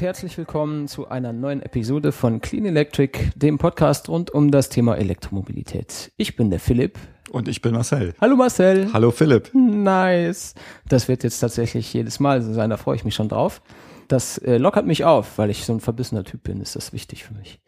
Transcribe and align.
und 0.00 0.06
herzlich 0.06 0.38
willkommen 0.38 0.88
zu 0.88 1.08
einer 1.08 1.34
neuen 1.34 1.60
Episode 1.60 2.10
von 2.10 2.40
Clean 2.40 2.64
Electric, 2.64 3.32
dem 3.34 3.58
Podcast 3.58 4.08
rund 4.08 4.30
um 4.30 4.50
das 4.50 4.70
Thema 4.70 4.96
Elektromobilität. 4.96 6.10
Ich 6.16 6.36
bin 6.36 6.48
der 6.48 6.58
Philipp. 6.58 6.98
Und 7.30 7.48
ich 7.48 7.60
bin 7.60 7.74
Marcel. 7.74 8.14
Hallo 8.18 8.34
Marcel. 8.34 8.88
Hallo 8.94 9.10
Philipp. 9.10 9.50
Nice. 9.52 10.54
Das 10.88 11.06
wird 11.08 11.22
jetzt 11.22 11.40
tatsächlich 11.40 11.92
jedes 11.92 12.18
Mal 12.18 12.40
so 12.40 12.54
sein, 12.54 12.70
da 12.70 12.78
freue 12.78 12.96
ich 12.96 13.04
mich 13.04 13.14
schon 13.14 13.28
drauf. 13.28 13.60
Das 14.08 14.38
äh, 14.38 14.56
lockert 14.56 14.86
mich 14.86 15.04
auf, 15.04 15.36
weil 15.36 15.50
ich 15.50 15.66
so 15.66 15.74
ein 15.74 15.80
verbissener 15.80 16.24
Typ 16.24 16.44
bin, 16.44 16.62
ist 16.62 16.76
das 16.76 16.94
wichtig 16.94 17.24
für 17.24 17.34
mich. 17.34 17.60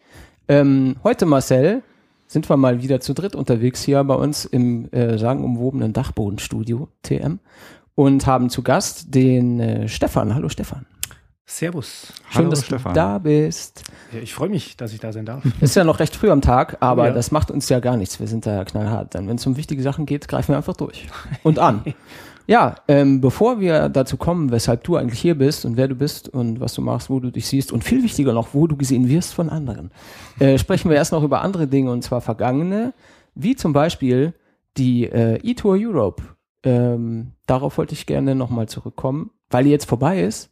Ähm, 0.49 0.96
heute, 1.05 1.27
Marcel, 1.27 1.83
sind 2.29 2.49
wir 2.49 2.57
mal 2.57 2.83
wieder 2.83 3.00
zu 3.00 3.13
dritt 3.13 3.35
unterwegs 3.35 3.83
hier 3.83 4.03
bei 4.05 4.14
uns 4.14 4.46
im 4.46 4.91
äh, 4.93 5.19
sagenumwobenen 5.19 5.93
Dachbodenstudio 5.93 6.89
TM 7.03 7.41
und 7.94 8.27
haben 8.27 8.49
zu 8.49 8.63
Gast 8.63 9.14
den 9.14 9.61
äh, 9.61 9.86
Stefan. 9.86 10.35
Hallo 10.35 10.49
Stefan. 10.49 10.86
Servus. 11.45 12.13
Schön, 12.31 12.39
Hallo, 12.45 12.51
dass 12.51 12.64
Stefan. 12.64 12.95
du 12.95 13.01
da 13.01 13.19
bist. 13.19 13.83
Ja, 14.13 14.21
ich 14.21 14.33
freue 14.33 14.49
mich, 14.49 14.77
dass 14.77 14.93
ich 14.93 15.00
da 15.00 15.13
sein 15.13 15.27
darf. 15.27 15.43
Ist 15.61 15.75
ja 15.77 15.85
noch 15.85 15.99
recht 15.99 16.14
früh 16.17 16.31
am 16.31 16.41
Tag, 16.41 16.77
aber 16.81 17.03
Oh 17.03 17.07
ja. 17.07 17.13
das 17.13 17.31
macht 17.31 17.50
uns 17.50 17.69
ja 17.69 17.81
gar 17.81 17.96
nichts. 17.96 18.21
Wir 18.21 18.27
sind 18.29 18.46
da 18.46 18.55
ja 18.55 18.64
knallhart. 18.64 19.14
Dann, 19.14 19.29
wenn 19.29 19.37
es 19.37 19.47
um 19.47 19.57
wichtige 19.57 19.83
Sachen 19.83 20.07
geht, 20.07 20.29
greifen 20.29 20.53
wir 20.53 20.57
einfach 20.57 20.77
durch 20.77 21.09
und 21.43 21.59
an. 21.59 21.83
Ja, 22.49 22.75
ähm, 22.89 23.21
bevor 23.21 23.61
wir 23.61 23.89
dazu 23.89 24.17
kommen, 24.17 24.50
weshalb 24.50 24.83
du 24.83 24.97
eigentlich 24.97 25.21
hier 25.21 25.39
bist 25.39 25.64
und 25.64 25.77
wer 25.77 25.86
du 25.86 25.95
bist 25.95 26.29
und 26.29 26.59
was 26.59 26.75
du 26.75 26.83
machst, 26.83 27.09
wo 27.09 27.21
du 27.21 27.31
dich 27.31 27.47
siehst 27.47 27.71
und 27.71 27.85
viel 27.85 28.03
wichtiger 28.03 28.33
noch, 28.33 28.49
wo 28.53 28.67
du 28.67 28.77
gesehen 28.77 29.09
wirst 29.09 29.33
von 29.33 29.49
anderen, 29.49 29.93
äh, 30.41 30.59
sprechen 30.59 30.91
wir 30.91 30.97
erst 30.97 31.13
noch 31.13 31.22
über 31.22 31.43
andere 31.43 31.69
Dinge 31.69 31.93
und 31.93 32.03
zwar 32.03 32.20
vergangene, 32.20 32.95
wie 33.36 33.55
zum 33.55 33.72
Beispiel 33.72 34.34
die 34.77 35.05
äh, 35.05 35.36
E-Tour 35.48 35.77
Europe. 35.78 36.20
Ähm, 36.64 37.31
darauf 37.47 37.78
wollte 37.78 37.94
ich 37.94 38.06
gerne 38.06 38.34
nochmal 38.34 38.69
zurückkommen, 38.69 39.31
weil 39.48 39.62
die 39.62 39.70
jetzt 39.70 39.88
vorbei 39.88 40.20
ist 40.20 40.50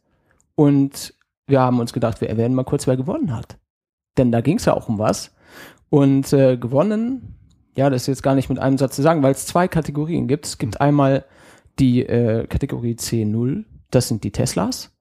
und 0.61 1.15
wir 1.47 1.59
haben 1.59 1.79
uns 1.79 1.91
gedacht, 1.91 2.21
wir 2.21 2.29
erwähnen 2.29 2.53
mal 2.53 2.63
kurz, 2.63 2.85
wer 2.85 2.95
gewonnen 2.95 3.35
hat. 3.35 3.57
Denn 4.19 4.31
da 4.31 4.41
ging 4.41 4.57
es 4.57 4.65
ja 4.65 4.75
auch 4.75 4.89
um 4.89 4.99
was. 4.99 5.33
Und 5.89 6.31
äh, 6.33 6.55
gewonnen, 6.55 7.35
ja, 7.75 7.89
das 7.89 8.03
ist 8.03 8.07
jetzt 8.07 8.21
gar 8.21 8.35
nicht 8.35 8.47
mit 8.47 8.59
einem 8.59 8.77
Satz 8.77 8.95
zu 8.95 9.01
sagen, 9.01 9.23
weil 9.23 9.31
es 9.31 9.47
zwei 9.47 9.67
Kategorien 9.67 10.27
gibt. 10.27 10.45
Es 10.45 10.59
gibt 10.59 10.79
einmal 10.79 11.25
die 11.79 12.05
äh, 12.05 12.45
Kategorie 12.45 12.93
C0, 12.93 13.63
das 13.89 14.07
sind 14.07 14.23
die 14.23 14.29
Teslas. 14.29 14.95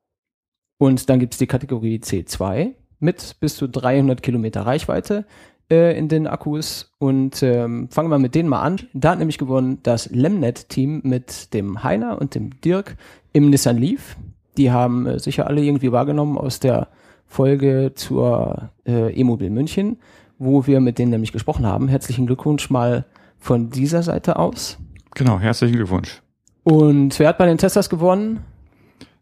Und 0.78 1.10
dann 1.10 1.20
gibt 1.20 1.34
es 1.34 1.38
die 1.38 1.46
Kategorie 1.46 1.98
C2 1.98 2.72
mit 2.98 3.36
bis 3.40 3.56
zu 3.56 3.68
300 3.68 4.22
Kilometer 4.22 4.62
Reichweite 4.62 5.26
äh, 5.70 5.94
in 5.98 6.08
den 6.08 6.26
Akkus. 6.26 6.94
Und 6.98 7.42
ähm, 7.42 7.90
fangen 7.90 8.08
wir 8.08 8.18
mit 8.18 8.34
denen 8.34 8.48
mal 8.48 8.62
an. 8.62 8.80
Da 8.94 9.10
hat 9.10 9.18
nämlich 9.18 9.36
gewonnen 9.36 9.80
das 9.82 10.08
Lemnet-Team 10.08 11.02
mit 11.04 11.52
dem 11.52 11.82
Heiner 11.82 12.18
und 12.18 12.34
dem 12.34 12.58
Dirk 12.62 12.96
im 13.34 13.50
Nissan 13.50 13.76
Leaf. 13.76 14.16
Die 14.60 14.70
haben 14.70 15.06
äh, 15.06 15.18
sicher 15.18 15.46
alle 15.46 15.62
irgendwie 15.62 15.90
wahrgenommen 15.90 16.36
aus 16.36 16.60
der 16.60 16.88
Folge 17.26 17.92
zur 17.94 18.68
äh, 18.86 19.10
E-Mobil 19.18 19.48
München, 19.48 19.96
wo 20.38 20.66
wir 20.66 20.80
mit 20.80 20.98
denen 20.98 21.12
nämlich 21.12 21.32
gesprochen 21.32 21.64
haben. 21.64 21.88
Herzlichen 21.88 22.26
Glückwunsch 22.26 22.68
mal 22.68 23.06
von 23.38 23.70
dieser 23.70 24.02
Seite 24.02 24.38
aus. 24.38 24.76
Genau, 25.14 25.38
herzlichen 25.38 25.76
Glückwunsch. 25.76 26.20
Und 26.62 27.18
wer 27.18 27.28
hat 27.28 27.38
bei 27.38 27.46
den 27.46 27.56
Teslas 27.56 27.88
gewonnen? 27.88 28.40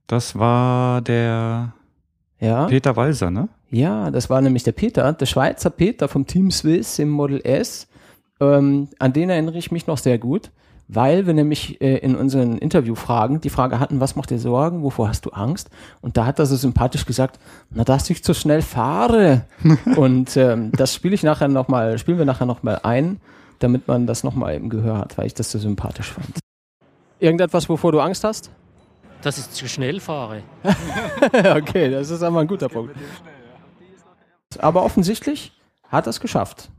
Das 0.08 0.36
war 0.36 1.02
der 1.02 1.72
Ja. 2.40 2.66
Peter 2.66 2.96
Walser, 2.96 3.30
ne? 3.30 3.48
Ja, 3.70 4.10
das 4.10 4.28
war 4.28 4.40
nämlich 4.40 4.64
der 4.64 4.72
Peter, 4.72 5.12
der 5.12 5.26
Schweizer 5.26 5.70
Peter 5.70 6.08
vom 6.08 6.26
Team 6.26 6.50
Swiss 6.50 6.98
im 6.98 7.10
Model 7.10 7.40
S. 7.44 7.86
Ähm, 8.40 8.88
an 8.98 9.12
den 9.12 9.30
erinnere 9.30 9.58
ich 9.58 9.70
mich 9.70 9.86
noch 9.86 9.98
sehr 9.98 10.18
gut, 10.18 10.50
weil 10.88 11.26
wir 11.26 11.34
nämlich 11.34 11.80
äh, 11.80 11.98
in 11.98 12.16
unseren 12.16 12.58
Interviewfragen 12.58 13.40
die 13.40 13.50
Frage 13.50 13.78
hatten, 13.78 14.00
was 14.00 14.16
macht 14.16 14.30
dir 14.30 14.38
Sorgen, 14.38 14.82
wovor 14.82 15.08
hast 15.08 15.24
du 15.26 15.30
Angst? 15.30 15.70
Und 16.00 16.16
da 16.16 16.26
hat 16.26 16.38
er 16.38 16.46
so 16.46 16.56
sympathisch 16.56 17.06
gesagt, 17.06 17.38
na, 17.70 17.84
dass 17.84 18.10
ich 18.10 18.24
zu 18.24 18.34
schnell 18.34 18.62
fahre. 18.62 19.44
Und 19.96 20.36
ähm, 20.36 20.72
das 20.72 20.94
spiele 20.94 21.14
ich 21.14 21.22
nachher 21.22 21.48
noch 21.48 21.68
mal, 21.68 21.98
spielen 21.98 22.18
wir 22.18 22.24
nachher 22.24 22.46
noch 22.46 22.62
mal 22.62 22.80
ein, 22.82 23.20
damit 23.58 23.86
man 23.86 24.06
das 24.06 24.24
noch 24.24 24.34
mal 24.34 24.54
im 24.54 24.70
Gehör 24.70 24.98
hat, 24.98 25.18
weil 25.18 25.26
ich 25.26 25.34
das 25.34 25.50
so 25.50 25.58
sympathisch 25.58 26.12
fand. 26.12 26.38
Irgendetwas, 27.20 27.68
wovor 27.68 27.92
du 27.92 28.00
Angst 28.00 28.24
hast? 28.24 28.50
dass 29.22 29.38
ich 29.38 29.50
zu 29.50 29.68
schnell 29.68 30.00
fahre. 30.00 30.42
okay, 31.56 31.90
das 31.90 32.10
ist 32.10 32.22
aber 32.22 32.40
ein 32.40 32.46
guter 32.46 32.68
Punkt. 32.68 32.94
Aber 34.58 34.84
offensichtlich 34.84 35.52
hat 35.88 36.06
er 36.06 36.10
es 36.10 36.20
geschafft. 36.20 36.70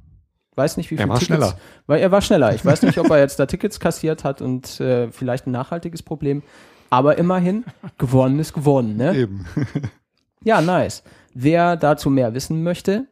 Weiß 0.60 0.76
nicht, 0.76 0.92
wie 0.92 0.96
Er 0.96 1.04
viel 1.04 1.10
war 1.10 1.20
Tickets, 1.20 1.38
schneller. 1.38 1.58
Weil 1.88 2.02
er 2.02 2.12
war 2.12 2.22
schneller. 2.22 2.54
Ich 2.54 2.66
weiß 2.66 2.82
nicht, 2.82 2.98
ob 2.98 3.10
er 3.10 3.20
jetzt 3.20 3.40
da 3.40 3.46
Tickets 3.46 3.80
kassiert 3.80 4.26
hat 4.26 4.42
und 4.42 4.82
äh, 4.82 5.10
vielleicht 5.10 5.48
ein 5.48 5.52
nachhaltiges 5.52 6.04
Problem. 6.04 6.44
Aber 6.90 7.18
immerhin, 7.18 7.64
gewonnen 7.98 8.40
ist 8.40 8.52
gewonnen. 8.52 8.98
Ne? 8.98 9.16
Eben. 9.16 9.46
Ja, 10.44 10.62
nice. 10.62 11.04
Wer 11.34 11.76
dazu 11.76 12.10
mehr 12.10 12.34
wissen 12.34 12.64
möchte, 12.64 13.08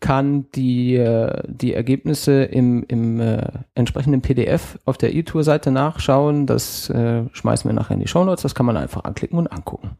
kann 0.00 0.46
die, 0.54 0.96
äh, 0.96 1.42
die 1.46 1.72
Ergebnisse 1.72 2.44
im, 2.44 2.84
im 2.88 3.18
äh, 3.18 3.46
entsprechenden 3.74 4.20
PDF 4.20 4.78
auf 4.84 4.98
der 4.98 5.14
E-Tour-Seite 5.14 5.70
nachschauen. 5.70 6.46
Das 6.46 6.90
äh, 6.90 7.24
schmeißen 7.32 7.66
wir 7.68 7.74
nachher 7.74 7.94
in 7.94 8.00
die 8.00 8.08
Shownotes. 8.08 8.42
Das 8.42 8.54
kann 8.54 8.66
man 8.66 8.76
einfach 8.76 9.04
anklicken 9.04 9.38
und 9.38 9.46
angucken. 9.46 9.92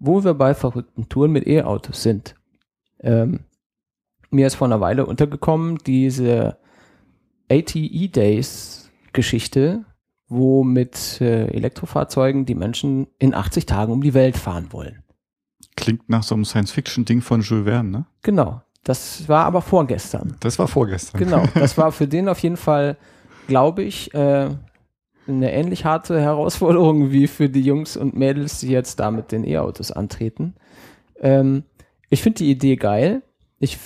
Wo 0.00 0.24
wir 0.24 0.34
bei 0.34 0.54
verrückten 0.54 1.08
Touren 1.08 1.30
mit 1.30 1.46
E-Autos 1.46 2.02
sind. 2.02 2.34
Ähm, 3.00 3.44
mir 4.34 4.46
ist 4.46 4.56
vor 4.56 4.66
einer 4.66 4.80
Weile 4.80 5.06
untergekommen 5.06 5.78
diese 5.86 6.58
ATE 7.50 8.08
Days 8.08 8.90
Geschichte, 9.12 9.84
wo 10.28 10.64
mit 10.64 11.20
äh, 11.20 11.46
Elektrofahrzeugen 11.46 12.44
die 12.44 12.54
Menschen 12.54 13.06
in 13.18 13.34
80 13.34 13.66
Tagen 13.66 13.92
um 13.92 14.02
die 14.02 14.14
Welt 14.14 14.36
fahren 14.36 14.72
wollen. 14.72 15.02
Klingt 15.76 16.08
nach 16.08 16.22
so 16.22 16.34
einem 16.34 16.44
Science-Fiction-Ding 16.44 17.20
von 17.20 17.40
Jules 17.40 17.64
Verne, 17.64 17.90
ne? 17.90 18.06
Genau. 18.22 18.62
Das 18.82 19.28
war 19.28 19.46
aber 19.46 19.62
vorgestern. 19.62 20.36
Das 20.40 20.58
war 20.58 20.68
vorgestern. 20.68 21.18
Genau. 21.18 21.44
Das 21.54 21.78
war 21.78 21.90
für 21.90 22.06
den 22.06 22.28
auf 22.28 22.40
jeden 22.40 22.58
Fall, 22.58 22.98
glaube 23.46 23.82
ich, 23.82 24.12
äh, 24.14 24.50
eine 25.26 25.52
ähnlich 25.52 25.84
harte 25.84 26.20
Herausforderung 26.20 27.10
wie 27.10 27.26
für 27.26 27.48
die 27.48 27.62
Jungs 27.62 27.96
und 27.96 28.14
Mädels, 28.14 28.60
die 28.60 28.68
jetzt 28.68 29.00
da 29.00 29.10
mit 29.10 29.32
den 29.32 29.44
E-Autos 29.44 29.90
antreten. 29.90 30.54
Ähm, 31.20 31.64
ich 32.10 32.22
finde 32.22 32.38
die 32.38 32.50
Idee 32.50 32.76
geil. 32.76 33.22
Ich 33.58 33.78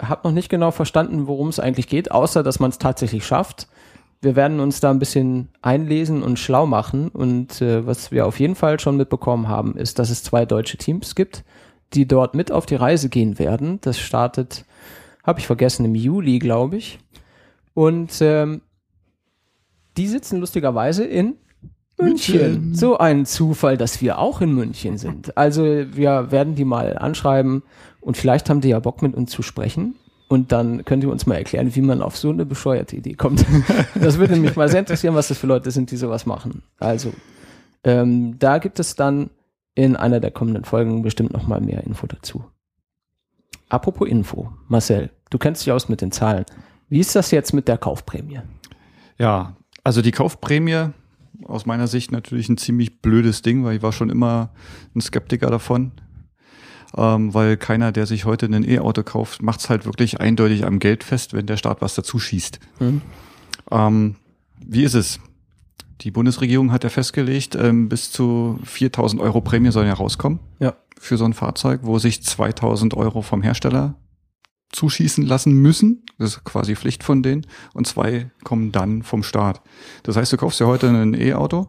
habe 0.00 0.28
noch 0.28 0.34
nicht 0.34 0.48
genau 0.48 0.70
verstanden, 0.70 1.26
worum 1.26 1.48
es 1.48 1.60
eigentlich 1.60 1.88
geht, 1.88 2.10
außer 2.10 2.42
dass 2.42 2.60
man 2.60 2.70
es 2.70 2.78
tatsächlich 2.78 3.24
schafft. 3.24 3.68
Wir 4.20 4.36
werden 4.36 4.60
uns 4.60 4.80
da 4.80 4.90
ein 4.90 4.98
bisschen 4.98 5.48
einlesen 5.62 6.22
und 6.22 6.38
schlau 6.38 6.66
machen. 6.66 7.08
Und 7.08 7.60
äh, 7.60 7.86
was 7.86 8.12
wir 8.12 8.26
auf 8.26 8.38
jeden 8.38 8.54
Fall 8.54 8.78
schon 8.78 8.96
mitbekommen 8.96 9.48
haben, 9.48 9.76
ist, 9.76 9.98
dass 9.98 10.10
es 10.10 10.22
zwei 10.22 10.44
deutsche 10.44 10.76
Teams 10.76 11.14
gibt, 11.14 11.44
die 11.94 12.06
dort 12.06 12.34
mit 12.34 12.52
auf 12.52 12.66
die 12.66 12.76
Reise 12.76 13.08
gehen 13.08 13.38
werden. 13.38 13.80
Das 13.80 13.98
startet, 13.98 14.64
habe 15.24 15.40
ich 15.40 15.46
vergessen, 15.46 15.84
im 15.84 15.94
Juli, 15.94 16.38
glaube 16.38 16.76
ich. 16.76 17.00
Und 17.74 18.20
ähm, 18.20 18.62
die 19.96 20.06
sitzen 20.06 20.40
lustigerweise 20.40 21.04
in 21.04 21.36
München. 21.98 22.36
München. 22.36 22.74
So 22.74 22.98
ein 22.98 23.26
Zufall, 23.26 23.76
dass 23.76 24.00
wir 24.00 24.18
auch 24.18 24.40
in 24.40 24.54
München 24.54 24.98
sind. 24.98 25.36
Also 25.36 25.64
wir 25.64 26.30
werden 26.30 26.54
die 26.54 26.64
mal 26.64 26.96
anschreiben 26.98 27.62
und 28.02 28.16
vielleicht 28.16 28.50
haben 28.50 28.60
die 28.60 28.68
ja 28.68 28.80
Bock 28.80 29.00
mit 29.00 29.14
uns 29.14 29.30
zu 29.30 29.42
sprechen. 29.42 29.94
Und 30.28 30.50
dann 30.50 30.84
könnt 30.84 31.04
ihr 31.04 31.10
uns 31.10 31.26
mal 31.26 31.34
erklären, 31.34 31.74
wie 31.74 31.82
man 31.82 32.00
auf 32.00 32.16
so 32.16 32.30
eine 32.30 32.46
bescheuerte 32.46 32.96
Idee 32.96 33.14
kommt. 33.14 33.44
Das 33.94 34.18
würde 34.18 34.36
mich 34.36 34.56
mal 34.56 34.68
sehr 34.68 34.80
interessieren, 34.80 35.14
was 35.14 35.28
das 35.28 35.38
für 35.38 35.46
Leute 35.46 35.70
sind, 35.70 35.90
die 35.90 35.96
sowas 35.96 36.24
machen. 36.26 36.62
Also, 36.78 37.12
ähm, 37.84 38.38
da 38.38 38.58
gibt 38.58 38.80
es 38.80 38.96
dann 38.96 39.30
in 39.74 39.94
einer 39.94 40.20
der 40.20 40.30
kommenden 40.30 40.64
Folgen 40.64 41.02
bestimmt 41.02 41.32
noch 41.32 41.46
mal 41.46 41.60
mehr 41.60 41.84
Info 41.84 42.06
dazu. 42.06 42.44
Apropos 43.68 44.08
Info, 44.08 44.52
Marcel, 44.68 45.10
du 45.30 45.38
kennst 45.38 45.64
dich 45.64 45.72
aus 45.72 45.88
mit 45.88 46.00
den 46.00 46.12
Zahlen. 46.12 46.44
Wie 46.88 47.00
ist 47.00 47.14
das 47.14 47.30
jetzt 47.30 47.52
mit 47.52 47.68
der 47.68 47.78
Kaufprämie? 47.78 48.40
Ja, 49.18 49.56
also 49.84 50.02
die 50.02 50.12
Kaufprämie 50.12 50.90
aus 51.44 51.66
meiner 51.66 51.86
Sicht 51.86 52.12
natürlich 52.12 52.48
ein 52.48 52.58
ziemlich 52.58 53.00
blödes 53.00 53.42
Ding, 53.42 53.64
weil 53.64 53.76
ich 53.76 53.82
war 53.82 53.92
schon 53.92 54.10
immer 54.10 54.50
ein 54.94 55.00
Skeptiker 55.00 55.50
davon. 55.50 55.92
Ähm, 56.96 57.32
weil 57.32 57.56
keiner, 57.56 57.90
der 57.92 58.06
sich 58.06 58.24
heute 58.24 58.46
ein 58.46 58.68
E-Auto 58.68 59.02
kauft, 59.02 59.42
macht 59.42 59.60
es 59.60 59.70
halt 59.70 59.86
wirklich 59.86 60.20
eindeutig 60.20 60.66
am 60.66 60.78
Geld 60.78 61.04
fest, 61.04 61.32
wenn 61.32 61.46
der 61.46 61.56
Staat 61.56 61.80
was 61.80 61.94
dazu 61.94 62.18
schießt. 62.18 62.60
Hm? 62.78 63.00
Ähm, 63.70 64.16
wie 64.64 64.82
ist 64.84 64.94
es? 64.94 65.18
Die 66.02 66.10
Bundesregierung 66.10 66.72
hat 66.72 66.84
ja 66.84 66.90
festgelegt, 66.90 67.54
ähm, 67.54 67.88
bis 67.88 68.10
zu 68.10 68.58
4000 68.64 69.22
Euro 69.22 69.40
Prämie 69.40 69.70
sollen 69.70 69.86
ja 69.86 69.94
rauskommen 69.94 70.40
Ja. 70.58 70.74
für 70.98 71.16
so 71.16 71.24
ein 71.24 71.32
Fahrzeug, 71.32 71.80
wo 71.84 71.98
sich 71.98 72.22
2000 72.22 72.94
Euro 72.94 73.22
vom 73.22 73.40
Hersteller 73.42 73.94
zuschießen 74.70 75.24
lassen 75.24 75.52
müssen. 75.54 76.02
Das 76.18 76.30
ist 76.30 76.44
quasi 76.44 76.74
Pflicht 76.76 77.04
von 77.04 77.22
denen. 77.22 77.46
Und 77.74 77.86
zwei 77.86 78.30
kommen 78.42 78.72
dann 78.72 79.02
vom 79.02 79.22
Staat. 79.22 79.60
Das 80.02 80.16
heißt, 80.16 80.32
du 80.32 80.36
kaufst 80.36 80.60
ja 80.60 80.66
heute 80.66 80.88
ein 80.88 81.14
E-Auto, 81.14 81.66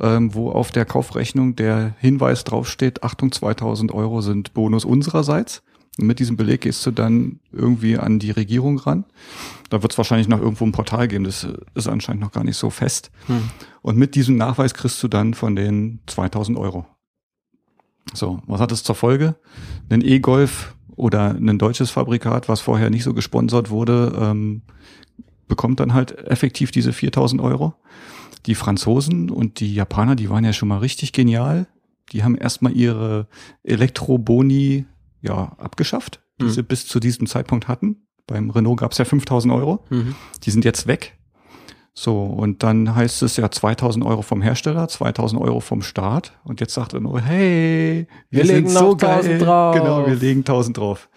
ähm, 0.00 0.34
wo 0.34 0.50
auf 0.50 0.70
der 0.70 0.84
Kaufrechnung 0.84 1.56
der 1.56 1.94
Hinweis 1.98 2.44
draufsteht, 2.44 3.02
Achtung, 3.02 3.32
2000 3.32 3.92
Euro 3.92 4.20
sind 4.20 4.54
Bonus 4.54 4.84
unsererseits. 4.84 5.62
Und 5.98 6.06
mit 6.06 6.20
diesem 6.20 6.36
Beleg 6.36 6.60
gehst 6.60 6.86
du 6.86 6.92
dann 6.92 7.40
irgendwie 7.52 7.98
an 7.98 8.20
die 8.20 8.30
Regierung 8.30 8.78
ran. 8.78 9.04
Da 9.68 9.82
wird 9.82 9.92
es 9.92 9.98
wahrscheinlich 9.98 10.28
noch 10.28 10.40
irgendwo 10.40 10.64
ein 10.64 10.72
Portal 10.72 11.08
geben, 11.08 11.24
das 11.24 11.46
ist 11.74 11.88
anscheinend 11.88 12.22
noch 12.22 12.30
gar 12.30 12.44
nicht 12.44 12.56
so 12.56 12.70
fest. 12.70 13.10
Hm. 13.26 13.50
Und 13.82 13.98
mit 13.98 14.14
diesem 14.14 14.36
Nachweis 14.36 14.74
kriegst 14.74 15.02
du 15.02 15.08
dann 15.08 15.34
von 15.34 15.56
den 15.56 16.00
2000 16.06 16.56
Euro. 16.56 16.86
So, 18.14 18.40
was 18.46 18.60
hat 18.60 18.72
es 18.72 18.84
zur 18.84 18.94
Folge? 18.94 19.34
Ein 19.90 20.02
E-Golf 20.02 20.74
oder 20.94 21.30
ein 21.30 21.58
deutsches 21.58 21.90
Fabrikat, 21.90 22.48
was 22.48 22.60
vorher 22.60 22.90
nicht 22.90 23.04
so 23.04 23.12
gesponsert 23.12 23.70
wurde, 23.70 24.16
ähm, 24.20 24.62
bekommt 25.48 25.80
dann 25.80 25.94
halt 25.94 26.16
effektiv 26.26 26.70
diese 26.70 26.92
4000 26.92 27.40
Euro. 27.40 27.74
Die 28.46 28.54
Franzosen 28.54 29.30
und 29.30 29.60
die 29.60 29.74
Japaner, 29.74 30.14
die 30.16 30.30
waren 30.30 30.44
ja 30.44 30.52
schon 30.52 30.68
mal 30.68 30.78
richtig 30.78 31.12
genial. 31.12 31.66
Die 32.12 32.24
haben 32.24 32.36
erstmal 32.36 32.72
ihre 32.72 33.26
Elektroboni 33.64 34.84
ja 35.20 35.52
abgeschafft, 35.58 36.20
die 36.40 36.44
Mhm. 36.44 36.50
sie 36.50 36.62
bis 36.62 36.86
zu 36.86 37.00
diesem 37.00 37.26
Zeitpunkt 37.26 37.68
hatten. 37.68 38.06
Beim 38.26 38.50
Renault 38.50 38.78
gab 38.80 38.92
es 38.92 38.98
ja 38.98 39.04
5000 39.04 39.52
Euro. 39.52 39.84
Mhm. 39.90 40.14
Die 40.44 40.50
sind 40.50 40.64
jetzt 40.64 40.86
weg. 40.86 41.14
So, 41.94 42.22
und 42.24 42.62
dann 42.62 42.94
heißt 42.94 43.22
es 43.22 43.36
ja 43.36 43.50
2000 43.50 44.04
Euro 44.04 44.22
vom 44.22 44.40
Hersteller, 44.40 44.86
2000 44.86 45.40
Euro 45.42 45.58
vom 45.60 45.82
Staat. 45.82 46.32
Und 46.44 46.60
jetzt 46.60 46.74
sagt 46.74 46.92
er 46.94 47.00
nur, 47.00 47.20
hey, 47.20 48.06
wir, 48.30 48.44
Wir 48.44 48.54
legen 48.54 48.68
so 48.68 48.80
noch 48.92 48.98
1000 48.98 49.00
geil. 49.00 49.38
drauf. 49.38 49.74
Genau, 49.74 50.06
wir 50.06 50.14
legen 50.14 50.40
1000 50.44 50.76
drauf. 50.76 51.08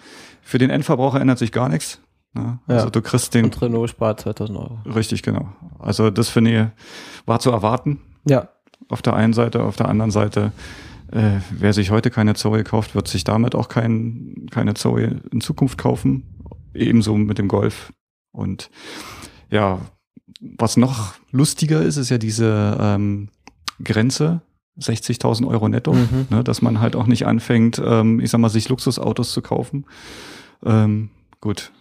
Für 0.41 0.57
den 0.57 0.69
Endverbraucher 0.71 1.21
ändert 1.21 1.37
sich 1.37 1.51
gar 1.51 1.69
nichts. 1.69 2.01
Ne? 2.33 2.59
Also 2.67 2.85
Ja. 2.85 2.89
du 2.91 3.01
kriegst 3.01 3.33
den, 3.33 3.45
Und 3.45 3.61
Renault 3.61 3.89
spart 3.89 4.19
2000 4.21 4.57
Euro. 4.57 4.79
richtig, 4.85 5.21
genau. 5.23 5.49
Also 5.79 6.09
das 6.09 6.29
finde 6.29 6.51
ich, 6.75 7.27
war 7.27 7.39
zu 7.39 7.51
erwarten 7.51 7.99
Ja, 8.25 8.49
auf 8.89 9.01
der 9.01 9.13
einen 9.15 9.33
Seite, 9.33 9.63
auf 9.63 9.75
der 9.75 9.89
anderen 9.89 10.11
Seite, 10.11 10.51
äh, 11.11 11.39
wer 11.51 11.73
sich 11.73 11.91
heute 11.91 12.09
keine 12.09 12.35
Zoe 12.35 12.63
kauft, 12.63 12.95
wird 12.95 13.07
sich 13.07 13.23
damit 13.23 13.53
auch 13.55 13.67
kein, 13.67 14.47
keine 14.51 14.73
Zoe 14.75 15.21
in 15.31 15.41
Zukunft 15.41 15.77
kaufen. 15.77 16.23
Ebenso 16.73 17.17
mit 17.17 17.37
dem 17.37 17.47
Golf. 17.49 17.91
Und 18.31 18.69
ja, 19.49 19.79
was 20.39 20.77
noch 20.77 21.15
lustiger 21.31 21.81
ist, 21.81 21.97
ist 21.97 22.09
ja 22.09 22.17
diese 22.17 22.77
ähm, 22.79 23.27
Grenze, 23.83 24.41
60.000 24.79 25.45
Euro 25.47 25.67
netto, 25.67 25.91
Mhm. 25.93 26.27
ne, 26.29 26.43
dass 26.45 26.61
man 26.61 26.79
halt 26.79 26.95
auch 26.95 27.07
nicht 27.07 27.27
anfängt, 27.27 27.81
ähm, 27.83 28.21
ich 28.21 28.29
sag 28.31 28.39
mal, 28.39 28.47
sich 28.49 28.69
Luxusautos 28.69 29.33
zu 29.33 29.41
kaufen. 29.41 29.85
Ähm, 30.63 31.09
gut, 31.41 31.71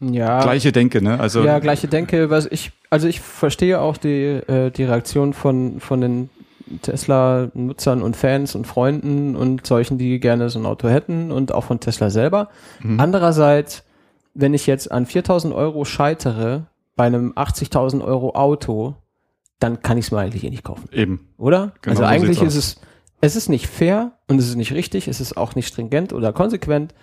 ja. 0.00 0.42
gleiche 0.42 0.72
Denke, 0.72 1.02
ne? 1.02 1.18
Also 1.18 1.42
ja, 1.42 1.58
gleiche 1.58 1.88
Denke. 1.88 2.30
Was 2.30 2.46
ich, 2.46 2.72
also 2.90 3.08
ich 3.08 3.20
verstehe 3.20 3.80
auch 3.80 3.96
die, 3.96 4.24
äh, 4.24 4.70
die 4.70 4.84
Reaktion 4.84 5.32
von, 5.32 5.80
von 5.80 6.00
den 6.00 6.30
Tesla-Nutzern 6.82 8.02
und 8.02 8.16
Fans 8.16 8.54
und 8.54 8.66
Freunden 8.66 9.36
und 9.36 9.66
solchen, 9.66 9.98
die 9.98 10.18
gerne 10.20 10.50
so 10.50 10.58
ein 10.58 10.66
Auto 10.66 10.88
hätten 10.88 11.30
und 11.30 11.52
auch 11.52 11.64
von 11.64 11.80
Tesla 11.80 12.10
selber. 12.10 12.48
Mhm. 12.82 13.00
Andererseits, 13.00 13.84
wenn 14.34 14.52
ich 14.52 14.66
jetzt 14.66 14.90
an 14.90 15.06
4000 15.06 15.54
Euro 15.54 15.84
scheitere 15.84 16.66
bei 16.96 17.04
einem 17.04 17.32
80.000 17.32 18.04
Euro 18.04 18.34
Auto, 18.34 18.96
dann 19.60 19.80
kann 19.82 19.96
ich 19.96 20.06
es 20.06 20.10
mir 20.10 20.18
eigentlich 20.18 20.44
eh 20.44 20.50
nicht 20.50 20.64
kaufen, 20.64 20.88
eben. 20.92 21.28
oder? 21.38 21.72
Genau 21.82 21.92
also 21.92 22.02
so 22.02 22.08
eigentlich 22.08 22.42
ist 22.42 22.56
es, 22.56 22.80
es 23.20 23.36
ist 23.36 23.48
nicht 23.48 23.68
fair 23.68 24.12
und 24.28 24.38
es 24.38 24.48
ist 24.48 24.56
nicht 24.56 24.72
richtig, 24.72 25.08
es 25.08 25.20
ist 25.20 25.36
auch 25.36 25.54
nicht 25.54 25.68
stringent 25.68 26.12
oder 26.12 26.32
konsequent, 26.32 26.94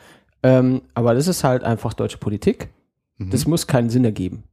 ähm, 0.44 0.82
aber 0.94 1.16
das 1.16 1.28
ist 1.28 1.44
halt 1.44 1.64
einfach 1.64 1.94
deutsche 1.94 2.18
Politik. 2.18 2.70
Mhm. 3.18 3.30
Das 3.30 3.46
muss 3.48 3.68
keinen 3.68 3.90
Sinn 3.90 4.06
ergeben. 4.06 4.44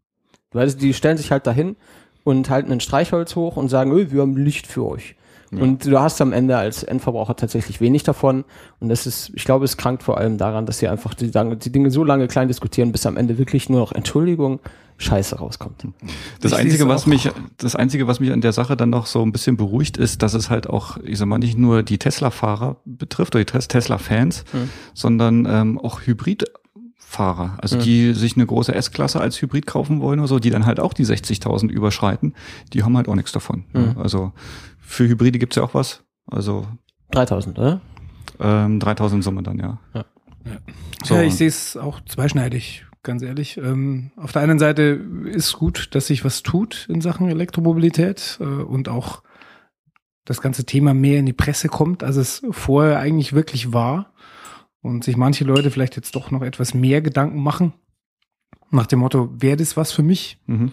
Weil 0.52 0.72
die 0.72 0.94
stellen 0.94 1.16
sich 1.16 1.30
halt 1.30 1.46
dahin 1.46 1.76
und 2.24 2.50
halten 2.50 2.72
ein 2.72 2.80
Streichholz 2.80 3.36
hoch 3.36 3.56
und 3.56 3.68
sagen, 3.68 3.92
öh, 3.92 4.10
wir 4.10 4.22
haben 4.22 4.36
Licht 4.36 4.66
für 4.66 4.84
euch. 4.86 5.14
Ja. 5.52 5.62
Und 5.62 5.84
du 5.84 5.98
hast 5.98 6.20
am 6.20 6.32
Ende 6.32 6.56
als 6.56 6.84
Endverbraucher 6.84 7.34
tatsächlich 7.34 7.80
wenig 7.80 8.04
davon. 8.04 8.44
Und 8.78 8.88
das 8.88 9.04
ist, 9.06 9.32
ich 9.34 9.44
glaube, 9.44 9.64
es 9.64 9.76
krankt 9.76 10.02
vor 10.04 10.16
allem 10.18 10.38
daran, 10.38 10.64
dass 10.64 10.78
sie 10.78 10.86
einfach 10.86 11.12
die, 11.14 11.30
die 11.32 11.72
Dinge 11.72 11.90
so 11.90 12.04
lange 12.04 12.28
klein 12.28 12.46
diskutieren, 12.46 12.92
bis 12.92 13.04
am 13.04 13.16
Ende 13.16 13.36
wirklich 13.38 13.68
nur 13.68 13.80
noch 13.80 13.90
Entschuldigung, 13.92 14.60
Scheiße 14.98 15.38
rauskommt. 15.38 15.86
Das 16.40 16.52
Ich 16.52 16.58
Einzige, 16.58 16.86
was 16.86 17.06
mich, 17.06 17.30
das 17.56 17.74
Einzige, 17.74 18.06
was 18.06 18.20
mich 18.20 18.30
an 18.32 18.42
der 18.42 18.52
Sache 18.52 18.76
dann 18.76 18.90
noch 18.90 19.06
so 19.06 19.22
ein 19.22 19.32
bisschen 19.32 19.56
beruhigt, 19.56 19.96
ist, 19.96 20.22
dass 20.22 20.34
es 20.34 20.50
halt 20.50 20.68
auch, 20.68 20.98
ich 20.98 21.18
sag 21.18 21.26
mal, 21.26 21.38
nicht 21.38 21.56
nur 21.58 21.82
die 21.82 21.98
Tesla-Fahrer 21.98 22.76
betrifft 22.84 23.34
oder 23.34 23.44
die 23.44 23.50
Tes- 23.50 23.66
Tesla-Fans, 23.66 24.44
Hm. 24.52 24.68
sondern 24.94 25.46
ähm, 25.50 25.78
auch 25.80 26.02
Hybrid-Fahrer, 27.10 27.58
also 27.60 27.76
Hm. 27.76 27.82
die 27.82 28.14
sich 28.14 28.36
eine 28.36 28.46
große 28.46 28.74
S-Klasse 28.74 29.20
als 29.20 29.40
Hybrid 29.40 29.66
kaufen 29.66 30.00
wollen 30.00 30.20
oder 30.20 30.28
so, 30.28 30.38
die 30.38 30.50
dann 30.50 30.66
halt 30.66 30.80
auch 30.80 30.92
die 30.92 31.04
60.000 31.04 31.70
überschreiten, 31.70 32.34
die 32.72 32.82
haben 32.82 32.96
halt 32.96 33.08
auch 33.08 33.14
nichts 33.14 33.32
davon. 33.32 33.64
Hm. 33.72 33.96
Also 33.98 34.32
für 34.80 35.08
Hybride 35.08 35.38
gibt's 35.38 35.56
ja 35.56 35.62
auch 35.62 35.74
was. 35.74 36.02
Also 36.30 36.66
3000, 37.10 37.58
oder? 37.58 37.80
ähm, 38.38 38.78
3.000 38.78 39.22
Summe 39.22 39.42
dann, 39.42 39.58
ja. 39.58 39.78
Ja. 39.94 40.04
So. 41.04 41.14
Ja, 41.14 41.22
ich 41.22 41.34
sehe 41.34 41.48
es 41.48 41.76
auch 41.76 42.00
zweischneidig, 42.04 42.86
ganz 43.02 43.22
ehrlich. 43.22 43.58
Ähm, 43.58 44.12
auf 44.16 44.32
der 44.32 44.42
einen 44.42 44.58
Seite 44.58 45.00
ist 45.26 45.52
gut, 45.54 45.94
dass 45.94 46.06
sich 46.06 46.24
was 46.24 46.42
tut 46.42 46.86
in 46.88 47.00
Sachen 47.00 47.28
Elektromobilität 47.28 48.38
äh, 48.40 48.44
und 48.44 48.88
auch 48.88 49.22
das 50.24 50.40
ganze 50.40 50.64
Thema 50.64 50.94
mehr 50.94 51.18
in 51.18 51.26
die 51.26 51.32
Presse 51.32 51.68
kommt, 51.68 52.02
als 52.04 52.16
es 52.16 52.42
vorher 52.50 53.00
eigentlich 53.00 53.32
wirklich 53.32 53.72
war. 53.72 54.12
Und 54.82 55.04
sich 55.04 55.16
manche 55.16 55.44
Leute 55.44 55.70
vielleicht 55.70 55.96
jetzt 55.96 56.14
doch 56.14 56.30
noch 56.30 56.42
etwas 56.42 56.74
mehr 56.74 57.02
Gedanken 57.02 57.42
machen. 57.42 57.72
Nach 58.70 58.86
dem 58.86 59.00
Motto, 59.00 59.28
wäre 59.36 59.56
das 59.56 59.76
was 59.76 59.92
für 59.92 60.02
mich? 60.02 60.38
Mhm. 60.46 60.72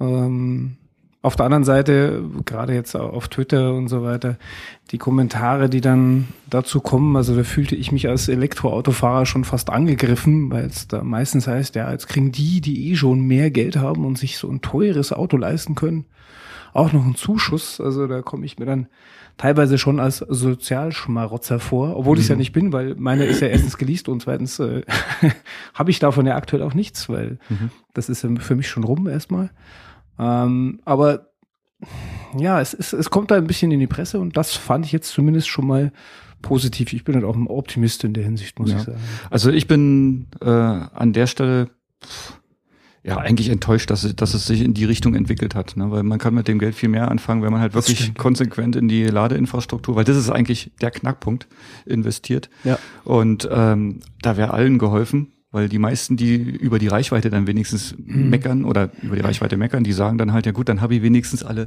Ähm, 0.00 0.76
auf 1.24 1.36
der 1.36 1.46
anderen 1.46 1.62
Seite, 1.62 2.24
gerade 2.44 2.74
jetzt 2.74 2.96
auf 2.96 3.28
Twitter 3.28 3.74
und 3.74 3.86
so 3.86 4.02
weiter, 4.02 4.38
die 4.90 4.98
Kommentare, 4.98 5.70
die 5.70 5.80
dann 5.80 6.26
dazu 6.50 6.80
kommen, 6.80 7.16
also 7.16 7.36
da 7.36 7.44
fühlte 7.44 7.76
ich 7.76 7.92
mich 7.92 8.08
als 8.08 8.26
Elektroautofahrer 8.26 9.24
schon 9.24 9.44
fast 9.44 9.70
angegriffen, 9.70 10.50
weil 10.50 10.66
es 10.66 10.88
da 10.88 11.04
meistens 11.04 11.46
heißt, 11.46 11.76
ja, 11.76 11.92
jetzt 11.92 12.08
kriegen 12.08 12.32
die, 12.32 12.60
die 12.60 12.90
eh 12.90 12.96
schon 12.96 13.20
mehr 13.20 13.52
Geld 13.52 13.76
haben 13.76 14.04
und 14.04 14.18
sich 14.18 14.36
so 14.36 14.50
ein 14.50 14.62
teures 14.62 15.12
Auto 15.12 15.36
leisten 15.36 15.76
können, 15.76 16.06
auch 16.72 16.92
noch 16.92 17.04
einen 17.04 17.14
Zuschuss. 17.16 17.80
Also 17.80 18.06
da 18.06 18.22
komme 18.22 18.44
ich 18.46 18.58
mir 18.58 18.66
dann 18.66 18.86
teilweise 19.38 19.78
schon 19.78 19.98
als 20.00 20.18
Sozialschmarotzer 20.18 21.58
vor, 21.58 21.96
obwohl 21.96 22.18
ich 22.18 22.24
es 22.24 22.28
ja 22.28 22.36
nicht 22.36 22.52
bin, 22.52 22.72
weil 22.72 22.94
meine 22.96 23.24
ist 23.24 23.40
ja 23.40 23.48
erstens 23.48 23.78
geleast 23.78 24.08
und 24.08 24.22
zweitens 24.22 24.58
äh, 24.58 24.82
habe 25.74 25.90
ich 25.90 25.98
davon 25.98 26.26
ja 26.26 26.36
aktuell 26.36 26.62
auch 26.62 26.74
nichts, 26.74 27.08
weil 27.08 27.38
Mhm. 27.48 27.70
das 27.94 28.08
ist 28.08 28.22
ja 28.22 28.30
für 28.38 28.56
mich 28.56 28.68
schon 28.68 28.84
rum 28.84 29.08
erstmal. 29.08 29.50
Ähm, 30.18 30.80
aber 30.84 31.28
ja, 32.38 32.60
es, 32.60 32.74
es, 32.74 32.92
es 32.92 33.10
kommt 33.10 33.30
da 33.30 33.36
ein 33.36 33.46
bisschen 33.46 33.72
in 33.72 33.80
die 33.80 33.86
Presse 33.86 34.20
und 34.20 34.36
das 34.36 34.54
fand 34.54 34.86
ich 34.86 34.92
jetzt 34.92 35.10
zumindest 35.10 35.48
schon 35.48 35.66
mal 35.66 35.92
positiv. 36.40 36.92
Ich 36.92 37.04
bin 37.04 37.14
halt 37.14 37.24
auch 37.24 37.36
ein 37.36 37.46
Optimist 37.48 38.04
in 38.04 38.14
der 38.14 38.24
Hinsicht, 38.24 38.58
muss 38.58 38.70
Ja. 38.70 38.76
ich 38.78 38.82
sagen. 38.84 38.98
Also 39.30 39.50
ich 39.50 39.66
bin 39.66 40.26
äh, 40.40 40.48
an 40.48 41.12
der 41.12 41.26
Stelle 41.26 41.70
pff, 42.04 42.40
ja 43.04 43.18
eigentlich 43.18 43.48
enttäuscht, 43.48 43.90
dass 43.90 44.04
es, 44.04 44.14
dass 44.14 44.32
es 44.34 44.46
sich 44.46 44.60
in 44.62 44.74
die 44.74 44.84
Richtung 44.84 45.14
entwickelt 45.16 45.54
hat, 45.56 45.76
ne? 45.76 45.90
weil 45.90 46.02
man 46.04 46.18
kann 46.20 46.34
mit 46.34 46.46
dem 46.46 46.58
Geld 46.60 46.74
viel 46.76 46.88
mehr 46.88 47.10
anfangen, 47.10 47.42
wenn 47.42 47.50
man 47.52 47.60
halt 47.60 47.74
wirklich 47.74 48.14
konsequent 48.14 48.76
in 48.76 48.86
die 48.88 49.04
Ladeinfrastruktur, 49.04 49.96
weil 49.96 50.04
das 50.04 50.16
ist 50.16 50.30
eigentlich 50.30 50.70
der 50.80 50.90
Knackpunkt, 50.92 51.48
investiert. 51.84 52.48
Ja. 52.62 52.78
Und 53.04 53.48
ähm, 53.50 54.00
da 54.20 54.36
wäre 54.36 54.52
allen 54.54 54.78
geholfen, 54.78 55.32
weil 55.50 55.68
die 55.68 55.78
meisten, 55.80 56.16
die 56.16 56.34
über 56.36 56.78
die 56.78 56.88
Reichweite 56.88 57.28
dann 57.28 57.46
wenigstens 57.48 57.94
Mhm. 57.98 58.30
meckern 58.30 58.64
oder 58.64 58.90
über 59.02 59.16
die 59.16 59.22
Reichweite 59.22 59.56
meckern, 59.56 59.82
die 59.84 59.92
sagen 59.92 60.16
dann 60.16 60.32
halt, 60.32 60.46
ja 60.46 60.52
gut, 60.52 60.68
dann 60.68 60.80
habe 60.80 60.94
ich 60.94 61.02
wenigstens 61.02 61.42
alle 61.42 61.66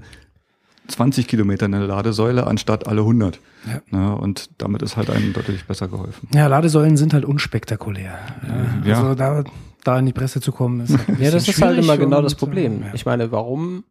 20 0.88 1.28
Kilometer 1.28 1.66
eine 1.66 1.86
Ladesäule 1.86 2.46
anstatt 2.48 2.88
alle 2.88 3.02
100. 3.02 3.40
Ja. 3.68 3.82
Ne? 3.98 4.16
Und 4.16 4.50
damit 4.60 4.82
ist 4.84 4.98
halt 4.98 5.10
einem 5.10 5.34
deutlich 5.34 5.66
besser 5.66 5.88
geholfen. 5.88 6.30
Ja, 6.34 6.48
Ladesäulen 6.48 6.96
sind 6.96 7.14
halt 7.14 7.26
unspektakulär. 7.26 8.18
Ja, 8.48 8.90
Ja. 8.90 8.98
Also 9.02 9.16
da, 9.16 9.44
da 9.86 9.98
in 10.00 10.06
die 10.06 10.14
Presse 10.14 10.42
zu 10.42 10.52
kommen, 10.52 10.82
ist 10.82 10.98
halt 11.08 11.20
Ja, 11.20 11.32
das 11.32 11.48
ist 11.48 11.62
halt 11.62 11.78
immer 11.80 11.98
genau 11.98 12.22
das 12.22 12.36
Problem. 12.36 12.82
äh, 12.84 12.86
ja. 12.88 12.94
Ich 12.94 13.06
meine, 13.06 13.32
warum 13.32 13.84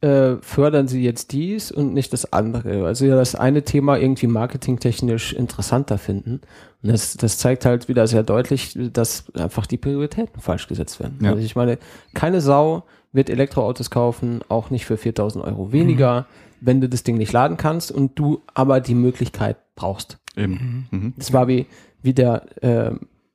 äh, 0.00 0.36
fördern 0.40 0.86
sie 0.86 1.02
jetzt 1.02 1.32
dies 1.32 1.72
und 1.72 1.94
nicht 1.94 2.12
das 2.12 2.32
andere? 2.32 2.86
Also 2.86 3.06
ja, 3.06 3.16
das 3.16 3.34
eine 3.34 3.62
Thema 3.62 3.96
irgendwie 3.96 4.26
marketingtechnisch 4.26 5.32
interessanter 5.32 5.98
finden. 5.98 6.40
Und 6.82 6.92
das, 6.92 7.16
das 7.16 7.38
zeigt 7.38 7.64
halt 7.64 7.88
wieder 7.88 8.06
sehr 8.06 8.22
deutlich, 8.22 8.78
dass 8.92 9.32
einfach 9.34 9.66
die 9.66 9.78
Prioritäten 9.78 10.40
falsch 10.40 10.68
gesetzt 10.68 11.00
werden. 11.00 11.18
Ja. 11.22 11.30
Also 11.30 11.42
ich 11.42 11.56
meine, 11.56 11.78
keine 12.12 12.40
Sau 12.40 12.84
wird 13.12 13.30
Elektroautos 13.30 13.90
kaufen, 13.90 14.40
auch 14.48 14.70
nicht 14.70 14.84
für 14.84 14.96
4000 14.96 15.44
Euro 15.44 15.72
weniger, 15.72 16.26
wenn 16.60 16.80
du 16.80 16.88
das 16.88 17.02
Ding 17.02 17.16
nicht 17.16 17.32
laden 17.32 17.56
kannst 17.56 17.92
und 17.92 18.18
du 18.18 18.42
aber 18.52 18.80
die 18.80 18.94
Möglichkeit 18.94 19.56
brauchst. 19.76 20.18
Eben. 20.36 20.86
Mhm. 20.90 21.14
Das 21.16 21.32
war 21.32 21.46
wie, 21.48 21.66
wie 22.02 22.12
der, 22.12 22.62
äh, 22.62 22.90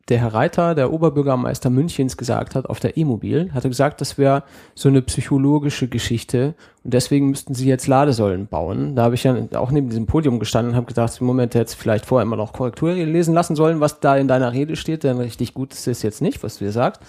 der 0.10 0.20
Herr 0.20 0.34
Reiter, 0.34 0.75
der 0.75 0.92
Oberbürgermeister 0.92 1.70
Münchens, 1.70 2.18
gesagt 2.18 2.56
hat 2.56 2.66
auf 2.68 2.80
der 2.80 2.98
E-Mobil, 2.98 3.51
hat 3.54 3.63
er 3.63 3.70
gesagt, 3.70 4.01
das 4.01 4.18
wäre 4.18 4.44
so 4.75 4.89
eine 4.89 5.01
psychologische 5.01 5.88
Geschichte 5.88 6.56
und 6.84 6.94
deswegen 6.94 7.30
müssten 7.30 7.54
sie 7.54 7.68
jetzt 7.68 7.88
Ladesäulen 7.88 8.48
bauen. 8.48 8.96
Da 8.96 9.04
habe 9.04 9.16
ich 9.16 9.24
ja 9.24 9.36
auch 9.56 9.72
neben 9.72 9.89
diesem 9.89 10.08
Podium 10.08 10.39
gestanden 10.39 10.72
und 10.72 10.78
habe 10.78 10.88
gedacht, 10.88 11.16
im 11.20 11.28
Moment 11.28 11.54
hätte 11.54 11.60
jetzt 11.60 11.75
vielleicht 11.75 12.06
vorher 12.06 12.25
immer 12.25 12.36
noch 12.36 12.54
Korrektur 12.54 12.94
lesen 12.94 13.34
lassen 13.34 13.56
sollen, 13.56 13.80
was 13.80 14.00
da 14.00 14.18
in 14.18 14.28
deiner 14.28 14.51
Rede 14.51 14.75
steht, 14.75 15.04
denn 15.04 15.18
richtig 15.18 15.54
gut 15.54 15.74
ist 15.74 15.88
es 15.88 16.01
jetzt 16.01 16.22
nicht, 16.22 16.44
was 16.44 16.58
du 16.58 16.66
dir 16.66 16.72
sagst. 16.72 17.01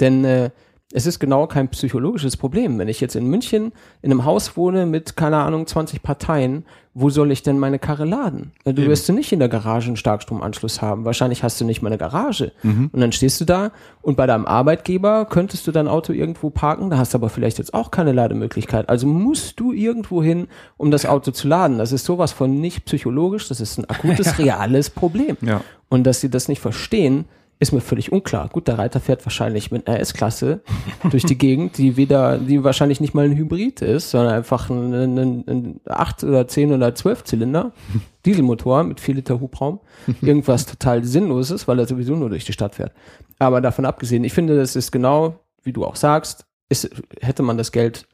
Denn 0.00 0.24
äh, 0.24 0.50
Es 0.96 1.06
ist 1.06 1.18
genau 1.18 1.48
kein 1.48 1.68
psychologisches 1.70 2.36
Problem. 2.36 2.78
Wenn 2.78 2.86
ich 2.86 3.00
jetzt 3.00 3.16
in 3.16 3.26
München 3.26 3.72
in 4.00 4.12
einem 4.12 4.24
Haus 4.24 4.56
wohne 4.56 4.86
mit, 4.86 5.16
keine 5.16 5.38
Ahnung, 5.38 5.66
20 5.66 6.04
Parteien, 6.04 6.64
wo 6.94 7.10
soll 7.10 7.32
ich 7.32 7.42
denn 7.42 7.58
meine 7.58 7.80
Karre 7.80 8.04
laden? 8.04 8.52
Du 8.64 8.70
Eben. 8.70 8.86
wirst 8.86 9.08
du 9.08 9.12
nicht 9.12 9.32
in 9.32 9.40
der 9.40 9.48
Garage 9.48 9.88
einen 9.88 9.96
Starkstromanschluss 9.96 10.80
haben. 10.80 11.04
Wahrscheinlich 11.04 11.42
hast 11.42 11.60
du 11.60 11.64
nicht 11.64 11.82
mal 11.82 11.88
eine 11.88 11.98
Garage. 11.98 12.52
Mhm. 12.62 12.90
Und 12.92 13.00
dann 13.00 13.10
stehst 13.10 13.40
du 13.40 13.44
da 13.44 13.72
und 14.02 14.16
bei 14.16 14.28
deinem 14.28 14.46
Arbeitgeber 14.46 15.24
könntest 15.24 15.66
du 15.66 15.72
dein 15.72 15.88
Auto 15.88 16.12
irgendwo 16.12 16.50
parken, 16.50 16.90
da 16.90 16.98
hast 16.98 17.12
du 17.12 17.18
aber 17.18 17.28
vielleicht 17.28 17.58
jetzt 17.58 17.74
auch 17.74 17.90
keine 17.90 18.12
Lademöglichkeit. 18.12 18.88
Also 18.88 19.08
musst 19.08 19.58
du 19.58 19.72
irgendwo 19.72 20.22
hin, 20.22 20.46
um 20.76 20.92
das 20.92 21.06
Auto 21.06 21.32
zu 21.32 21.48
laden. 21.48 21.78
Das 21.78 21.90
ist 21.90 22.04
sowas 22.04 22.30
von 22.30 22.60
nicht 22.60 22.84
psychologisch, 22.84 23.48
das 23.48 23.60
ist 23.60 23.78
ein 23.78 23.90
akutes, 23.90 24.38
reales 24.38 24.90
Problem. 24.90 25.36
Ja. 25.40 25.60
Und 25.88 26.04
dass 26.04 26.20
sie 26.20 26.30
das 26.30 26.46
nicht 26.46 26.60
verstehen, 26.60 27.24
ist 27.58 27.72
mir 27.72 27.80
völlig 27.80 28.12
unklar. 28.12 28.48
Gut, 28.48 28.68
der 28.68 28.78
Reiter 28.78 29.00
fährt 29.00 29.24
wahrscheinlich 29.24 29.70
mit 29.70 29.86
einer 29.86 30.00
S-Klasse 30.00 30.62
durch 31.10 31.24
die 31.24 31.38
Gegend, 31.38 31.78
die 31.78 31.96
weder, 31.96 32.38
die 32.38 32.62
wahrscheinlich 32.64 33.00
nicht 33.00 33.14
mal 33.14 33.24
ein 33.24 33.36
Hybrid 33.36 33.80
ist, 33.82 34.10
sondern 34.10 34.34
einfach 34.34 34.70
ein, 34.70 34.92
ein, 34.92 35.44
ein 35.46 35.80
8 35.86 36.24
oder 36.24 36.46
10 36.48 36.72
oder 36.72 36.94
12 36.94 37.24
Zylinder, 37.24 37.72
Dieselmotor 38.26 38.84
mit 38.84 39.00
4 39.00 39.14
Liter 39.14 39.40
Hubraum. 39.40 39.80
Irgendwas 40.20 40.66
total 40.66 41.04
Sinnloses, 41.04 41.68
weil 41.68 41.78
er 41.78 41.86
sowieso 41.86 42.14
nur 42.16 42.28
durch 42.28 42.44
die 42.44 42.52
Stadt 42.52 42.74
fährt. 42.74 42.92
Aber 43.38 43.60
davon 43.60 43.84
abgesehen, 43.84 44.24
ich 44.24 44.32
finde, 44.32 44.56
das 44.56 44.76
ist 44.76 44.90
genau, 44.90 45.40
wie 45.62 45.72
du 45.72 45.84
auch 45.84 45.96
sagst, 45.96 46.46
ist, 46.68 46.90
hätte 47.20 47.42
man 47.42 47.58
das 47.58 47.72
Geld 47.72 48.06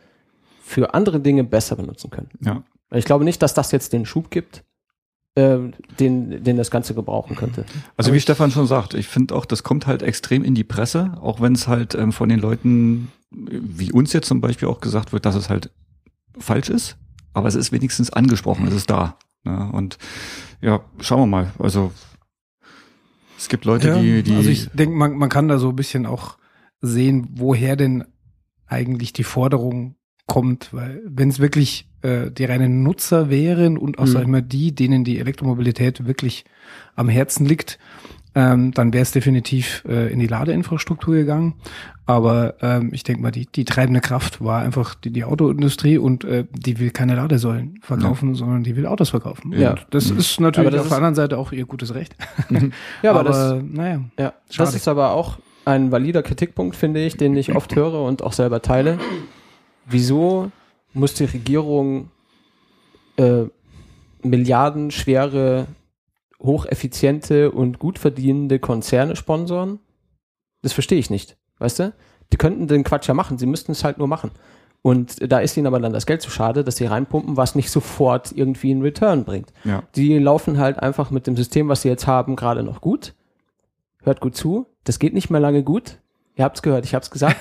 für 0.62 0.94
andere 0.94 1.20
Dinge 1.20 1.44
besser 1.44 1.76
benutzen 1.76 2.11
können. 2.11 2.30
Ja. 2.44 2.62
Ich 2.92 3.04
glaube 3.04 3.25
nicht, 3.25 3.42
dass 3.42 3.54
das 3.54 3.73
jetzt 3.73 3.92
den 3.92 4.06
Schub 4.06 4.30
gibt, 4.30 4.64
den, 5.37 6.42
den 6.42 6.56
das 6.56 6.70
Ganze 6.70 6.94
gebrauchen 6.94 7.37
könnte. 7.37 7.64
Also 7.96 8.12
wie 8.12 8.20
Stefan 8.20 8.50
schon 8.50 8.66
sagt, 8.66 8.94
ich 8.94 9.06
finde 9.06 9.34
auch, 9.34 9.44
das 9.44 9.62
kommt 9.62 9.87
halt 9.87 10.02
extrem 10.02 10.42
in 10.42 10.54
die 10.54 10.64
Presse, 10.64 11.16
auch 11.20 11.40
wenn 11.40 11.52
es 11.52 11.68
halt 11.68 11.94
ähm, 11.94 12.12
von 12.12 12.28
den 12.28 12.40
Leuten, 12.40 13.12
wie 13.30 13.92
uns 13.92 14.12
jetzt 14.12 14.26
zum 14.26 14.40
Beispiel 14.40 14.68
auch 14.68 14.80
gesagt 14.80 15.12
wird, 15.12 15.25
dass 15.25 15.37
es 15.37 15.49
halt 15.49 15.70
falsch 16.38 16.68
ist, 16.68 16.96
aber 17.32 17.49
es 17.49 17.54
ist 17.54 17.70
wenigstens 17.70 18.10
angesprochen, 18.10 18.66
es 18.66 18.75
ist 18.75 18.90
da. 18.90 19.16
Ne? 19.44 19.70
Und 19.72 19.99
ja, 20.60 20.80
schauen 20.99 21.20
wir 21.20 21.26
mal. 21.26 21.52
Also 21.58 21.92
es 23.38 23.49
gibt 23.49 23.64
Leute, 23.64 23.88
Ja, 23.88 23.99
die, 23.99 24.22
die 24.22 24.34
also 24.34 24.50
ich 24.50 24.68
denke, 24.70 24.94
man, 24.94 25.16
man 25.16 25.28
kann 25.28 25.49
da 25.49 25.58
so 25.58 25.70
ein 25.70 25.76
bisschen 25.76 26.06
auch 26.06 26.38
sehen, 26.80 27.28
woher 27.32 27.76
denn 27.76 28.04
eigentlich 28.66 29.12
die 29.12 29.25
Forderung 29.25 29.96
kommt, 30.30 30.72
weil 30.72 31.02
wenn 31.06 31.28
es 31.28 31.38
wirklich 31.40 31.87
äh, 32.02 32.30
die 32.30 32.44
reinen 32.44 32.82
Nutzer 32.82 33.28
wären 33.30 33.76
und 33.76 33.99
auch, 33.99 34.04
Mhm. 34.04 34.08
sag 34.08 34.22
ich 34.22 34.28
mal, 34.28 34.42
die, 34.42 34.75
denen 34.75 35.04
die 35.04 35.18
Elektromobilität 35.18 36.06
wirklich 36.06 36.44
am 36.96 37.08
Herzen 37.08 37.44
liegt, 37.46 37.78
ähm, 38.37 38.70
dann 38.72 38.92
wäre 38.92 39.02
es 39.02 39.10
definitiv 39.10 39.84
äh, 39.88 40.12
in 40.12 40.20
die 40.20 40.28
Ladeinfrastruktur 40.28 41.16
gegangen. 41.16 41.54
Aber 42.06 42.54
ähm, 42.62 42.90
ich 42.92 43.02
denke 43.02 43.20
mal, 43.22 43.32
die, 43.32 43.46
die 43.46 43.64
treibende 43.64 44.00
Kraft 44.00 44.42
war 44.42 44.62
einfach 44.62 44.94
die, 44.94 45.10
die 45.10 45.25
Autoindustrie 45.25 45.99
und 45.99 46.22
äh, 46.25 46.44
die 46.52 46.78
will 46.78 46.90
keine 46.90 47.16
Ladesäulen 47.16 47.80
verkaufen, 47.82 48.37
sondern 48.37 48.62
die 48.62 48.76
will 48.76 48.87
Autos 48.87 49.10
verkaufen. 49.10 49.52
Ja. 49.58 49.70
Und 49.72 49.87
das 49.90 50.12
Mhm. 50.12 50.18
ist 50.18 50.38
natürlich 50.40 50.68
Aber 50.68 50.76
das 50.76 50.82
auf 50.82 50.88
der 50.88 50.96
anderen 50.99 51.14
Seite 51.16 51.38
auch 51.38 51.50
ihr 51.52 51.66
gutes 51.66 51.92
Recht. 51.94 52.14
Ja, 53.02 53.10
aber, 53.12 53.25
das, 53.25 53.56
naja. 53.68 54.00
Ja, 54.18 54.32
Schade. 54.49 54.66
das 54.68 54.75
ist 54.76 54.87
aber 54.88 55.10
auch 55.12 55.38
ein 55.64 55.90
valider 55.92 56.22
Kritikpunkt, 56.22 56.76
finde 56.76 57.04
ich, 57.04 57.16
den 57.16 57.37
ich 57.37 57.54
oft 57.54 57.75
höre 57.76 58.00
und 58.04 58.22
auch 58.22 58.32
selber 58.32 58.62
teile. 58.62 58.99
Wieso 59.90 60.50
muss 60.92 61.14
die 61.14 61.25
Regierung 61.25 62.11
äh, 63.16 63.44
milliardenschwere, 64.23 65.66
hocheffiziente 66.42 67.50
und 67.50 67.78
gut 67.78 67.99
verdienende 67.99 68.59
Konzerne 68.59 69.16
sponsoren? 69.16 69.78
Das 70.62 70.73
verstehe 70.73 70.99
ich 70.99 71.11
nicht, 71.11 71.37
weißt 71.59 71.80
du? 71.80 71.92
Die 72.32 72.37
könnten 72.37 72.68
den 72.68 72.85
Quatsch 72.85 73.09
ja 73.09 73.14
machen, 73.14 73.38
sie 73.38 73.47
müssten 73.47 73.73
es 73.73 73.85
halt 73.85 73.99
nur 73.99 74.09
machen. 74.09 74.30
Und 74.82 75.30
da 75.30 75.40
ist 75.40 75.56
ihnen 75.56 75.66
aber 75.66 75.78
dann 75.78 75.92
das 75.92 76.06
Geld 76.06 76.23
zu 76.23 76.30
schade, 76.30 76.64
dass 76.64 76.76
sie 76.76 76.87
reinpumpen, 76.87 77.37
was 77.37 77.54
nicht 77.54 77.70
sofort 77.70 78.32
irgendwie 78.32 78.70
einen 78.70 78.82
Return 78.82 79.25
bringt. 79.25 79.52
ja. 79.64 79.82
Die 79.94 80.18
laufen 80.18 80.59
halt 80.59 80.78
einfach 80.78 81.11
mit 81.11 81.26
dem 81.26 81.37
System, 81.37 81.68
was 81.68 81.82
sie 81.82 81.88
jetzt 81.88 82.06
haben, 82.06 82.37
gerade 82.37 82.62
noch 82.62 82.80
gut. 82.80 83.14
Hört 84.02 84.20
gut 84.20 84.37
zu. 84.37 84.66
Das 84.85 84.99
geht 84.99 85.12
nicht 85.12 85.28
mehr 85.28 85.40
lange 85.40 85.62
gut. 85.62 85.99
Ihr 86.35 86.44
habt's 86.44 86.62
gehört, 86.62 86.87
ich 86.87 86.94
hab's 86.94 87.11
gesagt. 87.11 87.37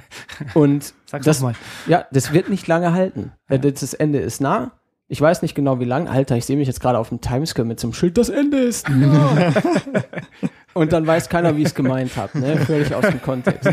Und 0.54 0.94
Sag's 1.10 1.24
das, 1.24 1.40
mal. 1.40 1.54
ja, 1.86 2.04
das 2.12 2.32
wird 2.34 2.50
nicht 2.50 2.66
lange 2.66 2.92
halten. 2.92 3.32
Äh, 3.48 3.58
Das 3.58 3.94
Ende 3.94 4.18
ist 4.18 4.40
nah. 4.40 4.72
Ich 5.10 5.20
weiß 5.20 5.40
nicht 5.40 5.54
genau, 5.54 5.80
wie 5.80 5.86
lang. 5.86 6.06
Alter, 6.06 6.36
ich 6.36 6.44
sehe 6.44 6.58
mich 6.58 6.66
jetzt 6.66 6.80
gerade 6.80 6.98
auf 6.98 7.08
dem 7.08 7.22
Timescale 7.22 7.66
mit 7.66 7.80
so 7.80 7.86
einem 7.86 7.94
Schild. 7.94 8.18
Das 8.18 8.28
Ende 8.28 8.58
ist. 8.58 8.86
Und 10.74 10.92
dann 10.92 11.06
weiß 11.06 11.30
keiner, 11.30 11.56
wie 11.56 11.62
ich 11.62 11.68
es 11.68 11.74
gemeint 11.74 12.14
habe. 12.16 12.38
Ne? 12.38 12.58
Völlig 12.58 12.94
aus 12.94 13.06
dem 13.06 13.22
Kontext. 13.22 13.70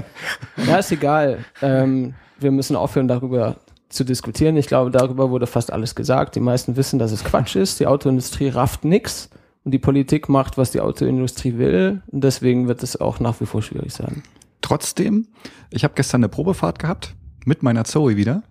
Ja, 0.65 0.77
ist 0.77 0.93
egal. 0.93 1.39
Ähm, 1.61 2.13
wir 2.39 2.51
müssen 2.51 2.77
aufhören, 2.77 3.09
darüber 3.09 3.57
zu 3.89 4.05
diskutieren. 4.05 4.55
Ich 4.55 4.67
glaube, 4.67 4.91
darüber 4.91 5.29
wurde 5.29 5.45
fast 5.45 5.73
alles 5.73 5.93
gesagt. 5.93 6.35
Die 6.35 6.39
meisten 6.39 6.77
wissen, 6.77 6.99
dass 6.99 7.11
es 7.11 7.25
Quatsch 7.25 7.57
ist. 7.57 7.81
Die 7.81 7.87
Autoindustrie 7.87 8.47
rafft 8.47 8.85
nix 8.85 9.29
und 9.65 9.71
die 9.71 9.79
Politik 9.79 10.29
macht, 10.29 10.57
was 10.57 10.71
die 10.71 10.79
Autoindustrie 10.79 11.57
will. 11.57 12.01
Und 12.07 12.23
deswegen 12.23 12.69
wird 12.69 12.81
es 12.81 12.99
auch 12.99 13.19
nach 13.19 13.41
wie 13.41 13.45
vor 13.45 13.61
schwierig 13.61 13.93
sein. 13.93 14.23
Trotzdem, 14.61 15.27
ich 15.69 15.83
habe 15.83 15.93
gestern 15.95 16.21
eine 16.21 16.29
Probefahrt 16.29 16.79
gehabt 16.79 17.13
mit 17.45 17.63
meiner 17.63 17.85
Zoe 17.85 18.17
wieder. 18.17 18.43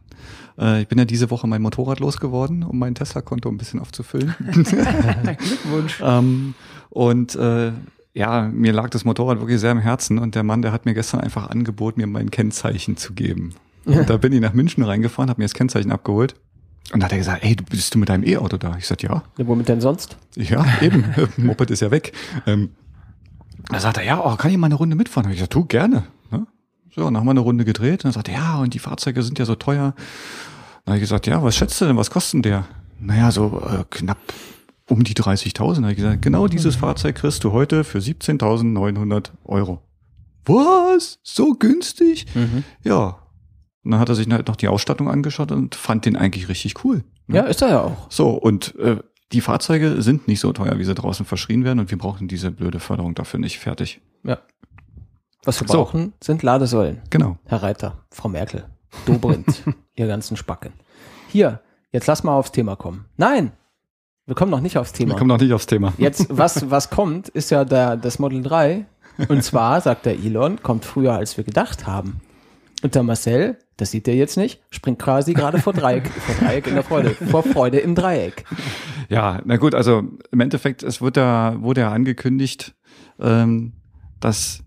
Äh, 0.59 0.83
ich 0.83 0.89
bin 0.89 0.99
ja 0.99 1.05
diese 1.05 1.31
Woche 1.31 1.47
mein 1.47 1.63
Motorrad 1.63 2.01
losgeworden, 2.01 2.63
um 2.63 2.79
mein 2.79 2.95
Tesla-Konto 2.95 3.49
ein 3.49 3.59
bisschen 3.59 3.81
aufzufüllen. 3.81 4.35
Glückwunsch. 4.45 6.01
ähm, 6.03 6.55
und 6.91 7.35
äh, 7.35 7.73
ja, 8.15 8.43
mir 8.43 8.73
lag 8.73 8.91
das 8.91 9.05
Motorrad 9.05 9.41
wirklich 9.41 9.61
sehr 9.61 9.73
am 9.73 9.81
Herzen 9.81 10.19
und 10.19 10.35
der 10.37 10.45
Mann, 10.45 10.63
der 10.63 10.73
hat 10.73 10.87
mir 10.87 10.95
gestern 10.95 11.21
einfach 11.21 11.51
angeboten, 11.51 12.01
mir 12.01 12.07
mein 12.07 12.31
Kennzeichen 12.31 12.97
zu 12.97 13.13
geben. 13.13 13.55
Und 13.85 14.09
da 14.09 14.17
bin 14.17 14.33
ich 14.33 14.41
nach 14.41 14.55
München 14.55 14.83
reingefahren, 14.83 15.29
habe 15.29 15.41
mir 15.41 15.45
das 15.45 15.53
Kennzeichen 15.53 15.93
abgeholt. 15.93 16.35
Und 16.93 17.01
da 17.01 17.07
hat 17.07 17.13
er 17.13 17.19
gesagt, 17.19 17.45
ey, 17.45 17.57
du 17.57 17.65
bist 17.65 17.95
du 17.95 17.99
mit 17.99 18.09
deinem 18.09 18.25
E-Auto 18.25 18.57
da? 18.57 18.77
Ich 18.79 18.87
sagte, 18.87 19.07
ja. 19.07 19.23
Ja, 19.39 19.47
Womit 19.47 19.69
denn 19.69 19.81
sonst? 19.81 20.17
Ja, 20.37 20.65
eben. 20.81 21.05
Moped 21.37 21.71
ist 21.71 21.81
ja 21.81 21.91
weg. 21.91 22.13
Ähm, 22.47 22.71
da 23.71 23.81
sagt 23.81 23.97
er, 23.97 24.05
ja, 24.05 24.25
oh, 24.25 24.37
kann 24.37 24.51
ich 24.51 24.59
mal 24.59 24.67
eine 24.67 24.75
Runde 24.75 24.95
mitfahren? 24.95 25.27
Hab 25.27 25.33
ich 25.33 25.39
gesagt, 25.39 25.55
du, 25.55 25.65
gerne. 25.65 26.05
Ne? 26.31 26.47
So, 26.95 27.07
und 27.07 27.15
dann 27.15 27.21
haben 27.21 27.27
wir 27.27 27.33
eine 27.33 27.41
Runde 27.41 27.65
gedreht. 27.65 28.05
Und 28.05 28.05
dann 28.05 28.13
sagt 28.13 28.29
er, 28.29 28.35
ja, 28.35 28.59
und 28.59 28.75
die 28.75 28.79
Fahrzeuge 28.79 29.23
sind 29.23 29.39
ja 29.39 29.45
so 29.45 29.55
teuer. 29.55 29.95
Dann 30.85 30.93
habe 30.93 30.97
ich 30.97 31.03
gesagt, 31.03 31.27
ja, 31.27 31.43
was 31.43 31.57
schätzt 31.57 31.81
du 31.81 31.87
denn, 31.87 31.97
was 31.97 32.11
kostet 32.11 32.35
denn 32.35 32.43
der? 32.43 32.65
Naja, 33.01 33.31
so 33.31 33.63
äh, 33.67 33.85
knapp 33.91 34.19
um 34.89 35.03
die 35.03 35.15
30.000. 35.15 35.55
Da 35.57 35.83
habe 35.83 35.91
ich 35.93 35.97
gesagt, 35.97 36.23
genau 36.23 36.47
dieses 36.47 36.77
Fahrzeug 36.77 37.17
kriegst 37.17 37.43
du 37.43 37.53
heute 37.53 37.85
für 37.85 37.99
17.900 37.99 39.31
Euro. 39.45 39.83
Was? 40.45 41.19
So 41.23 41.55
günstig? 41.55 42.27
Ja. 42.83 43.19
Und 43.83 43.91
dann 43.91 44.01
hat 44.01 44.09
er 44.09 44.15
sich 44.15 44.29
halt 44.31 44.49
noch 44.49 44.57
die 44.57 44.69
Ausstattung 44.69 45.11
angeschaut 45.11 45.53
und 45.53 45.75
fand 45.75 46.07
den 46.07 46.17
eigentlich 46.17 46.49
richtig 46.49 46.85
cool. 46.85 47.05
Ne? 47.27 47.37
Ja, 47.37 47.43
ist 47.43 47.63
er 47.63 47.69
ja 47.69 47.81
auch. 47.83 48.11
So, 48.11 48.31
und 48.31 48.75
äh, 48.77 48.99
die 49.33 49.41
Fahrzeuge 49.41 50.01
sind 50.01 50.29
nicht 50.29 50.41
so 50.41 50.53
teuer, 50.53 50.79
wie 50.79 50.85
sie 50.85 50.95
draußen 50.95 51.27
verschrien 51.27 51.65
werden 51.65 51.81
und 51.81 51.91
wir 51.91 51.99
brauchen 51.99 52.29
diese 52.29 52.51
blöde 52.51 52.81
Förderung 52.81 53.15
dafür 53.15 53.41
nicht. 53.41 53.59
Fertig. 53.59 54.01
Ja. 54.23 54.39
Was 55.45 55.61
wir 55.61 55.69
So. 55.69 55.75
brauchen, 55.75 56.13
sind 56.23 56.43
Ladesäulen. 56.43 57.03
Genau. 57.11 57.39
Herr 57.45 57.63
Reiter, 57.63 57.99
Frau 58.11 58.29
Merkel, 58.29 58.65
Dobrindt, 59.07 59.63
ihr 59.97 60.07
ganzen 60.07 60.37
Spacken. 60.37 60.73
Hier, 61.29 61.61
jetzt 61.93 62.07
lass 62.07 62.23
mal 62.25 62.35
aufs 62.37 62.53
Thema 62.53 62.77
kommen. 62.77 63.05
Nein, 63.17 63.53
wir 64.27 64.35
kommen 64.35 64.51
noch 64.51 64.61
nicht 64.61 64.79
aufs 64.79 64.93
Wir 64.95 65.07
Thema. 65.07 65.17
kommen 65.19 65.29
noch 65.29 65.39
nicht 65.41 65.53
aufs 65.53 65.67
Thema. 65.67 65.93
Jetzt, 65.99 66.27
was, 66.31 66.71
was 66.71 66.89
kommt, 66.91 67.29
ist 67.29 67.51
ja 67.51 67.65
der, 67.65 67.97
das 67.97 68.19
Model 68.19 68.43
3. 68.43 68.87
Und 69.29 69.45
zwar, 69.45 69.81
sagt 69.81 70.07
der 70.07 70.15
Elon, 70.15 70.61
kommt 70.63 70.85
früher, 70.85 71.13
als 71.13 71.37
wir 71.37 71.45
gedacht 71.45 71.87
haben. 71.87 72.21
Und 72.83 72.95
der 72.97 73.03
Marcel, 73.05 73.59
das 73.77 73.91
sieht 73.93 74.09
er 74.09 74.15
jetzt 74.15 74.37
nicht, 74.37 74.61
springt 74.71 74.99
quasi 74.99 75.35
gerade 75.35 75.61
vor 75.61 75.73
Dreieck, 75.73 76.09
vor 76.09 76.35
Dreieck 76.35 76.67
in 76.67 76.75
der 76.75 76.83
Freude, 76.83 77.11
vor 77.11 77.43
Freude 77.45 77.79
im 77.79 77.95
Dreieck. 77.95 78.45
Ja, 79.09 79.41
na 79.45 79.57
gut, 79.57 79.75
also 79.75 80.03
im 80.33 80.41
Endeffekt, 80.41 80.83
es 80.83 81.01
wird 81.01 81.17
da, 81.17 81.55
wurde 81.61 81.83
ja 81.83 81.93
angekündigt, 81.93 82.75
ähm, 83.21 83.75
dass 84.21 84.64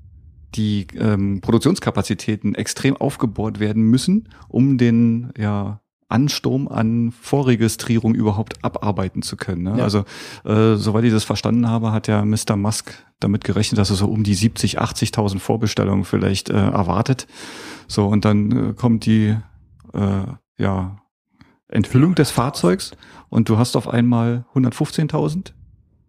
die 0.56 0.88
ähm, 0.98 1.42
Produktionskapazitäten 1.42 2.56
extrem 2.56 2.96
aufgebohrt 2.96 3.60
werden 3.60 3.84
müssen, 3.84 4.30
um 4.48 4.77
den 4.77 5.32
ja, 5.38 5.82
Ansturm 6.10 6.68
an 6.68 7.12
Vorregistrierung 7.12 8.16
überhaupt 8.16 8.63
abarbeiten 8.63 9.22
zu 9.22 9.36
können. 9.36 9.63
Ne? 9.63 9.77
Ja. 9.77 9.84
Also, 9.84 10.06
äh, 10.46 10.75
soweit 10.75 11.04
ich 11.04 11.12
das 11.12 11.25
verstanden 11.25 11.70
habe, 11.70 11.92
hat 11.92 12.08
ja 12.08 12.24
Mr. 12.24 12.56
Musk 12.56 12.94
damit 13.20 13.44
gerechnet, 13.44 13.77
dass 13.77 13.89
er 13.89 13.98
so 13.98 14.08
um 14.08 14.24
die 14.24 14.36
70, 14.36 14.80
80.000 14.80 15.39
Vorbestellungen 15.39 16.06
vielleicht 16.06 16.50
äh, 16.50 16.54
erwartet. 16.54 17.27
So, 17.88 18.08
und 18.08 18.24
dann 18.25 18.70
äh, 18.70 18.74
kommt 18.74 19.06
die 19.06 19.36
äh, 19.94 20.24
ja, 20.58 20.98
Enthüllung 21.68 22.16
des 22.16 22.32
Fahrzeugs 22.32 22.92
und 23.30 23.50
du 23.50 23.58
hast 23.58 23.75
auf 23.75 23.89
einmal 23.89 24.46
115.000, 24.54 25.51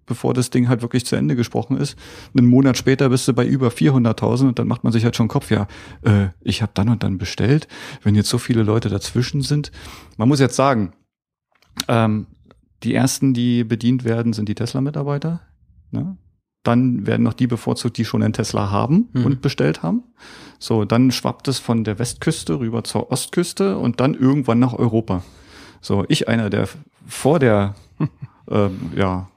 bevor 0.09 0.35
das 0.35 0.51
Ding 0.51 0.69
halt 0.69 0.83
wirklich 0.83 1.07
zu 1.07 1.17
Ende 1.17 1.37
gesprochen 1.37 1.77
ist. 1.77 1.97
Einen 2.37 2.49
Monat 2.49 2.77
später 2.77 3.09
bist 3.11 3.29
du 3.29 3.33
bei 3.35 3.47
über 3.47 3.69
400.000 3.69 4.49
und 4.49 4.59
dann 4.59 4.67
macht 4.67 4.85
man 4.85 4.93
sich 4.93 5.05
halt 5.05 5.17
schon 5.17 5.29
Kopf, 5.29 5.51
ja, 5.51 5.69
äh, 6.03 6.29
ich 6.41 6.63
habe 6.63 6.73
dann 6.75 6.89
und 6.89 7.03
dann 7.03 7.19
bestellt, 7.19 7.69
wenn 8.03 8.15
jetzt 8.15 8.29
so 8.29 8.39
viele 8.39 8.63
Leute 8.63 8.89
dazwischen 8.89 9.43
sind. 9.43 9.71
Man 10.17 10.29
muss 10.29 10.41
jetzt 10.41 10.57
sagen, 10.57 10.93
ähm, 11.87 12.27
die 12.83 12.95
ersten, 12.95 13.35
die 13.35 13.65
bedient 13.65 14.05
werden, 14.05 14.33
sind 14.33 14.49
die 14.49 14.55
Tesla-Mitarbeiter. 14.55 15.41
Ne? 15.91 16.17
dann 16.69 17.07
werden 17.07 17.23
noch 17.23 17.33
die 17.33 17.47
bevorzugt, 17.47 17.97
die 17.97 18.05
schon 18.05 18.23
einen 18.23 18.35
Tesla 18.35 18.71
haben 18.71 19.09
Mhm. 19.13 19.25
und 19.25 19.41
bestellt 19.43 19.83
haben. 19.83 20.03
So, 20.59 20.85
dann 20.85 21.11
schwappt 21.11 21.49
es 21.49 21.59
von 21.59 21.83
der 21.85 21.99
Westküste 21.99 22.59
rüber 22.59 22.85
zur 22.85 23.11
Ostküste 23.11 23.79
und 23.79 24.01
dann 24.01 24.15
irgendwann 24.15 24.59
nach 24.59 24.75
Europa. 24.75 25.23
So, 25.81 26.05
ich 26.09 26.29
einer, 26.29 26.51
der 26.51 26.69
vor 27.07 27.39
der 27.39 27.75
ähm, 28.51 28.93
ja, 28.97 29.29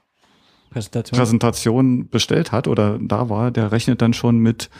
Präsentation. 0.72 1.18
Präsentation 1.18 2.08
bestellt 2.08 2.52
hat 2.52 2.68
oder 2.68 2.98
da 2.98 3.28
war, 3.28 3.50
der 3.50 3.72
rechnet 3.72 4.02
dann 4.02 4.12
schon 4.12 4.38
mit, 4.38 4.70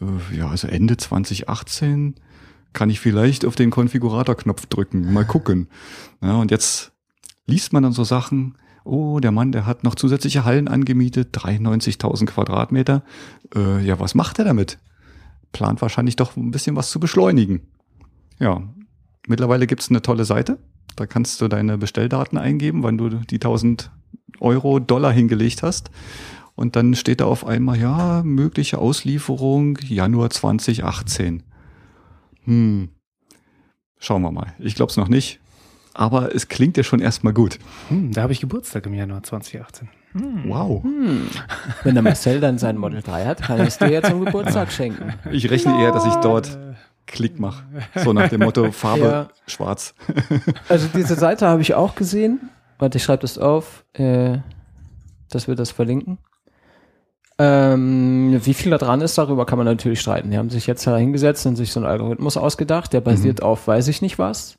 äh, 0.00 0.36
ja, 0.36 0.48
also 0.48 0.68
Ende 0.68 0.96
2018 0.96 2.14
kann 2.72 2.90
ich 2.90 3.00
vielleicht 3.00 3.44
auf 3.44 3.56
den 3.56 3.70
Konfiguratorknopf 3.70 4.66
drücken, 4.66 5.12
mal 5.12 5.24
gucken. 5.24 5.68
Ja, 6.22 6.36
und 6.36 6.50
jetzt 6.50 6.92
liest 7.46 7.72
man 7.72 7.82
dann 7.82 7.92
so 7.92 8.04
Sachen, 8.04 8.56
oh, 8.84 9.18
der 9.20 9.32
Mann, 9.32 9.52
der 9.52 9.66
hat 9.66 9.82
noch 9.82 9.94
zusätzliche 9.94 10.44
Hallen 10.44 10.68
angemietet, 10.68 11.36
93.000 11.36 12.26
Quadratmeter. 12.26 13.02
Äh, 13.54 13.84
ja, 13.84 13.98
was 13.98 14.14
macht 14.14 14.38
er 14.38 14.44
damit? 14.44 14.78
Plant 15.52 15.82
wahrscheinlich 15.82 16.16
doch 16.16 16.36
ein 16.36 16.52
bisschen 16.52 16.76
was 16.76 16.90
zu 16.90 17.00
beschleunigen. 17.00 17.62
Ja, 18.38 18.62
mittlerweile 19.26 19.66
gibt's 19.66 19.90
eine 19.90 20.02
tolle 20.02 20.24
Seite. 20.24 20.58
Da 20.96 21.06
kannst 21.06 21.40
du 21.40 21.48
deine 21.48 21.78
Bestelldaten 21.78 22.38
eingeben, 22.38 22.82
wann 22.82 22.98
du 22.98 23.08
die 23.08 23.36
1000 23.36 23.90
Euro, 24.40 24.78
Dollar 24.78 25.12
hingelegt 25.12 25.62
hast. 25.62 25.90
Und 26.54 26.76
dann 26.76 26.94
steht 26.94 27.20
da 27.20 27.24
auf 27.24 27.46
einmal, 27.46 27.78
ja, 27.78 28.22
mögliche 28.22 28.78
Auslieferung 28.78 29.78
Januar 29.82 30.30
2018. 30.30 31.42
Hm, 32.44 32.88
schauen 33.98 34.22
wir 34.22 34.30
mal. 34.30 34.52
Ich 34.58 34.74
glaube 34.74 34.90
es 34.90 34.96
noch 34.96 35.08
nicht. 35.08 35.40
Aber 35.94 36.34
es 36.34 36.48
klingt 36.48 36.76
ja 36.76 36.82
schon 36.82 37.00
erstmal 37.00 37.32
gut. 37.32 37.58
Hm, 37.88 38.12
da 38.12 38.22
habe 38.22 38.32
ich 38.32 38.40
Geburtstag 38.40 38.86
im 38.86 38.94
Januar 38.94 39.22
2018. 39.22 39.88
Wow. 40.46 40.82
Hm. 40.82 41.28
Wenn 41.84 41.94
der 41.94 42.02
Marcel 42.02 42.40
dann 42.40 42.58
sein 42.58 42.76
Model 42.76 43.00
3 43.00 43.26
hat, 43.26 43.42
kann 43.42 43.60
ich 43.60 43.68
es 43.68 43.78
dir 43.78 43.88
ja 43.90 44.02
zum 44.02 44.24
Geburtstag 44.24 44.72
schenken. 44.72 45.14
Ich 45.30 45.50
rechne 45.50 45.80
eher, 45.80 45.92
dass 45.92 46.04
ich 46.04 46.14
dort 46.16 46.58
Klick 47.06 47.38
mache. 47.40 47.64
So 47.96 48.12
nach 48.12 48.28
dem 48.28 48.40
Motto 48.40 48.70
Farbe 48.72 49.04
Ja. 49.04 49.28
schwarz. 49.46 49.94
Also 50.68 50.88
diese 50.94 51.14
Seite 51.14 51.46
habe 51.46 51.62
ich 51.62 51.74
auch 51.74 51.94
gesehen. 51.94 52.50
Warte, 52.80 52.98
ich 52.98 53.04
schreibe 53.04 53.22
das 53.22 53.38
auf, 53.38 53.84
äh, 53.92 54.38
dass 55.30 55.46
wir 55.46 55.54
das 55.54 55.70
verlinken. 55.70 56.18
Ähm, 57.38 58.38
wie 58.44 58.52
viel 58.54 58.70
da 58.70 58.78
dran 58.78 59.00
ist, 59.00 59.16
darüber 59.16 59.46
kann 59.46 59.56
man 59.56 59.66
natürlich 59.66 60.00
streiten. 60.00 60.30
Die 60.30 60.36
haben 60.36 60.50
sich 60.50 60.66
jetzt 60.66 60.86
da 60.86 60.96
hingesetzt 60.96 61.46
und 61.46 61.56
sich 61.56 61.72
so 61.72 61.80
einen 61.80 61.88
Algorithmus 61.88 62.36
ausgedacht, 62.36 62.92
der 62.92 63.00
basiert 63.00 63.42
auf 63.42 63.66
weiß 63.66 63.88
ich 63.88 64.02
nicht 64.02 64.18
was. 64.18 64.56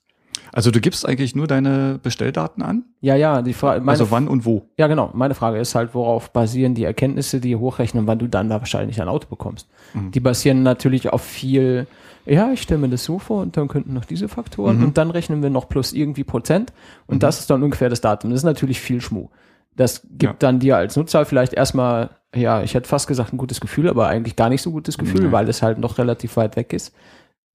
Also 0.54 0.72
du 0.72 0.82
gibst 0.82 1.08
eigentlich 1.08 1.36
nur 1.36 1.48
deine 1.48 2.00
Bestelldaten 2.02 2.64
an? 2.64 2.86
Ja, 3.00 3.16
ja, 3.16 3.42
die 3.42 3.54
Frage, 3.54 3.88
Also 3.88 4.12
wann 4.12 4.28
und 4.28 4.46
wo? 4.46 4.64
ja 4.78 4.88
genau, 4.88 5.12
meine 5.14 5.36
Frage 5.36 5.60
ist 5.60 5.76
halt, 5.76 5.94
worauf 5.94 6.32
basieren 6.32 6.74
die 6.74 6.84
Erkenntnisse, 6.84 7.40
die 7.40 7.56
hochrechnen, 7.56 8.08
wann 8.08 8.20
du 8.20 8.28
dann 8.28 8.50
da 8.50 8.60
wahrscheinlich 8.60 9.02
ein 9.02 9.08
Auto 9.08 9.28
bekommst. 9.30 9.68
Mhm. 9.94 10.12
Die 10.12 10.20
basieren 10.20 10.64
natürlich 10.64 11.14
auf 11.14 11.22
viel, 11.22 11.88
ja, 12.26 12.52
ich 12.52 12.62
stelle 12.62 12.80
mir 12.82 12.90
das 12.90 13.04
so 13.04 13.20
vor 13.20 13.42
und 13.42 13.58
dann 13.58 13.68
könnten 13.68 13.94
noch 13.94 14.06
diese 14.06 14.28
Faktoren 14.28 14.78
Mhm. 14.78 14.84
und 14.86 14.98
dann 14.98 15.12
rechnen 15.12 15.42
wir 15.42 15.50
noch 15.50 15.68
plus 15.70 15.94
irgendwie 15.94 16.24
Prozent 16.24 16.74
und 17.08 17.24
das 17.24 17.40
ist 17.40 17.50
dann 17.50 17.64
ungefähr 17.64 17.90
das 17.90 18.02
Datum. 18.02 18.30
Das 18.32 18.40
ist 18.42 18.44
natürlich 18.46 18.80
viel 18.80 19.02
Schmuh. 19.02 19.30
Das 19.76 20.02
gibt 20.04 20.22
Ja. 20.24 20.36
dann 20.40 20.60
dir 20.60 20.78
als 20.78 20.96
Nutzer 20.98 21.26
vielleicht 21.26 21.54
erstmal, 21.54 22.10
ja, 22.36 22.62
ich 22.62 22.74
hätte 22.74 22.90
fast 22.90 23.08
gesagt 23.08 23.34
ein 23.34 23.38
gutes 23.38 23.62
Gefühl, 23.62 23.90
aber 23.90 24.08
eigentlich 24.08 24.36
gar 24.36 24.50
nicht 24.50 24.62
so 24.62 24.72
gutes 24.72 24.98
Gefühl, 24.98 25.28
Nee. 25.28 25.32
weil 25.32 25.48
es 25.50 25.62
halt 25.62 25.78
noch 25.80 25.98
relativ 25.98 26.36
weit 26.38 26.56
weg 26.56 26.74
ist 26.74 26.94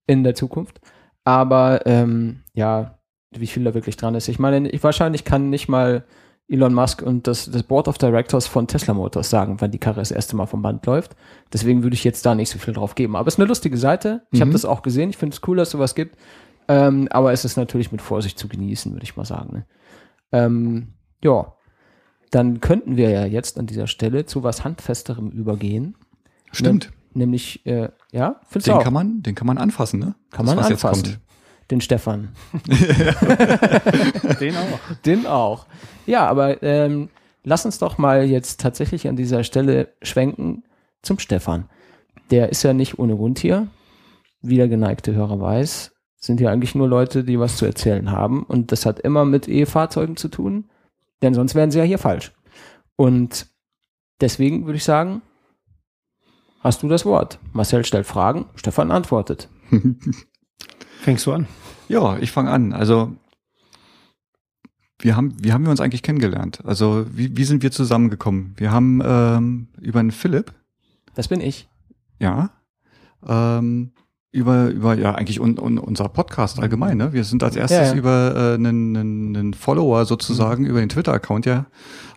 in 0.07 0.23
der 0.23 0.33
Zukunft. 0.35 0.79
Aber 1.23 1.85
ähm, 1.85 2.41
ja, 2.53 2.97
wie 3.31 3.47
viel 3.47 3.63
da 3.65 3.73
wirklich 3.73 3.97
dran 3.97 4.15
ist. 4.15 4.29
Ich 4.29 4.39
meine, 4.39 4.69
ich, 4.69 4.83
wahrscheinlich 4.83 5.25
kann 5.25 5.49
nicht 5.49 5.67
mal 5.67 6.05
Elon 6.49 6.73
Musk 6.73 7.01
und 7.01 7.27
das, 7.27 7.51
das 7.51 7.63
Board 7.63 7.87
of 7.89 7.97
Directors 7.97 8.47
von 8.47 8.67
Tesla 8.67 8.93
Motors 8.93 9.29
sagen, 9.29 9.57
wann 9.59 9.71
die 9.71 9.79
Karre 9.79 9.99
das 9.99 10.11
erste 10.11 10.35
Mal 10.37 10.45
vom 10.45 10.61
Band 10.61 10.85
läuft. 10.85 11.15
Deswegen 11.51 11.83
würde 11.83 11.93
ich 11.95 12.03
jetzt 12.05 12.25
da 12.25 12.35
nicht 12.35 12.49
so 12.49 12.57
viel 12.57 12.73
drauf 12.73 12.95
geben. 12.95 13.15
Aber 13.17 13.27
es 13.27 13.33
ist 13.35 13.39
eine 13.39 13.47
lustige 13.49 13.77
Seite. 13.77 14.25
Ich 14.31 14.39
habe 14.39 14.49
Mhm. 14.49 14.53
das 14.53 14.63
auch 14.65 14.81
gesehen. 14.81 15.09
Ich 15.09 15.17
finde 15.17 15.35
es 15.35 15.41
cool, 15.47 15.57
dass 15.57 15.71
sowas 15.71 15.93
gibt. 15.95 16.15
Ähm, 16.69 17.07
aber 17.11 17.31
es 17.33 17.43
ist 17.45 17.57
natürlich 17.57 17.91
mit 17.91 18.01
Vorsicht 18.01 18.39
zu 18.39 18.47
genießen, 18.47 18.93
würde 18.93 19.03
ich 19.03 19.15
mal 19.17 19.25
sagen. 19.25 19.53
Ne? 19.53 19.65
Ähm, 20.31 20.93
ja, 21.23 21.53
dann 22.31 22.59
könnten 22.61 22.97
wir 22.97 23.09
ja 23.09 23.25
jetzt 23.25 23.57
an 23.57 23.67
dieser 23.67 23.87
Stelle 23.87 24.25
zu 24.25 24.43
was 24.43 24.63
Handfesterem 24.63 25.29
übergehen. 25.31 25.95
Stimmt. 26.51 26.91
Nämlich, 27.13 27.65
äh, 27.65 27.89
ja, 28.11 28.39
findest 28.47 28.67
Den 28.67 28.73
du 28.75 28.79
auch? 28.79 28.83
kann 28.83 28.93
man, 28.93 29.21
den 29.23 29.33
kann 29.35 29.47
man 29.47 29.57
anfassen, 29.57 29.99
ne? 29.99 30.15
Kann 30.31 30.45
Das, 30.45 30.55
man 30.55 30.63
was 30.63 30.69
jetzt 30.69 30.85
anfassen. 30.85 31.17
Den 31.69 31.81
Stefan. 31.81 32.29
Den 34.39 34.55
auch. 34.55 34.79
Den 35.05 35.27
auch. 35.27 35.65
Ja, 36.05 36.25
aber 36.27 36.63
ähm, 36.63 37.09
lass 37.43 37.65
uns 37.65 37.77
doch 37.77 37.97
mal 37.97 38.23
jetzt 38.23 38.61
tatsächlich 38.61 39.07
an 39.07 39.17
dieser 39.17 39.43
Stelle 39.43 39.89
schwenken 40.01 40.63
zum 41.01 41.19
Stefan. 41.19 41.69
Der 42.31 42.49
ist 42.49 42.63
ja 42.63 42.73
nicht 42.73 42.99
ohne 42.99 43.15
Grund 43.15 43.39
hier. 43.39 43.67
Wie 44.41 44.57
der 44.57 44.67
geneigte 44.67 45.13
Hörer 45.13 45.39
weiß, 45.39 45.91
sind 46.17 46.39
hier 46.39 46.51
eigentlich 46.51 46.75
nur 46.75 46.87
Leute, 46.87 47.23
die 47.23 47.39
was 47.39 47.57
zu 47.57 47.65
erzählen 47.65 48.11
haben. 48.11 48.43
Und 48.43 48.71
das 48.71 48.85
hat 48.85 48.99
immer 48.99 49.25
mit 49.25 49.47
E-Fahrzeugen 49.47 50.15
zu 50.15 50.29
tun, 50.29 50.69
denn 51.21 51.33
sonst 51.33 51.55
wären 51.55 51.71
sie 51.71 51.79
ja 51.79 51.83
hier 51.83 51.97
falsch. 51.97 52.33
Und 52.95 53.47
deswegen 54.21 54.65
würde 54.65 54.77
ich 54.77 54.83
sagen, 54.83 55.21
hast 56.61 56.83
du 56.83 56.87
das 56.87 57.05
Wort. 57.05 57.39
Marcel 57.51 57.85
stellt 57.85 58.05
Fragen, 58.05 58.45
Stefan 58.55 58.91
antwortet. 58.91 59.49
Fängst 61.01 61.25
du 61.25 61.33
an? 61.33 61.47
Ja, 61.87 62.17
ich 62.19 62.31
fange 62.31 62.51
an. 62.51 62.73
Also 62.73 63.15
wir 64.99 65.15
haben, 65.15 65.35
wie 65.43 65.53
haben 65.53 65.63
wir 65.63 65.71
uns 65.71 65.79
eigentlich 65.79 66.03
kennengelernt? 66.03 66.59
Also 66.65 67.05
wie, 67.11 67.35
wie 67.37 67.43
sind 67.43 67.61
wir 67.63 67.71
zusammengekommen? 67.71 68.53
Wir 68.57 68.71
haben 68.71 69.01
ähm, 69.05 69.67
über 69.79 69.99
einen 69.99 70.11
Philipp, 70.11 70.53
Das 71.15 71.27
bin 71.27 71.39
ich. 71.41 71.67
ja, 72.19 72.49
ähm, 73.25 73.91
über, 74.31 74.67
über 74.69 74.93
ja 74.95 75.15
eigentlich 75.15 75.39
un, 75.39 75.57
un, 75.57 75.77
unser 75.79 76.09
Podcast 76.09 76.59
allgemein. 76.59 76.97
Ne? 76.97 77.13
Wir 77.13 77.23
sind 77.23 77.41
als 77.43 77.55
erstes 77.55 77.77
Ja, 77.77 77.85
ja. 77.85 77.95
über 77.95 78.35
äh, 78.35 78.53
einen, 78.55 78.95
einen, 78.97 79.35
einen 79.37 79.53
Follower 79.53 80.05
sozusagen 80.05 80.65
über 80.65 80.79
den 80.79 80.89
Twitter-Account 80.89 81.45
ja 81.45 81.65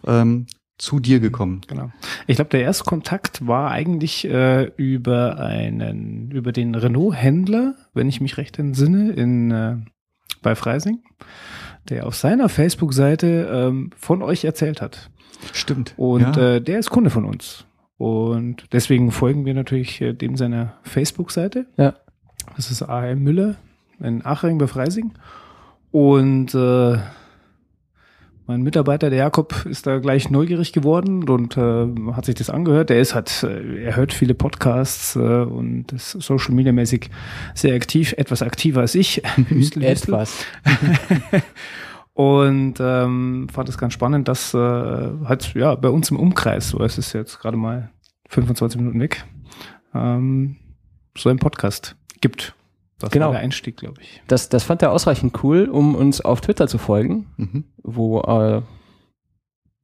ähm, 0.07 0.47
zu 0.81 0.99
dir 0.99 1.21
gekommen. 1.21 1.61
Genau. 1.67 1.91
Ich 2.27 2.37
glaube, 2.37 2.51
der 2.51 2.63
erste 2.63 2.85
Kontakt 2.85 3.47
war 3.47 3.71
eigentlich 3.71 4.25
äh, 4.27 4.65
über 4.77 5.39
einen, 5.39 6.31
über 6.31 6.53
den 6.53 6.75
Renault-Händler, 6.75 7.75
wenn 7.95 8.09
ich 8.09 8.21
mich 8.21 8.39
recht 8.39 8.59
entsinne, 8.59 9.13
in 9.13 9.51
äh, 9.51 9.77
bei 10.43 10.55
Freising, 10.55 11.03
der 11.89 12.07
auf 12.07 12.15
seiner 12.15 12.49
Facebook-Seite 12.49 13.49
ähm, 13.53 13.91
von 13.97 14.23
euch 14.23 14.45
erzählt 14.45 14.81
hat. 14.81 15.11
Stimmt. 15.53 15.95
Und 15.97 16.37
ja. 16.37 16.57
äh, 16.57 16.61
der 16.61 16.79
ist 16.79 16.91
Kunde 16.91 17.11
von 17.11 17.25
uns. 17.25 17.67
Und 17.99 18.65
deswegen 18.73 19.11
folgen 19.11 19.45
wir 19.45 19.55
natürlich 19.55 20.01
äh, 20.01 20.15
dem 20.15 20.37
seiner 20.37 20.75
Facebook-Seite. 20.83 21.67
Ja. 21.77 21.95
Das 22.57 22.71
ist 22.71 22.83
AM 22.83 23.23
Müller 23.23 23.57
in 24.01 24.25
Achring 24.25 24.57
bei 24.59 24.67
Freising. 24.67 25.13
Und 25.91 26.55
äh, 26.55 26.99
mein 28.51 28.63
Mitarbeiter, 28.63 29.11
der 29.11 29.21
Jakob, 29.21 29.65
ist 29.65 29.87
da 29.87 30.01
gleich 30.01 30.29
neugierig 30.29 30.73
geworden 30.73 31.29
und 31.29 31.57
äh, 31.57 31.87
hat 32.15 32.25
sich 32.25 32.35
das 32.35 32.51
angehört. 32.51 32.91
Der 32.91 33.01
ist 33.01 33.15
hat, 33.15 33.45
äh, 33.45 33.85
er 33.85 33.95
hört 33.95 34.13
viele 34.13 34.35
Podcasts 34.35 35.15
äh, 35.15 35.21
und 35.21 35.93
ist 35.93 36.11
Social 36.11 36.53
Media 36.53 36.73
mäßig 36.73 37.11
sehr 37.55 37.77
aktiv, 37.77 38.13
etwas 38.17 38.43
aktiver 38.43 38.81
als 38.81 38.97
ich. 38.97 39.23
Hüstel, 39.37 39.89
Hüstel. 39.89 40.15
Etwas. 40.15 40.45
Und 42.13 42.75
ähm, 42.81 43.47
fand 43.51 43.69
es 43.69 43.79
ganz 43.79 43.95
spannend, 43.95 44.27
dass 44.29 44.53
äh, 44.53 44.59
halt 44.59 45.55
ja 45.55 45.75
bei 45.77 45.89
uns 45.89 46.11
im 46.11 46.19
Umkreis, 46.19 46.71
so 46.71 46.83
es 46.83 46.99
ist 46.99 47.15
jetzt 47.15 47.39
gerade 47.39 47.57
mal 47.57 47.91
25 48.29 48.79
Minuten 48.79 49.01
weg, 49.01 49.25
ähm, 49.95 50.57
so 51.17 51.31
ein 51.31 51.39
Podcast 51.39 51.97
gibt. 52.21 52.55
Das 53.01 53.11
Genau. 53.11 53.27
war 53.27 53.33
der 53.33 53.41
Einstieg, 53.41 53.77
glaube 53.79 54.01
ich. 54.01 54.23
Das, 54.29 54.49
das 54.49 54.63
fand 54.63 54.83
er 54.83 54.93
ausreichend 54.93 55.43
cool, 55.43 55.65
um 55.69 55.95
uns 55.95 56.21
auf 56.21 56.41
Twitter 56.41 56.69
zu 56.69 56.79
folgen, 56.79 57.27
Mhm. 57.37 57.65
wo 57.83 58.21
äh, 58.21 58.63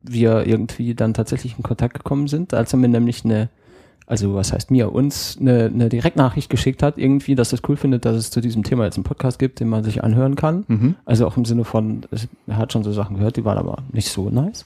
wir 0.03 0.47
irgendwie 0.47 0.95
dann 0.95 1.15
tatsächlich 1.15 1.57
in 1.57 1.63
Kontakt 1.65 1.95
gekommen 1.95 2.29
sind, 2.29 2.55
als 2.55 2.73
er 2.73 2.79
mir 2.79 2.89
nämlich 2.89 3.25
eine, 3.25 3.49
also 4.07 4.35
was 4.35 4.53
heißt 4.53 4.71
mir, 4.71 4.93
uns 4.93 5.37
eine, 5.41 5.65
eine 5.65 5.89
Direktnachricht 5.89 6.49
geschickt 6.49 6.83
hat, 6.83 6.97
irgendwie, 6.99 7.35
dass 7.35 7.53
er 7.53 7.59
es 7.59 7.69
cool 7.69 7.77
findet, 7.77 8.05
dass 8.05 8.17
es 8.17 8.31
zu 8.31 8.41
diesem 8.41 8.63
Thema 8.63 8.85
jetzt 8.85 8.97
einen 8.97 9.05
Podcast 9.05 9.39
gibt, 9.39 9.59
den 9.59 9.69
man 9.69 9.83
sich 9.83 10.05
anhören 10.05 10.37
kann. 10.37 10.65
Mhm. 10.69 10.95
Also 11.05 11.27
auch 11.27 11.37
im 11.37 11.45
Sinne 11.45 11.65
von, 11.65 12.03
er 12.47 12.57
hat 12.57 12.73
schon 12.73 12.85
so 12.85 12.93
Sachen 12.93 13.17
gehört, 13.17 13.37
die 13.37 13.45
waren 13.45 13.59
aber 13.59 13.83
nicht 13.93 14.09
so 14.09 14.31
nice. 14.31 14.65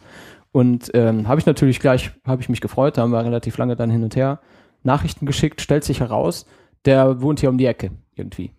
Und 0.53 0.91
ähm, 0.95 1.27
habe 1.29 1.41
ich 1.41 1.47
natürlich 1.47 1.81
gleich, 1.81 2.11
habe 2.27 2.43
ich 2.43 2.49
mich 2.49 2.61
gefreut, 2.61 2.99
da 2.99 3.03
haben 3.03 3.13
wir 3.13 3.25
relativ 3.25 3.57
lange 3.57 3.77
dann 3.77 3.89
hin 3.91 4.03
und 4.03 4.17
her 4.17 4.41
Nachrichten 4.83 5.25
geschickt, 5.25 5.61
stellt 5.61 5.85
sich 5.85 6.01
heraus, 6.01 6.45
der 6.85 7.23
wohnt 7.23 7.41
hier 7.41 7.51
um 7.51 7.59
die 7.59 7.67
Ecke 7.67 7.93
irgendwie. 8.21 8.53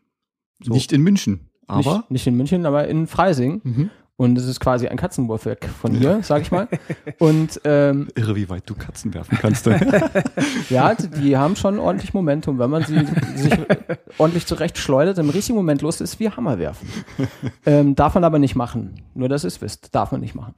So. 0.64 0.74
Nicht 0.74 0.92
in 0.92 1.02
München, 1.02 1.50
aber 1.68 1.98
Nicht, 1.98 2.12
nicht 2.12 2.28
in 2.28 2.36
München, 2.38 2.66
aber 2.66 2.88
in 2.88 3.08
Freising. 3.08 3.62
mhm. 3.64 3.90
Und 4.22 4.38
es 4.38 4.46
ist 4.46 4.60
quasi 4.60 4.88
ein 4.88 4.98
Katzenwurf 4.98 5.48
weg 5.48 5.68
von 5.82 5.96
hier, 5.96 6.20
sag 6.22 6.44
ich 6.44 6.52
mal. 6.52 6.68
Und 7.18 7.60
ähm, 7.64 8.08
irre, 8.14 8.36
wie 8.36 8.48
weit 8.52 8.70
du 8.70 8.76
Katzen 8.76 9.16
werfen 9.16 9.36
kannst. 9.42 9.66
ja, 10.70 10.94
die 10.94 11.38
haben 11.38 11.56
schon 11.56 11.80
ordentlich 11.80 12.14
Momentum, 12.14 12.60
wenn 12.60 12.70
man 12.70 12.84
sie 12.84 13.04
sich 13.36 13.52
ordentlich 14.20 14.46
zurecht 14.46 14.78
schleudert, 14.78 15.18
im 15.18 15.32
richtigen 15.32 15.58
Moment 15.58 15.82
los 15.82 16.02
ist, 16.02 16.20
wie 16.20 16.30
Hammer 16.30 16.60
werfen. 16.60 16.88
Ähm, 17.66 17.96
darf 17.96 18.14
man 18.14 18.24
aber 18.24 18.38
nicht 18.38 18.56
machen. 18.56 19.02
Nur, 19.16 19.28
dass 19.28 19.44
ihr 19.44 19.48
es 19.48 19.60
wisst. 19.60 19.96
Darf 19.96 20.12
man 20.12 20.22
nicht 20.22 20.36
machen. 20.36 20.54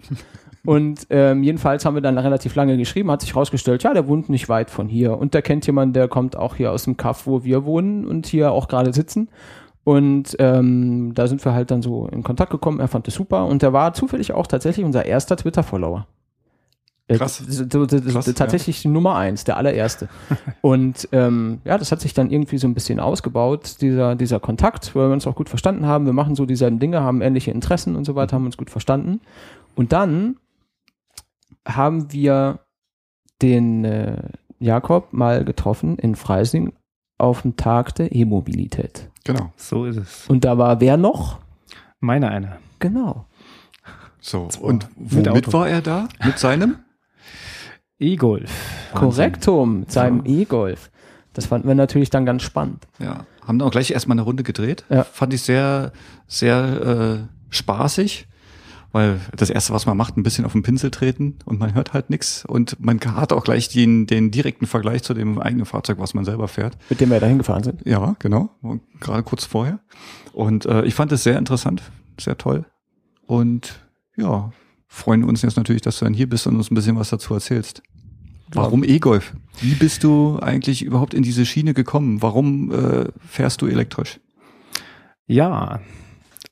Und 0.65 1.07
ähm, 1.09 1.41
jedenfalls 1.41 1.85
haben 1.85 1.95
wir 1.95 2.01
dann 2.01 2.17
relativ 2.17 2.55
lange 2.55 2.75
geschrieben, 2.75 3.11
hat 3.11 3.21
sich 3.21 3.33
rausgestellt, 3.33 3.83
ja, 3.83 3.93
der 3.93 4.09
wohnt 4.09 4.27
nicht 4.27 4.49
weit 4.49 4.71
von 4.71 4.89
hier. 4.89 5.17
Und 5.17 5.33
der 5.33 5.41
kennt 5.41 5.65
jemanden, 5.67 5.93
der 5.93 6.09
kommt 6.09 6.35
auch 6.35 6.55
hier 6.55 6.73
aus 6.73 6.83
dem 6.83 6.97
Kaff, 6.97 7.27
wo 7.27 7.45
wir 7.45 7.63
wohnen 7.63 8.05
und 8.05 8.25
hier 8.27 8.51
auch 8.51 8.67
gerade 8.67 8.91
sitzen. 8.91 9.29
Und 9.83 10.35
ähm, 10.39 11.13
da 11.13 11.27
sind 11.27 11.43
wir 11.43 11.53
halt 11.53 11.71
dann 11.71 11.81
so 11.81 12.07
in 12.07 12.23
Kontakt 12.23 12.51
gekommen. 12.51 12.79
Er 12.79 12.87
fand 12.87 13.07
es 13.07 13.15
super 13.15 13.45
und 13.45 13.61
der 13.61 13.73
war 13.73 13.93
zufällig 13.93 14.31
auch 14.31 14.47
tatsächlich 14.47 14.85
unser 14.85 15.05
erster 15.05 15.35
Twitter-Follower. 15.35 16.07
Äh, 17.07 17.17
Krass. 17.17 17.43
Krass, 17.69 18.33
tatsächlich 18.33 18.81
die 18.81 18.87
Nummer 18.87 19.15
eins, 19.15 19.43
der 19.43 19.57
allererste. 19.57 20.07
und 20.61 21.09
ähm, 21.11 21.59
ja, 21.65 21.77
das 21.77 21.91
hat 21.91 21.99
sich 21.99 22.13
dann 22.13 22.31
irgendwie 22.31 22.57
so 22.57 22.67
ein 22.67 22.73
bisschen 22.73 22.99
ausgebaut, 22.99 23.81
dieser, 23.81 24.15
dieser 24.15 24.39
Kontakt, 24.39 24.95
weil 24.95 25.09
wir 25.09 25.13
uns 25.13 25.27
auch 25.27 25.35
gut 25.35 25.49
verstanden 25.49 25.85
haben. 25.85 26.05
Wir 26.05 26.13
machen 26.13 26.35
so 26.35 26.45
dieselben 26.45 26.79
Dinge, 26.79 27.01
haben 27.01 27.21
ähnliche 27.21 27.51
Interessen 27.51 27.95
und 27.97 28.05
so 28.05 28.15
weiter, 28.15 28.35
haben 28.35 28.45
uns 28.45 28.57
gut 28.57 28.69
verstanden. 28.69 29.19
Und 29.75 29.91
dann 29.91 30.37
haben 31.67 32.11
wir 32.13 32.59
den 33.41 33.83
äh, 33.83 34.29
Jakob 34.59 35.11
mal 35.11 35.43
getroffen 35.43 35.97
in 35.97 36.15
Freising 36.15 36.73
auf 37.17 37.41
dem 37.41 37.57
Tag 37.57 37.95
der 37.95 38.15
E-Mobilität. 38.15 39.09
Genau. 39.23 39.53
So 39.55 39.85
ist 39.85 39.97
es. 39.97 40.27
Und 40.27 40.43
da 40.43 40.57
war 40.57 40.79
wer 40.81 40.97
noch? 40.97 41.39
Meine 41.99 42.29
eine. 42.29 42.57
Genau. 42.79 43.25
So. 44.19 44.47
Zwar 44.47 44.63
Und 44.63 44.89
mit 44.97 45.29
womit 45.29 45.53
war 45.53 45.67
er 45.67 45.81
da? 45.81 46.07
Mit 46.23 46.37
seinem? 46.39 46.79
E-Golf. 47.99 48.51
Korrektum 48.93 49.81
mit 49.81 49.91
seinem 49.91 50.23
E-Golf. 50.25 50.89
Das 51.33 51.45
fanden 51.47 51.67
wir 51.67 51.75
natürlich 51.75 52.09
dann 52.09 52.25
ganz 52.25 52.43
spannend. 52.43 52.87
Ja. 52.99 53.25
Haben 53.45 53.59
dann 53.59 53.67
auch 53.67 53.71
gleich 53.71 53.91
erstmal 53.91 54.15
eine 54.15 54.23
Runde 54.23 54.43
gedreht. 54.43 54.85
Ja. 54.89 55.03
Fand 55.03 55.33
ich 55.33 55.41
sehr, 55.41 55.91
sehr 56.27 57.27
äh, 57.29 57.53
spaßig. 57.53 58.27
Weil 58.93 59.19
das 59.35 59.49
erste, 59.49 59.73
was 59.73 59.87
man 59.87 59.97
macht, 59.97 60.17
ein 60.17 60.23
bisschen 60.23 60.45
auf 60.45 60.51
den 60.51 60.61
Pinsel 60.61 60.91
treten 60.91 61.39
und 61.45 61.59
man 61.59 61.73
hört 61.73 61.93
halt 61.93 62.11
nichts 62.11 62.45
und 62.45 62.79
man 62.79 62.99
hat 63.01 63.33
auch 63.33 63.43
gleich 63.43 63.67
den, 63.67 64.05
den 64.05 64.29
direkten 64.29 64.67
Vergleich 64.67 65.01
zu 65.01 65.15
dem 65.15 65.39
eigenen 65.39 65.65
Fahrzeug, 65.65 65.97
was 65.97 66.13
man 66.13 66.25
selber 66.25 66.47
fährt. 66.47 66.77
Mit 66.91 67.01
dem 67.01 67.09
wir 67.09 67.19
dahin 67.19 67.39
gefahren 67.39 67.63
sind. 67.63 67.81
Ja, 67.85 68.15
genau. 68.19 68.51
Gerade 68.99 69.23
kurz 69.23 69.45
vorher. 69.45 69.79
Und 70.31 70.67
äh, 70.67 70.85
ich 70.85 70.93
fand 70.93 71.11
es 71.11 71.23
sehr 71.23 71.39
interessant, 71.39 71.81
sehr 72.21 72.37
toll. 72.37 72.65
Und 73.25 73.79
ja, 74.15 74.51
freuen 74.87 75.23
uns 75.23 75.41
jetzt 75.41 75.57
natürlich, 75.57 75.81
dass 75.81 75.97
du 75.97 76.05
dann 76.05 76.13
hier 76.13 76.29
bist 76.29 76.45
und 76.45 76.55
uns 76.55 76.69
ein 76.69 76.75
bisschen 76.75 76.95
was 76.95 77.09
dazu 77.09 77.33
erzählst. 77.33 77.81
Warum 78.51 78.83
E-Golf? 78.83 79.33
Wie 79.59 79.73
bist 79.73 80.03
du 80.03 80.37
eigentlich 80.39 80.83
überhaupt 80.83 81.15
in 81.15 81.23
diese 81.23 81.47
Schiene 81.47 81.73
gekommen? 81.73 82.21
Warum 82.21 82.71
äh, 82.71 83.05
fährst 83.27 83.63
du 83.63 83.65
elektrisch? 83.65 84.19
Ja, 85.25 85.79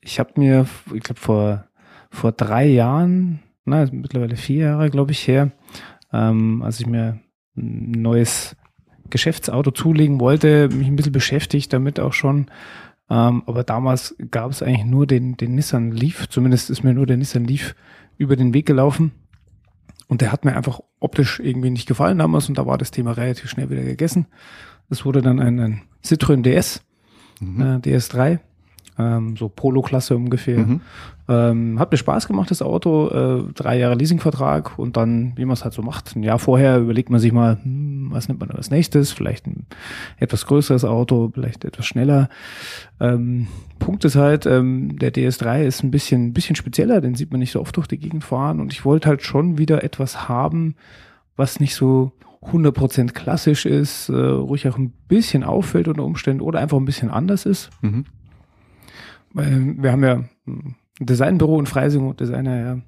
ich 0.01 0.19
habe 0.19 0.31
mir, 0.37 0.65
ich 0.91 1.03
glaube 1.03 1.21
vor 1.21 1.65
vor 2.11 2.31
drei 2.33 2.67
Jahren, 2.67 3.39
na 3.65 3.87
mittlerweile 3.91 4.35
vier 4.35 4.65
Jahre, 4.65 4.89
glaube 4.91 5.11
ich 5.11 5.27
her, 5.27 5.51
ähm, 6.13 6.61
als 6.61 6.79
ich 6.79 6.85
mir 6.85 7.19
ein 7.57 7.91
neues 7.91 8.55
Geschäftsauto 9.09 9.71
zulegen 9.71 10.19
wollte, 10.19 10.69
mich 10.69 10.87
ein 10.87 10.95
bisschen 10.95 11.11
beschäftigt 11.11 11.73
damit 11.73 11.99
auch 11.99 12.13
schon. 12.13 12.47
Ähm, 13.09 13.43
aber 13.45 13.63
damals 13.63 14.15
gab 14.29 14.51
es 14.51 14.61
eigentlich 14.61 14.85
nur 14.85 15.07
den, 15.07 15.35
den 15.37 15.55
Nissan 15.55 15.91
Leaf, 15.91 16.27
zumindest 16.29 16.69
ist 16.69 16.83
mir 16.83 16.93
nur 16.93 17.05
der 17.07 17.17
Nissan 17.17 17.45
Leaf 17.45 17.75
über 18.17 18.35
den 18.35 18.53
Weg 18.53 18.65
gelaufen. 18.65 19.11
Und 20.07 20.21
der 20.21 20.31
hat 20.31 20.43
mir 20.45 20.55
einfach 20.55 20.81
optisch 20.99 21.39
irgendwie 21.39 21.69
nicht 21.69 21.87
gefallen 21.87 22.17
damals 22.19 22.49
und 22.49 22.57
da 22.57 22.65
war 22.65 22.77
das 22.77 22.91
Thema 22.91 23.11
relativ 23.13 23.49
schnell 23.49 23.69
wieder 23.69 23.83
gegessen. 23.83 24.27
Es 24.89 25.05
wurde 25.05 25.21
dann 25.21 25.39
ein, 25.39 25.59
ein 25.59 25.81
Citroën 26.05 26.41
DS, 26.41 26.83
Mhm. 27.39 27.61
äh, 27.61 27.79
DS3, 27.79 28.39
ähm, 28.97 29.35
so 29.37 29.49
Polo-Klasse 29.49 30.15
ungefähr. 30.15 30.59
Mhm. 30.59 30.81
Ähm, 31.29 31.79
hat 31.79 31.91
mir 31.91 31.97
Spaß 31.97 32.27
gemacht, 32.27 32.51
das 32.51 32.61
Auto, 32.61 33.07
äh, 33.09 33.53
drei 33.53 33.77
Jahre 33.77 33.95
Leasingvertrag 33.95 34.77
und 34.77 34.97
dann, 34.97 35.33
wie 35.37 35.45
man 35.45 35.53
es 35.53 35.63
halt 35.63 35.73
so 35.73 35.81
macht, 35.81 36.15
ein 36.15 36.23
Jahr 36.23 36.39
vorher 36.39 36.79
überlegt 36.79 37.09
man 37.09 37.19
sich 37.19 37.31
mal, 37.31 37.57
hm, 37.61 38.07
was 38.11 38.27
nimmt 38.27 38.41
man 38.41 38.51
als 38.51 38.69
nächstes, 38.69 39.11
vielleicht 39.11 39.47
ein 39.47 39.65
etwas 40.17 40.45
größeres 40.45 40.83
Auto, 40.83 41.31
vielleicht 41.33 41.63
etwas 41.63 41.85
schneller. 41.85 42.27
Ähm, 42.99 43.47
Punkt 43.79 44.03
ist 44.03 44.15
halt, 44.15 44.45
ähm, 44.45 44.99
der 44.99 45.13
DS3 45.13 45.63
ist 45.63 45.83
ein 45.83 45.91
bisschen, 45.91 46.27
ein 46.27 46.33
bisschen 46.33 46.55
spezieller, 46.55 46.99
den 46.99 47.15
sieht 47.15 47.31
man 47.31 47.39
nicht 47.39 47.51
so 47.51 47.61
oft 47.61 47.77
durch 47.77 47.87
die 47.87 47.99
Gegend 47.99 48.23
fahren 48.23 48.59
und 48.59 48.73
ich 48.73 48.83
wollte 48.83 49.07
halt 49.07 49.21
schon 49.21 49.57
wieder 49.57 49.83
etwas 49.83 50.27
haben, 50.27 50.75
was 51.37 51.59
nicht 51.59 51.75
so 51.75 52.11
100% 52.43 53.13
klassisch 53.13 53.65
ist, 53.65 54.09
äh, 54.09 54.13
ruhig 54.15 54.67
auch 54.67 54.77
ein 54.77 54.91
bisschen 55.07 55.43
auffällt 55.43 55.87
unter 55.87 56.03
Umständen 56.03 56.41
oder 56.41 56.59
einfach 56.59 56.77
ein 56.77 56.85
bisschen 56.85 57.11
anders 57.11 57.45
ist. 57.45 57.69
Mhm. 57.81 58.05
Wir 59.33 59.91
haben 59.91 60.03
ja 60.03 60.23
ein 60.47 60.75
Designbüro 60.99 61.59
in 61.59 61.65
Freising 61.65 62.07
und 62.07 62.19
Designer 62.19 62.59
ja, 62.59 62.81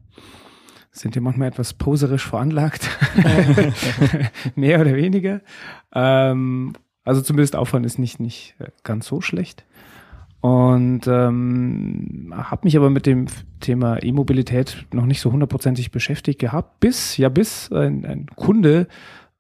sind 0.91 1.15
ja 1.15 1.21
manchmal 1.21 1.47
etwas 1.47 1.73
poserisch 1.73 2.27
veranlagt. 2.27 2.89
Mehr 4.55 4.81
oder 4.81 4.95
weniger. 4.95 5.41
Ähm, 5.93 6.73
also 7.03 7.21
zumindest 7.21 7.55
Aufwand 7.55 7.85
ist 7.85 7.99
nicht, 7.99 8.19
nicht 8.19 8.55
ganz 8.83 9.07
so 9.07 9.21
schlecht. 9.21 9.65
Und 10.41 11.07
ähm, 11.07 12.33
habe 12.35 12.65
mich 12.65 12.75
aber 12.75 12.89
mit 12.89 13.05
dem 13.05 13.27
Thema 13.61 14.03
E-Mobilität 14.03 14.85
noch 14.91 15.05
nicht 15.05 15.21
so 15.21 15.31
hundertprozentig 15.31 15.91
beschäftigt 15.91 16.39
gehabt, 16.39 16.81
bis, 16.81 17.15
ja, 17.15 17.29
bis 17.29 17.71
ein, 17.71 18.05
ein 18.05 18.25
Kunde 18.35 18.87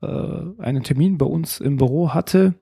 äh, 0.01 0.07
einen 0.59 0.83
Termin 0.83 1.17
bei 1.17 1.25
uns 1.25 1.59
im 1.59 1.75
Büro 1.75 2.13
hatte 2.13 2.55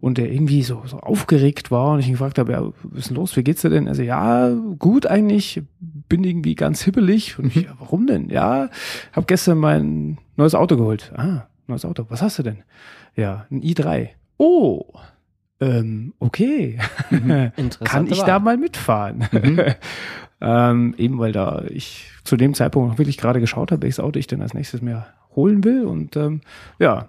und 0.00 0.18
der 0.18 0.30
irgendwie 0.30 0.62
so, 0.62 0.82
so 0.86 0.98
aufgeregt 0.98 1.70
war 1.70 1.92
und 1.92 2.00
ich 2.00 2.06
ihn 2.06 2.12
gefragt 2.12 2.38
habe, 2.38 2.52
ja, 2.52 2.62
was 2.82 3.00
ist 3.00 3.10
denn 3.10 3.16
los, 3.16 3.36
wie 3.36 3.44
geht's 3.44 3.62
dir 3.62 3.70
denn? 3.70 3.88
Also 3.88 4.02
ja, 4.02 4.50
gut 4.78 5.06
eigentlich, 5.06 5.62
bin 5.80 6.24
irgendwie 6.24 6.54
ganz 6.54 6.82
hibbelig 6.82 7.38
und 7.38 7.46
ich, 7.46 7.64
ja, 7.64 7.74
warum 7.78 8.06
denn? 8.06 8.28
Ja, 8.28 8.68
habe 9.12 9.26
gestern 9.26 9.58
mein 9.58 10.18
neues 10.36 10.54
Auto 10.54 10.76
geholt. 10.76 11.12
Ah, 11.16 11.46
neues 11.66 11.84
Auto, 11.84 12.06
was 12.08 12.22
hast 12.22 12.38
du 12.38 12.42
denn? 12.42 12.62
Ja, 13.14 13.46
ein 13.50 13.62
i3. 13.62 14.10
Oh, 14.38 14.84
ähm, 15.60 16.12
okay. 16.18 16.78
Kann 17.84 18.06
ich 18.08 18.22
da 18.22 18.38
mal 18.38 18.56
mitfahren? 18.56 19.26
ähm, 20.40 20.94
eben 20.98 21.18
weil 21.18 21.32
da 21.32 21.64
ich 21.68 22.10
zu 22.24 22.36
dem 22.36 22.54
Zeitpunkt 22.54 22.90
noch 22.90 22.98
wirklich 22.98 23.16
gerade 23.16 23.40
geschaut 23.40 23.72
habe, 23.72 23.82
welches 23.82 24.00
Auto 24.00 24.18
ich 24.18 24.26
denn 24.26 24.42
als 24.42 24.54
nächstes 24.54 24.82
mehr 24.82 25.06
holen 25.34 25.64
will. 25.64 25.84
Und 25.84 26.16
ähm, 26.16 26.42
ja, 26.78 27.08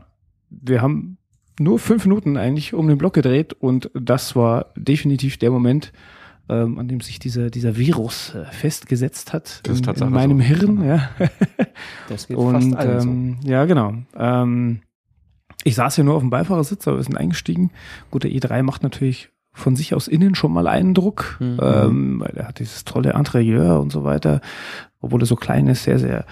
wir 0.49 0.81
haben 0.81 1.17
nur 1.59 1.79
fünf 1.79 2.05
Minuten 2.05 2.37
eigentlich 2.37 2.73
um 2.73 2.87
den 2.87 2.97
Block 2.97 3.13
gedreht 3.13 3.53
und 3.53 3.89
das 3.93 4.35
war 4.35 4.67
definitiv 4.75 5.37
der 5.37 5.51
Moment, 5.51 5.91
ähm, 6.49 6.77
an 6.79 6.87
dem 6.87 7.01
sich 7.01 7.19
dieser, 7.19 7.49
dieser 7.49 7.77
Virus 7.77 8.33
äh, 8.35 8.45
festgesetzt 8.45 9.33
hat 9.33 9.61
Das 9.63 9.79
ist 9.81 9.87
in, 9.87 9.95
in 10.07 10.09
meinem 10.13 10.39
so. 10.39 10.45
Hirn. 10.45 10.85
Ja. 10.85 11.09
Das 12.09 12.27
geht 12.27 12.37
Und 12.37 12.53
fast 12.73 12.75
allen 12.75 13.01
so. 13.01 13.09
ähm, 13.09 13.37
ja, 13.43 13.65
genau. 13.65 13.93
Ähm, 14.15 14.79
ich 15.63 15.75
saß 15.75 15.97
ja 15.97 16.03
nur 16.03 16.15
auf 16.15 16.21
dem 16.21 16.29
Beifahrersitz, 16.29 16.87
aber 16.87 16.97
wir 16.97 17.03
sind 17.03 17.17
eingestiegen. 17.17 17.71
Gut, 18.11 18.23
der 18.23 18.31
E3 18.31 18.63
macht 18.63 18.83
natürlich 18.83 19.29
von 19.53 19.75
sich 19.75 19.93
aus 19.93 20.07
innen 20.07 20.35
schon 20.35 20.53
mal 20.53 20.67
Eindruck, 20.67 21.37
Mhm. 21.39 21.59
ähm, 21.61 22.19
weil 22.21 22.31
er 22.37 22.47
hat 22.47 22.59
dieses 22.59 22.85
tolle 22.85 23.11
Interieur 23.13 23.79
und 23.81 23.91
so 23.91 24.03
weiter, 24.03 24.39
obwohl 25.01 25.21
er 25.21 25.25
so 25.25 25.35
klein 25.35 25.67
ist, 25.67 25.83
sehr, 25.83 25.99
sehr 25.99 26.25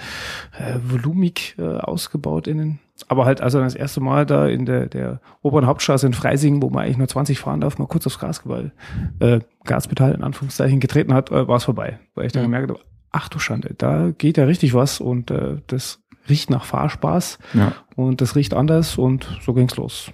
äh, 0.57 0.75
volumig 0.83 1.55
äh, 1.57 1.63
ausgebaut 1.63 2.47
innen. 2.47 2.79
Aber 3.09 3.25
halt, 3.25 3.41
als 3.41 3.53
er 3.53 3.61
das 3.61 3.75
erste 3.75 3.99
Mal 3.99 4.25
da 4.25 4.47
in 4.47 4.65
der, 4.65 4.85
der 4.87 5.19
oberen 5.41 5.65
Hauptstraße 5.67 6.07
in 6.07 6.13
Freising, 6.13 6.61
wo 6.61 6.69
man 6.69 6.85
eigentlich 6.85 6.97
nur 6.97 7.07
20 7.09 7.39
fahren 7.39 7.59
darf, 7.61 7.77
mal 7.77 7.87
kurz 7.87 8.07
aufs 8.07 8.19
Gaspedal, 8.19 8.71
äh, 9.19 9.39
Gaspedal 9.65 10.13
in 10.13 10.23
Anführungszeichen 10.23 10.79
getreten 10.79 11.13
hat, 11.13 11.29
äh, 11.31 11.47
war 11.47 11.57
es 11.57 11.65
vorbei. 11.65 11.99
Weil 12.15 12.27
ich 12.27 12.31
dann 12.31 12.43
Mhm. 12.43 12.47
gemerkt 12.51 12.69
habe, 12.69 12.79
ach 13.11 13.27
du 13.29 13.37
Schande, 13.39 13.73
da 13.77 14.11
geht 14.17 14.37
ja 14.37 14.45
richtig 14.45 14.73
was 14.73 15.01
und 15.01 15.29
äh, 15.29 15.57
das 15.67 15.99
riecht 16.29 16.49
nach 16.49 16.63
Fahrspaß 16.65 17.37
Ja. 17.53 17.73
und 17.95 18.21
das 18.21 18.35
riecht 18.35 18.53
anders 18.53 18.97
und 18.97 19.27
so 19.41 19.53
ging's 19.53 19.75
los. 19.75 20.11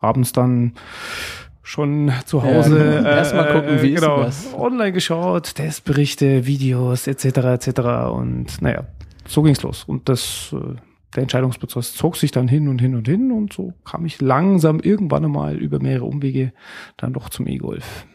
Abends 0.00 0.32
dann 0.32 0.72
schon 1.62 2.10
zu 2.24 2.42
Hause 2.42 2.78
Ja, 2.78 2.96
genau. 2.98 3.08
Erst 3.10 3.34
mal 3.34 3.52
gucken, 3.52 3.82
wie 3.82 3.92
ist 3.92 4.02
denn 4.02 4.16
das? 4.16 4.54
online 4.54 4.92
geschaut, 4.92 5.54
Testberichte, 5.54 6.46
Videos 6.46 7.06
etc. 7.06 7.24
etc. 7.66 7.80
und 8.12 8.62
naja, 8.62 8.84
so 9.26 9.42
ging's 9.42 9.62
los 9.62 9.84
und 9.84 10.08
das 10.08 10.54
äh, 10.54 10.76
der 11.14 11.22
Entscheidungsprozess 11.22 11.94
zog 11.94 12.16
sich 12.16 12.30
dann 12.32 12.48
hin 12.48 12.68
und 12.68 12.80
hin 12.80 12.94
und 12.94 13.08
hin 13.08 13.32
und 13.32 13.52
so 13.52 13.72
kam 13.84 14.04
ich 14.04 14.20
langsam 14.20 14.80
irgendwann 14.80 15.24
einmal 15.24 15.56
über 15.56 15.80
mehrere 15.80 16.04
Umwege 16.04 16.52
dann 16.96 17.12
doch 17.14 17.30
zum 17.30 17.46
E-Golf. 17.46 18.06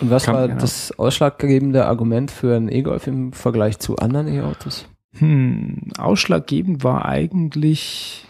Und 0.00 0.10
was 0.10 0.24
Kann- 0.24 0.34
war 0.34 0.48
genau. 0.48 0.60
das 0.60 0.98
ausschlaggebende 0.98 1.86
Argument 1.86 2.30
für 2.30 2.56
einen 2.56 2.70
E-Golf 2.70 3.06
im 3.06 3.32
Vergleich 3.32 3.78
zu 3.78 3.96
anderen 3.96 4.28
E-Autos? 4.28 4.88
Hm, 5.18 5.90
ausschlaggebend 5.98 6.82
war 6.84 7.04
eigentlich 7.04 8.26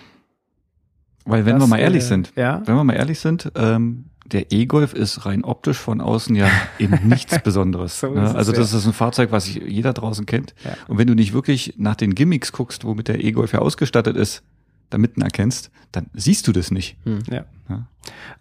Weil 1.24 1.46
wenn 1.46 1.55
dass, 1.59 1.62
wir 1.64 1.68
mal 1.68 1.79
ehrlich 1.79 2.03
äh, 2.03 2.07
sind, 2.07 2.33
Ja. 2.37 2.62
wenn 2.66 2.74
wir 2.74 2.85
mal 2.85 2.94
ehrlich 2.94 3.20
sind, 3.20 3.50
ähm, 3.55 4.07
der 4.33 4.53
E-Golf 4.53 4.93
ist 4.95 5.27
rein 5.27 5.45
optisch 5.45 5.79
von 5.79 6.01
außen 6.01 6.35
ja 6.37 6.49
eben 6.79 7.09
nichts 7.09 7.38
Besonderes. 7.43 8.01
So 8.01 8.11
ne? 8.11 8.35
Also 8.35 8.53
das 8.53 8.73
ja. 8.73 8.79
ist 8.79 8.87
ein 8.87 8.93
Fahrzeug, 8.93 9.33
was 9.33 9.53
jeder 9.53 9.93
draußen 9.93 10.27
kennt. 10.27 10.55
Ja. 10.64 10.77
Und 10.88 10.99
wenn 10.99 11.07
du 11.07 11.14
nicht 11.14 11.33
wirklich 11.33 11.75
nach 11.77 11.97
den 11.97 12.14
Gimmicks 12.14 12.53
guckst, 12.53 12.85
womit 12.85 13.09
der 13.09 13.23
E-Golf 13.23 13.53
ja 13.53 13.61
ausgestattet 13.61 14.16
ist, 14.16 14.43
damit 14.90 15.16
ihn 15.16 15.23
erkennst, 15.23 15.71
dann 15.93 16.07
siehst 16.14 16.47
du 16.49 16.53
das 16.53 16.71
nicht. 16.71 16.97
Ja. 17.31 17.45
Ja. 17.69 17.87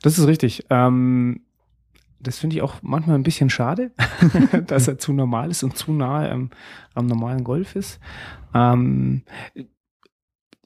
Das 0.02 0.17
ist 0.17 0.28
richtig. 0.28 0.65
Ähm, 0.69 1.41
das 2.19 2.39
finde 2.39 2.58
ich 2.58 2.62
auch 2.62 2.75
manchmal 2.82 3.15
ein 3.15 3.23
bisschen 3.23 3.49
schade, 3.49 3.91
dass 4.67 4.88
er 4.88 4.97
zu 4.97 5.13
normal 5.13 5.52
ist 5.52 5.63
und 5.63 5.78
zu 5.78 5.93
nahe 5.93 6.30
am, 6.32 6.49
am 6.93 7.06
normalen 7.06 7.43
Golf 7.43 7.75
ist. 7.75 7.99
Ähm, 8.54 9.23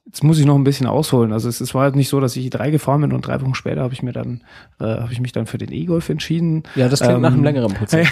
jetzt 0.06 0.24
muss 0.24 0.38
ich 0.38 0.46
noch 0.46 0.56
ein 0.56 0.64
bisschen 0.64 0.86
ausholen. 0.86 1.32
Also 1.32 1.48
es, 1.48 1.62
es 1.62 1.74
war 1.74 1.84
halt 1.84 1.96
nicht 1.96 2.10
so, 2.10 2.20
dass 2.20 2.36
ich 2.36 2.50
drei 2.50 2.72
gefahren 2.72 3.02
bin 3.02 3.14
und 3.14 3.26
drei 3.26 3.42
Wochen 3.42 3.56
später 3.56 3.82
habe 3.82 3.94
ich 3.94 4.04
mir 4.04 4.12
dann, 4.12 4.42
äh, 4.80 4.84
habe 4.86 5.14
ich 5.14 5.22
mich 5.22 5.32
dann 5.32 5.46
für 5.46 5.58
den 5.58 5.72
E-Golf 5.72 6.10
entschieden. 6.10 6.64
Ja, 6.76 6.90
das 6.90 7.00
klingt 7.00 7.16
Ähm, 7.16 7.22
nach 7.22 7.32
einem 7.34 7.44
längeren 7.44 7.74
Prozess. 7.74 8.08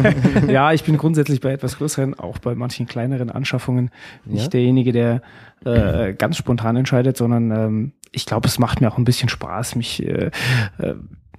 ja, 0.48 0.72
ich 0.72 0.82
bin 0.84 0.96
grundsätzlich 0.96 1.40
bei 1.40 1.52
etwas 1.52 1.78
größeren, 1.78 2.18
auch 2.18 2.38
bei 2.38 2.54
manchen 2.54 2.86
kleineren 2.86 3.30
Anschaffungen 3.30 3.90
nicht 4.24 4.42
Ja? 4.44 4.48
derjenige, 4.48 4.92
der 4.92 5.22
äh, 5.64 6.14
ganz 6.14 6.36
spontan 6.36 6.76
entscheidet, 6.76 7.16
sondern 7.16 7.50
ähm, 7.50 7.92
ich 8.12 8.26
glaube, 8.26 8.48
es 8.48 8.58
macht 8.58 8.80
mir 8.80 8.90
auch 8.90 8.98
ein 8.98 9.04
bisschen 9.04 9.28
Spaß, 9.28 9.76
mich 9.76 10.02
äh, 10.02 10.30
äh, 10.78 10.94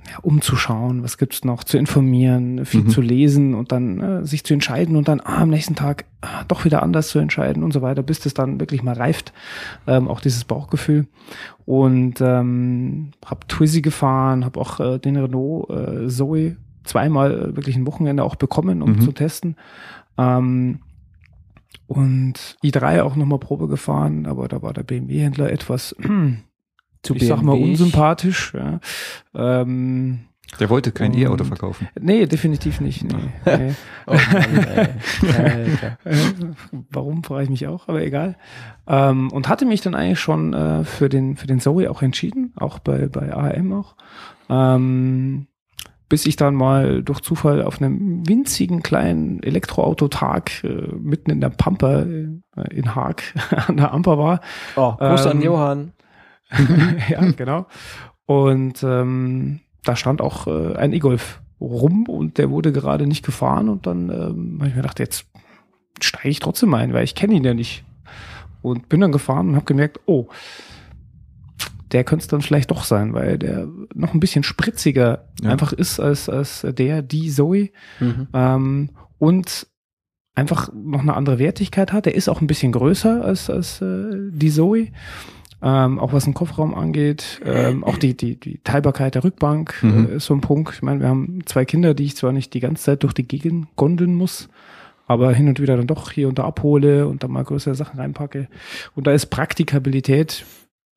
ja, 0.09 0.17
umzuschauen, 0.21 1.03
was 1.03 1.17
gibt's 1.17 1.43
noch, 1.43 1.63
zu 1.63 1.77
informieren, 1.77 2.65
viel 2.65 2.83
Mhm. 2.83 2.89
zu 2.89 3.01
lesen 3.01 3.53
und 3.55 3.71
dann 3.71 3.99
äh, 3.99 4.25
sich 4.25 4.43
zu 4.43 4.53
entscheiden 4.53 4.95
und 4.95 5.07
dann 5.07 5.19
ah, 5.19 5.41
am 5.41 5.49
nächsten 5.49 5.75
Tag 5.75 6.05
ah, 6.21 6.43
doch 6.47 6.63
wieder 6.65 6.81
anders 6.83 7.09
zu 7.09 7.19
entscheiden 7.19 7.63
und 7.63 7.73
so 7.73 7.81
weiter, 7.81 8.03
bis 8.03 8.19
das 8.19 8.33
dann 8.33 8.59
wirklich 8.59 8.83
mal 8.83 8.95
reift, 8.95 9.33
ähm, 9.87 10.07
auch 10.07 10.21
dieses 10.21 10.45
Bauchgefühl. 10.45 11.07
Und 11.65 12.21
ähm, 12.21 13.11
habe 13.25 13.45
Twizy 13.47 13.81
gefahren, 13.81 14.45
habe 14.45 14.59
auch 14.59 14.79
äh, 14.79 14.99
den 14.99 15.17
Renault 15.17 15.69
äh, 15.69 16.07
Zoe 16.07 16.55
zweimal 16.85 17.31
äh, 17.51 17.55
wirklich 17.57 17.75
ein 17.75 17.85
Wochenende 17.85 18.23
auch 18.23 18.35
bekommen, 18.35 18.81
um 18.81 18.91
Mhm. 18.93 19.01
zu 19.01 19.11
testen. 19.11 19.55
Ähm, 20.17 20.79
und 21.87 22.57
i3 22.63 23.01
auch 23.03 23.15
nochmal 23.15 23.39
Probe 23.39 23.67
gefahren, 23.67 24.25
aber 24.25 24.47
da 24.47 24.61
war 24.61 24.73
der 24.73 24.83
BMW-Händler 24.83 25.51
etwas, 25.51 25.95
Zu 27.07 27.15
ich 27.15 27.27
sag 27.27 27.41
mal, 27.41 27.53
unsympathisch. 27.53 28.53
Ja. 28.53 28.79
Ähm, 29.35 30.19
Der 30.59 30.69
wollte 30.69 30.91
kein 30.91 31.13
E-Auto 31.13 31.43
verkaufen. 31.43 31.87
nee, 31.99 32.25
definitiv 32.25 32.79
nicht. 32.81 33.03
Nee, 33.03 33.15
nee. 33.45 33.73
Oh 34.07 34.13
Mann. 34.13 34.89
Äh, 36.05 36.15
Warum, 36.91 37.23
frage 37.23 37.43
ich 37.43 37.49
mich 37.49 37.67
auch, 37.67 37.87
aber 37.87 38.01
egal. 38.01 38.35
Ähm, 38.87 39.31
und 39.31 39.49
hatte 39.49 39.65
mich 39.65 39.81
dann 39.81 39.95
eigentlich 39.95 40.19
schon 40.19 40.53
äh, 40.53 40.83
für 40.83 41.09
den 41.09 41.35
für 41.35 41.47
den 41.47 41.59
Zoe 41.59 41.89
auch 41.89 42.01
entschieden, 42.01 42.53
auch 42.57 42.79
bei 42.79 43.07
bei 43.07 43.33
ARM 43.33 43.73
auch. 43.73 43.95
Ähm, 44.49 45.47
bis 46.09 46.25
ich 46.25 46.37
dann 46.37 46.55
mal 46.55 47.03
durch 47.03 47.19
Zufall 47.19 47.61
auf 47.61 47.81
einem 47.81 48.25
winzigen 48.27 48.81
kleinen 48.81 49.43
Elektroautotag 49.43 50.63
äh, 50.63 50.87
mitten 50.97 51.31
in 51.31 51.41
der 51.41 51.49
Pampa 51.49 52.03
äh, 52.03 52.29
in 52.71 52.95
Haag 52.95 53.23
an 53.67 53.75
der 53.77 53.91
Amper 53.91 54.17
war. 54.17 54.39
Oh, 54.77 54.93
Gruß 54.93 55.25
an 55.27 55.37
Ähm, 55.37 55.43
Johann. 55.43 55.91
ja, 57.09 57.31
genau. 57.31 57.67
Und 58.25 58.83
ähm, 58.83 59.59
da 59.83 59.95
stand 59.95 60.21
auch 60.21 60.47
äh, 60.47 60.75
ein 60.75 60.93
E-Golf 60.93 61.41
rum 61.59 62.07
und 62.07 62.37
der 62.37 62.49
wurde 62.49 62.71
gerade 62.71 63.07
nicht 63.07 63.25
gefahren 63.25 63.69
und 63.69 63.87
dann 63.87 64.09
ähm, 64.09 64.57
habe 64.59 64.69
ich 64.69 64.75
mir 64.75 64.81
gedacht, 64.81 64.99
jetzt 64.99 65.25
steige 66.01 66.29
ich 66.29 66.39
trotzdem 66.39 66.73
ein, 66.73 66.93
weil 66.93 67.03
ich 67.03 67.15
kenne 67.15 67.33
ihn 67.35 67.43
ja 67.43 67.53
nicht. 67.53 67.83
Und 68.61 68.89
bin 68.89 68.99
dann 69.01 69.11
gefahren 69.11 69.49
und 69.49 69.55
habe 69.55 69.65
gemerkt, 69.65 69.99
oh, 70.07 70.27
der 71.91 72.03
könnte 72.03 72.23
es 72.23 72.27
dann 72.27 72.41
vielleicht 72.41 72.69
doch 72.71 72.83
sein, 72.83 73.13
weil 73.13 73.37
der 73.37 73.67
noch 73.93 74.13
ein 74.13 74.19
bisschen 74.19 74.43
spritziger 74.43 75.29
Ja. 75.41 75.51
einfach 75.51 75.71
ist 75.71 75.99
als, 75.99 76.27
als 76.27 76.65
der, 76.69 77.01
die 77.01 77.29
Zoe 77.31 77.69
Mhm. 77.99 78.27
ähm, 78.33 78.89
und 79.19 79.67
einfach 80.35 80.69
noch 80.73 80.99
eine 81.01 81.15
andere 81.15 81.39
Wertigkeit 81.39 81.93
hat. 81.93 82.05
Er 82.05 82.13
ist 82.15 82.27
auch 82.29 82.41
ein 82.41 82.47
bisschen 82.47 82.71
größer 82.73 83.23
als, 83.23 83.49
als 83.49 83.81
äh, 83.81 84.29
die 84.31 84.51
Zoe. 84.51 84.89
Ähm, 85.61 85.97
auch 85.97 86.13
was 86.13 86.25
den 86.25 86.35
Kofferraum 86.35 86.75
angeht, 86.75 87.41
ähm, 87.43 87.83
auch 87.83 87.97
die, 87.97 88.15
die, 88.15 88.39
die 88.39 88.59
Teilbarkeit 88.63 89.15
der 89.15 89.23
Rückbank 89.23 89.81
Mhm. 89.81 90.07
äh, 90.07 90.15
ist 90.17 90.25
so 90.25 90.35
ein 90.35 90.41
Punkt. 90.41 90.73
Ich 90.75 90.83
meine, 90.83 90.99
wir 90.99 91.07
haben 91.07 91.39
zwei 91.45 91.65
Kinder, 91.65 91.95
die 91.95 92.03
ich 92.03 92.15
zwar 92.15 92.31
nicht 92.31 92.53
die 92.53 92.59
ganze 92.59 92.83
Zeit 92.83 93.01
durch 93.03 93.13
die 93.13 93.27
Gegend 93.27 93.75
gondeln 93.75 94.13
muss, 94.13 94.49
aber 95.07 95.33
hin 95.33 95.47
und 95.47 95.59
wieder 95.59 95.75
dann 95.75 95.87
doch 95.87 96.11
hier 96.11 96.27
und 96.27 96.37
da 96.37 96.43
abhole 96.43 97.07
und 97.07 97.23
dann 97.23 97.31
mal 97.31 97.43
größere 97.43 97.73
Sachen 97.73 97.99
reinpacke. 97.99 98.49
Und 98.93 99.07
da 99.07 99.11
ist 99.13 99.27
Praktikabilität 99.27 100.45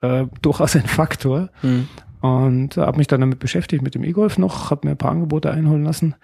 äh, 0.03 0.27
durchaus 0.43 0.77
ein 0.77 0.87
Faktor. 0.87 1.49
Mhm. 1.63 1.89
Und 2.21 2.77
äh, 2.77 2.83
habe 2.83 2.99
mich 2.99 3.07
dann 3.07 3.21
damit 3.21 3.39
beschäftigt, 3.39 3.83
mit 3.83 3.95
dem 3.95 4.05
E-Golf 4.05 4.37
noch, 4.37 4.71
habe 4.71 4.87
mir 4.87 4.91
ein 4.93 4.99
paar 4.99 5.13
Angebote 5.13 5.51
einholen 5.51 5.85
lassen. 5.85 6.17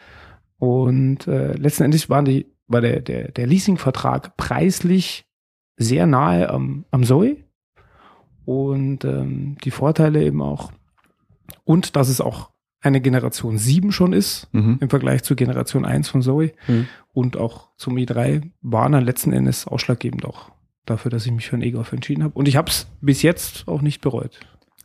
Und 0.59 1.27
äh, 1.27 1.55
letzten 1.55 1.85
Endes 1.85 2.11
waren 2.11 2.27
die, 2.27 2.47
war 2.67 2.83
der, 2.83 3.01
der, 3.01 3.31
der 3.31 3.47
Leasingvertrag 3.47 4.37
preislich 4.37 5.25
sehr 5.79 6.07
nahe 6.07 6.51
am, 6.51 6.85
am 6.91 7.03
Zoe. 7.05 7.37
Und 8.47 9.05
ähm, 9.05 9.57
die 9.65 9.71
Vorteile 9.71 10.25
eben 10.25 10.41
auch. 10.41 10.73
Und 11.65 11.97
dass 11.97 12.09
es 12.09 12.21
auch 12.23 12.51
eine 12.81 13.01
Generation 13.01 13.59
7 13.59 13.91
schon 13.93 14.13
ist 14.13 14.49
Mhm. 14.53 14.79
im 14.81 14.89
Vergleich 14.89 15.23
zur 15.25 15.37
Generation 15.37 15.85
1 15.85 16.09
von 16.09 16.23
Zoe 16.23 16.53
Mhm. 16.69 16.87
und 17.13 17.37
auch 17.37 17.69
zum 17.77 17.97
i3 17.97 18.51
waren 18.63 18.93
dann 18.93 19.05
letzten 19.05 19.33
Endes 19.33 19.67
ausschlaggebend 19.67 20.25
auch 20.25 20.51
dafür, 20.85 21.11
dass 21.11 21.27
ich 21.27 21.33
mich 21.33 21.49
für 21.49 21.57
einen 21.57 21.65
E-Golf 21.65 21.93
entschieden 21.93 22.23
habe. 22.23 22.35
Und 22.35 22.47
ich 22.47 22.57
habe 22.57 22.71
es 22.71 22.87
bis 23.01 23.23
jetzt 23.23 23.67
auch 23.67 23.83
nicht 23.83 24.01
bereut. 24.01 24.39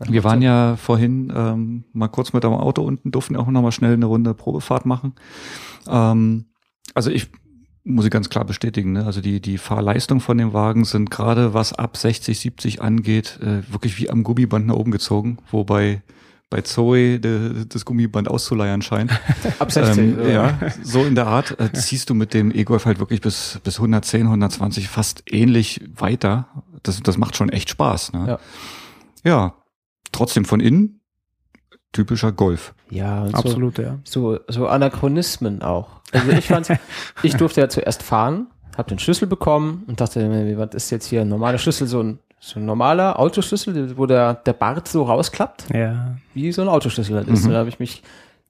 Wir 0.10 0.24
waren 0.24 0.41
ja 0.41 0.78
vorhin 0.78 1.32
ähm, 1.36 1.84
mal 1.93 2.08
kurz 2.08 2.34
mit 2.34 2.43
dem 2.43 2.54
Auto 2.54 2.82
unten, 2.82 3.12
durften 3.12 3.36
auch 3.36 3.45
noch 3.47 3.62
mal 3.62 3.71
schnell 3.71 3.93
eine 3.93 4.08
Runde 4.08 4.34
Probefahrt 4.34 4.88
machen. 4.88 5.13
Ähm, 5.88 6.45
also 6.95 7.12
ich 7.12 7.28
muss 7.84 8.06
ich 8.06 8.12
ganz 8.12 8.30
klar 8.30 8.46
bestätigen, 8.46 8.94
ne? 8.94 9.06
also 9.06 9.22
die, 9.22 9.41
die 9.41 9.58
Fahrleistung 9.58 10.20
von 10.20 10.38
dem 10.38 10.54
Wagen 10.54 10.86
sind 10.86 11.10
gerade 11.10 11.54
was 11.54 11.74
ab 11.74 11.98
60, 11.98 12.39
70 12.39 12.82
angeht, 12.82 13.39
äh, 13.41 13.72
wirklich 13.72 13.98
wie 13.98 14.10
am 14.10 14.24
Gummiband 14.24 14.67
nach 14.67 14.76
oben 14.76 14.91
gezogen, 14.91 15.38
wobei 15.50 16.02
bei 16.52 16.62
Zoe 16.62 17.20
de, 17.20 17.65
das 17.67 17.86
Gummiband 17.86 18.28
auszuleiern 18.28 18.82
scheint. 18.82 19.12
Ab 19.60 19.72
16. 19.72 20.20
Ähm, 20.20 20.30
ja, 20.30 20.60
so 20.84 21.06
in 21.06 21.15
der 21.15 21.26
Art 21.26 21.58
äh, 21.62 21.72
ziehst 21.72 22.10
du 22.10 22.13
mit 22.13 22.34
dem 22.34 22.54
E-Golf 22.54 22.86
halt 22.86 23.00
wirklich 23.00 23.22
bis, 23.22 23.62
bis 23.63 23.78
110, 23.78 24.24
120 24.24 24.89
fast 24.89 25.24
ähnlich 25.32 25.82
weiter. 25.96 26.50
Das, 26.84 27.02
das 27.02 27.17
macht 27.17 27.38
schon 27.38 27.48
echt 27.48 27.70
Spaß. 27.70 28.12
Ne? 28.12 28.26
Ja. 28.28 28.39
ja, 29.24 29.54
trotzdem 30.12 30.44
von 30.44 30.60
innen 30.60 31.01
typischer 31.92 32.32
Golf. 32.32 32.74
Ja, 32.90 33.24
und 33.24 33.32
so, 33.32 33.38
Absolut, 33.38 33.78
ja. 33.78 34.00
so, 34.04 34.40
so 34.48 34.68
Anachronismen 34.68 35.62
auch. 35.62 36.02
Also 36.12 36.32
ich 36.32 36.48
fand's, 36.48 36.70
ich 37.24 37.36
durfte 37.36 37.62
ja 37.62 37.70
zuerst 37.70 38.04
fahren, 38.04 38.48
habe 38.78 38.90
den 38.90 39.00
Schlüssel 39.00 39.28
bekommen 39.28 39.84
und 39.88 40.00
dachte, 40.02 40.28
mir, 40.28 40.58
was 40.58 40.74
ist 40.76 40.90
jetzt 40.90 41.06
hier 41.08 41.22
ein 41.22 41.30
normaler 41.30 41.58
Schlüssel, 41.58 41.88
so 41.88 42.02
ein, 42.02 42.20
so 42.40 42.60
ein 42.60 42.66
normaler 42.66 43.20
Autoschlüssel, 43.20 43.98
wo 43.98 44.06
der, 44.06 44.34
der 44.34 44.54
Bart 44.54 44.88
so 44.88 45.04
rausklappt, 45.04 45.66
Ja. 45.74 46.16
wie 46.34 46.52
so 46.52 46.62
ein 46.62 46.70
Autoschlüssel 46.70 47.16
halt 47.16 47.28
ist. 47.28 47.46
Mhm. 47.46 47.52
Da 47.52 47.58
habe 47.60 47.70
ich 47.70 47.80
mich 47.80 48.02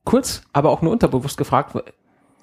kurz, 0.05 0.43
aber 0.53 0.69
auch 0.69 0.81
nur 0.81 0.91
unterbewusst 0.91 1.37
gefragt, 1.37 1.75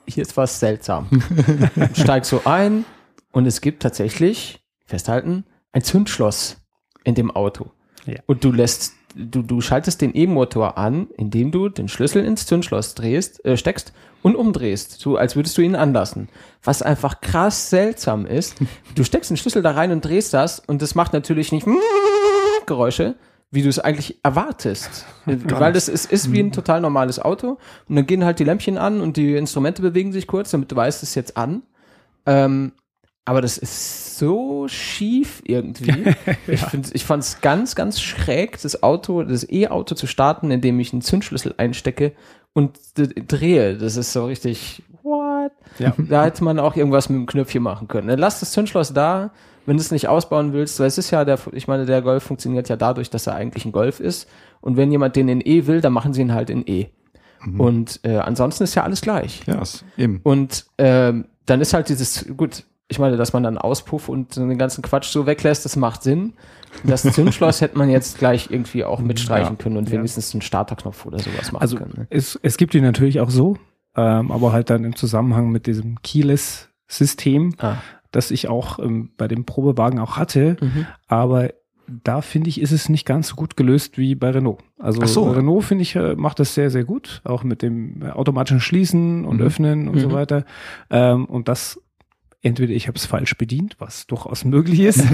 hier 0.06 0.22
ist 0.22 0.36
was 0.36 0.60
seltsam. 0.60 1.08
Steig 1.94 2.24
so 2.24 2.42
ein 2.44 2.84
und 3.32 3.46
es 3.46 3.60
gibt 3.60 3.82
tatsächlich, 3.82 4.62
festhalten, 4.86 5.44
ein 5.72 5.82
Zündschloss 5.82 6.56
in 7.04 7.14
dem 7.14 7.30
Auto. 7.30 7.70
Ja. 8.06 8.20
Und 8.26 8.42
du 8.44 8.52
lässt, 8.52 8.94
du, 9.14 9.42
du 9.42 9.60
schaltest 9.60 10.00
den 10.00 10.14
E-Motor 10.14 10.78
an, 10.78 11.08
indem 11.16 11.50
du 11.50 11.68
den 11.68 11.88
Schlüssel 11.88 12.24
ins 12.24 12.46
Zündschloss 12.46 12.94
drehst, 12.94 13.44
äh, 13.44 13.56
steckst 13.56 13.92
und 14.22 14.36
umdrehst, 14.36 15.00
so 15.00 15.16
als 15.16 15.36
würdest 15.36 15.56
du 15.58 15.62
ihn 15.62 15.76
anlassen. 15.76 16.28
Was 16.62 16.82
einfach 16.82 17.20
krass 17.20 17.70
seltsam 17.70 18.26
ist. 18.26 18.56
Du 18.94 19.04
steckst 19.04 19.30
den 19.30 19.36
Schlüssel 19.36 19.62
da 19.62 19.72
rein 19.72 19.92
und 19.92 20.04
drehst 20.04 20.34
das 20.34 20.58
und 20.58 20.82
das 20.82 20.96
macht 20.96 21.12
natürlich 21.12 21.52
nicht 21.52 21.66
Geräusche, 22.66 23.14
wie 23.52 23.62
du 23.62 23.68
es 23.68 23.78
eigentlich 23.78 24.18
erwartest. 24.24 25.06
Weil 25.24 25.72
das 25.72 25.88
ist, 25.88 26.10
ist 26.10 26.32
wie 26.32 26.40
ein 26.40 26.50
total 26.50 26.80
normales 26.80 27.20
Auto 27.20 27.58
und 27.88 27.94
dann 27.94 28.06
gehen 28.06 28.24
halt 28.24 28.40
die 28.40 28.44
Lämpchen 28.44 28.76
an 28.76 29.00
und 29.00 29.16
die 29.16 29.36
Instrumente 29.36 29.82
bewegen 29.82 30.12
sich 30.12 30.26
kurz, 30.26 30.50
damit 30.50 30.72
du 30.72 30.76
weißt, 30.76 31.02
es 31.02 31.10
ist 31.10 31.14
jetzt 31.14 31.36
an. 31.36 31.62
Ähm, 32.26 32.72
aber 33.28 33.42
das 33.42 33.58
ist 33.58 34.16
so 34.16 34.68
schief 34.68 35.42
irgendwie. 35.44 36.14
Ich, 36.46 36.60
find, 36.62 36.94
ich 36.94 37.04
fand 37.04 37.22
es 37.22 37.40
ganz, 37.42 37.74
ganz 37.74 38.00
schräg, 38.00 38.60
das 38.62 38.82
Auto, 38.82 39.22
das 39.22 39.48
E-Auto 39.48 39.94
zu 39.94 40.06
starten, 40.06 40.50
indem 40.50 40.80
ich 40.80 40.92
einen 40.92 41.02
Zündschlüssel 41.02 41.54
einstecke 41.58 42.12
und 42.54 42.78
drehe. 42.94 43.76
Das 43.76 43.96
ist 43.96 44.14
so 44.14 44.24
richtig, 44.24 44.82
what? 45.02 45.52
Ja. 45.78 45.92
Da 45.98 46.24
hätte 46.24 46.42
man 46.42 46.58
auch 46.58 46.74
irgendwas 46.74 47.10
mit 47.10 47.18
dem 47.18 47.26
Knöpfchen 47.26 47.62
machen 47.62 47.86
können. 47.86 48.08
Dann 48.08 48.18
lass 48.18 48.40
das 48.40 48.52
Zündschloss 48.52 48.94
da, 48.94 49.30
wenn 49.66 49.76
du 49.76 49.82
es 49.82 49.90
nicht 49.90 50.08
ausbauen 50.08 50.54
willst, 50.54 50.80
weil 50.80 50.86
es 50.86 50.96
ist 50.96 51.10
ja 51.10 51.26
der, 51.26 51.38
ich 51.52 51.68
meine, 51.68 51.84
der 51.84 52.00
Golf 52.00 52.22
funktioniert 52.22 52.70
ja 52.70 52.76
dadurch, 52.76 53.10
dass 53.10 53.26
er 53.26 53.34
eigentlich 53.34 53.66
ein 53.66 53.72
Golf 53.72 54.00
ist. 54.00 54.26
Und 54.62 54.78
wenn 54.78 54.90
jemand 54.90 55.16
den 55.16 55.28
in 55.28 55.42
E 55.42 55.66
will, 55.66 55.82
dann 55.82 55.92
machen 55.92 56.14
sie 56.14 56.22
ihn 56.22 56.32
halt 56.32 56.48
in 56.48 56.66
E. 56.66 56.86
Und 57.58 58.00
äh, 58.02 58.16
ansonsten 58.16 58.64
ist 58.64 58.74
ja 58.74 58.82
alles 58.82 59.02
gleich. 59.02 59.42
Ja, 59.46 59.60
ist 59.60 59.84
eben. 59.96 60.20
Und 60.24 60.66
ähm, 60.78 61.26
dann 61.46 61.60
ist 61.60 61.72
halt 61.74 61.88
dieses, 61.88 62.26
gut, 62.36 62.64
ich 62.90 62.98
meine, 62.98 63.16
dass 63.16 63.32
man 63.34 63.42
dann 63.42 63.58
Auspuff 63.58 64.08
und 64.08 64.32
so 64.34 64.46
den 64.46 64.56
ganzen 64.58 64.82
Quatsch 64.82 65.08
so 65.10 65.26
weglässt, 65.26 65.64
das 65.64 65.76
macht 65.76 66.02
Sinn. 66.02 66.32
Das 66.84 67.02
Zündschloss 67.02 67.60
hätte 67.60 67.76
man 67.76 67.90
jetzt 67.90 68.18
gleich 68.18 68.50
irgendwie 68.50 68.84
auch 68.84 69.00
mitstreichen 69.00 69.56
Ja. 69.56 69.62
können 69.62 69.76
und 69.76 69.88
Ja. 69.90 69.96
wenigstens 69.98 70.32
einen 70.34 70.42
Starterknopf 70.42 71.04
oder 71.06 71.18
sowas 71.18 71.52
machen 71.52 71.62
Also 71.62 71.76
können. 71.76 71.92
Ne? 71.96 72.06
es, 72.10 72.38
es 72.42 72.56
gibt 72.56 72.72
die 72.74 72.80
natürlich 72.80 73.20
auch 73.20 73.30
so, 73.30 73.56
ähm, 73.96 74.30
aber 74.32 74.52
halt 74.52 74.70
dann 74.70 74.84
im 74.84 74.96
Zusammenhang 74.96 75.50
mit 75.50 75.66
diesem 75.66 76.00
Keyless-System, 76.02 77.54
Ah. 77.58 77.76
das 78.10 78.30
ich 78.30 78.48
auch 78.48 78.78
ähm, 78.78 79.10
bei 79.16 79.28
dem 79.28 79.44
Probewagen 79.44 79.98
auch 79.98 80.16
hatte. 80.16 80.56
Mhm. 80.60 80.86
Aber 81.06 81.50
da 82.04 82.20
finde 82.20 82.50
ich, 82.50 82.60
ist 82.60 82.72
es 82.72 82.88
nicht 82.90 83.06
ganz 83.06 83.28
so 83.28 83.34
gut 83.36 83.56
gelöst 83.56 83.96
wie 83.96 84.14
bei 84.14 84.30
Renault. 84.30 84.58
Also 84.78 85.04
so. 85.06 85.30
Renault 85.30 85.64
finde 85.64 85.82
ich 85.82 85.96
äh, 85.96 86.14
macht 86.16 86.38
das 86.38 86.54
sehr, 86.54 86.70
sehr 86.70 86.84
gut, 86.84 87.22
auch 87.24 87.44
mit 87.44 87.62
dem 87.62 88.02
automatischen 88.02 88.60
Schließen 88.60 89.24
und 89.24 89.38
Mhm. 89.38 89.42
Öffnen 89.46 89.88
und 89.88 89.98
so 89.98 90.08
Mhm. 90.08 90.12
weiter. 90.12 90.44
Ähm, 90.90 91.24
und 91.24 91.48
das 91.48 91.80
entweder 92.42 92.72
ich 92.72 92.86
habe 92.86 92.96
es 92.96 93.06
falsch 93.06 93.36
bedient, 93.36 93.76
was 93.78 94.06
durchaus 94.06 94.44
möglich 94.44 94.80
ist, 94.80 95.04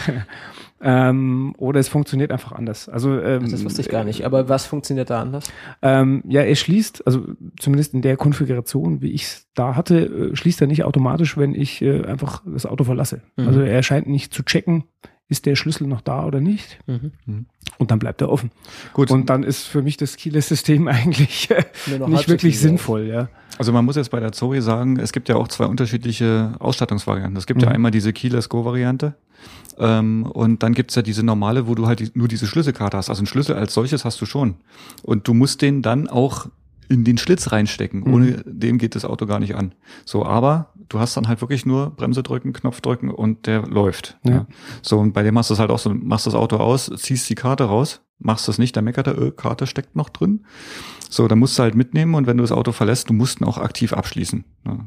ähm, 0.80 1.54
oder 1.58 1.80
es 1.80 1.88
funktioniert 1.88 2.30
einfach 2.30 2.52
anders. 2.52 2.88
Also 2.88 3.18
ähm, 3.20 3.50
Das 3.50 3.64
wusste 3.64 3.80
ich 3.80 3.88
gar 3.88 4.04
nicht. 4.04 4.24
Aber 4.24 4.48
was 4.48 4.66
funktioniert 4.66 5.10
da 5.10 5.20
anders? 5.20 5.50
ähm, 5.82 6.22
ja, 6.26 6.42
er 6.42 6.54
schließt, 6.54 7.06
also 7.06 7.26
zumindest 7.58 7.94
in 7.94 8.02
der 8.02 8.16
Konfiguration, 8.16 9.02
wie 9.02 9.10
ich 9.10 9.24
es 9.24 9.48
da 9.54 9.74
hatte, 9.74 10.30
äh, 10.32 10.36
schließt 10.36 10.60
er 10.60 10.66
nicht 10.66 10.84
automatisch, 10.84 11.36
wenn 11.36 11.54
ich 11.54 11.82
äh, 11.82 12.04
einfach 12.04 12.42
das 12.46 12.66
Auto 12.66 12.84
verlasse. 12.84 13.22
Mhm. 13.36 13.48
Also 13.48 13.60
er 13.60 13.82
scheint 13.82 14.06
nicht 14.06 14.32
zu 14.32 14.42
checken, 14.44 14.84
ist 15.28 15.46
der 15.46 15.56
Schlüssel 15.56 15.86
noch 15.88 16.00
da 16.02 16.24
oder 16.24 16.40
nicht. 16.40 16.78
Mhm. 16.86 17.46
Und 17.78 17.90
dann 17.90 17.98
bleibt 17.98 18.20
er 18.20 18.30
offen. 18.30 18.50
Gut, 18.92 19.10
Und 19.10 19.28
dann 19.28 19.42
ist 19.42 19.64
für 19.64 19.82
mich 19.82 19.96
das 19.96 20.16
Keyless-System 20.16 20.86
eigentlich 20.88 21.50
äh, 21.50 21.64
nicht 22.06 22.28
wirklich 22.28 22.60
sinnvoll, 22.60 23.06
ja. 23.06 23.28
also 23.58 23.72
man 23.72 23.84
muss 23.84 23.96
jetzt 23.96 24.10
bei 24.10 24.20
der 24.20 24.32
Zoe 24.32 24.62
sagen, 24.62 24.98
es 25.00 25.12
gibt 25.12 25.28
ja 25.28 25.34
auch 25.36 25.48
zwei 25.48 25.66
unterschiedliche 25.66 26.54
Ausstattungsvarianten. 26.60 27.36
Es 27.36 27.46
gibt 27.46 27.60
ja 27.62 27.68
Mhm. 27.68 27.74
einmal 27.74 27.90
diese 27.90 28.12
Keyless 28.12 28.48
Go-Variante 28.48 29.14
ähm, 29.78 30.24
und 30.26 30.62
dann 30.62 30.74
gibt's 30.74 30.94
ja 30.94 31.02
diese 31.02 31.22
normale, 31.24 31.66
wo 31.66 31.74
du 31.74 31.86
halt 31.86 31.98
die, 32.00 32.10
nur 32.14 32.28
diese 32.28 32.46
Schlüsselkarte 32.46 32.96
hast. 32.96 33.10
Also 33.10 33.20
einen 33.20 33.26
Schlüssel 33.26 33.56
als 33.56 33.74
solches 33.74 34.04
hast 34.04 34.20
du 34.20 34.26
schon. 34.26 34.54
Und 35.02 35.26
du 35.28 35.34
musst 35.34 35.60
den 35.60 35.82
dann 35.82 36.08
auch 36.08 36.46
in 36.88 37.04
den 37.04 37.18
Schlitz 37.18 37.52
reinstecken. 37.52 38.00
Mhm. 38.00 38.14
Ohne 38.14 38.42
dem 38.46 38.78
geht 38.78 38.94
das 38.94 39.04
Auto 39.04 39.26
gar 39.26 39.38
nicht 39.38 39.54
an. 39.54 39.74
So, 40.04 40.24
aber 40.24 40.72
du 40.88 40.98
hast 40.98 41.16
dann 41.16 41.28
halt 41.28 41.40
wirklich 41.40 41.66
nur 41.66 41.90
Bremse 41.90 42.22
drücken, 42.22 42.52
Knopf 42.52 42.80
drücken 42.80 43.10
und 43.10 43.46
der 43.46 43.66
läuft. 43.66 44.18
Ja. 44.24 44.46
So, 44.82 44.98
und 44.98 45.12
bei 45.12 45.22
dem 45.22 45.34
machst 45.34 45.50
du 45.50 45.54
es 45.54 45.60
halt 45.60 45.70
auch 45.70 45.78
so, 45.78 45.90
machst 45.90 46.26
das 46.26 46.34
Auto 46.34 46.56
aus, 46.56 46.90
ziehst 46.96 47.28
die 47.28 47.34
Karte 47.34 47.64
raus, 47.64 48.02
machst 48.18 48.48
das 48.48 48.58
nicht, 48.58 48.76
dann 48.76 48.84
meckert 48.84 49.06
er, 49.06 49.18
äh, 49.18 49.30
Karte 49.30 49.66
steckt 49.66 49.96
noch 49.96 50.08
drin. 50.08 50.44
So, 51.10 51.28
dann 51.28 51.38
musst 51.38 51.58
du 51.58 51.62
halt 51.62 51.74
mitnehmen 51.74 52.14
und 52.14 52.26
wenn 52.26 52.36
du 52.36 52.42
das 52.42 52.52
Auto 52.52 52.72
verlässt, 52.72 53.08
du 53.08 53.14
musst 53.14 53.40
ihn 53.40 53.44
auch 53.44 53.58
aktiv 53.58 53.92
abschließen. 53.92 54.44
Ja. 54.66 54.86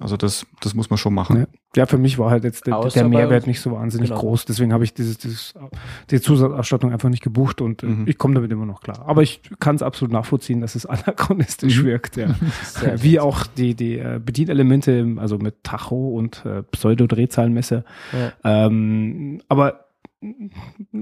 Also 0.00 0.16
das, 0.16 0.46
das 0.60 0.74
muss 0.74 0.90
man 0.90 0.98
schon 0.98 1.14
machen. 1.14 1.38
Ja. 1.38 1.46
Ja, 1.76 1.84
für 1.84 1.98
mich 1.98 2.18
war 2.18 2.30
halt 2.30 2.44
jetzt 2.44 2.66
der, 2.66 2.80
der 2.80 3.08
Mehrwert 3.08 3.46
nicht 3.46 3.60
so 3.60 3.72
wahnsinnig 3.72 4.08
Genau. 4.08 4.20
groß. 4.20 4.46
Deswegen 4.46 4.72
habe 4.72 4.84
ich 4.84 4.94
dieses, 4.94 5.18
dieses, 5.18 5.52
die 6.10 6.18
Zusatzausstattung 6.20 6.92
einfach 6.92 7.10
nicht 7.10 7.22
gebucht 7.22 7.60
und 7.60 7.82
äh, 7.82 7.86
Mhm. 7.86 8.04
ich 8.08 8.16
komme 8.16 8.34
damit 8.34 8.50
immer 8.50 8.64
noch 8.64 8.80
klar. 8.80 9.04
Aber 9.06 9.22
ich 9.22 9.42
kann 9.60 9.76
es 9.76 9.82
absolut 9.82 10.10
nachvollziehen, 10.12 10.62
dass 10.62 10.74
es 10.74 10.86
anachronistisch 10.86 11.82
Mhm. 11.82 11.86
wirkt. 11.86 12.16
Ja. 12.16 12.34
Sehr 12.64 13.02
Wie 13.02 13.20
auch 13.20 13.46
die, 13.46 13.74
die 13.74 13.98
äh, 13.98 14.18
Bedienelemente, 14.24 15.06
also 15.18 15.36
mit 15.38 15.62
Tacho 15.62 16.08
und 16.16 16.42
äh, 16.46 16.62
Pseudo-Drehzahlmesser. 16.62 17.84
Ja. 18.12 18.66
Ähm, 18.66 19.40
aber 19.48 19.84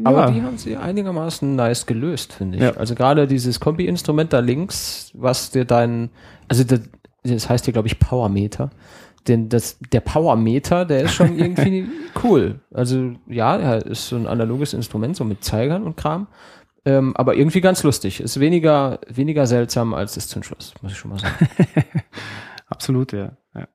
Aber 0.05 0.27
ja, 0.27 0.31
die 0.33 0.43
haben 0.43 0.59
sie 0.59 0.77
einigermaßen 0.77 1.55
nice 1.57 1.87
gelöst, 1.87 2.33
finde 2.33 2.59
ich. 2.59 2.65
Ja. 2.65 2.71
Also 2.73 2.95
gerade 2.95 3.27
dieses 3.27 3.61
Kombi-Instrument 3.61 4.33
da 4.33 4.41
links, 4.41 5.11
was 5.15 5.51
dir 5.53 5.65
dein, 5.65 6.11
also 6.49 6.65
das, 6.65 6.81
das 7.23 7.49
heißt 7.49 7.65
hier, 7.65 7.73
glaube 7.73 7.89
ich, 7.89 7.99
Powermeter. 7.99 8.71
Denn 9.29 9.49
das, 9.49 9.79
der 9.93 10.01
Powermeter, 10.01 10.85
der 10.85 11.03
ist 11.03 11.15
schon 11.15 11.39
irgendwie 11.39 11.89
cool. 12.23 12.61
Also 12.73 13.13
ja, 13.27 13.57
er 13.57 13.87
ist 13.87 14.09
so 14.09 14.17
ein 14.17 14.27
analoges 14.27 14.73
Instrument, 14.75 15.17
so 15.17 15.25
mit 15.25 15.43
Zeigern 15.45 15.83
und 15.85 15.97
Kram. 15.97 16.27
Ähm, 16.85 17.17
aber 17.17 17.35
irgendwie 17.35 17.61
ganz 17.61 17.83
lustig. 17.83 18.21
Ist 18.21 18.39
weniger, 18.39 19.01
weniger 19.09 19.47
seltsam 19.47 19.93
als 19.95 20.15
das 20.15 20.29
Zündschloss, 20.29 20.75
muss 20.83 20.93
ich 20.93 20.99
schon 20.99 21.11
mal 21.11 21.19
sagen. 21.19 21.35
Absolut, 22.69 23.13
ja. 23.13 23.33
ja. 23.55 23.67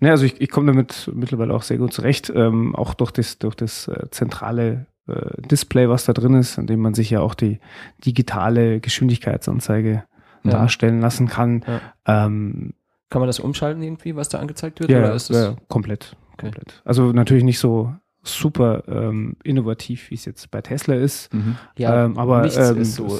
Ne, 0.00 0.10
also 0.10 0.24
ich, 0.24 0.40
ich 0.40 0.48
komme 0.50 0.72
damit 0.72 1.10
mittlerweile 1.14 1.52
auch 1.54 1.62
sehr 1.62 1.78
gut 1.78 1.92
zurecht, 1.92 2.32
ähm, 2.34 2.74
auch 2.74 2.94
durch 2.94 3.10
das, 3.10 3.38
durch 3.38 3.54
das 3.54 3.88
äh, 3.88 4.08
zentrale 4.10 4.86
äh, 5.08 5.42
Display, 5.42 5.88
was 5.88 6.04
da 6.04 6.12
drin 6.12 6.34
ist, 6.34 6.58
an 6.58 6.66
dem 6.66 6.80
man 6.80 6.94
sich 6.94 7.10
ja 7.10 7.20
auch 7.20 7.34
die 7.34 7.58
digitale 8.06 8.80
Geschwindigkeitsanzeige 8.80 10.04
Ja. 10.44 10.50
darstellen 10.50 11.00
lassen 11.00 11.28
kann. 11.28 11.64
Ja. 11.66 12.26
Ähm, 12.26 12.74
Kann 13.10 13.20
man 13.20 13.26
das 13.26 13.40
umschalten 13.40 13.82
irgendwie, 13.82 14.16
was 14.16 14.28
da 14.28 14.38
angezeigt 14.38 14.80
wird? 14.80 14.90
ja, 14.90 14.98
oder 15.00 15.14
ist 15.14 15.30
das, 15.30 15.36
ja, 15.36 15.56
komplett, 15.68 16.16
Okay. 16.34 16.46
komplett. 16.46 16.80
Also 16.84 17.12
natürlich 17.12 17.44
nicht 17.44 17.58
so 17.58 17.92
super 18.22 18.82
ähm, 18.86 19.36
innovativ, 19.42 20.10
wie 20.10 20.14
es 20.14 20.24
jetzt 20.24 20.50
bei 20.50 20.60
Tesla 20.60 20.94
ist. 20.94 21.32
Mhm. 21.32 21.56
ja, 21.76 22.04
ähm, 22.04 22.18
aber 22.18 22.42
nichts 22.42 22.56
ähm, 22.56 22.78
ist 22.78 22.94
so. 22.94 23.18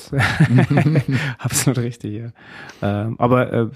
absolut 1.39 1.79
richtig, 1.79 2.23
ja. 2.23 2.29
Ähm, 2.83 3.17
aber 3.19 3.53
äh, 3.53 3.69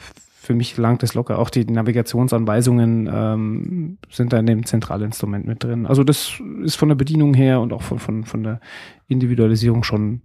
für 0.45 0.55
mich 0.55 0.77
langt 0.77 1.03
es 1.03 1.15
locker. 1.15 1.39
Auch 1.39 1.49
die 1.49 1.65
Navigationsanweisungen 1.65 3.09
ähm, 3.11 3.99
sind 4.11 4.33
da 4.33 4.39
in 4.39 4.47
dem 4.47 4.67
Zentralinstrument 4.67 5.47
mit 5.47 5.65
drin. 5.65 5.87
Also 5.87 6.05
das 6.05 6.35
ist 6.63 6.77
von 6.77 6.91
der 6.91 6.97
Bedienung 6.97 7.33
her 7.33 7.61
und 7.61 7.73
auch 7.73 7.83
von, 7.83 7.99
von, 7.99 8.25
von 8.25 8.43
der 8.43 8.61
Individualisierung 9.09 9.83
schon 9.85 10.21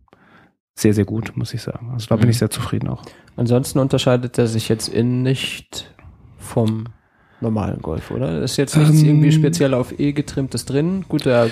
sehr, 0.81 0.93
sehr 0.93 1.05
gut, 1.05 1.35
muss 1.35 1.53
ich 1.53 1.61
sagen. 1.61 1.89
Also 1.93 2.07
da 2.07 2.15
bin 2.15 2.25
Mhm. 2.25 2.31
ich 2.31 2.37
sehr 2.37 2.49
zufrieden 2.49 2.87
auch. 2.89 3.01
Ansonsten 3.35 3.79
unterscheidet 3.79 4.37
er 4.37 4.47
sich 4.47 4.69
jetzt 4.69 4.87
in 4.87 5.21
nicht 5.23 5.91
vom 6.37 6.85
normalen 7.41 7.81
Golf, 7.81 8.11
oder? 8.11 8.27
Da 8.37 8.43
ist 8.43 8.57
jetzt 8.57 8.75
nichts 8.77 9.01
Ähm, 9.01 9.07
irgendwie 9.09 9.31
speziell 9.31 9.73
auf 9.73 9.97
E 9.99 10.11
getrimmtes 10.13 10.65
drin. 10.65 11.05
Gut, 11.07 11.25
der 11.25 11.49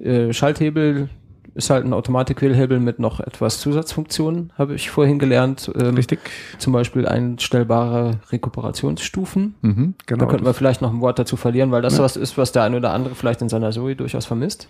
äh, 0.00 0.32
Schalthebel 0.32 1.08
ist 1.54 1.68
halt 1.68 1.84
ein 1.84 1.92
Automatikquellhebel 1.92 2.78
mit 2.78 3.00
noch 3.00 3.18
etwas 3.20 3.58
Zusatzfunktionen, 3.60 4.52
habe 4.56 4.74
ich 4.76 4.88
vorhin 4.90 5.18
gelernt. 5.18 5.70
Ähm, 5.76 5.94
Richtig? 5.96 6.20
Zum 6.58 6.72
Beispiel 6.72 7.06
einstellbare 7.06 8.20
Rekuperationsstufen. 8.30 9.54
Mhm. 9.62 9.94
Genau. 10.06 10.24
Da 10.24 10.30
könnten 10.30 10.46
wir 10.46 10.54
vielleicht 10.54 10.80
noch 10.80 10.92
ein 10.92 11.00
Wort 11.00 11.18
dazu 11.18 11.36
verlieren, 11.36 11.70
weil 11.72 11.82
das 11.82 11.98
Ja. 11.98 12.04
was 12.04 12.16
ist, 12.16 12.38
was 12.38 12.52
der 12.52 12.62
eine 12.62 12.76
oder 12.76 12.92
andere 12.92 13.14
vielleicht 13.14 13.42
in 13.42 13.48
seiner 13.48 13.70
Zoe 13.72 13.96
durchaus 13.96 14.26
vermisst. 14.26 14.68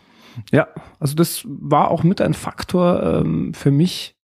Ja, 0.53 0.69
also 0.99 1.15
das 1.15 1.43
war 1.47 1.91
auch 1.91 2.03
mit 2.03 2.21
ein 2.21 2.35
Faktor 2.35 3.03
ähm, 3.03 3.55
für 3.55 3.71
mich, 3.71 4.17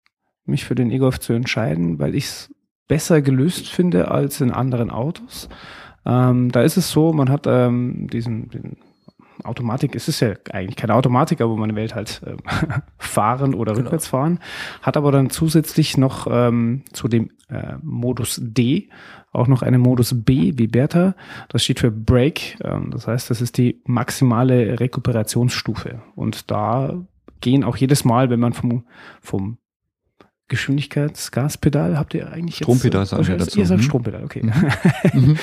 mich 0.44 0.64
für 0.64 0.74
den 0.74 0.90
E-Golf 0.90 1.20
zu 1.20 1.32
entscheiden, 1.32 1.98
weil 1.98 2.14
ich 2.14 2.24
es 2.24 2.54
besser 2.88 3.20
gelöst 3.22 3.68
finde 3.68 4.10
als 4.10 4.40
in 4.40 4.52
anderen 4.52 4.90
Autos. 4.90 5.48
Ähm, 6.04 6.52
da 6.52 6.62
ist 6.62 6.76
es 6.76 6.90
so, 6.90 7.12
man 7.12 7.30
hat 7.30 7.46
ähm, 7.48 8.06
diesen, 8.08 8.48
den 8.50 8.76
Automatik, 9.44 9.94
es 9.94 10.08
ist 10.08 10.20
ja 10.20 10.34
eigentlich 10.52 10.76
keine 10.76 10.94
Automatik, 10.94 11.40
aber 11.40 11.56
man 11.56 11.74
wählt 11.76 11.94
halt 11.94 12.22
ähm, 12.26 12.38
fahren 12.98 13.54
oder 13.54 13.72
Genau. 13.72 13.84
rückwärts 13.84 14.06
fahren, 14.06 14.38
hat 14.82 14.96
aber 14.96 15.12
dann 15.12 15.30
zusätzlich 15.30 15.98
noch 15.98 16.26
ähm, 16.30 16.84
zu 16.92 17.08
dem 17.08 17.30
äh, 17.48 17.74
Modus 17.82 18.40
D 18.42 18.88
auch 19.36 19.48
noch 19.48 19.62
einen 19.62 19.80
Modus 19.80 20.24
B 20.24 20.52
wie 20.56 20.66
Bertha. 20.66 21.14
Das 21.48 21.64
steht 21.64 21.80
für 21.80 21.90
Brake. 21.90 22.56
Ähm, 22.64 22.90
das 22.90 23.06
heißt, 23.06 23.30
das 23.30 23.40
ist 23.40 23.58
die 23.58 23.80
maximale 23.84 24.80
Rekuperationsstufe. 24.80 26.02
Und 26.14 26.50
da 26.50 26.94
gehen 27.40 27.64
auch 27.64 27.76
jedes 27.76 28.04
Mal, 28.04 28.30
wenn 28.30 28.40
man 28.40 28.52
vom, 28.52 28.84
vom 29.20 29.58
Geschwindigkeitsgaspedal 30.48 31.98
habt 31.98 32.14
ihr 32.14 32.30
eigentlich 32.30 32.56
Strompedal 32.56 33.02
jetzt, 33.02 33.10
sagen 33.10 33.26
wir 33.26 33.36
dazu. 33.36 33.58
Ihr 33.58 33.66
sagt 33.66 33.80
Mhm. 33.80 33.84
Strompedal, 33.84 34.24
okay. 34.24 34.42
Mhm. 35.12 35.38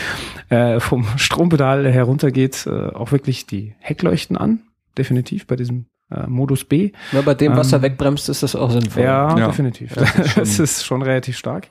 äh, 0.49 0.79
vom 0.79 1.06
Strompedal 1.17 1.89
herunter 1.91 2.32
geht 2.32 2.65
äh, 2.65 2.69
auch 2.69 3.12
wirklich 3.12 3.45
die 3.45 3.75
Heckleuchten 3.79 4.38
an, 4.38 4.62
definitiv 4.97 5.45
bei 5.45 5.56
diesem 5.58 5.88
äh, 6.13 6.28
Modus 6.28 6.63
B. 6.63 6.91
Ja, 7.12 7.21
bei 7.21 7.34
dem, 7.34 7.56
was 7.56 7.71
Ähm, 7.73 7.80
er 7.80 7.82
wegbremst, 7.84 8.30
ist 8.30 8.43
das 8.43 8.56
auch 8.56 8.71
sinnvoll. 8.71 9.04
Ja, 9.04 9.38
Ja. 9.38 9.47
definitiv. 9.47 9.93
Das 9.93 10.13
ist 10.15 10.30
schon- 10.34 10.43
Das 10.43 10.60
ist 10.60 10.86
schon 10.86 11.02
relativ 11.02 11.38
stark. 11.38 11.67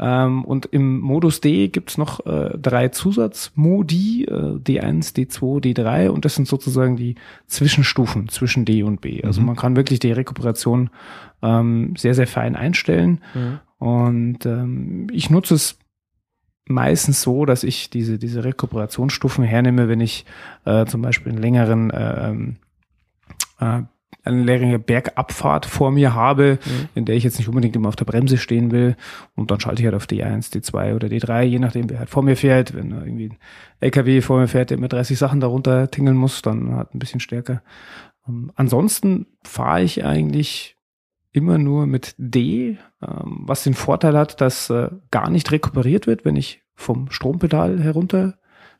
Ähm, 0.00 0.44
und 0.44 0.66
im 0.66 1.00
Modus 1.00 1.40
D 1.40 1.68
gibt's 1.68 1.98
noch 1.98 2.24
äh, 2.26 2.56
drei 2.60 2.88
Zusatzmodi, 2.88 4.24
äh, 4.24 4.58
D1, 4.58 5.14
D2, 5.14 5.60
D3 5.60 6.08
und 6.08 6.24
das 6.24 6.34
sind 6.34 6.48
sozusagen 6.48 6.96
die 6.96 7.16
Zwischenstufen 7.46 8.28
zwischen 8.28 8.64
D 8.64 8.82
und 8.82 9.00
B. 9.00 9.22
Also 9.22 9.40
Mhm. 9.40 9.48
man 9.48 9.56
kann 9.56 9.76
wirklich 9.76 9.98
die 10.00 10.12
Rekuperation 10.12 10.90
ähm, 11.42 11.94
sehr, 11.96 12.14
sehr 12.14 12.26
fein 12.28 12.54
einstellen. 12.56 13.20
Mhm. 13.34 13.58
Und 13.78 14.46
ähm, 14.46 15.08
ich 15.12 15.28
nutze 15.28 15.54
es 15.54 15.76
meistens 16.66 17.22
so, 17.22 17.44
dass 17.44 17.64
ich 17.64 17.90
diese, 17.90 18.18
diese 18.18 18.44
Rekuperationsstufen 18.44 19.42
hernehme, 19.44 19.88
wenn 19.88 20.00
ich 20.00 20.24
äh, 20.64 20.86
zum 20.86 21.02
Beispiel 21.02 21.32
einen 21.32 21.42
längeren 21.42 21.90
äh, 21.90 22.28
ähm, 22.30 22.56
äh, 23.62 23.82
eine 24.24 24.44
längere 24.44 24.78
Bergabfahrt 24.78 25.66
vor 25.66 25.90
mir 25.90 26.14
habe, 26.14 26.58
Mhm. 26.64 26.88
in 26.94 27.04
der 27.06 27.16
ich 27.16 27.24
jetzt 27.24 27.38
nicht 27.38 27.48
unbedingt 27.48 27.74
immer 27.74 27.88
auf 27.88 27.96
der 27.96 28.04
Bremse 28.04 28.38
stehen 28.38 28.70
will. 28.70 28.94
Und 29.34 29.50
dann 29.50 29.58
schalte 29.58 29.82
ich 29.82 29.86
halt 29.86 29.96
auf 29.96 30.06
D1, 30.06 30.52
D2 30.52 30.94
oder 30.94 31.08
D3, 31.08 31.42
je 31.42 31.58
nachdem, 31.58 31.90
wer 31.90 31.98
halt 31.98 32.10
vor 32.10 32.22
mir 32.22 32.36
fährt. 32.36 32.74
Wenn 32.74 32.92
irgendwie 32.92 33.30
ein 33.30 33.38
LKW 33.80 34.20
vor 34.20 34.38
mir 34.38 34.46
fährt, 34.48 34.70
der 34.70 34.78
mit 34.78 34.92
30 34.92 35.18
Sachen 35.18 35.40
darunter 35.40 35.90
tingeln 35.90 36.16
muss, 36.16 36.40
dann 36.42 36.74
halt 36.76 36.94
ein 36.94 36.98
bisschen 37.00 37.18
stärker. 37.20 37.62
Ähm, 38.28 38.52
ansonsten 38.54 39.26
fahre 39.42 39.82
ich 39.82 40.04
eigentlich 40.04 40.76
immer 41.32 41.58
nur 41.58 41.86
mit 41.86 42.14
D, 42.18 42.76
ähm, 43.02 43.40
was 43.46 43.64
den 43.64 43.74
Vorteil 43.74 44.16
hat, 44.16 44.40
dass 44.40 44.70
äh, 44.70 44.90
gar 45.10 45.30
nicht 45.30 45.50
rekuperiert 45.50 46.06
wird, 46.06 46.24
wenn 46.24 46.36
ich 46.36 46.62
vom 46.76 47.10
Strompedal 47.10 47.80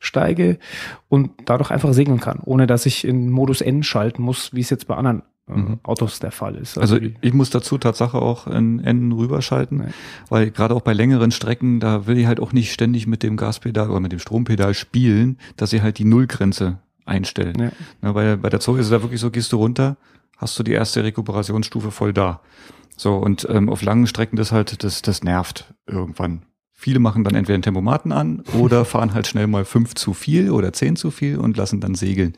heruntersteige 0.02 0.58
und 1.08 1.30
dadurch 1.44 1.70
einfach 1.70 1.92
segeln 1.92 2.20
kann, 2.20 2.40
ohne 2.44 2.66
dass 2.66 2.86
ich 2.86 3.04
in 3.06 3.30
Modus 3.30 3.60
N 3.60 3.82
schalten 3.82 4.22
muss, 4.22 4.52
wie 4.52 4.60
es 4.60 4.70
jetzt 4.70 4.86
bei 4.86 4.96
anderen 4.96 5.20
äh, 5.48 5.52
Mhm. 5.54 5.80
Autos 5.82 6.20
der 6.20 6.30
Fall 6.30 6.54
ist. 6.54 6.78
Also 6.78 6.98
die- 7.00 7.14
ich 7.20 7.32
muss 7.32 7.50
dazu 7.50 7.76
Tatsache 7.76 8.16
auch 8.22 8.46
in 8.46 8.78
Enden 8.78 9.10
rüberschalten, 9.12 9.78
Nee. 9.78 9.84
weil 10.28 10.50
gerade 10.52 10.74
auch 10.74 10.82
bei 10.82 10.92
längeren 10.92 11.32
Strecken, 11.32 11.80
da 11.80 12.06
will 12.06 12.16
ich 12.16 12.26
halt 12.26 12.38
auch 12.38 12.52
nicht 12.52 12.72
ständig 12.72 13.06
mit 13.08 13.22
dem 13.24 13.36
Gaspedal 13.36 13.90
oder 13.90 13.98
mit 14.00 14.12
dem 14.12 14.20
Strompedal 14.20 14.72
spielen, 14.74 15.38
dass 15.56 15.72
ich 15.72 15.82
halt 15.82 15.98
die 15.98 16.04
Nullgrenze 16.04 16.78
einstellen. 17.04 17.56
Ja. 17.58 17.70
Ja, 18.02 18.12
bei, 18.12 18.36
bei 18.36 18.48
der 18.50 18.60
Zoe 18.60 18.78
ist 18.78 18.86
es 18.86 18.90
da 18.92 19.02
wirklich 19.02 19.20
so, 19.20 19.30
gehst 19.32 19.52
du 19.52 19.56
runter, 19.56 19.96
hast 20.36 20.56
du 20.58 20.62
die 20.62 20.72
erste 20.72 21.02
Rekuperationsstufe 21.02 21.90
voll 21.90 22.12
da. 22.12 22.40
So, 22.96 23.16
und 23.16 23.46
ähm, 23.50 23.68
auf 23.68 23.82
langen 23.82 24.06
Strecken 24.06 24.36
das 24.36 24.52
halt, 24.52 24.84
das, 24.84 25.02
das 25.02 25.24
nervt 25.24 25.74
irgendwann. 25.88 26.42
Viele 26.82 26.98
machen 26.98 27.22
dann 27.22 27.36
entweder 27.36 27.54
einen 27.54 27.62
Tempomaten 27.62 28.10
an 28.10 28.42
oder 28.58 28.84
fahren 28.84 29.14
halt 29.14 29.28
schnell 29.28 29.46
mal 29.46 29.64
fünf 29.64 29.94
zu 29.94 30.14
viel 30.14 30.50
oder 30.50 30.72
zehn 30.72 30.96
zu 30.96 31.12
viel 31.12 31.38
und 31.38 31.56
lassen 31.56 31.78
dann 31.78 31.94
segeln. 31.94 32.36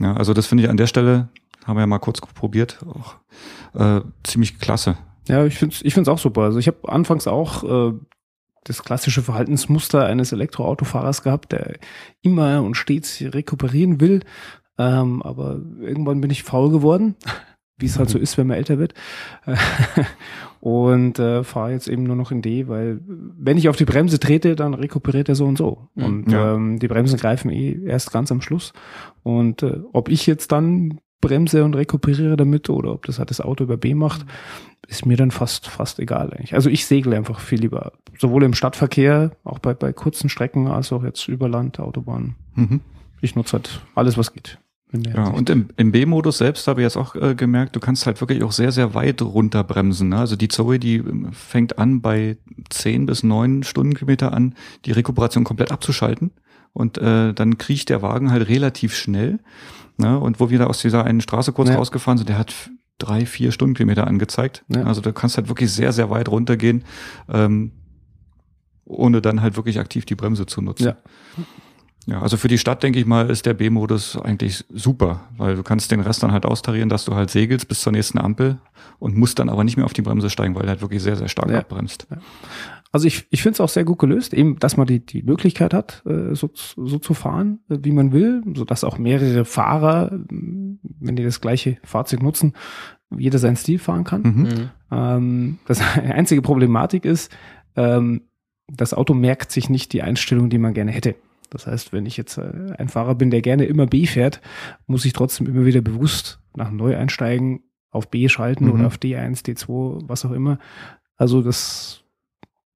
Ja, 0.00 0.14
also 0.14 0.32
das 0.32 0.46
finde 0.46 0.64
ich 0.64 0.70
an 0.70 0.78
der 0.78 0.86
Stelle, 0.86 1.28
haben 1.66 1.76
wir 1.76 1.82
ja 1.82 1.86
mal 1.86 1.98
kurz 1.98 2.22
probiert, 2.22 2.78
auch 2.86 3.16
äh, 3.78 4.00
ziemlich 4.24 4.60
klasse. 4.60 4.96
Ja, 5.28 5.44
ich 5.44 5.58
finde 5.58 5.74
es 5.74 5.82
ich 5.82 5.92
find's 5.92 6.08
auch 6.08 6.16
super. 6.16 6.40
Also 6.40 6.58
ich 6.58 6.68
habe 6.68 6.88
anfangs 6.88 7.26
auch 7.26 7.90
äh, 7.90 7.92
das 8.64 8.82
klassische 8.82 9.20
Verhaltensmuster 9.20 10.06
eines 10.06 10.32
Elektroautofahrers 10.32 11.22
gehabt, 11.22 11.52
der 11.52 11.74
immer 12.22 12.62
und 12.62 12.78
stets 12.78 13.20
rekuperieren 13.20 14.00
will. 14.00 14.20
Ähm, 14.78 15.20
aber 15.20 15.60
irgendwann 15.82 16.22
bin 16.22 16.30
ich 16.30 16.44
faul 16.44 16.70
geworden, 16.70 17.14
wie 17.76 17.84
es 17.84 17.98
halt 17.98 18.08
so 18.08 18.18
ist, 18.26 18.38
wenn 18.38 18.46
man 18.46 18.56
älter 18.56 18.78
wird. 18.78 18.94
Und 20.60 21.18
äh, 21.18 21.42
fahre 21.42 21.72
jetzt 21.72 21.88
eben 21.88 22.02
nur 22.04 22.16
noch 22.16 22.30
in 22.30 22.42
D, 22.42 22.68
weil 22.68 23.00
wenn 23.06 23.56
ich 23.56 23.68
auf 23.68 23.76
die 23.76 23.86
Bremse 23.86 24.20
trete, 24.20 24.56
dann 24.56 24.74
rekuperiert 24.74 25.28
er 25.28 25.34
so 25.34 25.46
und 25.46 25.56
so. 25.56 25.88
Mhm. 25.94 26.04
Und 26.04 26.32
Ja. 26.32 26.54
ähm, 26.54 26.78
die 26.78 26.88
Bremsen 26.88 27.18
greifen 27.18 27.50
eh 27.50 27.78
erst 27.86 28.12
ganz 28.12 28.30
am 28.30 28.42
Schluss. 28.42 28.72
Und 29.22 29.62
äh, 29.62 29.78
ob 29.92 30.08
ich 30.10 30.26
jetzt 30.26 30.52
dann 30.52 31.00
bremse 31.22 31.64
und 31.64 31.74
rekuperiere 31.76 32.36
damit 32.36 32.70
oder 32.70 32.92
ob 32.92 33.04
das 33.06 33.18
halt 33.18 33.30
das 33.30 33.40
Auto 33.42 33.64
über 33.64 33.76
B 33.76 33.94
macht, 33.94 34.24
ist 34.88 35.04
mir 35.06 35.16
dann 35.18 35.30
fast 35.30 35.66
fast 35.68 35.98
egal 35.98 36.30
eigentlich. 36.32 36.54
Also 36.54 36.70
ich 36.70 36.86
segle 36.86 37.14
einfach 37.16 37.40
viel 37.40 37.60
lieber, 37.60 37.92
sowohl 38.18 38.42
im 38.44 38.54
Stadtverkehr, 38.54 39.32
auch 39.44 39.58
bei, 39.58 39.74
bei 39.74 39.92
kurzen 39.92 40.28
Strecken, 40.30 40.68
als 40.68 40.92
auch 40.92 41.04
jetzt 41.04 41.28
über 41.28 41.48
Land, 41.48 41.78
Autobahn. 41.78 42.36
Mhm. 42.54 42.80
Ich 43.20 43.34
nutze 43.36 43.52
halt 43.54 43.80
alles, 43.94 44.16
was 44.16 44.32
geht. 44.32 44.58
Ja, 44.92 45.28
und 45.28 45.50
im, 45.50 45.68
im 45.76 45.92
B-Modus 45.92 46.38
selbst 46.38 46.66
habe 46.66 46.80
ich 46.80 46.84
jetzt 46.84 46.96
auch 46.96 47.14
äh, 47.14 47.34
gemerkt, 47.36 47.76
du 47.76 47.80
kannst 47.80 48.06
halt 48.06 48.20
wirklich 48.20 48.42
auch 48.42 48.50
sehr, 48.52 48.72
sehr 48.72 48.92
weit 48.94 49.22
runterbremsen. 49.22 50.08
Ne? 50.08 50.18
Also 50.18 50.34
die 50.34 50.48
Zoe, 50.48 50.78
die 50.80 50.96
ähm, 50.96 51.32
fängt 51.32 51.78
an 51.78 52.00
bei 52.00 52.38
10 52.70 53.06
bis 53.06 53.22
9 53.22 53.62
Stundenkilometer 53.62 54.32
an, 54.32 54.54
die 54.84 54.92
Rekuperation 54.92 55.44
komplett 55.44 55.70
abzuschalten. 55.70 56.32
Und 56.72 56.98
äh, 56.98 57.32
dann 57.34 57.58
kriecht 57.58 57.88
der 57.88 58.02
Wagen 58.02 58.30
halt 58.30 58.48
relativ 58.48 58.94
schnell. 58.94 59.38
Ne? 59.96 60.18
Und 60.18 60.40
wo 60.40 60.50
wir 60.50 60.58
da 60.58 60.66
aus 60.66 60.80
dieser 60.80 61.04
einen 61.04 61.20
Straße 61.20 61.52
kurz 61.52 61.68
Ja. 61.68 61.76
rausgefahren 61.76 62.18
sind, 62.18 62.28
der 62.28 62.38
hat 62.38 62.54
drei, 62.98 63.26
vier 63.26 63.52
Stundenkilometer 63.52 64.06
angezeigt. 64.06 64.64
Ja. 64.68 64.82
Also 64.84 65.00
du 65.00 65.12
kannst 65.12 65.36
halt 65.36 65.48
wirklich 65.48 65.72
sehr, 65.72 65.92
sehr 65.92 66.10
weit 66.10 66.28
runtergehen, 66.28 66.84
ähm, 67.28 67.72
ohne 68.84 69.20
dann 69.20 69.40
halt 69.40 69.56
wirklich 69.56 69.78
aktiv 69.78 70.04
die 70.04 70.16
Bremse 70.16 70.46
zu 70.46 70.62
nutzen. 70.62 70.84
Ja. 70.86 70.96
Ja, 72.06 72.22
also 72.22 72.36
für 72.36 72.48
die 72.48 72.58
Stadt, 72.58 72.82
denke 72.82 72.98
ich 72.98 73.06
mal, 73.06 73.28
ist 73.30 73.46
der 73.46 73.54
B-Modus 73.54 74.16
eigentlich 74.16 74.64
super, 74.70 75.20
weil 75.36 75.54
du 75.56 75.62
kannst 75.62 75.90
den 75.90 76.00
Rest 76.00 76.22
dann 76.22 76.32
halt 76.32 76.46
austarieren, 76.46 76.88
dass 76.88 77.04
du 77.04 77.14
halt 77.14 77.30
segelst 77.30 77.68
bis 77.68 77.80
zur 77.82 77.92
nächsten 77.92 78.18
Ampel 78.18 78.58
und 78.98 79.16
musst 79.16 79.38
dann 79.38 79.48
aber 79.48 79.64
nicht 79.64 79.76
mehr 79.76 79.84
auf 79.84 79.92
die 79.92 80.02
Bremse 80.02 80.30
steigen, 80.30 80.54
weil 80.54 80.62
er 80.62 80.70
halt 80.70 80.80
wirklich 80.80 81.02
sehr, 81.02 81.16
sehr 81.16 81.28
stark 81.28 81.50
Ja. 81.50 81.58
abbremst. 81.58 82.06
Also 82.92 83.06
ich, 83.06 83.26
ich 83.30 83.42
finde 83.42 83.54
es 83.54 83.60
auch 83.60 83.68
sehr 83.68 83.84
gut 83.84 83.98
gelöst, 83.98 84.34
eben, 84.34 84.58
dass 84.58 84.76
man 84.76 84.86
die, 84.86 85.04
die 85.04 85.22
Möglichkeit 85.22 85.72
hat, 85.74 86.02
äh, 86.06 86.34
so, 86.34 86.50
so 86.54 86.98
zu 86.98 87.14
fahren, 87.14 87.60
äh, 87.68 87.78
wie 87.82 87.92
man 87.92 88.12
will, 88.12 88.42
so 88.54 88.64
dass 88.64 88.82
auch 88.82 88.98
mehrere 88.98 89.44
Fahrer, 89.44 90.10
wenn 90.30 91.16
die 91.16 91.22
das 91.22 91.40
gleiche 91.40 91.76
Fahrzeug 91.84 92.22
nutzen, 92.22 92.54
jeder 93.16 93.38
seinen 93.38 93.56
Stil 93.56 93.78
fahren 93.78 94.04
kann. 94.04 94.22
Mhm. 94.22 94.42
Mhm. 94.42 94.70
Ähm, 94.90 95.58
das 95.66 95.80
einzige 95.94 96.42
Problematik 96.42 97.04
ist, 97.04 97.30
ähm, 97.76 98.22
das 98.72 98.94
Auto 98.94 99.14
merkt 99.14 99.52
sich 99.52 99.68
nicht 99.68 99.92
die 99.92 100.02
Einstellung, 100.02 100.48
die 100.50 100.58
man 100.58 100.74
gerne 100.74 100.90
hätte. 100.92 101.14
Das 101.50 101.66
heißt, 101.66 101.92
wenn 101.92 102.06
ich 102.06 102.16
jetzt 102.16 102.38
äh, 102.38 102.72
ein 102.78 102.88
Fahrer 102.88 103.14
bin, 103.14 103.30
der 103.30 103.42
gerne 103.42 103.64
immer 103.64 103.86
B 103.86 104.06
fährt, 104.06 104.40
muss 104.86 105.04
ich 105.04 105.12
trotzdem 105.12 105.46
immer 105.46 105.66
wieder 105.66 105.80
bewusst 105.80 106.40
nach 106.56 106.70
Neueinsteigen 106.70 107.62
auf 107.90 108.08
B 108.10 108.28
schalten 108.28 108.66
Mhm. 108.66 108.72
oder 108.72 108.86
auf 108.86 108.96
D1, 108.98 109.44
D2, 109.44 110.02
was 110.08 110.24
auch 110.24 110.30
immer. 110.32 110.58
Also 111.16 111.42
das 111.42 112.04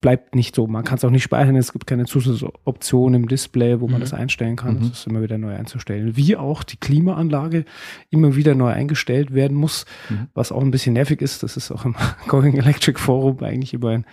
bleibt 0.00 0.34
nicht 0.34 0.54
so. 0.54 0.66
Man 0.66 0.84
kann 0.84 0.98
es 0.98 1.04
auch 1.04 1.10
nicht 1.10 1.22
speichern. 1.22 1.56
Es 1.56 1.72
gibt 1.72 1.86
keine 1.86 2.04
Zusatzoption 2.04 3.14
im 3.14 3.26
Display, 3.28 3.80
wo 3.80 3.86
man 3.86 3.96
Mhm. 3.96 4.00
das 4.00 4.12
einstellen 4.12 4.56
kann. 4.56 4.74
Mhm. 4.74 4.80
Das 4.80 4.98
ist 4.98 5.06
immer 5.06 5.22
wieder 5.22 5.38
neu 5.38 5.54
einzustellen. 5.54 6.16
Wie 6.16 6.36
auch 6.36 6.62
die 6.62 6.76
Klimaanlage 6.76 7.64
immer 8.10 8.36
wieder 8.36 8.54
neu 8.54 8.68
eingestellt 8.68 9.32
werden 9.32 9.56
muss, 9.56 9.86
Mhm. 10.10 10.28
was 10.34 10.52
auch 10.52 10.60
ein 10.60 10.70
bisschen 10.70 10.92
nervig 10.92 11.22
ist. 11.22 11.42
Das 11.42 11.56
ist 11.56 11.70
auch 11.70 11.84
im 11.86 11.94
Going 12.28 12.56
Electric 12.56 12.98
Forum 13.00 13.38
eigentlich 13.42 13.72
immer 13.72 13.90
ein, 13.90 14.04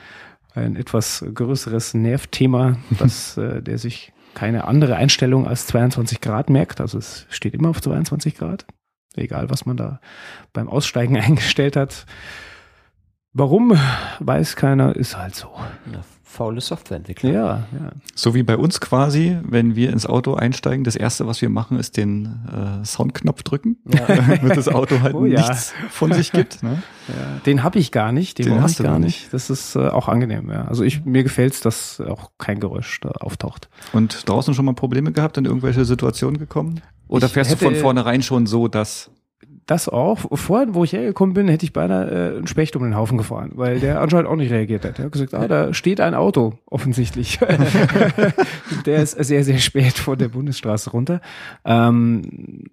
ein 0.54 0.76
etwas 0.78 1.26
größeres 1.34 1.94
Nervthema, 1.94 2.78
dass 3.00 3.36
äh, 3.38 3.62
der 3.62 3.78
sich 3.78 4.14
keine 4.34 4.66
andere 4.66 4.96
Einstellung 4.96 5.48
als 5.48 5.68
22 5.68 6.22
Grad 6.22 6.50
merkt. 6.50 6.82
Also 6.82 6.98
es 6.98 7.26
steht 7.30 7.54
immer 7.54 7.70
auf 7.70 7.82
22 7.82 8.36
Grad. 8.36 8.66
Egal, 9.16 9.50
was 9.50 9.66
man 9.66 9.78
da 9.78 10.00
beim 10.54 10.70
Aussteigen 10.70 11.18
eingestellt 11.20 11.76
hat. 11.76 12.06
Warum, 13.34 13.78
weiß 14.20 14.56
keiner, 14.56 14.96
ist 14.96 15.18
halt 15.18 15.36
so. 15.36 15.48
Ja, 15.92 16.02
faule 16.22 16.60
Softwareentwickler. 16.60 17.32
Ja, 17.32 17.48
ja. 17.72 17.92
So 18.14 18.34
wie 18.36 18.44
bei 18.44 18.58
uns 18.58 18.82
quasi, 18.82 19.38
wenn 19.44 19.76
wir 19.76 19.92
ins 19.92 20.06
Auto 20.06 20.34
einsteigen, 20.34 20.84
das 20.84 20.96
erste, 20.98 21.28
was 21.28 21.42
wir 21.42 21.50
machen, 21.50 21.80
ist 21.80 21.96
den 21.96 22.26
äh, 22.52 22.86
Soundknopf 22.86 23.44
drücken, 23.44 23.78
Ja. 23.86 24.06
damit 24.08 24.58
das 24.58 24.68
Auto 24.68 25.00
halt 25.02 25.14
Oh 25.22 25.26
ja. 25.26 25.40
nichts 25.40 25.74
von 25.90 26.12
sich 26.12 26.32
gibt. 26.34 26.62
Ne? 26.62 26.84
Ja, 27.08 27.40
den 27.46 27.64
habe 27.64 27.80
ich 27.80 27.92
gar 27.94 28.12
nicht, 28.12 28.38
den, 28.40 28.48
Den 28.48 28.62
hast 28.62 28.72
ich 28.72 28.78
du 28.78 28.84
gar 28.84 28.94
noch 28.94 29.00
nicht. 29.00 29.34
Das 29.34 29.50
ist 29.50 29.76
äh, 29.76 29.88
auch 29.88 30.10
angenehm, 30.10 30.50
ja. 30.50 30.66
Also 30.66 30.84
ich, 30.84 31.06
mir 31.06 31.24
gefällt's, 31.24 31.62
dass 31.62 32.02
auch 32.02 32.32
kein 32.38 32.60
Geräusch 32.60 33.00
da 33.00 33.10
auftaucht. 33.12 33.70
Und 33.94 34.28
draußen 34.28 34.54
schon 34.54 34.66
mal 34.66 34.74
Probleme 34.74 35.12
gehabt, 35.14 35.38
in 35.38 35.46
irgendwelche 35.46 35.86
Situationen 35.86 36.38
gekommen? 36.38 36.82
Oder 37.08 37.28
Ich 37.28 37.34
fährst 37.34 37.52
du 37.52 37.58
von 37.58 37.76
vornherein 37.76 38.24
schon 38.24 38.46
so, 38.46 38.68
dass 38.68 39.10
Das 39.66 39.88
auch. 39.88 40.20
Vorhin, 40.34 40.74
wo 40.74 40.84
ich 40.84 40.94
hergekommen 40.94 41.34
bin, 41.34 41.48
hätte 41.48 41.66
ich 41.66 41.74
beinahe 41.74 42.10
äh, 42.10 42.38
einen 42.38 42.48
Specht 42.48 42.76
um 42.76 42.84
den 42.84 42.96
Haufen 42.96 43.18
gefahren, 43.18 43.52
weil 43.56 43.80
der 43.80 44.02
anscheinend 44.02 44.28
auch 44.28 44.36
nicht 44.36 44.52
reagiert 44.52 44.86
hat. 44.86 45.00
Er 45.00 45.06
hat 45.06 45.12
gesagt, 45.12 45.34
ah, 45.34 45.48
da 45.48 45.74
steht 45.74 46.02
ein 46.02 46.16
Auto, 46.16 46.54
offensichtlich. 46.66 47.40
der 48.86 49.02
ist 49.02 49.12
sehr, 49.12 49.44
sehr 49.44 49.60
spät 49.60 49.94
von 49.94 50.18
der 50.18 50.30
Bundesstraße 50.30 50.92
runter. 50.92 51.22
Ähm, 51.64 52.64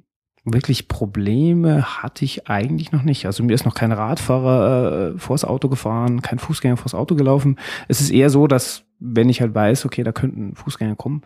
wirklich 0.45 0.89
Probleme 0.89 2.03
hatte 2.03 2.25
ich 2.25 2.49
eigentlich 2.49 2.93
noch 2.93 3.03
nicht. 3.03 3.27
Also 3.27 3.43
mir 3.43 3.55
ist 3.55 3.65
noch 3.65 3.75
kein 3.75 3.93
Radfahrer 3.93 5.15
äh, 5.15 5.19
vors 5.19 5.45
Auto 5.45 5.69
gefahren, 5.69 6.23
kein 6.23 6.39
Fußgänger 6.39 6.77
vors 6.77 6.95
Auto 6.95 7.15
gelaufen. 7.15 7.57
Es 7.89 8.01
ist 8.01 8.11
eher 8.11 8.31
so, 8.31 8.47
dass 8.47 8.85
wenn 9.01 9.29
ich 9.29 9.41
halt 9.41 9.55
weiß, 9.55 9.85
okay, 9.85 10.03
da 10.03 10.13
könnten 10.13 10.55
Fußgänger 10.57 10.97
kommen, 10.97 11.23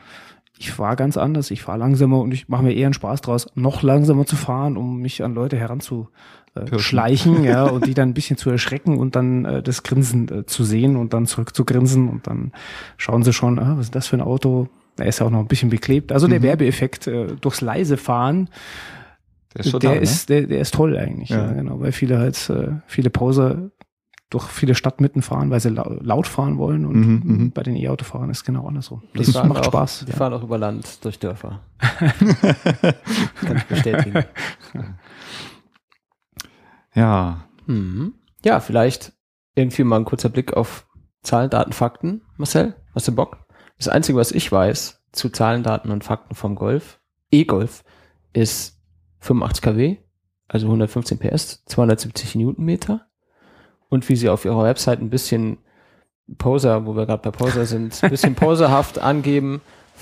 ich 0.63 0.71
fahre 0.71 0.95
ganz 0.95 1.17
anders, 1.17 1.51
ich 1.51 1.63
fahre 1.63 1.79
langsamer 1.79 2.21
und 2.21 2.33
ich 2.33 2.49
mache 2.49 2.63
mir 2.63 2.73
eher 2.73 2.87
einen 2.87 2.95
Spaß 2.95 3.21
draus, 3.21 3.49
noch 3.57 3.83
langsamer 3.83 4.27
zu 4.27 4.37
fahren, 4.37 4.77
um 4.77 4.99
mich 4.99 5.25
an 5.25 5.35
Leute 5.35 5.57
heranzu 5.57 6.09
äh, 6.55 6.61
Pirschen. 6.61 6.79
schleichen, 6.79 7.43
ja, 7.45 7.65
und 7.75 7.87
die 7.87 7.95
dann 7.95 8.11
ein 8.11 8.15
bisschen 8.15 8.37
zu 8.37 8.49
erschrecken 8.49 8.97
und 8.99 9.17
dann 9.17 9.45
äh, 9.45 9.63
das 9.63 9.83
Grinsen 9.83 10.29
äh, 10.29 10.47
zu 10.47 10.63
sehen 10.63 10.95
und 10.97 11.13
dann 11.15 11.27
zurück 11.27 11.55
zu 11.57 11.65
grinsen 11.65 12.09
und 12.09 12.27
dann 12.29 12.53
schauen 12.97 13.25
sie 13.25 13.33
schon, 13.33 13.59
ah, 13.59 13.75
was 13.77 13.87
ist 13.87 13.95
das 13.97 14.07
für 14.07 14.17
ein 14.17 14.23
Auto? 14.23 14.69
Er 14.99 15.07
ist 15.07 15.19
ja 15.19 15.27
auch 15.27 15.31
noch 15.31 15.41
ein 15.41 15.49
bisschen 15.49 15.71
beklebt. 15.71 16.13
Also 16.13 16.29
der 16.29 16.39
Mhm. 16.39 16.45
Werbeeffekt 16.45 17.07
äh, 17.09 17.27
durchs 17.41 17.61
leise 17.61 17.97
Fahren, 17.97 18.49
der 19.55 19.65
ist 19.65 19.73
der 19.73 19.81
da, 19.81 19.91
ne? 19.91 19.97
ist, 20.01 20.29
der, 20.29 20.43
der 20.47 20.61
ist 20.61 20.75
toll 20.75 20.97
eigentlich, 20.97 21.31
ja. 21.31 21.47
Ja. 21.47 21.53
genau, 21.55 21.81
weil 21.81 21.91
viele 21.93 22.19
halt, 22.19 22.49
äh, 22.51 22.69
viele 22.87 23.11
Poser 23.11 23.71
durch 24.33 24.49
viele 24.49 24.75
Stadtmitten 24.75 25.21
fahren, 25.21 25.51
weil 25.51 25.61
sie 25.61 25.69
lau 25.69 25.97
laut 26.01 26.27
fahren 26.27 26.57
wollen 26.59 26.87
und 26.87 26.97
Mhm, 26.97 27.23
mhm. 27.25 27.51
bei 27.53 27.63
den 27.63 27.77
E-Autofahrern 27.77 28.31
ist 28.31 28.45
genau 28.45 28.67
andersrum. 28.67 29.03
Die 29.15 29.19
Das 29.19 29.35
macht 29.45 29.61
auch, 29.61 29.65
Spaß. 29.65 30.05
Die 30.07 30.11
ja. 30.13 30.17
fahren 30.17 30.33
auch 30.33 30.43
über 30.43 30.57
Land 30.59 31.05
durch 31.05 31.19
Dörfer. 31.19 31.61
Kann 31.79 33.57
ich 33.57 33.65
bestätigen. 33.65 34.25
Ja, 36.95 37.45
Mhm. 37.67 38.15
Ja, 38.45 38.61
vielleicht 38.61 39.13
irgendwie 39.55 39.85
mal 39.85 39.97
ein 39.97 40.05
kurzer 40.05 40.29
Blick 40.29 40.53
auf 40.55 40.87
Zahlen, 41.23 41.49
Daten, 41.49 41.73
Fakten. 41.73 42.23
Marcel, 42.37 42.75
hast 42.95 43.07
du 43.09 43.15
Bock? 43.15 43.39
Das 43.79 43.89
Einzige, 43.89 44.19
was 44.19 44.33
ich 44.33 44.51
weiß 44.51 45.01
zu 45.13 45.29
Zahlen, 45.31 45.63
Daten 45.63 45.91
und 45.91 46.05
Fakten 46.05 46.35
vom 46.35 46.55
Golf, 46.57 47.01
E-Golf, 47.31 47.85
ist 48.33 48.81
85 49.21 49.63
kW, 49.63 49.97
also 50.49 50.67
115 50.67 51.19
PS, 51.19 51.65
270 51.67 52.35
Newtonmeter. 52.35 53.07
Und 53.93 54.09
wie 54.09 54.17
sie 54.17 54.31
auf 54.31 54.45
ihrer 54.47 54.65
Website 54.65 55.01
ein 55.03 55.11
bisschen 55.11 55.59
Poser, 56.39 56.87
wo 56.87 56.97
wir 56.97 57.05
gerade 57.05 57.23
bei 57.23 57.31
Poser 57.31 57.67
sind, 57.67 58.03
ein 58.03 58.09
bisschen 58.11 58.35
poserhaft 58.35 58.99
angeben, 59.03 59.61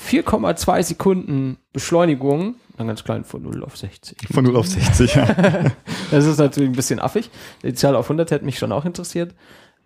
4,2 0.08 0.82
Sekunden 0.84 1.56
Beschleunigung, 1.72 2.54
dann 2.78 2.86
ganz 2.86 3.02
klein 3.04 3.24
von 3.24 3.42
0 3.42 3.64
auf 3.64 3.76
60. 3.76 4.28
von 4.32 4.44
0 4.44 4.56
auf 4.56 4.66
60, 4.66 5.14
ja. 5.16 5.26
Das 6.10 6.24
ist 6.26 6.38
natürlich 6.38 6.70
ein 6.70 6.76
bisschen 6.76 7.00
affig. 7.00 7.30
Die 7.62 7.74
Zahl 7.74 7.96
auf 7.96 8.06
100 8.06 8.30
hätte 8.30 8.44
mich 8.44 8.58
schon 8.58 8.72
auch 8.72 8.84
interessiert. 8.84 9.34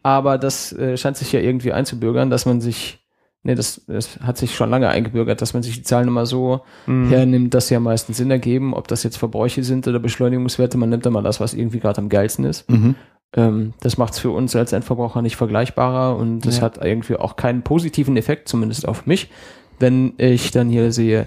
Aber 0.03 0.37
das 0.37 0.73
äh, 0.73 0.97
scheint 0.99 1.17
sich 1.17 1.33
ja 1.33 1.41
irgendwie 1.41 1.73
einzubürgern, 1.73 2.29
dass 2.29 2.45
man 2.45 2.61
sich, 2.61 2.99
nee, 3.43 3.55
das, 3.55 3.81
das 3.87 4.21
hat 4.21 4.37
sich 4.37 4.55
schon 4.55 4.69
lange 4.71 4.89
eingebürgert, 4.91 5.41
dass 5.41 5.55
man 5.55 5.63
sich 5.63 5.77
die 5.77 5.83
Zahlen 5.83 6.09
immer 6.09 6.27
so 6.27 6.61
Mhm. 6.87 7.09
hernimmt, 7.09 7.55
dass 7.55 7.69
sie 7.69 7.77
am 7.77 7.85
meisten 7.85 8.13
Sinn 8.13 8.31
ergeben. 8.31 8.75
Ob 8.75 8.87
das 8.87 9.03
jetzt 9.03 9.17
Verbräuche 9.17 9.65
sind 9.65 9.89
oder 9.89 9.99
Beschleunigungswerte, 9.99 10.77
man 10.77 10.91
nimmt 10.91 11.07
immer 11.07 11.23
das, 11.23 11.41
was 11.41 11.55
irgendwie 11.55 11.81
gerade 11.81 11.99
am 11.99 12.11
geilsten 12.11 12.45
ist. 12.45 12.69
mhm. 12.71 12.95
Ähm, 13.37 13.73
das 13.81 13.99
macht 13.99 14.13
es 14.15 14.19
für 14.21 14.31
uns 14.31 14.55
als 14.57 14.73
Endverbraucher 14.73 15.21
nicht 15.23 15.37
vergleichbarer 15.37 16.17
und 16.17 16.41
das 16.41 16.59
Ja. 16.59 16.63
hat 16.63 16.85
irgendwie 16.85 17.17
auch 17.17 17.37
keinen 17.37 17.63
positiven 17.63 18.17
Effekt, 18.17 18.49
zumindest 18.49 18.87
auf 18.87 19.07
mich, 19.07 19.31
wenn 19.79 20.15
ich 20.19 20.51
dann 20.53 20.69
hier 20.69 20.93
sehe 20.93 21.27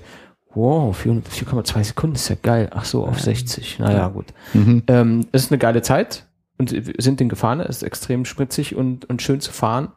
Wow, 0.55 0.97
400 0.97 1.27
4,2 1.31 1.83
Sekunden 1.83 2.15
ist 2.15 2.29
ja 2.29 2.35
geil. 2.41 2.69
Ach 2.73 2.83
so, 2.85 3.05
auf 3.05 3.19
60. 3.19 3.77
Naja, 3.77 4.07
gut. 4.07 4.25
Mhm. 4.53 4.81
Ähm, 4.87 5.27
es 5.31 5.43
ist 5.43 5.51
eine 5.51 5.59
geile 5.59 5.83
Zeit 5.83 6.25
und 6.57 6.71
wir 6.71 6.95
sind 6.97 7.19
den 7.19 7.29
gefahren. 7.29 7.59
Es 7.59 7.77
ist 7.77 7.83
extrem 7.83 8.25
spritzig 8.25 8.75
und, 8.75 9.05
und 9.07 9.21
schön 9.21 9.39
zu 9.39 9.51
fahren, 9.51 9.89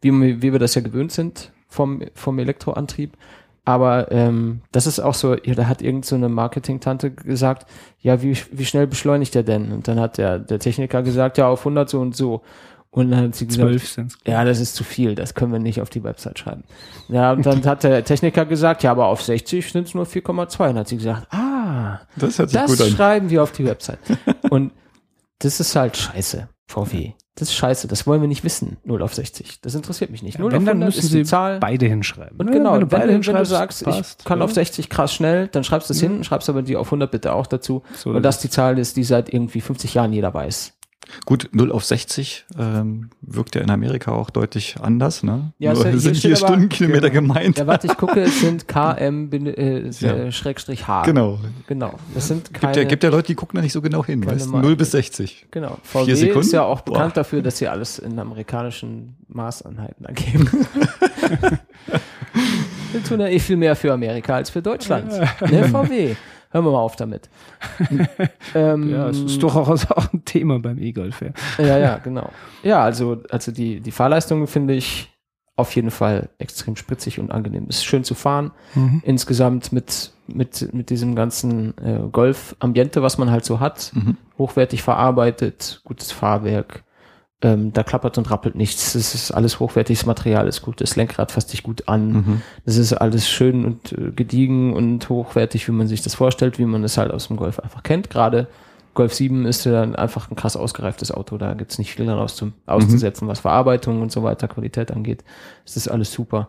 wie, 0.00 0.10
wir- 0.10 0.42
wie 0.42 0.50
wir 0.52 0.58
das 0.58 0.74
ja 0.74 0.80
gewöhnt 0.80 1.12
sind 1.12 1.52
vom, 1.68 2.02
vom 2.14 2.40
Elektroantrieb. 2.40 3.16
Aber 3.64 4.10
ähm, 4.10 4.62
das 4.72 4.86
ist 4.86 5.00
auch 5.00 5.14
so, 5.14 5.36
ja, 5.36 5.54
da 5.54 5.66
hat 5.66 5.82
irgend 5.82 6.04
so 6.04 6.16
eine 6.16 6.28
Marketing-Tante 6.28 7.10
gesagt, 7.10 7.66
ja, 8.00 8.22
wie, 8.22 8.36
wie 8.52 8.64
schnell 8.64 8.86
beschleunigt 8.86 9.34
der 9.34 9.42
denn? 9.42 9.70
Und 9.72 9.86
dann 9.86 10.00
hat 10.00 10.18
der, 10.18 10.38
der 10.38 10.58
Techniker 10.58 11.02
gesagt, 11.02 11.38
ja, 11.38 11.48
auf 11.48 11.60
100 11.60 11.88
so 11.88 12.00
und 12.00 12.16
so. 12.16 12.42
Und 12.92 13.10
dann 13.12 13.24
hat 13.26 13.34
sie 13.36 13.46
gesagt, 13.46 14.08
ja, 14.26 14.44
das 14.44 14.58
ist 14.58 14.74
zu 14.74 14.82
viel, 14.82 15.14
das 15.14 15.34
können 15.34 15.52
wir 15.52 15.60
nicht 15.60 15.80
auf 15.80 15.90
die 15.90 16.02
Website 16.02 16.40
schreiben. 16.40 16.64
Ja, 17.08 17.30
und 17.32 17.46
dann 17.46 17.64
hat 17.64 17.84
der 17.84 18.02
Techniker 18.04 18.44
gesagt, 18.46 18.82
ja, 18.82 18.90
aber 18.90 19.06
auf 19.06 19.22
60 19.22 19.70
sind 19.70 19.86
es 19.86 19.94
nur 19.94 20.06
4,2. 20.06 20.70
Und 20.70 20.78
hat 20.78 20.88
sie 20.88 20.96
gesagt, 20.96 21.32
ah, 21.32 22.00
Das 22.16 22.38
hört 22.38 22.50
sich 22.50 22.58
das 22.58 22.70
gut 22.70 22.80
an. 22.80 22.92
schreiben 22.92 23.30
wir 23.30 23.42
auf 23.44 23.52
die 23.52 23.64
Website. 23.64 24.00
Und 24.50 24.72
das 25.38 25.60
ist 25.60 25.76
halt 25.76 25.96
scheiße, 25.96 26.48
VW. 26.66 27.12
Das 27.40 27.48
ist 27.48 27.54
scheiße, 27.54 27.88
das 27.88 28.06
wollen 28.06 28.20
wir 28.20 28.28
nicht 28.28 28.44
wissen, 28.44 28.76
0 28.84 29.00
auf 29.00 29.14
60. 29.14 29.62
Das 29.62 29.74
interessiert 29.74 30.10
mich 30.10 30.22
nicht. 30.22 30.38
0 30.38 30.52
Wenn, 30.52 30.58
auf 30.58 30.64
dann 30.64 30.82
100 30.82 30.88
müssen 30.88 31.06
ist 31.06 31.14
die 31.14 31.24
Zahl. 31.24 31.58
beide 31.58 31.86
hinschreiben. 31.86 32.38
Und 32.38 32.48
Ja, 32.48 32.52
genau, 32.52 32.74
wenn, 32.74 32.80
du 32.80 32.86
beide 32.86 33.08
wenn, 33.08 33.22
du 33.22 33.44
sagst, 33.46 33.82
passt, 33.82 34.20
ich 34.20 34.24
kann 34.26 34.40
ja. 34.40 34.44
auf 34.44 34.52
60 34.52 34.90
krass 34.90 35.14
schnell, 35.14 35.48
dann 35.48 35.64
schreibst 35.64 35.88
du 35.88 35.94
es 35.94 36.00
hin, 36.00 36.22
schreibst 36.22 36.50
aber 36.50 36.60
die 36.60 36.76
auf 36.76 36.88
100 36.88 37.10
bitte 37.10 37.32
auch 37.32 37.46
dazu. 37.46 37.82
So 37.96 38.10
und 38.10 38.16
ist 38.16 38.24
das 38.24 38.36
es. 38.36 38.42
die 38.42 38.50
Zahl 38.50 38.78
ist, 38.78 38.98
die 38.98 39.04
seit 39.04 39.32
irgendwie 39.32 39.62
50 39.62 39.94
Jahren 39.94 40.12
jeder 40.12 40.34
weiß. 40.34 40.74
Gut, 41.26 41.48
0 41.52 41.70
auf 41.72 41.84
60 41.84 42.46
ähm, 42.58 43.10
wirkt 43.22 43.54
ja 43.54 43.60
in 43.60 43.70
Amerika 43.70 44.12
auch 44.12 44.30
deutlich 44.30 44.76
anders. 44.80 45.22
Ne? 45.22 45.52
Ja, 45.58 45.72
Nur 45.74 45.84
es- 45.86 45.90
hier 45.90 46.00
sind 46.00 46.16
hier 46.16 46.36
aber- 46.36 46.46
Stundenkilometer 46.46 47.10
gemeint. 47.10 47.58
Ja, 47.58 47.66
warte, 47.66 47.86
ich 47.86 47.96
gucke, 47.96 48.20
es 48.20 48.40
sind 48.40 48.66
KM 48.68 49.30
äh, 49.32 49.90
Ja. 50.00 50.30
Schrägstrich 50.32 50.86
H. 50.88 51.02
Genau. 51.02 51.38
Genau. 51.66 51.94
Das 52.14 52.28
sind 52.28 52.44
Gibt 52.46 52.60
keine, 52.60 52.76
ja, 52.78 52.84
gibt 52.84 53.02
ja 53.04 53.10
Leute, 53.10 53.28
die 53.28 53.34
gucken 53.34 53.56
da 53.56 53.62
nicht 53.62 53.72
so 53.72 53.80
genau 53.82 54.04
hin. 54.04 54.24
Weißt? 54.24 54.46
du? 54.46 54.50
Marke. 54.50 54.66
0 54.66 54.76
bis 54.76 54.90
60. 54.92 55.46
Genau. 55.50 55.78
Vier 55.82 56.00
VW 56.02 56.14
Sekunden? 56.14 56.40
ist 56.40 56.52
ja 56.52 56.62
auch 56.64 56.80
Boah. 56.82 56.92
bekannt 56.94 57.16
dafür, 57.16 57.42
dass 57.42 57.58
sie 57.58 57.68
alles 57.68 57.98
in 57.98 58.18
amerikanischen 58.18 59.16
Maßeinheiten 59.28 60.04
ergeben. 60.06 60.48
wir 62.92 63.04
tun 63.04 63.20
ja 63.20 63.28
eh 63.28 63.38
viel 63.38 63.56
mehr 63.56 63.76
für 63.76 63.92
Amerika 63.92 64.34
als 64.34 64.50
für 64.50 64.62
Deutschland. 64.62 65.12
Ne, 65.50 65.64
VW. 65.68 66.14
Hören 66.52 66.64
wir 66.64 66.72
mal 66.72 66.78
auf 66.80 66.96
damit. 66.96 67.28
ähm, 68.56 68.90
Ja, 68.90 69.08
es 69.08 69.20
ist 69.20 69.40
durchaus 69.42 69.88
auch 69.90 70.12
ein 70.12 70.19
Thema 70.30 70.60
beim 70.60 70.78
E-Golf. 70.78 71.22
Ja. 71.22 71.64
ja, 71.64 71.78
ja, 71.78 71.98
genau. 71.98 72.30
Ja, 72.62 72.84
also, 72.84 73.22
also 73.30 73.50
die, 73.50 73.80
die 73.80 73.90
Fahrleistung 73.90 74.46
finde 74.46 74.74
ich 74.74 75.08
auf 75.56 75.74
jeden 75.74 75.90
Fall 75.90 76.30
extrem 76.38 76.76
spritzig 76.76 77.18
und 77.18 77.32
angenehm. 77.32 77.66
Ist 77.68 77.84
schön 77.84 78.04
zu 78.04 78.14
fahren. 78.14 78.52
Mhm. 78.74 79.02
Insgesamt 79.04 79.72
mit, 79.72 80.12
mit, 80.28 80.72
mit 80.72 80.88
diesem 80.88 81.14
ganzen 81.16 81.76
äh, 81.78 82.00
Golf-Ambiente, 82.10 83.02
was 83.02 83.18
man 83.18 83.30
halt 83.30 83.44
so 83.44 83.58
hat. 83.58 83.90
Mhm. 83.94 84.16
Hochwertig 84.38 84.82
verarbeitet, 84.82 85.82
gutes 85.84 86.12
Fahrwerk. 86.12 86.84
Ähm, 87.42 87.72
da 87.72 87.82
klappert 87.82 88.16
und 88.18 88.30
rappelt 88.30 88.54
nichts. 88.54 88.94
Es 88.94 89.14
ist 89.14 89.32
alles 89.32 89.60
hochwertiges 89.60 90.06
Material, 90.06 90.46
ist 90.46 90.62
gut. 90.62 90.80
Das 90.80 90.94
Lenkrad 90.96 91.32
fasst 91.32 91.48
sich 91.48 91.62
gut 91.62 91.88
an. 91.88 92.12
Mhm. 92.12 92.42
Das 92.64 92.76
ist 92.76 92.92
alles 92.92 93.28
schön 93.28 93.64
und 93.64 93.92
äh, 93.92 94.12
gediegen 94.12 94.74
und 94.74 95.08
hochwertig, 95.08 95.66
wie 95.66 95.72
man 95.72 95.88
sich 95.88 96.02
das 96.02 96.14
vorstellt, 96.14 96.58
wie 96.58 96.66
man 96.66 96.84
es 96.84 96.96
halt 96.96 97.10
aus 97.10 97.26
dem 97.26 97.36
Golf 97.36 97.58
einfach 97.58 97.82
kennt. 97.82 98.10
Gerade 98.10 98.46
Golf 98.94 99.14
7 99.14 99.46
ist 99.46 99.64
ja 99.64 99.72
dann 99.72 99.94
einfach 99.94 100.30
ein 100.30 100.36
krass 100.36 100.56
ausgereiftes 100.56 101.12
Auto. 101.12 101.38
Da 101.38 101.54
gibt's 101.54 101.78
nicht 101.78 101.94
viel 101.94 102.06
daraus 102.06 102.36
zu, 102.36 102.52
auszusetzen, 102.66 103.28
was 103.28 103.40
Verarbeitung 103.40 104.02
und 104.02 104.10
so 104.10 104.22
weiter, 104.22 104.48
Qualität 104.48 104.90
angeht. 104.90 105.24
Es 105.64 105.76
ist 105.76 105.88
alles 105.88 106.12
super. 106.12 106.48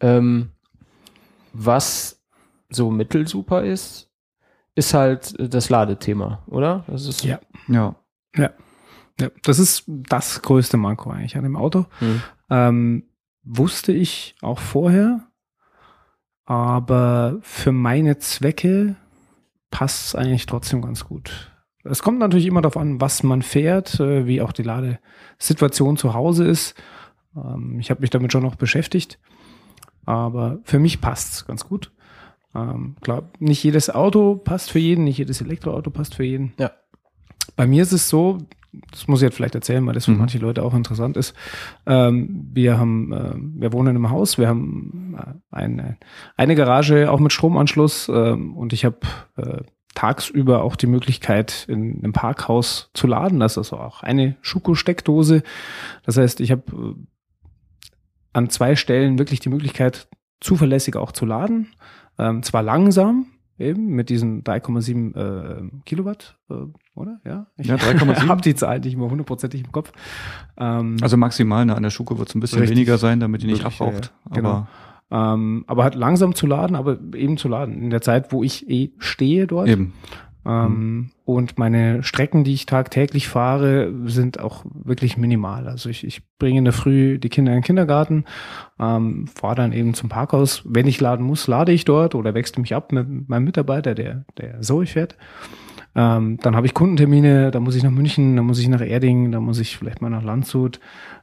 Ähm, 0.00 0.50
was 1.52 2.22
so 2.68 2.90
mittelsuper 2.90 3.64
ist, 3.64 4.10
ist 4.74 4.94
halt 4.94 5.34
das 5.38 5.70
Ladethema, 5.70 6.42
oder? 6.46 6.84
Das 6.86 7.06
ist 7.06 7.24
Ja. 7.68 7.96
Ja. 8.36 8.52
Ja, 9.20 9.30
das 9.42 9.58
ist 9.58 9.84
das 9.86 10.42
größte 10.42 10.76
Manko 10.76 11.10
eigentlich 11.10 11.36
an 11.36 11.42
dem 11.42 11.56
Auto. 11.56 11.86
Hm. 11.98 12.22
Ähm, 12.50 13.02
wusste 13.42 13.92
ich 13.92 14.36
auch 14.42 14.60
vorher, 14.60 15.26
aber 16.44 17.38
für 17.42 17.72
meine 17.72 18.18
Zwecke 18.18 18.94
passt 19.70 20.06
es 20.06 20.14
eigentlich 20.14 20.46
trotzdem 20.46 20.82
ganz 20.82 21.04
gut. 21.04 21.50
Es 21.90 22.02
kommt 22.02 22.18
natürlich 22.18 22.46
immer 22.46 22.62
darauf 22.62 22.76
an, 22.76 23.00
was 23.00 23.22
man 23.22 23.42
fährt, 23.42 23.98
äh, 24.00 24.26
wie 24.26 24.40
auch 24.42 24.52
die 24.52 24.62
Ladesituation 24.62 25.96
zu 25.96 26.14
Hause 26.14 26.44
ist. 26.46 26.74
Ähm, 27.36 27.78
ich 27.80 27.90
habe 27.90 28.00
mich 28.00 28.10
damit 28.10 28.32
schon 28.32 28.42
noch 28.42 28.56
beschäftigt, 28.56 29.18
aber 30.04 30.58
für 30.64 30.78
mich 30.78 31.00
passt 31.00 31.32
es 31.34 31.46
ganz 31.46 31.66
gut. 31.66 31.92
Ähm, 32.54 32.96
klar, 33.02 33.30
nicht 33.38 33.62
jedes 33.62 33.90
Auto 33.90 34.36
passt 34.36 34.70
für 34.70 34.78
jeden, 34.78 35.04
nicht 35.04 35.18
jedes 35.18 35.40
Elektroauto 35.40 35.90
passt 35.90 36.14
für 36.14 36.24
jeden. 36.24 36.54
Ja. 36.58 36.70
Bei 37.56 37.66
mir 37.66 37.82
ist 37.82 37.92
es 37.92 38.08
so, 38.08 38.38
das 38.90 39.08
muss 39.08 39.20
ich 39.20 39.26
jetzt 39.26 39.36
vielleicht 39.36 39.54
erzählen, 39.54 39.86
weil 39.86 39.94
das 39.94 40.04
für 40.04 40.12
Mhm. 40.12 40.18
manche 40.18 40.38
Leute 40.38 40.62
auch 40.62 40.74
interessant 40.74 41.16
ist. 41.16 41.34
Ähm, 41.86 42.48
wir 42.52 42.78
haben, 42.78 43.12
äh, 43.12 43.34
wir 43.36 43.72
wohnen 43.72 43.96
im 43.96 44.10
Haus, 44.10 44.38
wir 44.38 44.48
haben 44.48 45.16
äh, 45.18 45.34
eine, 45.50 45.96
eine 46.36 46.54
Garage 46.54 47.10
auch 47.10 47.20
mit 47.20 47.32
Stromanschluss 47.32 48.08
ähm, 48.08 48.56
und 48.56 48.72
ich 48.72 48.84
habe 48.84 48.98
äh, 49.36 49.62
tagsüber 49.94 50.62
auch 50.62 50.76
die 50.76 50.86
Möglichkeit, 50.86 51.64
in 51.68 51.98
einem 52.02 52.12
Parkhaus 52.12 52.90
zu 52.94 53.06
laden. 53.06 53.40
Das 53.40 53.52
ist 53.52 53.58
also 53.58 53.78
auch 53.78 54.02
eine 54.02 54.36
Schuko-Steckdose. 54.42 55.42
Das 56.04 56.16
heißt, 56.16 56.40
ich 56.40 56.50
habe 56.50 56.62
äh, 56.72 56.94
an 58.32 58.50
zwei 58.50 58.76
Stellen 58.76 59.18
wirklich 59.18 59.40
die 59.40 59.48
Möglichkeit, 59.48 60.08
zuverlässig 60.40 60.96
auch 60.96 61.12
zu 61.12 61.26
laden. 61.26 61.68
Ähm, 62.18 62.42
zwar 62.42 62.62
langsam, 62.62 63.26
eben 63.58 63.88
mit 63.88 64.08
diesen 64.08 64.44
3,7 64.44 65.16
äh, 65.16 65.70
Kilowatt, 65.84 66.38
äh, 66.48 66.54
oder? 66.94 67.20
Ja, 67.24 67.46
ich 67.56 67.66
Ja, 67.66 67.74
3,7. 67.74 68.28
habe 68.28 68.40
die 68.40 68.54
Zahl 68.54 68.78
nicht 68.80 68.96
mehr 68.96 69.10
hundertprozentig 69.10 69.64
im 69.64 69.72
Kopf. 69.72 69.92
Ähm, 70.56 70.96
Also 71.00 71.16
maximal 71.16 71.66
ne, 71.66 71.74
an 71.74 71.82
der 71.82 71.90
Schuko 71.90 72.18
wird 72.18 72.28
es 72.28 72.34
ein 72.36 72.40
bisschen 72.40 72.60
Richtig. 72.60 72.76
weniger 72.76 72.98
sein, 72.98 73.18
damit 73.18 73.42
die 73.42 73.48
nicht 73.48 73.64
abraucht. 73.64 74.12
ja, 74.26 74.30
ja. 74.30 74.34
Genau. 74.36 74.48
Aber 74.50 74.68
ähm, 75.10 75.64
aber 75.66 75.84
halt 75.84 75.94
langsam 75.94 76.34
zu 76.34 76.46
laden, 76.46 76.76
aber 76.76 76.98
eben 77.14 77.36
zu 77.36 77.48
laden. 77.48 77.80
In 77.82 77.90
der 77.90 78.02
Zeit, 78.02 78.32
wo 78.32 78.42
ich 78.42 78.68
eh 78.68 78.90
stehe 78.98 79.46
dort. 79.46 79.68
eben. 79.68 79.92
Ähm, 80.46 81.10
Und 81.24 81.58
meine 81.58 82.02
Strecken, 82.02 82.44
die 82.44 82.54
ich 82.54 82.66
tagtäglich 82.66 83.28
fahre, 83.28 83.92
sind 84.06 84.40
auch 84.40 84.64
wirklich 84.72 85.16
minimal. 85.16 85.68
Also 85.68 85.88
ich, 85.90 86.04
ich 86.04 86.22
bringe 86.38 86.58
in 86.58 86.64
der 86.64 86.72
Früh 86.72 87.18
die 87.18 87.28
Kinder 87.28 87.52
in 87.52 87.58
den 87.58 87.64
Kindergarten, 87.64 88.24
ähm, 88.78 89.26
fahre 89.26 89.56
dann 89.56 89.72
eben 89.72 89.94
zum 89.94 90.08
Parkhaus. 90.08 90.62
Wenn 90.64 90.86
ich 90.86 91.00
laden 91.00 91.26
muss, 91.26 91.46
lade 91.46 91.72
ich 91.72 91.84
dort 91.84 92.14
oder 92.14 92.34
wechsle 92.34 92.62
mich 92.62 92.74
ab 92.74 92.92
mit 92.92 93.28
meinem 93.28 93.44
Mitarbeiter, 93.44 93.94
der, 93.94 94.24
der 94.38 94.60
Zoe 94.62 94.86
fährt. 94.86 95.16
Ähm, 95.94 96.38
dann 96.40 96.54
habe 96.54 96.66
ich 96.66 96.74
Kundentermine, 96.74 97.50
da 97.50 97.60
muss 97.60 97.74
ich 97.74 97.82
nach 97.82 97.90
München, 97.90 98.36
da 98.36 98.42
muss 98.42 98.60
ich 98.60 98.68
nach 98.68 98.80
Erding, 98.80 99.32
da 99.32 99.40
muss 99.40 99.58
ich 99.58 99.76
vielleicht 99.76 100.00
mal 100.00 100.10
nach 100.10 100.22
Landshut. 100.22 100.80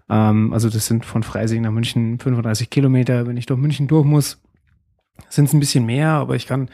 Ähm, 0.09 0.53
also 0.53 0.69
das 0.69 0.85
sind 0.85 1.05
von 1.05 1.23
Freising 1.23 1.61
nach 1.61 1.71
München 1.71 2.19
35 2.19 2.69
Kilometer. 2.69 3.25
Wenn 3.25 3.37
ich 3.37 3.45
durch 3.45 3.59
München 3.59 3.87
durch 3.87 4.05
muss, 4.05 4.41
sind 5.29 5.45
es 5.45 5.53
ein 5.53 5.59
bisschen 5.59 5.85
mehr, 5.85 6.09
aber 6.09 6.35
ich 6.35 6.45
kann 6.45 6.69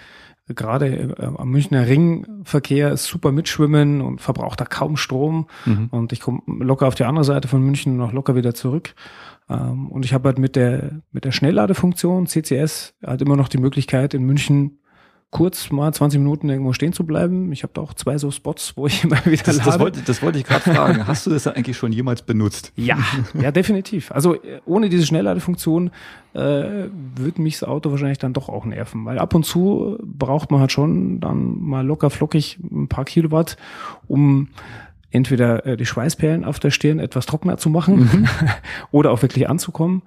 gerade 0.47 0.87
äh, 0.87 1.25
am 1.25 1.49
Münchner 1.49 1.87
Ringverkehr 1.87 2.97
super 2.97 3.31
mitschwimmen 3.31 4.01
und 4.01 4.21
verbraucht 4.21 4.59
da 4.59 4.65
kaum 4.65 4.97
Strom. 4.97 5.47
Mhm. 5.65 5.87
Und 5.91 6.13
ich 6.13 6.19
komme 6.19 6.41
locker 6.47 6.87
auf 6.87 6.95
die 6.95 7.03
andere 7.03 7.25
Seite 7.25 7.47
von 7.47 7.63
München 7.63 7.99
und 7.99 8.01
auch 8.01 8.13
locker 8.13 8.35
wieder 8.35 8.53
zurück. 8.53 8.93
Ähm, 9.49 9.89
und 9.89 10.05
ich 10.05 10.13
habe 10.13 10.29
halt 10.29 10.39
mit 10.39 10.55
der, 10.55 11.01
mit 11.11 11.25
der 11.25 11.31
Schnellladefunktion 11.31 12.27
CCS 12.27 12.95
halt 13.05 13.21
immer 13.21 13.35
noch 13.35 13.49
die 13.49 13.59
Möglichkeit, 13.59 14.13
in 14.13 14.23
München 14.23 14.80
kurz 15.31 15.71
mal 15.71 15.93
20 15.93 16.19
Minuten 16.19 16.49
irgendwo 16.49 16.73
stehen 16.73 16.91
zu 16.91 17.05
bleiben. 17.05 17.53
Ich 17.53 17.63
habe 17.63 17.71
da 17.73 17.81
auch 17.81 17.93
zwei 17.93 18.17
so 18.17 18.31
Spots, 18.31 18.73
wo 18.75 18.85
ich 18.85 19.03
immer 19.05 19.25
wieder 19.25 19.43
Das, 19.43 19.57
lade. 19.57 19.69
das, 19.69 19.79
wollte, 19.79 20.01
das 20.01 20.21
wollte 20.21 20.37
ich 20.37 20.43
gerade 20.43 20.61
fragen. 20.61 21.07
Hast 21.07 21.25
du 21.25 21.29
das 21.31 21.47
eigentlich 21.47 21.77
schon 21.77 21.93
jemals 21.93 22.21
benutzt? 22.21 22.73
Ja, 22.75 22.97
ja, 23.41 23.51
definitiv. 23.51 24.11
Also 24.11 24.35
äh, 24.35 24.59
ohne 24.65 24.89
diese 24.89 25.05
Schnellladefunktion 25.05 25.91
äh, 26.33 26.39
würde 26.39 27.41
mich 27.41 27.59
das 27.59 27.67
Auto 27.67 27.91
wahrscheinlich 27.91 28.19
dann 28.19 28.33
doch 28.33 28.49
auch 28.49 28.65
nerven, 28.65 29.05
weil 29.05 29.19
ab 29.19 29.33
und 29.33 29.45
zu 29.45 29.97
braucht 30.03 30.51
man 30.51 30.59
halt 30.59 30.71
schon 30.73 31.21
dann 31.21 31.61
mal 31.61 31.85
locker 31.85 32.09
flockig 32.09 32.59
ein 32.69 32.89
paar 32.89 33.05
Kilowatt, 33.05 33.55
um 34.07 34.49
entweder 35.11 35.65
äh, 35.65 35.77
die 35.77 35.85
Schweißperlen 35.85 36.43
auf 36.45 36.59
der 36.59 36.71
Stirn 36.71 36.99
etwas 36.99 37.25
trockener 37.25 37.57
zu 37.57 37.69
machen 37.69 38.27
oder 38.91 39.11
auch 39.11 39.21
wirklich 39.21 39.49
anzukommen. 39.49 40.01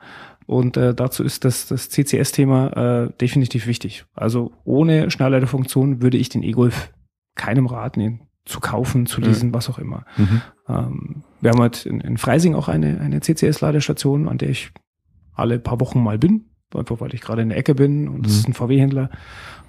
Und 0.46 0.76
äh, 0.76 0.94
dazu 0.94 1.22
ist 1.24 1.44
das, 1.44 1.68
das 1.68 1.88
CCS-Thema 1.90 3.04
äh, 3.06 3.10
definitiv 3.20 3.66
wichtig. 3.66 4.04
Also 4.14 4.52
ohne 4.64 5.10
Schnellladefunktion 5.10 6.02
würde 6.02 6.18
ich 6.18 6.28
den 6.28 6.42
E-Golf 6.42 6.92
keinem 7.34 7.66
raten, 7.66 8.00
ihn 8.00 8.20
zu 8.44 8.60
kaufen, 8.60 9.06
zu 9.06 9.20
leasen, 9.22 9.54
was 9.54 9.70
auch 9.70 9.78
immer. 9.78 10.04
Mhm. 10.18 10.42
Ähm, 10.68 11.22
wir 11.40 11.50
haben 11.50 11.60
halt 11.60 11.86
in, 11.86 12.00
in 12.00 12.18
Freising 12.18 12.54
auch 12.54 12.68
eine, 12.68 13.00
eine 13.00 13.20
CCS-Ladestation, 13.20 14.28
an 14.28 14.36
der 14.38 14.50
ich 14.50 14.70
alle 15.34 15.58
paar 15.58 15.80
Wochen 15.80 16.02
mal 16.02 16.18
bin, 16.18 16.44
einfach 16.74 17.00
weil 17.00 17.14
ich 17.14 17.22
gerade 17.22 17.40
in 17.42 17.48
der 17.48 17.58
Ecke 17.58 17.74
bin 17.74 18.08
und 18.08 18.26
es 18.26 18.32
Mhm. 18.34 18.38
ist 18.40 18.48
ein 18.48 18.54
VW-Händler. 18.54 19.10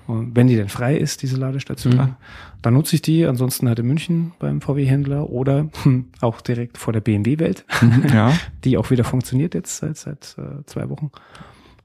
Und 0.08 0.36
wenn 0.36 0.48
die 0.48 0.56
denn 0.56 0.70
frei 0.70 0.96
ist, 0.98 1.22
diese 1.24 1.38
Ladestation, 1.38 1.96
Mhm. 1.96 2.16
dann 2.62 2.74
nutze 2.76 2.96
ich 2.96 3.02
die. 3.02 3.26
Ansonsten 3.26 3.68
halt 3.68 3.80
in 3.80 3.88
München 3.88 4.34
beim 4.40 4.62
VW-Händler 4.62 5.30
oder 5.30 5.70
auch 6.22 6.42
direkt 6.42 6.78
vor 6.78 6.94
der 6.94 7.02
BMW-Welt, 7.02 7.66
Mhm. 7.82 8.04
Ja. 8.14 8.32
die 8.64 8.78
auch 8.78 8.92
wieder 8.92 9.04
funktioniert 9.04 9.54
jetzt 9.56 9.78
seit, 9.78 9.98
seit 9.98 10.36
äh, 10.38 10.64
zwei 10.66 10.90
Wochen. 10.90 11.12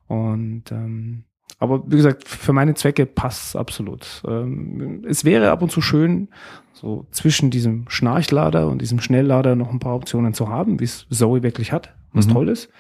Und 0.07 0.65
ähm, 0.73 1.25
aber 1.59 1.83
wie 1.91 1.97
gesagt, 1.97 2.27
für 2.27 2.53
meine 2.53 2.75
Zwecke 2.75 3.05
passt 3.07 3.55
absolut. 3.57 4.23
Ähm, 4.27 5.05
es 5.07 5.25
wäre 5.25 5.51
ab 5.51 5.63
und 5.63 5.71
zu 5.71 5.81
schön, 5.83 6.29
so 6.73 7.07
zwischen 7.11 7.51
diesem 7.51 7.85
Schnarchlader 7.89 8.69
und 8.69 8.81
diesem 8.81 9.01
Schnelllader 9.01 9.57
noch 9.57 9.71
ein 9.71 9.79
paar 9.79 9.95
Optionen 9.97 10.33
zu 10.33 10.49
haben, 10.49 10.81
wie 10.81 10.85
es 10.85 11.07
Zoe 11.11 11.43
wirklich 11.43 11.73
hat, 11.73 11.95
was 12.13 12.27
Mhm. 12.29 12.33
toll 12.33 12.49
ist. 12.49 12.71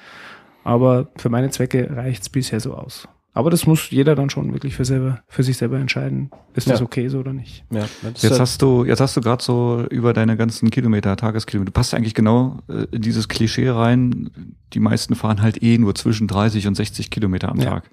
Aber 0.65 1.09
für 1.17 1.29
meine 1.29 1.51
Zwecke 1.51 1.95
reicht 1.95 2.23
es 2.23 2.29
bisher 2.29 2.61
so 2.61 2.75
aus. 2.75 3.07
Aber 3.33 3.49
das 3.51 3.65
muss 3.65 3.91
jeder 3.91 4.17
dann 4.17 4.29
schon 4.29 4.53
wirklich 4.53 4.75
für, 4.75 4.85
selber, 4.85 5.23
für 5.29 5.45
sich 5.45 5.57
selber 5.57 5.79
entscheiden, 5.79 6.31
ist 6.55 6.69
das 6.69 6.81
Ja. 6.81 6.85
okay 6.85 7.07
so 7.09 7.21
oder 7.21 7.33
nicht. 7.33 7.65
Ja, 7.71 7.83
das 8.03 8.23
Jetzt 8.23 8.33
ist, 8.33 8.41
hast 8.41 8.63
du, 8.63 8.85
jetzt 8.85 9.01
hast 9.01 9.17
du 9.17 9.21
gerade 9.21 9.43
so 9.43 9.87
über 9.91 10.13
deine 10.13 10.37
ganzen 10.37 10.71
Kilometer, 10.71 11.17
Tageskilometer, 11.17 11.67
du 11.67 11.73
passt 11.73 11.95
eigentlich 11.95 12.15
genau 12.15 12.59
äh, 12.69 12.87
in 12.91 13.03
dieses 13.03 13.29
Klischee 13.29 13.69
rein. 13.69 14.31
Die 14.73 14.81
meisten 14.81 15.15
fahren 15.15 15.43
halt 15.43 15.63
eh 15.63 15.79
nur 15.79 15.95
zwischen 15.95 16.27
30 16.27 16.67
und 16.67 16.75
60 16.75 17.11
Kilometer 17.11 17.51
am 17.51 17.61
Ja. 17.61 17.71
Tag. 17.71 17.91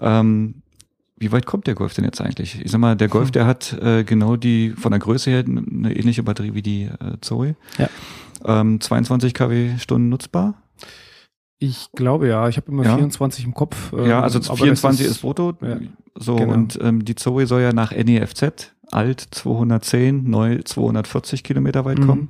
Ähm, 0.00 0.54
wie 1.18 1.30
weit 1.32 1.44
kommt 1.46 1.66
der 1.66 1.74
Golf 1.74 1.92
denn 1.94 2.04
jetzt 2.06 2.20
eigentlich? 2.22 2.60
Ich 2.64 2.70
sag 2.70 2.80
mal, 2.80 2.96
der 2.96 3.08
Golf, 3.08 3.26
Hm. 3.26 3.32
der 3.32 3.46
hat 3.46 3.74
äh, 3.80 4.04
genau 4.04 4.36
die, 4.36 4.70
von 4.70 4.90
der 4.90 4.98
Größe 5.00 5.30
her 5.30 5.44
eine 5.46 5.94
ähnliche 5.94 6.22
Batterie 6.22 6.54
wie 6.54 6.62
die 6.62 6.84
äh, 6.84 7.18
Zoe. 7.20 7.56
Ja. 7.78 7.88
Ähm, 8.44 8.80
22 8.80 9.34
kW 9.34 9.76
Stunden 9.78 10.08
nutzbar. 10.08 10.54
Ich 11.62 11.92
glaube 11.92 12.26
ja, 12.26 12.48
ich 12.48 12.56
habe 12.56 12.72
immer 12.72 12.84
Ja. 12.84 12.96
24 12.96 13.44
im 13.44 13.54
Kopf. 13.54 13.92
ähm, 13.92 14.06
ja, 14.06 14.20
also 14.20 14.38
aber 14.40 14.48
das 14.48 14.58
24 14.58 15.06
ist, 15.06 15.20
brutto. 15.20 15.54
ja, 15.62 15.78
so, 16.16 16.34
genau. 16.36 16.52
und 16.54 16.76
ähm, 16.82 17.04
die 17.04 17.14
Zoe 17.14 17.46
soll 17.46 17.60
ja 17.62 17.72
nach 17.72 17.92
NEFZ 17.92 18.72
alt 18.90 19.20
210, 19.30 20.28
neu 20.28 20.60
240 20.64 21.44
Kilometer 21.44 21.84
weit 21.84 21.98
Mhm. 22.00 22.06
kommen. 22.06 22.28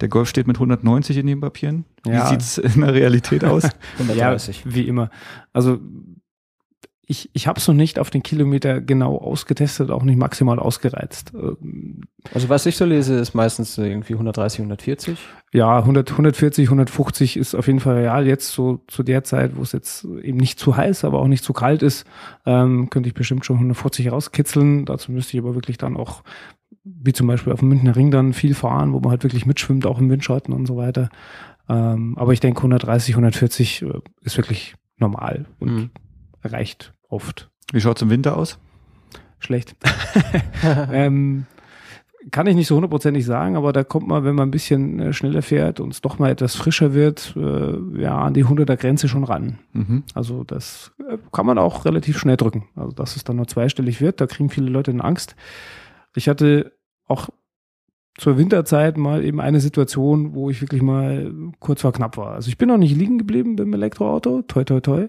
Der 0.00 0.08
Golf 0.08 0.28
steht 0.28 0.46
mit 0.46 0.58
190 0.58 1.16
in 1.18 1.26
den 1.26 1.40
Papieren. 1.40 1.84
Wie 2.04 2.10
Ja. 2.12 2.26
sieht's 2.28 2.58
in 2.58 2.80
der 2.80 2.94
Realität 2.94 3.44
aus? 3.44 3.64
130. 3.98 4.64
Ja, 4.64 4.74
wie 4.74 4.82
immer. 4.86 5.10
Also 5.52 5.78
ich, 7.10 7.28
ich 7.32 7.48
habe 7.48 7.58
es 7.58 7.66
noch 7.66 7.74
nicht 7.74 7.98
auf 7.98 8.08
den 8.10 8.22
Kilometer 8.22 8.80
genau 8.80 9.18
ausgetestet, 9.18 9.90
auch 9.90 10.04
nicht 10.04 10.16
maximal 10.16 10.60
ausgereizt. 10.60 11.32
Ähm, 11.34 12.02
Also 12.32 12.48
was 12.48 12.66
ich 12.66 12.76
so 12.76 12.84
lese, 12.84 13.16
ist 13.16 13.34
meistens 13.34 13.76
irgendwie 13.76 14.12
130, 14.12 14.60
140. 14.60 15.18
Ja, 15.52 15.78
100, 15.78 16.12
140, 16.12 16.68
150 16.68 17.36
ist 17.36 17.56
auf 17.56 17.66
jeden 17.66 17.80
Fall 17.80 17.96
real. 17.96 18.28
Jetzt 18.28 18.52
so 18.52 18.84
zu 18.86 19.02
der 19.02 19.24
Zeit, 19.24 19.56
wo 19.56 19.62
es 19.62 19.72
jetzt 19.72 20.04
eben 20.04 20.38
nicht 20.38 20.60
zu 20.60 20.76
heiß, 20.76 21.04
aber 21.04 21.18
auch 21.18 21.26
nicht 21.26 21.42
zu 21.42 21.52
kalt 21.52 21.82
ist, 21.82 22.06
ähm, 22.46 22.88
könnte 22.90 23.08
ich 23.08 23.14
bestimmt 23.14 23.44
schon 23.44 23.56
140 23.56 24.12
rauskitzeln. 24.12 24.84
Dazu 24.84 25.10
müsste 25.10 25.36
ich 25.36 25.42
aber 25.42 25.56
wirklich 25.56 25.78
dann 25.78 25.96
auch, 25.96 26.22
wie 26.84 27.12
zum 27.12 27.26
Beispiel 27.26 27.52
auf 27.52 27.58
dem 27.58 27.68
Münchner 27.70 27.96
Ring 27.96 28.12
dann 28.12 28.32
viel 28.34 28.54
fahren, 28.54 28.92
wo 28.92 29.00
man 29.00 29.10
halt 29.10 29.24
wirklich 29.24 29.46
mitschwimmt, 29.46 29.84
auch 29.84 29.98
im 29.98 30.08
Windschatten 30.10 30.54
und 30.54 30.66
so 30.66 30.76
weiter. 30.76 31.08
Ähm, 31.68 32.14
aber 32.16 32.32
ich 32.32 32.40
denke 32.40 32.58
130, 32.60 33.14
140 33.14 33.82
äh, 33.82 33.86
ist 34.22 34.36
wirklich 34.36 34.74
normal 34.96 35.46
und 35.58 35.70
Mhm. 35.74 35.90
reicht 36.44 36.92
oft. 37.10 37.50
Wie 37.72 37.80
schaut's 37.80 38.02
im 38.02 38.10
Winter 38.10 38.36
aus? 38.36 38.58
Schlecht. 39.38 39.76
ähm, 40.92 41.46
kann 42.30 42.46
ich 42.46 42.54
nicht 42.54 42.66
so 42.66 42.74
hundertprozentig 42.74 43.24
sagen, 43.24 43.56
aber 43.56 43.72
da 43.72 43.82
kommt 43.82 44.06
man, 44.06 44.24
wenn 44.24 44.34
man 44.34 44.48
ein 44.48 44.50
bisschen 44.50 45.00
äh, 45.00 45.12
schneller 45.12 45.42
fährt 45.42 45.80
und 45.80 45.92
es 45.92 46.02
doch 46.02 46.18
mal 46.18 46.30
etwas 46.30 46.54
frischer 46.54 46.92
wird, 46.92 47.34
äh, 47.36 48.00
ja, 48.00 48.18
an 48.18 48.34
die 48.34 48.44
100er 48.44 48.76
Grenze 48.76 49.08
schon 49.08 49.24
ran. 49.24 49.58
Mhm. 49.72 50.04
Also 50.14 50.44
das 50.44 50.92
äh, 51.08 51.16
kann 51.32 51.46
man 51.46 51.58
auch 51.58 51.84
relativ 51.84 52.18
schnell 52.18 52.36
drücken. 52.36 52.68
Also 52.76 52.92
dass 52.92 53.16
es 53.16 53.24
dann 53.24 53.36
nur 53.36 53.48
zweistellig 53.48 54.00
wird, 54.00 54.20
da 54.20 54.26
kriegen 54.26 54.50
viele 54.50 54.70
Leute 54.70 54.90
eine 54.90 55.02
Angst. 55.02 55.34
Ich 56.14 56.28
hatte 56.28 56.72
auch 57.06 57.30
zur 58.18 58.36
Winterzeit 58.36 58.98
mal 58.98 59.24
eben 59.24 59.40
eine 59.40 59.60
Situation, 59.60 60.34
wo 60.34 60.50
ich 60.50 60.60
wirklich 60.60 60.82
mal 60.82 61.32
kurz 61.58 61.80
vor 61.80 61.92
knapp 61.92 62.18
war. 62.18 62.34
Also 62.34 62.48
ich 62.48 62.58
bin 62.58 62.68
noch 62.68 62.76
nicht 62.76 62.94
liegen 62.94 63.16
geblieben 63.16 63.56
beim 63.56 63.72
Elektroauto, 63.72 64.42
toi 64.42 64.64
toi 64.64 64.80
toi. 64.80 65.08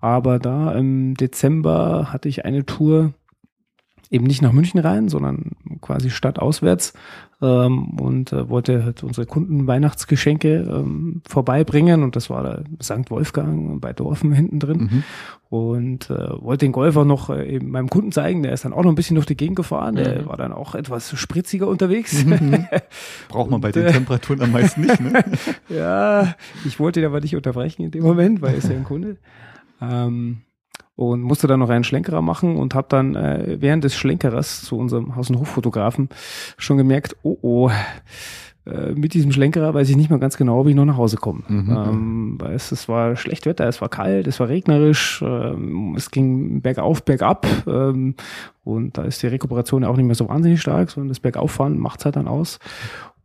Aber 0.00 0.38
da 0.38 0.72
im 0.72 1.14
Dezember 1.14 2.12
hatte 2.12 2.28
ich 2.28 2.44
eine 2.44 2.64
Tour 2.64 3.12
eben 4.10 4.24
nicht 4.24 4.40
nach 4.40 4.52
München 4.52 4.80
rein, 4.80 5.08
sondern 5.10 5.50
quasi 5.82 6.08
stadtauswärts 6.08 6.94
ähm, 7.42 7.98
und 8.00 8.32
äh, 8.32 8.48
wollte 8.48 8.82
halt 8.82 9.02
unsere 9.04 9.26
Kunden 9.26 9.66
Weihnachtsgeschenke 9.66 10.66
ähm, 10.66 11.20
vorbeibringen 11.28 12.02
und 12.02 12.16
das 12.16 12.30
war 12.30 12.42
da 12.42 12.62
St. 12.82 13.10
Wolfgang 13.10 13.82
bei 13.82 13.92
Dorfen 13.92 14.32
hinten 14.32 14.60
drin 14.60 14.78
Mhm. 14.90 15.02
und 15.50 16.08
äh, 16.08 16.40
wollte 16.42 16.64
den 16.64 16.72
Golfer 16.72 17.04
noch 17.04 17.28
äh, 17.28 17.46
eben 17.54 17.70
meinem 17.70 17.90
Kunden 17.90 18.10
zeigen, 18.10 18.42
der 18.42 18.52
ist 18.54 18.64
dann 18.64 18.72
auch 18.72 18.82
noch 18.82 18.90
ein 18.90 18.94
bisschen 18.96 19.16
durch 19.16 19.26
die 19.26 19.36
Gegend 19.36 19.56
gefahren, 19.56 19.96
der 19.96 20.22
Mhm. 20.22 20.26
war 20.28 20.38
dann 20.38 20.52
auch 20.52 20.74
etwas 20.74 21.12
spritziger 21.18 21.68
unterwegs. 21.68 22.24
Braucht 23.28 23.50
man 23.50 23.60
bei 23.60 23.72
den 23.72 23.84
äh, 23.86 23.92
Temperaturen 23.92 24.40
am 24.40 24.52
meisten 24.52 24.80
nicht, 24.80 25.00
ne? 25.00 25.22
ja, 25.68 26.34
ich 26.64 26.80
wollte 26.80 27.00
ihn 27.00 27.06
aber 27.06 27.20
nicht 27.20 27.36
unterbrechen 27.36 27.82
in 27.82 27.90
dem 27.90 28.04
Moment, 28.04 28.40
weil 28.40 28.52
er 28.52 28.58
ist 28.58 28.70
ja 28.70 28.76
ein 28.76 28.84
Kunde. 28.84 29.18
Ähm, 29.80 30.42
und 30.96 31.22
musste 31.22 31.46
dann 31.46 31.60
noch 31.60 31.70
einen 31.70 31.84
Schlenkerer 31.84 32.22
machen 32.22 32.56
und 32.56 32.74
habe 32.74 32.88
dann 32.90 33.14
äh, 33.14 33.58
während 33.60 33.84
des 33.84 33.94
Schlenkerers 33.94 34.62
zu 34.62 34.76
unserem 34.76 35.14
Haus- 35.14 35.30
und 35.30 35.38
Hoffotografen 35.38 36.08
schon 36.56 36.76
gemerkt, 36.76 37.16
oh 37.22 37.38
oh, 37.40 37.70
äh, 38.68 38.92
mit 38.92 39.14
diesem 39.14 39.32
Schlenkerer 39.32 39.72
weiß 39.74 39.88
ich 39.88 39.96
nicht 39.96 40.10
mal 40.10 40.18
ganz 40.18 40.36
genau, 40.36 40.60
ob 40.60 40.66
ich 40.66 40.74
noch 40.74 40.84
nach 40.84 40.96
Hause 40.96 41.16
komme. 41.16 41.42
Mhm. 41.48 41.70
Ähm, 41.70 42.36
weil 42.38 42.54
es, 42.54 42.72
es 42.72 42.88
war 42.88 43.16
schlecht 43.16 43.46
Wetter, 43.46 43.66
es 43.66 43.80
war 43.80 43.88
kalt, 43.88 44.26
es 44.26 44.40
war 44.40 44.48
regnerisch, 44.48 45.22
ähm, 45.24 45.94
es 45.96 46.10
ging 46.10 46.60
bergauf, 46.60 47.04
bergab 47.04 47.46
ähm, 47.66 48.14
und 48.64 48.98
da 48.98 49.04
ist 49.04 49.22
die 49.22 49.28
Rekuperation 49.28 49.82
ja 49.82 49.88
auch 49.88 49.96
nicht 49.96 50.06
mehr 50.06 50.14
so 50.14 50.28
wahnsinnig 50.28 50.60
stark, 50.60 50.90
sondern 50.90 51.08
das 51.08 51.20
Bergauffahren 51.20 51.78
macht's 51.78 52.04
halt 52.04 52.16
dann 52.16 52.28
aus. 52.28 52.58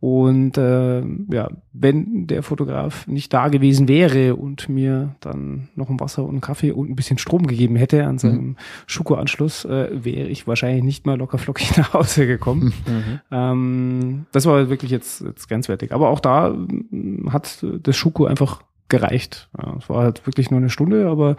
Und 0.04 0.58
äh, 0.58 1.00
ja, 1.32 1.48
wenn 1.72 2.26
der 2.26 2.42
Fotograf 2.42 3.06
nicht 3.06 3.32
da 3.32 3.48
gewesen 3.48 3.88
wäre 3.88 4.36
und 4.36 4.68
mir 4.68 5.14
dann 5.20 5.70
noch 5.76 5.88
ein 5.88 5.98
Wasser 5.98 6.24
und 6.24 6.32
einen 6.32 6.40
Kaffee 6.42 6.72
und 6.72 6.90
ein 6.90 6.94
bisschen 6.94 7.16
Strom 7.16 7.46
gegeben 7.46 7.76
hätte 7.76 8.04
an 8.04 8.18
seinem 8.18 8.56
Schuko-Anschluss, 8.86 9.64
äh, 9.64 10.04
wäre 10.04 10.28
ich 10.28 10.46
wahrscheinlich 10.46 10.84
nicht 10.84 11.06
mal 11.06 11.16
locker 11.16 11.38
flockig 11.38 11.74
nach 11.78 11.94
Hause 11.94 12.26
gekommen. 12.26 12.74
Mhm. 12.86 13.20
Ähm, 13.30 14.26
das 14.32 14.44
war 14.44 14.68
wirklich 14.68 14.90
jetzt, 14.90 15.22
jetzt 15.22 15.48
grenzwertig. 15.48 15.92
Aber 15.92 16.10
auch 16.10 16.20
da 16.20 16.50
mm, 16.50 17.32
hat 17.32 17.64
das 17.82 17.96
Schuko 17.96 18.26
einfach 18.26 18.62
gereicht. 18.88 19.48
Ja, 19.56 19.74
es 19.78 19.88
war 19.88 20.02
halt 20.02 20.26
wirklich 20.26 20.50
nur 20.50 20.60
eine 20.60 20.68
Stunde, 20.68 21.08
aber 21.08 21.36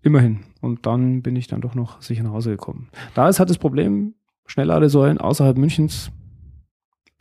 immerhin. 0.00 0.38
Und 0.62 0.86
dann 0.86 1.20
bin 1.20 1.36
ich 1.36 1.48
dann 1.48 1.60
doch 1.60 1.74
noch 1.74 2.00
sicher 2.00 2.22
nach 2.22 2.32
Hause 2.32 2.52
gekommen. 2.52 2.88
Da 3.12 3.28
ist 3.28 3.40
halt 3.40 3.50
das 3.50 3.58
Problem, 3.58 4.14
Schnellladesäulen 4.46 5.18
außerhalb 5.18 5.58
Münchens 5.58 6.10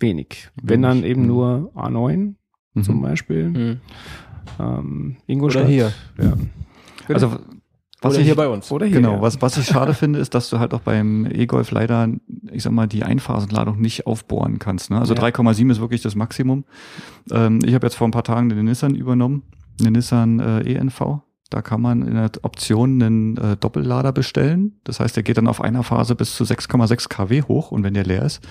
wenig. 0.01 0.49
Wenn 0.61 0.81
dann 0.81 1.03
eben 1.03 1.21
mhm. 1.21 1.27
nur 1.27 1.71
A9 1.75 2.35
zum 2.81 2.97
Mhm. 2.97 3.01
Beispiel. 3.01 3.49
Mhm. 3.49 3.81
Ähm, 4.59 5.17
Ingolstadt. 5.27 5.63
Oder 5.63 5.71
hier. 5.71 5.93
Ja. 6.21 6.33
Also, 7.07 7.37
was 8.01 8.13
Oder 8.13 8.21
ich, 8.21 8.25
hier 8.25 8.35
bei 8.35 8.47
uns. 8.47 8.71
Oder 8.71 8.87
hier. 8.87 8.95
Genau, 8.95 9.13
ja. 9.15 9.21
was, 9.21 9.41
was 9.43 9.57
ich 9.57 9.67
schade 9.67 9.93
finde, 9.93 10.17
ist, 10.19 10.33
dass 10.33 10.49
du 10.49 10.57
halt 10.57 10.73
auch 10.73 10.79
beim 10.81 11.27
E-Golf 11.31 11.69
leider, 11.69 12.09
ich 12.51 12.63
sag 12.63 12.71
mal, 12.73 12.87
die 12.87 13.03
Einphasenladung 13.03 13.79
nicht 13.79 14.07
aufbohren 14.07 14.57
kannst. 14.57 14.89
Ne? 14.89 14.99
Also 14.99 15.13
Ja. 15.13 15.21
3,7 15.21 15.69
ist 15.71 15.79
wirklich 15.81 16.01
das 16.01 16.15
Maximum. 16.15 16.65
Ähm, 17.31 17.59
ich 17.63 17.75
habe 17.75 17.85
jetzt 17.85 17.95
vor 17.95 18.07
ein 18.07 18.11
paar 18.11 18.23
Tagen 18.23 18.49
den 18.49 18.65
Nissan 18.65 18.95
übernommen, 18.95 19.43
den 19.79 19.93
Nissan 19.93 20.39
äh, 20.39 20.61
ENV. 20.61 21.19
Da 21.51 21.61
kann 21.61 21.81
man 21.81 22.01
in 22.01 22.15
der 22.15 22.31
Option 22.41 23.03
einen 23.03 23.37
äh, 23.37 23.57
Doppellader 23.57 24.13
bestellen. 24.13 24.79
Das 24.83 24.99
heißt, 24.99 25.15
der 25.15 25.23
geht 25.23 25.37
dann 25.37 25.47
auf 25.47 25.61
einer 25.61 25.83
Phase 25.83 26.15
bis 26.15 26.35
zu 26.35 26.43
6,6 26.43 27.07
kW 27.07 27.43
hoch 27.43 27.71
und 27.71 27.83
wenn 27.83 27.93
der 27.93 28.05
leer 28.05 28.23
ist, 28.23 28.41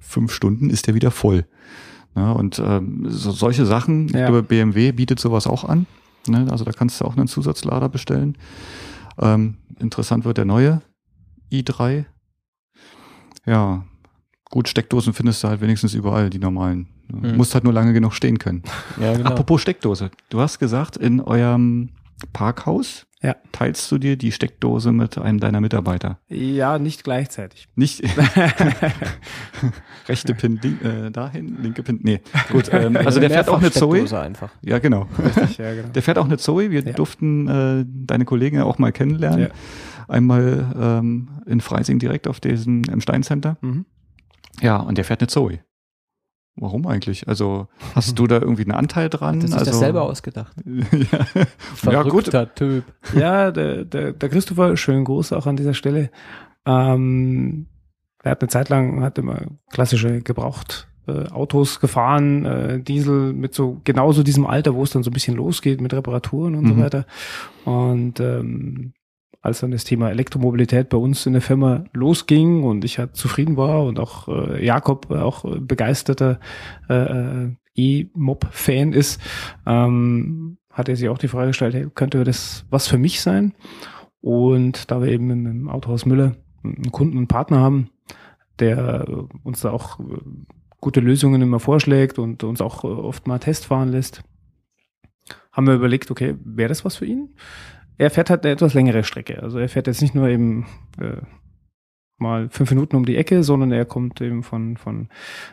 fünf 0.00 0.32
Stunden 0.32 0.70
ist 0.70 0.86
der 0.86 0.94
wieder 0.94 1.10
voll. 1.10 1.46
Ja, 2.16 2.32
und 2.32 2.58
ähm, 2.58 3.06
so, 3.08 3.30
solche 3.30 3.64
Sachen, 3.66 4.06
ich 4.06 4.14
Ja. 4.14 4.26
glaube, 4.26 4.42
BMW 4.42 4.90
bietet 4.92 5.20
sowas 5.20 5.46
auch 5.46 5.64
an. 5.64 5.86
Ne? 6.26 6.48
Also 6.50 6.64
da 6.64 6.72
kannst 6.72 7.00
du 7.00 7.04
auch 7.04 7.16
einen 7.16 7.28
Zusatzlader 7.28 7.88
bestellen. 7.88 8.36
Ähm, 9.18 9.56
interessant 9.78 10.24
wird 10.24 10.36
der 10.38 10.44
neue 10.44 10.82
i3. 11.52 12.04
Ja, 13.46 13.84
gut, 14.50 14.68
Steckdosen 14.68 15.12
findest 15.12 15.42
du 15.44 15.48
halt 15.48 15.60
wenigstens 15.60 15.94
überall, 15.94 16.30
die 16.30 16.38
normalen. 16.38 16.88
Du 17.08 17.16
Mhm. 17.16 17.36
musst 17.36 17.54
halt 17.54 17.64
nur 17.64 17.72
lange 17.72 17.92
genug 17.92 18.12
stehen 18.14 18.38
können. 18.38 18.62
Ja, 19.00 19.16
genau. 19.16 19.30
Apropos 19.30 19.60
Steckdose. 19.62 20.10
Du 20.28 20.40
hast 20.40 20.58
gesagt, 20.58 20.96
in 20.96 21.20
eurem 21.20 21.90
Parkhaus 22.32 23.06
Ja. 23.22 23.36
teilst 23.52 23.90
du 23.92 23.98
dir 23.98 24.16
die 24.16 24.32
Steckdose 24.32 24.92
mit 24.92 25.18
einem 25.18 25.40
deiner 25.40 25.60
Mitarbeiter. 25.60 26.18
ja, 26.28 26.78
nicht 26.78 27.04
gleichzeitig. 27.04 27.68
Nicht 27.74 28.02
rechte 30.08 30.34
Pin 30.34 30.58
link, 30.62 30.82
äh, 30.84 31.10
dahin, 31.10 31.58
linke 31.62 31.82
Pin. 31.82 32.00
Nee, 32.02 32.20
gut. 32.50 32.70
Ähm, 32.80 32.96
also 32.96 33.18
der 33.20 33.30
fährt 33.30 33.48
auch 33.48 33.58
eine 33.58 33.70
Zoe. 33.72 34.00
Einfach. 34.20 34.50
Ja, 34.62 34.78
genau. 34.78 35.06
Richtig, 35.18 35.58
ja, 35.58 35.74
genau. 35.74 35.88
Der 35.88 36.02
fährt 36.02 36.18
auch 36.18 36.24
eine 36.24 36.38
Zoe. 36.38 36.70
Wir 36.70 36.82
Ja. 36.84 36.92
durften 36.92 37.48
äh, 37.48 37.84
deine 37.86 38.24
Kollegen 38.24 38.56
ja 38.56 38.64
auch 38.64 38.78
mal 38.78 38.92
kennenlernen. 38.92 39.40
Ja. 39.40 39.48
Einmal 40.08 40.72
ähm, 40.80 41.28
in 41.46 41.60
Freising 41.60 41.98
direkt 41.98 42.26
auf 42.28 42.40
diesem 42.40 42.84
im 42.84 43.00
Steincenter. 43.00 43.56
Mhm. 43.60 43.86
Ja, 44.60 44.76
und 44.78 44.98
der 44.98 45.04
fährt 45.04 45.20
eine 45.20 45.28
Zoe. 45.28 45.60
Warum 46.56 46.86
eigentlich? 46.86 47.26
Also 47.28 47.68
hast 47.94 48.18
du 48.18 48.26
da 48.26 48.36
irgendwie 48.40 48.62
einen 48.62 48.72
Anteil 48.72 49.08
dran? 49.08 49.40
Er 49.40 49.46
sich 49.48 49.52
also, 49.56 49.70
das 49.70 49.78
selber 49.78 50.02
ausgedacht. 50.02 50.56
ja. 50.64 51.92
ja, 51.92 52.02
gut. 52.02 52.28
Verrückter 52.28 52.54
Typ. 52.54 52.84
Ja, 53.14 53.50
der, 53.50 53.84
der, 53.84 54.12
der 54.12 54.28
Christopher, 54.28 54.76
schönen 54.76 55.04
Gruß 55.04 55.32
auch 55.32 55.46
an 55.46 55.56
dieser 55.56 55.74
Stelle. 55.74 56.10
Ähm, 56.66 57.66
er 58.22 58.32
hat 58.32 58.42
eine 58.42 58.48
Zeit 58.48 58.68
lang, 58.68 59.02
hat 59.02 59.18
immer 59.18 59.40
klassische 59.70 60.20
Gebraucht 60.20 60.88
äh, 61.06 61.28
Autos 61.30 61.80
gefahren, 61.80 62.44
äh, 62.44 62.80
Diesel 62.80 63.32
mit 63.32 63.54
so 63.54 63.80
genauso 63.84 64.22
diesem 64.22 64.46
Alter, 64.46 64.74
wo 64.74 64.82
es 64.82 64.90
dann 64.90 65.02
so 65.02 65.10
ein 65.10 65.14
bisschen 65.14 65.36
losgeht 65.36 65.80
mit 65.80 65.94
Reparaturen 65.94 66.54
und 66.54 66.66
so 66.68 66.74
Mhm. 66.74 66.82
weiter. 66.82 67.06
Und 67.64 68.20
ähm, 68.20 68.92
als 69.42 69.60
dann 69.60 69.70
das 69.70 69.84
Thema 69.84 70.10
Elektromobilität 70.10 70.88
bei 70.88 70.98
uns 70.98 71.24
in 71.26 71.32
der 71.32 71.42
Firma 71.42 71.84
losging 71.92 72.62
und 72.62 72.84
ich 72.84 72.98
halt 72.98 73.16
zufrieden 73.16 73.56
war 73.56 73.84
und 73.84 73.98
auch 73.98 74.28
äh, 74.28 74.64
Jakob 74.64 75.10
auch 75.10 75.44
begeisterter 75.58 76.40
äh, 76.88 76.94
äh, 76.94 77.50
E-Mob-Fan 77.74 78.92
ist, 78.92 79.20
ähm, 79.66 80.58
hat 80.70 80.88
er 80.88 80.96
sich 80.96 81.08
auch 81.08 81.18
die 81.18 81.28
Frage 81.28 81.48
gestellt, 81.48 81.74
hey, 81.74 81.88
könnte 81.94 82.22
das 82.24 82.66
was 82.70 82.86
für 82.86 82.98
mich 82.98 83.20
sein? 83.20 83.54
Und 84.20 84.90
da 84.90 85.00
wir 85.00 85.08
eben 85.08 85.30
im, 85.30 85.68
Autohaus 85.68 86.04
Müller 86.04 86.36
einen 86.62 86.92
Kunden 86.92 87.16
und 87.16 87.28
Partner 87.28 87.60
haben, 87.60 87.90
der 88.58 89.06
uns 89.42 89.60
da 89.60 89.70
auch 89.70 89.98
äh, 90.00 90.18
gute 90.80 91.00
Lösungen 91.00 91.40
immer 91.40 91.60
vorschlägt 91.60 92.18
und 92.18 92.44
uns 92.44 92.60
auch 92.60 92.84
äh, 92.84 92.88
oft 92.88 93.26
mal 93.26 93.38
Test 93.38 93.66
fahren 93.66 93.88
lässt, 93.88 94.22
haben 95.52 95.66
wir 95.66 95.74
überlegt, 95.74 96.10
okay, 96.10 96.36
wäre 96.44 96.68
das 96.68 96.84
was 96.84 96.96
für 96.96 97.06
ihn? 97.06 97.34
Er 98.00 98.10
fährt 98.10 98.30
halt 98.30 98.44
eine 98.44 98.52
etwas 98.54 98.72
längere 98.72 99.04
Strecke. 99.04 99.42
Also 99.42 99.58
er 99.58 99.68
fährt 99.68 99.86
jetzt 99.86 100.00
nicht 100.00 100.14
nur 100.14 100.26
eben 100.28 100.66
äh, 100.98 101.20
mal 102.16 102.48
fünf 102.48 102.70
Minuten 102.70 102.96
um 102.96 103.04
die 103.04 103.16
Ecke, 103.16 103.42
sondern 103.42 103.72
er 103.72 103.84
kommt 103.84 104.20
eben 104.22 104.42
von, 104.42 104.78
von, 104.78 105.08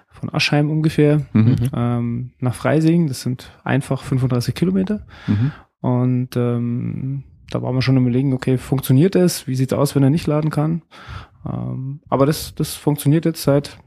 von 0.09 0.33
Aschheim 0.33 0.69
ungefähr 0.71 1.25
Mhm. 1.33 1.55
ähm, 1.73 2.31
nach 2.39 2.55
Freising. 2.55 3.07
Das 3.07 3.21
sind 3.21 3.51
einfach 3.65 4.01
35 4.01 4.55
Kilometer. 4.55 5.05
Mhm. 5.27 5.51
Und 5.81 6.37
ähm, 6.37 7.23
da 7.49 7.61
waren 7.61 7.75
wir 7.75 7.81
schon 7.81 7.97
am 7.97 8.03
überlegen, 8.07 8.31
okay, 8.33 8.57
funktioniert 8.57 9.15
das? 9.15 9.45
Wie 9.47 9.55
sieht's 9.55 9.73
aus, 9.73 9.93
wenn 9.95 10.03
er 10.03 10.09
nicht 10.09 10.27
laden 10.27 10.49
kann? 10.49 10.83
Ähm, 11.45 11.99
aber 12.07 12.25
das, 12.25 12.55
das 12.55 12.75
funktioniert 12.75 13.25
jetzt 13.25 13.43
seit 13.43 13.77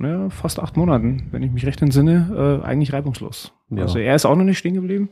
naja, 0.00 0.30
fast 0.30 0.60
acht 0.60 0.76
Monaten, 0.76 1.28
wenn 1.30 1.42
ich 1.42 1.50
mich 1.50 1.66
recht 1.66 1.82
entsinne, 1.82 2.60
äh, 2.62 2.66
eigentlich 2.66 2.92
reibungslos. 2.92 3.52
Ja. 3.70 3.82
Also 3.82 3.98
er 3.98 4.14
ist 4.14 4.24
auch 4.24 4.36
noch 4.36 4.44
nicht 4.44 4.58
stehen 4.58 4.74
geblieben. 4.74 5.10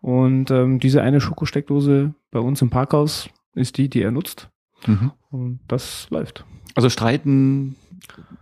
Und 0.00 0.50
ähm, 0.50 0.78
diese 0.78 1.02
eine 1.02 1.20
Schokosteckdose 1.20 2.14
bei 2.30 2.38
uns 2.38 2.62
im 2.62 2.70
Parkhaus 2.70 3.30
ist 3.54 3.76
die, 3.78 3.88
die 3.88 4.02
er 4.02 4.10
nutzt. 4.10 4.50
Mhm. 4.86 5.12
Und 5.30 5.60
das 5.68 6.08
läuft. 6.10 6.44
Also 6.74 6.88
streiten 6.88 7.76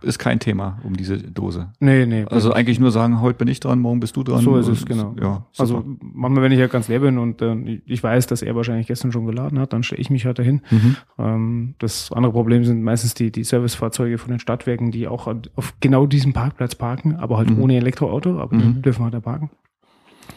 ist 0.01 0.19
kein 0.19 0.39
Thema 0.39 0.79
um 0.83 0.95
diese 0.95 1.17
Dose. 1.17 1.69
Nee, 1.79 2.05
nee. 2.05 2.25
Also 2.29 2.53
eigentlich 2.53 2.79
nur 2.79 2.91
sagen, 2.91 3.21
heute 3.21 3.37
bin 3.37 3.47
ich 3.47 3.59
dran, 3.59 3.79
morgen 3.79 3.99
bist 3.99 4.15
du 4.15 4.23
dran. 4.23 4.41
So 4.41 4.57
ist 4.57 4.67
es, 4.67 4.85
genau. 4.85 5.15
Ja, 5.19 5.45
also 5.57 5.83
manchmal, 5.99 6.43
wenn 6.43 6.51
ich 6.51 6.59
ja 6.59 6.67
ganz 6.67 6.87
leer 6.87 6.99
bin 6.99 7.17
und 7.17 7.41
äh, 7.41 7.81
ich 7.85 8.01
weiß, 8.03 8.27
dass 8.27 8.41
er 8.41 8.55
wahrscheinlich 8.55 8.87
gestern 8.87 9.11
schon 9.11 9.25
geladen 9.25 9.59
hat, 9.59 9.73
dann 9.73 9.83
stelle 9.83 10.01
ich 10.01 10.09
mich 10.09 10.25
halt 10.25 10.39
dahin. 10.39 10.61
Mhm. 10.69 10.95
Ähm, 11.17 11.75
das 11.79 12.11
andere 12.11 12.31
Problem 12.33 12.63
sind 12.65 12.83
meistens 12.83 13.13
die, 13.13 13.31
die 13.31 13.43
Servicefahrzeuge 13.43 14.17
von 14.17 14.29
den 14.31 14.39
Stadtwerken, 14.39 14.91
die 14.91 15.07
auch 15.07 15.27
auf 15.55 15.73
genau 15.79 16.05
diesem 16.05 16.33
Parkplatz 16.33 16.75
parken, 16.75 17.15
aber 17.15 17.37
halt 17.37 17.49
Mhm. 17.49 17.61
ohne 17.61 17.77
Elektroauto, 17.77 18.39
aber 18.39 18.55
Mhm. 18.55 18.75
die 18.75 18.81
dürfen 18.83 19.03
halt 19.03 19.13
da 19.13 19.19
parken. 19.19 19.49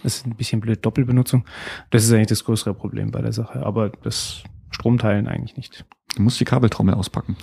Das 0.03 0.17
ist 0.17 0.27
ein 0.27 0.35
bisschen 0.37 0.61
blöd 0.61 0.85
Doppelbenutzung. 0.85 1.45
Das 1.91 2.05
ist 2.05 2.13
eigentlich 2.13 2.29
das 2.29 2.45
größere 2.45 2.75
Problem 2.75 3.11
bei 3.11 3.21
der 3.21 3.33
Sache, 3.33 3.65
aber 3.67 3.91
das 4.03 4.43
Stromteilen 4.71 5.27
eigentlich 5.27 5.57
nicht. 5.57 5.85
Du 6.17 6.23
musst 6.23 6.41
die 6.41 6.45
Kabeltrommel 6.45 6.95
auspacken. 6.95 7.37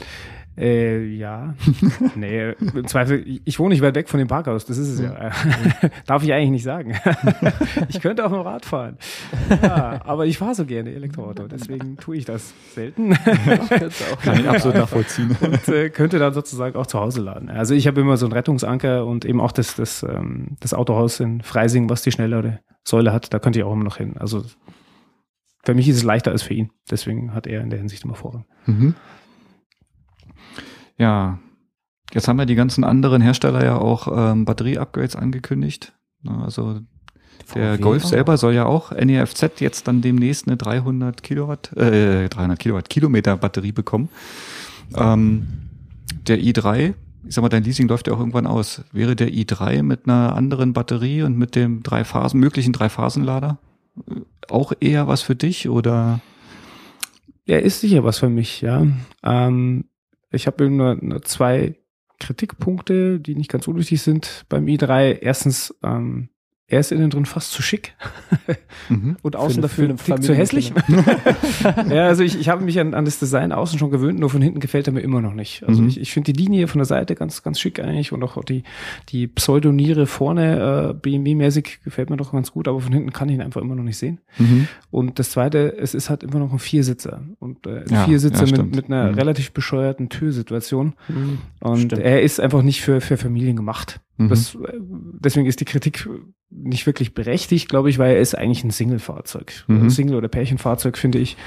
Äh, 0.58 1.04
ja. 1.16 1.54
nee, 2.16 2.52
im 2.52 2.88
Zweifel, 2.88 3.24
ich- 3.46 3.60
wohne 3.60 3.70
nicht 3.76 3.82
weit 3.84 3.94
weg 3.96 4.10
von 4.10 4.18
dem 4.18 4.28
Parkhaus, 4.28 4.66
das 4.66 4.78
ist 4.78 4.88
es 4.90 5.00
ja. 5.02 5.32
Darf 6.08 6.24
ich 6.24 6.34
eigentlich 6.34 6.50
nicht 6.50 6.64
sagen. 6.64 6.96
ich 7.90 8.02
könnte 8.02 8.26
auch 8.26 8.32
noch 8.32 8.44
Rad 8.44 8.66
fahren. 8.66 8.98
Ja, 9.62 10.02
aber 10.04 10.26
ich 10.26 10.38
fahre 10.38 10.56
so 10.56 10.66
gerne 10.66 10.92
Elektroauto, 10.94 11.48
deswegen 11.48 11.98
tue 11.98 12.18
ich 12.18 12.26
das 12.26 12.54
selten. 12.74 13.14
Kann 14.24 14.40
ich 14.40 14.50
absolut 14.50 14.78
nachvollziehen. 14.78 15.36
und 15.40 15.68
äh, 15.68 15.90
könnte 15.90 16.18
dann 16.18 16.34
sozusagen 16.34 16.76
auch 16.76 16.88
zu 16.88 17.00
Hause 17.00 17.22
laden. 17.22 17.50
Also 17.50 17.76
ich 17.76 17.86
habe 17.88 18.02
immer 18.02 18.18
so 18.18 18.26
einen 18.26 18.34
Rettungsanker 18.34 19.06
und 19.06 19.26
eben 19.26 19.42
auch 19.42 19.52
das, 19.52 19.76
das, 19.76 20.02
ähm, 20.04 20.58
das 20.60 20.74
Autohaus 20.74 21.20
in 21.20 21.42
Freising, 21.42 21.90
was 21.90 22.02
die 22.02 22.12
schnellere 22.12 22.60
Säule 22.84 23.14
hat, 23.14 23.34
da 23.34 23.40
könnte 23.40 23.60
ich 23.60 23.66
auch 23.66 23.74
immer 23.74 23.84
noch 23.84 23.98
hin. 23.98 24.16
Also 24.18 24.44
für 25.64 25.74
mich 25.74 25.88
ist 25.90 25.98
es 25.98 26.04
leichter 26.04 26.32
als 26.32 26.44
für 26.44 26.54
ihn. 26.54 26.72
Deswegen 26.90 27.34
hat 27.34 27.46
er 27.46 27.62
in 27.62 27.70
der 27.70 27.80
Hinsicht 27.80 28.06
immer 28.06 28.16
Vorrang. 28.16 28.46
Mhm. 28.66 28.96
Ja, 30.98 31.40
jetzt 32.14 32.28
haben 32.28 32.40
ja 32.40 32.46
die 32.46 32.56
ganzen 32.56 32.84
anderen 32.84 33.22
Hersteller 33.22 33.64
ja 33.64 33.78
auch 33.78 34.08
ähm, 34.32 34.46
Batterie-Upgrades 34.46 35.16
angekündigt. 35.16 35.94
Na, 36.24 36.44
Also 36.44 36.82
der 37.56 37.76
VW 37.76 37.82
Golf 37.82 38.06
auch. 38.06 38.10
selber 38.10 38.38
soll 38.38 38.54
ja 38.54 38.66
auch 38.66 38.92
NEFZ 38.92 39.60
jetzt 39.60 39.88
dann 39.88 40.02
demnächst 40.02 40.48
eine 40.48 40.58
300 40.58 41.24
Kilowatt, 41.24 41.76
äh, 41.78 42.28
300 42.30 42.60
Kilowatt 42.60 42.90
Kilometer 42.90 43.38
Batterie 43.38 43.72
bekommen. 43.72 44.10
Ähm, 44.96 45.48
der 46.28 46.40
i3, 46.40 46.94
ich 47.26 47.36
sag 47.36 47.42
mal, 47.42 47.50
dein 47.50 47.64
Leasing 47.64 47.88
läuft 47.88 48.08
ja 48.08 48.14
auch 48.14 48.20
irgendwann 48.20 48.48
aus. 48.48 48.84
Wäre 48.92 49.16
der 49.16 49.30
i3 49.30 49.84
mit 49.84 50.06
einer 50.08 50.36
anderen 50.36 50.74
Batterie 50.74 51.22
und 51.24 51.38
mit 51.38 51.56
dem 51.56 51.84
drei 51.84 52.04
Phasen, 52.04 52.40
möglichen 52.40 52.74
Drei-Phasen-Lader 52.74 53.60
äh, 54.10 54.22
auch 54.50 54.74
eher 54.80 55.08
was 55.08 55.22
für 55.22 55.36
dich 55.36 55.70
oder? 55.70 56.22
Er 57.46 57.64
ist 57.64 57.82
sicher 57.82 58.04
was 58.04 58.20
für 58.20 58.30
mich, 58.30 58.62
ja. 58.62 58.86
Ähm, 59.24 59.86
ich 60.32 60.48
habe 60.48 60.66
eben 60.66 60.78
nur, 60.78 60.96
nur 60.96 61.22
zwei 61.24 61.76
Kritikpunkte, 62.20 63.20
die 63.20 63.36
nicht 63.36 63.52
ganz 63.52 63.68
unwichtig 63.68 64.02
sind 64.02 64.46
beim 64.50 64.66
i3. 64.66 65.20
Erstens, 65.22 65.74
ähm, 65.84 66.30
er 66.70 66.82
ist 66.82 66.92
innen 66.92 67.10
drin 67.10 67.26
fast 67.26 67.52
zu 67.54 67.62
schick 67.62 67.96
Mhm. 68.90 69.18
und 69.22 69.36
außen 69.36 69.64
eine- 69.64 69.94
dafür 69.96 69.96
zu 70.22 70.34
hässlich. 70.36 70.74
ja, 71.90 72.08
also 72.08 72.24
ich, 72.24 72.40
ich 72.40 72.50
habe 72.50 72.64
mich 72.64 72.80
an, 72.80 72.94
an 72.94 73.06
das 73.06 73.20
Design 73.20 73.52
außen 73.52 73.80
schon 73.80 73.92
gewöhnt, 73.92 74.20
nur 74.20 74.30
von 74.30 74.42
hinten 74.42 74.60
gefällt 74.60 74.88
er 74.88 74.94
mir 74.94 75.02
immer 75.02 75.22
noch 75.22 75.34
nicht. 75.34 75.64
Also 75.68 75.82
Mhm. 75.82 75.88
ich, 75.90 76.00
ich 76.00 76.12
finde 76.14 76.34
die 76.34 76.42
Linie 76.42 76.68
von 76.68 76.80
der 76.80 76.86
Seite 76.86 77.16
ganz, 77.16 77.44
ganz 77.44 77.60
schick 77.60 77.80
eigentlich 77.80 78.12
und 78.12 78.24
auch 78.24 78.44
die, 78.44 78.64
die 79.10 79.28
Pseudoniere 79.28 80.06
vorne, 80.08 80.90
äh, 80.90 80.94
BMW-mäßig 80.94 81.80
gefällt 81.84 82.10
mir 82.10 82.18
doch 82.18 82.32
ganz 82.32 82.52
gut, 82.52 82.68
aber 82.68 82.80
von 82.82 82.92
hinten 82.94 83.12
kann 83.14 83.30
ich 83.30 83.36
ihn 83.36 83.42
einfach 83.42 83.62
immer 83.62 83.76
noch 83.76 83.84
nicht 83.84 83.98
sehen. 83.98 84.20
Mhm. 84.38 84.68
Und 84.92 85.20
das 85.20 85.32
zweite, 85.32 85.78
es 85.78 85.94
ist 85.94 86.10
halt 86.10 86.24
immer 86.24 86.40
noch 86.40 86.52
ein 86.52 86.60
Viersitzer. 86.60 87.22
Und 87.40 87.66
äh, 87.68 87.80
ein 87.80 87.86
Ja, 87.90 88.06
Viersitzer 88.06 88.46
ja, 88.46 88.64
mit, 88.64 88.76
mit 88.76 88.86
einer 88.86 89.12
Mhm. 89.12 89.16
relativ 89.16 89.52
bescheuerten 89.52 90.10
Türsituation. 90.10 90.94
Mhm. 91.08 91.38
Und 91.60 91.78
Stimmt. 91.78 92.02
er 92.02 92.22
ist 92.22 92.40
einfach 92.40 92.62
nicht 92.62 92.82
für, 92.82 93.02
für 93.02 93.18
Familien 93.18 93.56
gemacht. 93.56 94.00
Mhm. 94.18 94.30
Das, 94.30 94.56
äh, 94.56 94.80
deswegen 94.80 95.48
ist 95.48 95.60
die 95.60 95.66
Kritik 95.66 96.10
nicht 96.50 96.86
wirklich 96.86 97.14
berechtigt, 97.14 97.70
glaube 97.70 97.90
ich, 97.90 98.00
weil 98.00 98.16
er 98.16 98.22
ist 98.22 98.36
eigentlich 98.36 98.64
ein 98.64 98.72
Single-Fahrzeug. 98.72 99.66
Mhm. 99.68 99.84
Ein 99.84 99.90
Single- 99.90 100.16
oder 100.16 100.28
Pärchenfahrzeug, 100.28 100.98
finde 100.98 101.20
ich. 101.20 101.38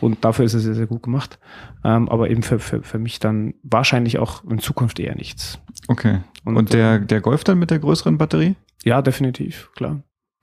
Und 0.00 0.24
dafür 0.24 0.44
ist 0.44 0.54
er 0.54 0.60
sehr, 0.60 0.74
sehr 0.74 0.86
gut 0.86 1.02
gemacht. 1.02 1.38
Ähm, 1.84 2.08
aber 2.08 2.28
eben 2.30 2.42
für, 2.42 2.58
für, 2.58 2.82
für 2.82 2.98
mich 2.98 3.20
dann 3.20 3.54
wahrscheinlich 3.62 4.18
auch 4.18 4.44
in 4.44 4.58
Zukunft 4.58 4.98
eher 4.98 5.14
nichts. 5.14 5.60
Okay. 5.86 6.18
Und, 6.44 6.56
Und, 6.56 6.72
der, 6.72 6.98
der 6.98 7.20
Golf 7.20 7.44
dann 7.44 7.58
mit 7.58 7.70
der 7.70 7.78
größeren 7.78 8.18
Batterie? 8.18 8.56
Ja, 8.84 9.00
definitiv, 9.00 9.70
klar. 9.74 10.02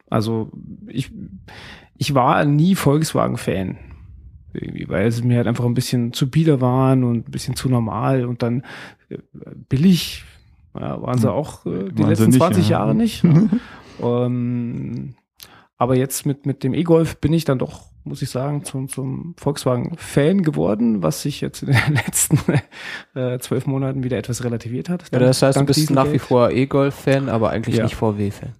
Also 0.09 0.51
ich, 0.87 1.11
ich 1.97 2.13
war 2.13 2.45
nie 2.45 2.75
Volkswagen-Fan. 2.75 3.77
Irgendwie, 4.53 4.87
weil 4.87 5.07
es 5.07 5.21
mir 5.21 5.37
halt 5.37 5.47
einfach 5.47 5.65
ein 5.65 5.73
bisschen 5.73 6.13
zu 6.13 6.29
bieder 6.29 6.61
waren 6.61 7.03
und 7.03 7.27
ein 7.27 7.31
bisschen 7.31 7.57
zu 7.57 7.67
normal 7.67 8.23
und 8.25 8.41
dann 8.41 8.63
äh, 9.09 9.17
billig 9.67 10.23
ja, 10.79 11.01
waren 11.01 11.17
sie 11.17 11.27
Hm. 11.27 11.33
auch 11.33 11.65
äh, 11.65 11.89
die 11.91 11.99
Waren 12.03 12.09
letzten 12.09 12.25
nicht, 12.27 12.37
20 12.37 12.69
ja. 12.69 12.79
Jahre 12.79 12.95
nicht. 12.95 13.23
Ja. 13.23 13.31
ähm, 14.25 15.15
aber 15.77 15.97
jetzt 15.97 16.25
mit, 16.25 16.45
mit 16.45 16.63
dem 16.63 16.73
E-Golf 16.73 17.17
bin 17.17 17.33
ich 17.33 17.43
dann 17.43 17.59
doch, 17.59 17.81
muss 18.05 18.21
ich 18.21 18.29
sagen, 18.29 18.63
zum, 18.63 18.87
zum 18.87 19.33
Volkswagen-Fan 19.37 20.41
geworden, 20.41 21.03
was 21.03 21.21
sich 21.23 21.41
jetzt 21.41 21.63
in 21.63 21.73
den 21.73 21.95
letzten 22.05 22.39
äh, 23.13 23.39
zwölf 23.39 23.67
Monaten 23.67 24.03
wieder 24.03 24.17
etwas 24.17 24.43
relativiert 24.45 24.87
hat. 24.87 25.03
Ja, 25.11 25.19
das 25.19 25.41
heißt, 25.41 25.59
du 25.59 25.65
bist 25.65 25.89
nach 25.91 26.11
wie 26.13 26.19
vor 26.19 26.51
E-Golf-Fan, 26.51 27.27
aber 27.27 27.49
eigentlich 27.49 27.75
Ja. 27.75 27.83
nicht 27.83 27.95
VW-Fan. 27.95 28.53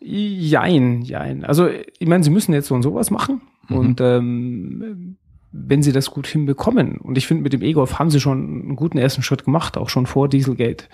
Jein, 0.00 1.02
jein. 1.02 1.44
Also 1.44 1.68
ich 1.98 2.08
meine, 2.08 2.24
sie 2.24 2.30
müssen 2.30 2.52
jetzt 2.54 2.68
so 2.68 2.74
und 2.74 2.82
sowas 2.82 3.10
machen. 3.10 3.42
Mhm. 3.68 3.76
Und 3.76 4.00
ähm, 4.00 5.16
wenn 5.56 5.84
sie 5.84 5.92
das 5.92 6.10
gut 6.10 6.26
hinbekommen, 6.26 6.98
und 6.98 7.16
ich 7.16 7.28
finde, 7.28 7.44
mit 7.44 7.52
dem 7.52 7.62
E-Golf 7.62 8.00
haben 8.00 8.10
sie 8.10 8.20
schon 8.20 8.38
einen 8.38 8.76
guten 8.76 8.98
ersten 8.98 9.22
Schritt 9.22 9.44
gemacht, 9.44 9.78
auch 9.78 9.88
schon 9.88 10.06
vor 10.06 10.28
Dieselgate, 10.28 10.86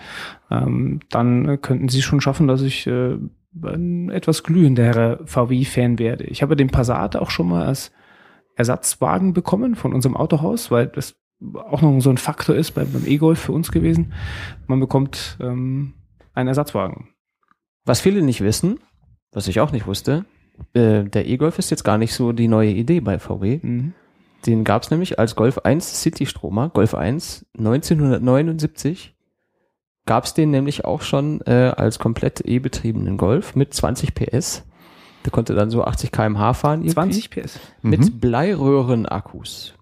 ähm, 0.51 0.99
dann 1.09 1.59
könnten 1.61 1.89
sie 1.89 2.03
schon 2.03 2.21
schaffen, 2.21 2.47
dass 2.47 2.61
ich 2.61 2.85
äh, 2.85 3.17
ein 3.63 4.11
etwas 4.11 4.43
glühenderer 4.43 5.19
VW-Fan 5.25 5.97
werde. 5.97 6.25
Ich 6.25 6.43
habe 6.43 6.55
den 6.55 6.69
Passat 6.69 7.15
auch 7.15 7.31
schon 7.31 7.49
mal 7.49 7.65
als 7.65 7.91
Ersatzwagen 8.55 9.33
bekommen 9.33 9.75
von 9.75 9.93
unserem 9.93 10.15
Autohaus, 10.15 10.69
weil 10.69 10.87
das 10.87 11.15
auch 11.55 11.81
noch 11.81 11.99
so 11.99 12.11
ein 12.11 12.17
Faktor 12.17 12.55
ist 12.55 12.71
beim, 12.71 12.91
beim 12.93 13.07
E-Golf 13.07 13.39
für 13.39 13.53
uns 13.53 13.71
gewesen. 13.71 14.13
Man 14.67 14.79
bekommt 14.79 15.37
ähm, 15.41 15.95
einen 16.35 16.49
Ersatzwagen. 16.49 17.09
Was 17.83 17.99
viele 17.99 18.21
nicht 18.21 18.41
wissen, 18.41 18.79
was 19.31 19.47
ich 19.47 19.59
auch 19.59 19.71
nicht 19.71 19.87
wusste, 19.87 20.25
äh, 20.73 21.03
der 21.03 21.27
E-Golf 21.27 21.57
ist 21.57 21.71
jetzt 21.71 21.83
gar 21.83 21.97
nicht 21.97 22.13
so 22.13 22.31
die 22.31 22.47
neue 22.47 22.69
Idee 22.69 22.99
bei 22.99 23.17
VW. 23.17 23.59
Mhm. 23.63 23.93
Den 24.45 24.63
gab 24.63 24.83
es 24.83 24.91
nämlich 24.91 25.19
als 25.19 25.35
Golf 25.35 25.59
1 25.59 26.01
City-Stromer, 26.01 26.69
Golf 26.69 26.95
1 26.95 27.45
1979 27.57 29.15
gab 30.05 30.25
es 30.25 30.33
den 30.33 30.51
nämlich 30.51 30.85
auch 30.85 31.01
schon 31.01 31.41
äh, 31.41 31.73
als 31.75 31.99
komplett 31.99 32.41
E-betriebenen 32.41 33.17
Golf 33.17 33.55
mit 33.55 33.73
20 33.73 34.15
PS. 34.15 34.63
Der 35.23 35.31
konnte 35.31 35.53
dann 35.53 35.69
so 35.69 35.83
80 35.83 36.11
km/h 36.11 36.53
fahren. 36.53 36.79
irgendwie. 36.81 36.93
20 36.93 37.29
PS. 37.29 37.59
Mhm. 37.81 37.89
mit 37.89 38.21
Bleiröhren-Akkus. 38.21 39.75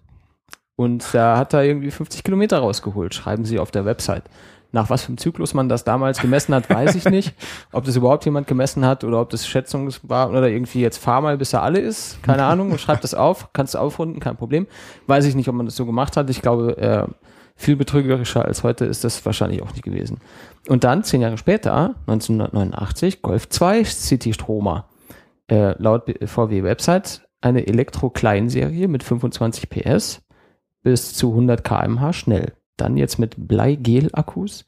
Und 0.76 1.14
da 1.14 1.36
hat 1.36 1.52
er 1.52 1.64
irgendwie 1.64 1.90
50 1.90 2.24
Kilometer 2.24 2.58
rausgeholt, 2.58 3.14
schreiben 3.14 3.44
sie 3.44 3.58
auf 3.58 3.70
der 3.70 3.84
Website. 3.84 4.24
Nach 4.72 4.88
was 4.88 5.02
für 5.02 5.08
einem 5.08 5.18
Zyklus 5.18 5.54
man 5.54 5.68
das 5.68 5.84
damals 5.84 6.20
gemessen 6.20 6.54
hat, 6.54 6.70
weiß 6.70 6.94
ich 6.94 7.04
nicht. 7.06 7.34
Ob 7.72 7.84
das 7.84 7.96
überhaupt 7.96 8.24
jemand 8.24 8.46
gemessen 8.46 8.84
hat 8.84 9.04
oder 9.04 9.20
ob 9.20 9.30
das 9.30 9.46
Schätzung 9.46 9.90
war 10.04 10.30
oder 10.30 10.48
irgendwie 10.48 10.80
jetzt 10.80 10.98
fahr 10.98 11.20
mal, 11.20 11.36
bis 11.36 11.52
er 11.52 11.62
alle 11.62 11.80
ist. 11.80 12.22
Keine 12.22 12.44
Ahnung. 12.44 12.76
Schreib 12.78 13.00
das 13.00 13.14
auf, 13.14 13.52
kannst 13.52 13.74
du 13.74 13.78
aufrunden, 13.78 14.20
kein 14.20 14.36
Problem. 14.36 14.66
Weiß 15.06 15.24
ich 15.24 15.34
nicht, 15.34 15.48
ob 15.48 15.54
man 15.54 15.66
das 15.66 15.76
so 15.76 15.86
gemacht 15.86 16.16
hat. 16.16 16.30
Ich 16.30 16.42
glaube, 16.42 16.76
äh, 16.78 17.06
viel 17.56 17.76
betrügerischer 17.76 18.44
als 18.44 18.62
heute 18.62 18.86
ist 18.86 19.04
das 19.04 19.24
wahrscheinlich 19.26 19.62
auch 19.62 19.72
nicht 19.72 19.82
gewesen. 19.82 20.18
Und 20.68 20.84
dann, 20.84 21.04
zehn 21.04 21.20
Jahre 21.20 21.36
später, 21.36 21.94
1989, 22.06 23.22
Golf 23.22 23.48
2 23.48 23.84
City 23.84 24.32
Stromer. 24.32 24.88
Äh, 25.48 25.74
laut 25.82 26.04
VW 26.24 26.62
Website 26.62 27.22
eine 27.40 27.66
Elektro-Kleinserie 27.66 28.88
mit 28.88 29.02
25 29.02 29.68
PS 29.68 30.22
bis 30.82 31.14
zu 31.14 31.30
100 31.30 31.64
kmh 31.64 32.12
schnell. 32.12 32.52
Dann 32.80 32.96
jetzt 32.96 33.18
mit 33.18 33.34
Bleigel-Akkus. 33.36 34.64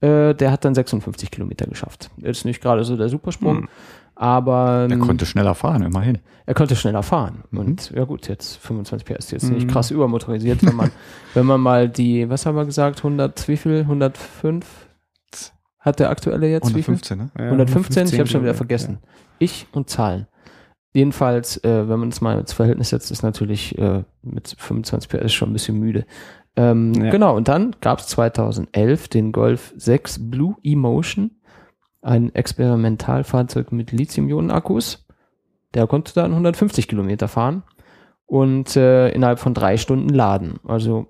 Äh, 0.00 0.34
der 0.34 0.50
hat 0.52 0.64
dann 0.64 0.74
56 0.74 1.30
Kilometer 1.30 1.66
geschafft. 1.66 2.10
Ist 2.20 2.44
nicht 2.44 2.60
gerade 2.62 2.84
so 2.84 2.96
der 2.96 3.08
Supersprung, 3.08 3.58
Hm. 3.62 3.68
aber 4.16 4.86
Er 4.88 4.90
ähm, 4.90 5.00
konnte 5.00 5.24
schneller 5.24 5.54
fahren, 5.54 5.82
immerhin. 5.82 6.18
er 6.46 6.54
konnte 6.54 6.76
schneller 6.76 7.02
fahren. 7.02 7.44
Mhm. 7.50 7.58
Und 7.58 7.90
ja 7.92 8.04
gut, 8.04 8.28
jetzt 8.28 8.56
25 8.58 9.06
PS, 9.06 9.30
jetzt 9.30 9.50
nicht 9.50 9.66
Mhm. 9.66 9.70
krass 9.70 9.90
übermotorisiert, 9.90 10.64
wenn 10.66 10.76
man, 10.76 10.90
wenn 11.34 11.46
man 11.46 11.60
mal 11.60 11.88
die, 11.88 12.28
was 12.28 12.44
haben 12.44 12.56
wir 12.56 12.64
gesagt, 12.66 12.98
100, 12.98 13.48
wie 13.48 13.56
viel? 13.56 13.80
105? 13.80 14.66
Hat 15.80 16.00
der 16.00 16.10
aktuelle 16.10 16.48
jetzt 16.48 16.68
wie 16.74 16.82
viel? 16.82 16.94
115, 16.94 17.18
ne? 17.18 17.30
Ja, 17.38 17.44
115, 17.46 18.06
ich 18.08 18.18
habe 18.18 18.28
schon 18.28 18.42
wieder 18.42 18.54
vergessen. 18.54 18.98
Ich 19.38 19.66
und 19.72 19.90
Zahlen. 19.90 20.26
Jedenfalls, 20.94 21.62
äh, 21.64 21.88
wenn 21.88 21.98
man 21.98 22.10
das 22.10 22.20
mal 22.20 22.38
ins 22.38 22.52
Verhältnis 22.52 22.90
setzt, 22.90 23.10
ist 23.10 23.22
natürlich 23.22 23.76
äh, 23.78 24.04
mit 24.22 24.54
25 24.58 25.08
PS 25.10 25.32
schon 25.32 25.50
ein 25.50 25.52
bisschen 25.52 25.78
müde. 25.78 26.06
Ähm, 26.56 26.94
Ja. 26.94 27.10
Genau, 27.10 27.36
und 27.36 27.48
dann 27.48 27.74
gab 27.80 27.98
es 27.98 28.06
2011 28.08 29.08
den 29.08 29.32
Golf 29.32 29.72
6 29.76 30.30
Blue 30.30 30.54
Emotion, 30.62 31.32
ein 32.02 32.34
Experimentalfahrzeug 32.34 33.72
mit 33.72 33.92
Lithium-Ionen-Akkus. 33.92 35.06
Der 35.74 35.86
konnte 35.86 36.14
dann 36.14 36.30
150 36.32 36.86
Kilometer 36.86 37.26
fahren 37.28 37.62
und 38.26 38.76
äh, 38.76 39.08
innerhalb 39.10 39.38
von 39.40 39.54
drei 39.54 39.76
Stunden 39.76 40.08
laden. 40.10 40.54
Also 40.66 41.06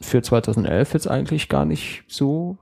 für 0.00 0.20
2011 0.20 0.92
jetzt 0.94 1.08
eigentlich 1.08 1.48
gar 1.48 1.64
nicht 1.64 2.04
so 2.08 2.58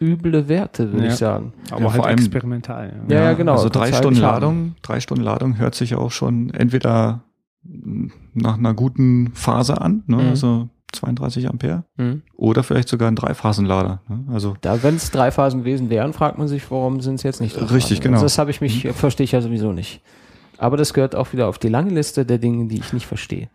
üble 0.00 0.48
Werte, 0.48 0.92
würde 0.92 1.06
Ja. 1.06 1.12
ich 1.12 1.18
sagen. 1.18 1.52
Aber 1.70 1.80
Ja, 1.80 1.86
halt 1.88 1.96
vor 1.96 2.06
allem- 2.06 2.18
experimental. 2.18 3.00
Ja, 3.08 3.22
ja, 3.24 3.32
genau. 3.34 3.52
Also 3.52 3.68
drei 3.68 3.86
halt 3.90 3.96
Stunden. 3.96 4.20
Ladung, 4.20 4.74
drei 4.82 5.00
Stunden 5.00 5.24
Ladung 5.24 5.58
hört 5.58 5.74
sich 5.74 5.94
auch 5.94 6.10
schon 6.10 6.50
entweder 6.54 7.22
nach 8.34 8.56
einer 8.58 8.74
guten 8.74 9.32
Phase 9.34 9.80
an, 9.80 10.04
ne? 10.06 10.16
Mhm. 10.16 10.28
also 10.28 10.68
32 10.96 11.48
Ampere, 11.48 11.84
Hm. 11.98 12.22
oder 12.36 12.62
vielleicht 12.62 12.88
sogar 12.88 13.08
ein 13.08 13.16
Dreiphasenlader. 13.16 14.00
Ne? 14.08 14.24
Also 14.32 14.56
Da, 14.60 14.82
wenn 14.82 14.96
es 14.96 15.10
drei 15.10 15.30
Phasen 15.30 15.60
gewesen 15.60 15.88
wären, 15.90 16.12
fragt 16.12 16.38
man 16.38 16.48
sich, 16.48 16.70
warum 16.70 17.00
sind 17.00 17.16
es 17.16 17.22
jetzt 17.22 17.40
nicht 17.40 17.56
drei 17.56 17.64
Richtig, 17.66 17.98
Phasen? 17.98 18.02
genau. 18.02 18.14
Also 18.16 18.24
das 18.26 18.38
habe 18.38 18.50
ich 18.50 18.60
mich, 18.60 18.88
verstehe 18.94 19.24
ich 19.24 19.32
ja 19.32 19.40
sowieso 19.40 19.72
nicht. 19.72 20.00
Aber 20.58 20.76
das 20.78 20.94
gehört 20.94 21.14
auch 21.14 21.32
wieder 21.34 21.48
auf 21.48 21.58
die 21.58 21.68
lange 21.68 21.90
Liste 21.90 22.24
der 22.24 22.38
Dinge, 22.38 22.66
die 22.68 22.78
ich 22.78 22.92
nicht 22.94 23.06
verstehe. 23.06 23.48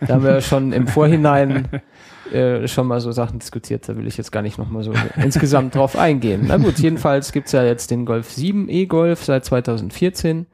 Da 0.00 0.14
haben 0.14 0.24
wir 0.24 0.40
schon 0.40 0.72
im 0.72 0.88
Vorhinein 0.88 1.68
äh, 2.32 2.66
schon 2.66 2.88
mal 2.88 3.00
so 3.00 3.12
Sachen 3.12 3.38
diskutiert, 3.38 3.88
da 3.88 3.96
will 3.96 4.08
ich 4.08 4.16
jetzt 4.16 4.32
gar 4.32 4.42
nicht 4.42 4.58
nochmal 4.58 4.82
so 4.82 4.92
insgesamt 5.22 5.76
drauf 5.76 5.96
eingehen. 5.96 6.46
Na 6.48 6.56
gut, 6.56 6.80
jedenfalls 6.80 7.30
gibt's 7.30 7.52
ja 7.52 7.62
jetzt 7.62 7.92
den 7.92 8.04
Golf 8.06 8.32
7 8.32 8.68
E-Golf 8.68 9.22
seit 9.24 9.44
2014. 9.44 10.46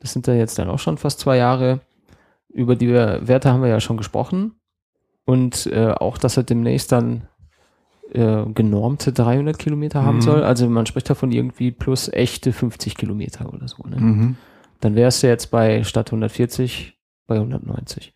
Das 0.00 0.12
sind 0.12 0.26
ja 0.26 0.34
jetzt 0.34 0.58
dann 0.58 0.68
auch 0.68 0.78
schon 0.78 0.98
fast 0.98 1.20
zwei 1.20 1.38
Jahre. 1.38 1.80
Über 2.52 2.76
die 2.76 2.88
Werte 2.92 3.50
haben 3.50 3.62
wir 3.62 3.68
ja 3.70 3.80
schon 3.80 3.96
gesprochen. 3.96 4.52
Und 5.30 5.66
äh, 5.66 5.92
auch, 5.92 6.18
dass 6.18 6.36
er 6.36 6.42
demnächst 6.42 6.92
dann 6.92 7.22
äh, 8.12 8.44
genormte 8.52 9.12
300 9.12 9.58
Kilometer 9.58 10.02
haben 10.04 10.16
Mhm. 10.16 10.22
soll. 10.22 10.42
Also 10.42 10.68
man 10.68 10.86
spricht 10.86 11.08
davon 11.08 11.30
irgendwie 11.30 11.70
plus 11.70 12.08
echte 12.12 12.52
50 12.52 12.96
Kilometer 12.96 13.52
oder 13.52 13.68
so. 13.68 13.82
Ne? 13.88 13.96
mhm. 14.00 14.36
Dann 14.80 14.94
wärst 14.96 15.22
du 15.22 15.28
jetzt 15.28 15.50
bei 15.50 15.84
statt 15.84 16.08
140 16.10 16.98
bei 17.26 17.36
190. 17.36 18.14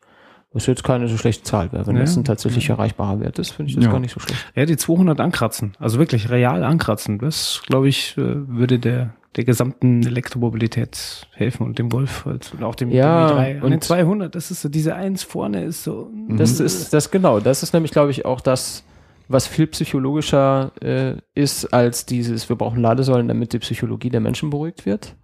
Was 0.52 0.66
jetzt 0.66 0.84
keine 0.84 1.08
so 1.08 1.16
schlechte 1.16 1.42
Zahl 1.44 1.72
wäre. 1.72 1.86
Wenn 1.86 1.96
Ja, 1.96 2.02
das 2.02 2.16
ein 2.16 2.24
tatsächlich 2.24 2.68
ja. 2.68 2.74
erreichbarer 2.76 3.20
Wert 3.20 3.38
ist, 3.38 3.50
finde 3.50 3.70
ich 3.70 3.76
das 3.76 3.84
Ja. 3.84 3.90
gar 3.90 3.98
nicht 4.00 4.14
so 4.14 4.20
schlecht. 4.20 4.44
Ja, 4.54 4.64
die 4.66 4.76
200 4.76 5.20
ankratzen. 5.20 5.76
Also 5.80 5.98
wirklich 5.98 6.30
real 6.30 6.62
ankratzen. 6.64 7.18
Das, 7.18 7.62
glaube 7.66 7.88
ich, 7.88 8.16
äh, 8.16 8.22
würde 8.48 8.78
der, 8.78 9.14
der 9.36 9.44
gesamten 9.44 10.06
Elektromobilität 10.06 11.26
helfen 11.32 11.64
und 11.64 11.78
dem 11.78 11.88
Golf 11.88 12.24
halt. 12.24 12.52
Und 12.54 12.62
auch 12.62 12.74
dem, 12.74 12.90
Ja, 12.90 13.28
dem 13.28 13.36
i3. 13.36 13.56
Und 13.56 13.62
und- 13.64 13.70
den 13.72 13.80
200, 13.80 14.34
das 14.34 14.50
ist 14.50 14.62
so, 14.62 14.68
diese 14.68 14.94
Eins 14.94 15.22
vorne 15.22 15.64
ist 15.64 15.82
so. 15.84 16.10
Das 16.28 16.60
ist 16.60 16.92
das 16.92 17.10
genau. 17.10 17.40
Das 17.40 17.62
ist 17.62 17.72
nämlich, 17.72 17.92
glaube 17.92 18.10
ich, 18.10 18.24
auch 18.24 18.40
das, 18.40 18.84
was 19.28 19.46
viel 19.46 19.66
psychologischer 19.66 20.72
äh, 20.80 21.16
ist 21.34 21.72
als 21.72 22.06
dieses, 22.06 22.48
wir 22.48 22.56
brauchen 22.56 22.80
Ladesäulen, 22.80 23.28
damit 23.28 23.52
die 23.52 23.58
Psychologie 23.58 24.10
der 24.10 24.20
Menschen 24.20 24.50
beruhigt 24.50 24.86
wird. 24.86 25.16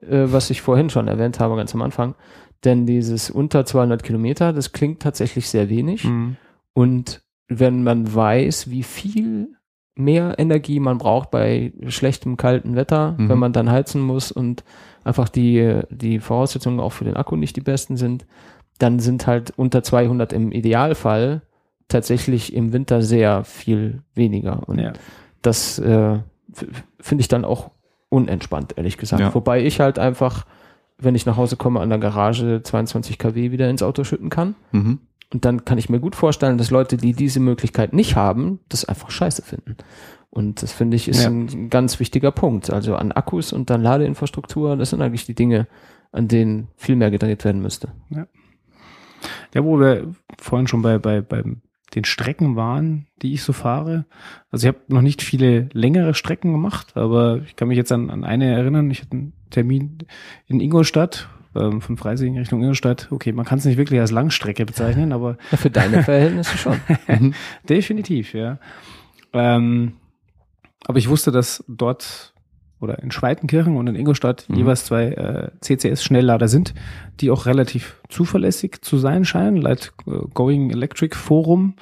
Äh, 0.00 0.26
was 0.32 0.50
ich 0.50 0.62
vorhin 0.62 0.90
schon 0.90 1.08
erwähnt 1.08 1.40
habe, 1.40 1.56
ganz 1.56 1.74
am 1.74 1.82
Anfang. 1.82 2.14
Denn 2.64 2.86
dieses 2.86 3.30
unter 3.30 3.66
200 3.66 4.02
Kilometer, 4.02 4.52
das 4.52 4.72
klingt 4.72 5.00
tatsächlich 5.02 5.48
sehr 5.48 5.68
wenig. 5.68 6.04
Mhm. 6.04 6.36
Und 6.72 7.22
wenn 7.48 7.82
man 7.82 8.14
weiß, 8.14 8.70
wie 8.70 8.82
viel 8.84 9.48
mehr 9.94 10.38
Energie 10.38 10.80
man 10.80 10.98
braucht 10.98 11.30
bei 11.30 11.72
schlechtem, 11.88 12.36
kalten 12.36 12.76
Wetter, 12.76 13.14
Mhm. 13.18 13.28
wenn 13.28 13.38
man 13.38 13.52
dann 13.52 13.70
heizen 13.70 14.00
muss 14.00 14.32
und 14.32 14.64
einfach 15.04 15.28
die, 15.28 15.80
die 15.90 16.18
Voraussetzungen 16.20 16.80
auch 16.80 16.92
für 16.92 17.04
den 17.04 17.16
Akku 17.16 17.36
nicht 17.36 17.56
die 17.56 17.60
besten 17.60 17.96
sind, 17.96 18.24
dann 18.78 18.98
sind 19.00 19.26
halt 19.26 19.52
unter 19.56 19.82
200 19.82 20.32
im 20.32 20.50
Idealfall 20.52 21.42
tatsächlich 21.88 22.54
im 22.54 22.72
Winter 22.72 23.02
sehr 23.02 23.44
viel 23.44 24.02
weniger. 24.14 24.66
Und 24.66 24.78
Ja. 24.78 24.92
das 25.42 25.78
äh, 25.78 26.18
finde 27.00 27.20
ich 27.20 27.28
dann 27.28 27.44
auch 27.44 27.70
unentspannt, 28.08 28.74
ehrlich 28.76 28.96
gesagt. 28.98 29.20
Ja. 29.20 29.34
Wobei 29.34 29.62
ich 29.64 29.80
halt 29.80 29.98
einfach, 29.98 30.46
wenn 31.02 31.14
ich 31.14 31.26
nach 31.26 31.36
Hause 31.36 31.56
komme, 31.56 31.80
an 31.80 31.88
der 31.90 31.98
Garage 31.98 32.62
22 32.62 33.18
kW 33.18 33.50
wieder 33.50 33.68
ins 33.68 33.82
Auto 33.82 34.04
schütten 34.04 34.30
kann. 34.30 34.54
Mhm. 34.72 34.98
Und 35.32 35.44
dann 35.44 35.64
kann 35.64 35.78
ich 35.78 35.88
mir 35.88 35.98
gut 36.00 36.14
vorstellen, 36.14 36.58
dass 36.58 36.70
Leute, 36.70 36.96
die 36.98 37.12
diese 37.14 37.40
Möglichkeit 37.40 37.92
nicht 37.94 38.16
haben, 38.16 38.60
das 38.68 38.84
einfach 38.84 39.10
scheiße 39.10 39.42
finden. 39.42 39.76
Und 40.28 40.62
das 40.62 40.72
finde 40.72 40.96
ich 40.96 41.08
ist 41.08 41.22
Ja. 41.22 41.30
ein 41.30 41.70
ganz 41.70 42.00
wichtiger 42.00 42.30
Punkt. 42.30 42.70
Also 42.70 42.96
an 42.96 43.12
Akkus 43.12 43.52
und 43.52 43.70
dann 43.70 43.82
Ladeinfrastruktur, 43.82 44.76
das 44.76 44.90
sind 44.90 45.00
eigentlich 45.02 45.26
die 45.26 45.34
Dinge, 45.34 45.66
an 46.10 46.28
denen 46.28 46.68
viel 46.76 46.96
mehr 46.96 47.10
gedreht 47.10 47.44
werden 47.44 47.62
müsste. 47.62 47.88
Ja, 49.54 49.64
wo 49.64 49.78
wir 49.78 50.12
vorhin 50.38 50.66
schon 50.66 50.82
bei, 50.82 50.98
bei, 50.98 51.20
bei 51.20 51.42
den 51.94 52.04
Strecken 52.04 52.56
waren, 52.56 53.06
die 53.20 53.34
ich 53.34 53.42
so 53.42 53.52
fahre. 53.52 54.06
Also 54.50 54.66
ich 54.66 54.74
habe 54.74 54.84
noch 54.88 55.02
nicht 55.02 55.22
viele 55.22 55.68
längere 55.72 56.14
Strecken 56.14 56.52
gemacht, 56.52 56.96
aber 56.96 57.42
ich 57.44 57.56
kann 57.56 57.68
mich 57.68 57.76
jetzt 57.76 57.92
an, 57.92 58.10
an 58.10 58.24
eine 58.24 58.50
erinnern. 58.50 58.90
Ich 58.90 59.00
hatte 59.00 59.12
einen 59.12 59.32
Termin 59.50 59.98
in 60.46 60.60
Ingolstadt, 60.60 61.28
ähm, 61.54 61.80
von 61.80 61.96
Freising 61.96 62.38
Richtung 62.38 62.60
Ingolstadt. 62.60 63.08
Okay, 63.10 63.32
man 63.32 63.44
kann 63.44 63.58
es 63.58 63.64
nicht 63.64 63.76
wirklich 63.76 64.00
als 64.00 64.10
Langstrecke 64.10 64.64
bezeichnen, 64.64 65.12
aber 65.12 65.36
für 65.54 65.70
deine 65.70 66.02
Verhältnisse 66.02 66.56
schon. 66.56 66.80
Definitiv, 67.68 68.32
ja. 68.32 68.58
Ähm, 69.32 69.94
aber 70.84 70.98
ich 70.98 71.08
wusste, 71.08 71.30
dass 71.30 71.64
dort 71.68 72.31
oder 72.82 72.98
in 73.02 73.10
Schweitenkirchen 73.10 73.76
und 73.76 73.86
in 73.86 73.94
Ingolstadt 73.94 74.44
Mhm. 74.48 74.56
jeweils 74.56 74.84
zwei 74.84 75.04
äh, 75.12 75.50
CCS-Schnelllader 75.60 76.48
sind, 76.48 76.74
die 77.20 77.30
auch 77.30 77.46
relativ 77.46 78.00
zuverlässig 78.08 78.82
zu 78.82 78.98
sein 78.98 79.24
scheinen, 79.24 79.56
laut 79.56 79.92
äh, 80.06 80.10
Going 80.34 80.70
Electric 80.70 81.14
Forum. 81.16 81.74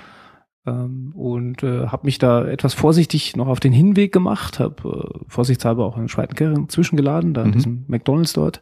Ähm, 0.66 1.12
und 1.16 1.62
äh, 1.62 1.86
habe 1.86 2.05
mich 2.07 2.18
da 2.18 2.44
etwas 2.46 2.74
vorsichtig 2.74 3.34
noch 3.34 3.48
auf 3.48 3.61
den 3.61 3.72
Hinweg 3.72 4.12
gemacht, 4.12 4.61
habe 4.61 4.76
äh, 5.14 5.18
vorsichtshalber 5.26 5.86
auch 5.86 5.96
in 5.96 6.09
Schweitenkirchen 6.11 6.68
zwischengeladen, 6.68 7.32
da 7.32 7.42
in 7.42 7.48
Mhm. 7.48 7.53
diesem 7.53 7.84
McDonalds 7.88 8.34
dort. 8.34 8.61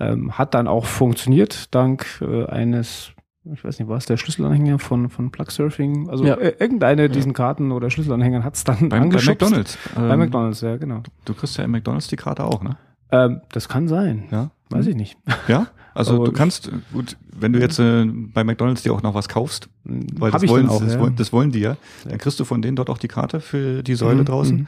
Ähm, 0.00 0.38
hat 0.38 0.54
dann 0.54 0.66
auch 0.66 0.86
funktioniert, 0.86 1.74
dank 1.74 2.06
äh, 2.22 2.46
eines 2.46 3.10
ich 3.52 3.62
weiß 3.64 3.78
nicht, 3.78 3.88
war 3.88 3.96
es 3.98 4.06
der 4.06 4.16
Schlüsselanhänger 4.16 4.78
von, 4.78 5.10
von 5.10 5.30
Plugsurfing? 5.30 6.08
Also 6.08 6.24
Ja. 6.24 6.34
äh, 6.36 6.54
irgendeine 6.58 7.08
diesen 7.10 7.32
Karten 7.34 7.72
oder 7.72 7.90
Schlüsselanhängern 7.90 8.42
hat 8.44 8.54
es 8.56 8.64
dann 8.64 8.88
Beim, 8.88 9.10
bei. 9.10 9.22
McDonalds. 9.22 9.78
Bei 9.94 10.12
Ähm, 10.14 10.18
McDonalds, 10.18 10.60
ja, 10.62 10.76
genau. 10.76 11.02
Du 11.24 11.34
kriegst 11.34 11.56
ja 11.58 11.64
im 11.64 11.70
McDonalds 11.72 12.08
die 12.08 12.16
Karte 12.16 12.44
auch, 12.44 12.62
ne? 12.62 12.76
Ähm, 13.12 13.40
das 13.52 13.68
kann 13.68 13.86
sein. 13.88 14.24
Ja. 14.30 14.50
Weiß 14.70 14.86
ich 14.86 14.96
nicht. 14.96 15.16
Ja? 15.46 15.66
Also 15.92 16.16
Aber 16.16 16.24
du 16.24 16.32
kannst, 16.32 16.72
gut, 16.92 17.16
wenn 17.30 17.52
du 17.52 17.60
jetzt 17.60 17.78
äh, 17.78 18.04
bei 18.06 18.42
McDonalds 18.42 18.82
dir 18.82 18.92
auch 18.92 19.02
noch 19.02 19.14
was 19.14 19.28
kaufst, 19.28 19.68
weil 19.84 20.32
Hab 20.32 20.40
das 20.40 20.50
wollen, 20.50 20.68
auch, 20.68 20.82
das, 20.82 20.94
ja. 20.94 21.00
wollen, 21.00 21.14
das 21.14 21.32
wollen 21.32 21.52
die 21.52 21.60
ja, 21.60 21.70
Ja. 21.72 21.76
dann 22.08 22.18
kriegst 22.18 22.40
du 22.40 22.44
von 22.44 22.62
denen 22.62 22.74
dort 22.74 22.90
auch 22.90 22.98
die 22.98 23.06
Karte 23.06 23.40
für 23.40 23.82
die 23.84 23.94
Säule 23.94 24.22
Mhm, 24.22 24.24
draußen. 24.24 24.56
mhm. 24.56 24.66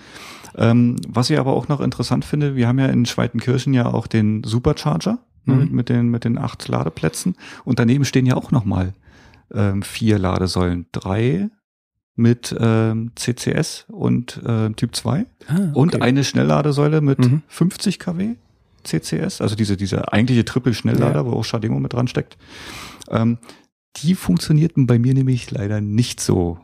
Ähm, 0.58 0.96
was 1.08 1.28
ich 1.30 1.38
aber 1.38 1.52
auch 1.54 1.66
noch 1.68 1.80
interessant 1.80 2.24
finde, 2.24 2.54
wir 2.54 2.68
haben 2.68 2.78
ja 2.78 2.86
in 2.86 3.06
Schweitenkirchen 3.06 3.74
ja 3.74 3.86
auch 3.86 4.06
den 4.06 4.44
Supercharger 4.44 5.18
Mhm. 5.46 5.58
mit, 5.58 5.72
mit, 5.72 5.88
den, 5.88 6.08
mit 6.08 6.24
den 6.24 6.38
acht 6.38 6.68
Ladeplätzen 6.68 7.36
und 7.64 7.78
daneben 7.78 8.04
stehen 8.04 8.26
ja 8.26 8.34
auch 8.36 8.50
nochmal 8.50 8.92
ähm, 9.54 9.82
vier 9.82 10.18
Ladesäulen. 10.18 10.86
Drei 10.92 11.48
mit 12.14 12.54
ähm, 12.58 13.12
CCS 13.14 13.84
und 13.88 14.40
äh, 14.44 14.70
Typ 14.70 14.96
2 14.96 15.26
Ah, 15.48 15.70
und 15.74 15.94
okay. 15.94 16.02
eine 16.02 16.24
Schnellladesäule 16.24 17.00
mit 17.02 17.18
Mhm. 17.18 17.42
50 17.48 17.98
kW 17.98 18.36
CCS, 18.84 19.40
also 19.40 19.54
diese, 19.56 19.76
diese 19.76 20.12
eigentliche 20.12 20.44
Triple-Schnelllader, 20.44 21.16
Ja. 21.20 21.26
wo 21.26 21.32
auch 21.32 21.44
Shademo 21.44 21.78
mit 21.78 21.92
dran 21.92 22.08
steckt. 22.08 22.38
Ähm, 23.10 23.38
die 23.96 24.14
funktionierten 24.14 24.86
bei 24.86 24.98
mir 24.98 25.12
nämlich 25.12 25.50
leider 25.50 25.80
nicht 25.80 26.20
so 26.20 26.58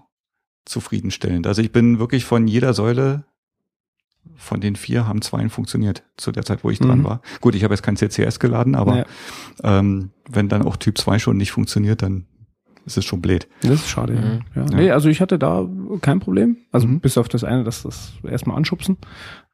zufriedenstellend. 0.65 1.47
Also 1.47 1.61
ich 1.63 1.73
bin 1.73 1.99
wirklich 1.99 2.25
von 2.25 2.47
jeder 2.47 2.73
Säule 2.75 3.25
von 4.37 4.61
den 4.61 4.77
vier 4.77 5.07
haben 5.07 5.23
zwei 5.23 5.49
funktioniert 5.49 6.05
zu 6.17 6.33
der 6.33 6.45
Zeit, 6.45 6.65
wo 6.65 6.71
ich 6.71 6.79
dran 6.79 7.01
Mhm. 7.01 7.05
war. 7.05 7.23
Gut, 7.41 7.55
ich 7.55 7.65
habe 7.65 7.75
jetzt 7.75 7.83
kein 7.83 7.97
CCS 7.97 8.39
geladen, 8.41 8.75
aber 8.75 8.99
Ja. 8.99 9.05
ähm, 9.79 10.11
wenn 10.31 10.49
dann 10.49 10.63
auch 10.63 10.77
Typ 10.77 10.99
2 10.99 11.19
schon 11.19 11.37
nicht 11.37 11.53
funktioniert, 11.53 12.03
dann 12.03 12.27
ist 12.85 12.97
es 12.99 13.05
schon 13.05 13.21
blöd. 13.23 13.47
Das 13.63 13.71
ist 13.73 13.89
schade. 13.89 14.15
Mhm. 14.15 14.41
Ja. 14.55 14.65
Ja. 14.65 14.77
Nee, 14.77 14.91
also 14.91 15.09
ich 15.09 15.21
hatte 15.21 15.39
da 15.39 15.69
kein 16.01 16.19
Problem. 16.21 16.57
Also 16.73 16.87
Mhm. 16.89 17.01
bis 17.01 17.19
auf 17.19 17.29
das 17.29 17.45
eine, 17.45 17.63
dass 17.65 17.83
das 17.83 18.15
erstmal 18.25 18.57
anschubsen. 18.57 18.97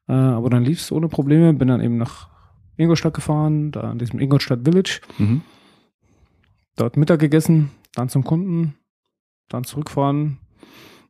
Äh, 0.07 0.13
aber 0.13 0.49
dann 0.49 0.63
lief 0.63 0.79
es 0.79 0.91
ohne 0.91 1.07
Probleme. 1.07 1.53
Bin 1.53 1.67
dann 1.67 1.81
eben 1.81 1.97
nach 1.97 2.29
Ingolstadt 2.77 3.13
gefahren, 3.13 3.71
da 3.71 3.81
an 3.81 3.99
diesem 3.99 4.19
Ingolstadt 4.19 4.61
Village. 4.63 5.01
Mhm. 5.19 5.41
Dort 6.77 6.97
Mittag 6.97 7.19
gegessen, 7.19 7.71
dann 7.93 8.09
zum 8.09 8.23
Kunden, 8.23 8.75
dann 9.49 9.63
zurückfahren. 9.65 10.37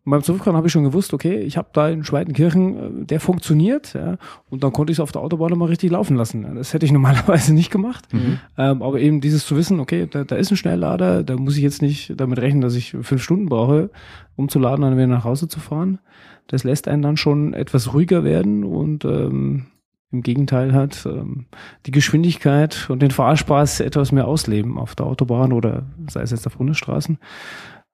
Und 0.05 0.11
beim 0.11 0.23
Zurückfahren 0.23 0.55
habe 0.55 0.67
ich 0.67 0.73
schon 0.73 0.83
gewusst, 0.83 1.13
okay, 1.13 1.39
ich 1.39 1.57
habe 1.57 1.69
da 1.73 1.89
in 1.89 2.03
Schweitenkirchen, 2.03 3.01
äh, 3.01 3.05
der 3.05 3.19
funktioniert. 3.19 3.93
Ja, 3.93 4.17
und 4.49 4.63
dann 4.63 4.71
konnte 4.71 4.91
ich 4.91 4.97
es 4.97 4.99
auf 5.01 5.11
der 5.11 5.21
Autobahn 5.21 5.57
mal 5.57 5.65
richtig 5.65 5.91
laufen 5.91 6.15
lassen. 6.15 6.55
Das 6.55 6.73
hätte 6.73 6.85
ich 6.85 6.91
normalerweise 6.93 7.53
nicht 7.53 7.71
gemacht. 7.71 8.11
Mhm. 8.13 8.39
Ähm, 8.57 8.81
aber 8.81 8.99
eben 8.99 9.21
dieses 9.21 9.45
zu 9.45 9.55
wissen, 9.55 9.79
okay, 9.79 10.07
da, 10.09 10.23
da 10.23 10.35
ist 10.35 10.51
ein 10.51 10.57
Schnelllader, 10.57 11.23
da 11.23 11.35
muss 11.35 11.57
ich 11.57 11.63
jetzt 11.63 11.81
nicht 11.81 12.13
damit 12.19 12.39
rechnen, 12.39 12.61
dass 12.61 12.75
ich 12.75 12.95
fünf 13.01 13.21
Stunden 13.21 13.47
brauche, 13.47 13.89
um 14.35 14.49
zu 14.49 14.59
laden 14.59 14.83
und 14.83 14.91
dann 14.91 14.97
wieder 14.97 15.07
nach 15.07 15.25
Hause 15.25 15.47
zu 15.47 15.59
fahren. 15.59 15.99
Das 16.47 16.63
lässt 16.63 16.87
einen 16.87 17.01
dann 17.01 17.17
schon 17.17 17.53
etwas 17.53 17.93
ruhiger 17.93 18.23
werden 18.23 18.63
und 18.63 19.05
ähm, 19.05 19.67
im 20.11 20.23
Gegenteil 20.23 20.73
hat 20.73 21.05
ähm, 21.05 21.45
die 21.85 21.91
Geschwindigkeit 21.91 22.89
und 22.89 23.01
den 23.01 23.11
Fahrspaß 23.11 23.81
etwas 23.81 24.11
mehr 24.11 24.27
ausleben 24.27 24.79
auf 24.79 24.95
der 24.95 25.05
Autobahn 25.05 25.53
oder 25.53 25.83
sei 26.07 26.21
es 26.21 26.31
jetzt 26.31 26.47
auf 26.47 26.57
Bundesstraßen. 26.57 27.19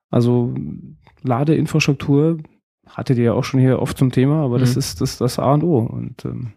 Also 0.09 0.55
Ladeinfrastruktur 1.25 2.37
hattet 2.87 3.17
ihr 3.17 3.25
ja 3.25 3.33
auch 3.33 3.43
schon 3.43 3.59
hier 3.59 3.81
oft 3.81 3.97
zum 3.97 4.11
Thema, 4.11 4.43
aber 4.43 4.59
das 4.59 4.73
Mhm. 4.73 4.79
ist 4.79 5.01
das, 5.01 5.17
das 5.17 5.39
A 5.39 5.53
und 5.53 5.63
O 5.63 5.79
und 5.79 6.23
ähm, 6.25 6.53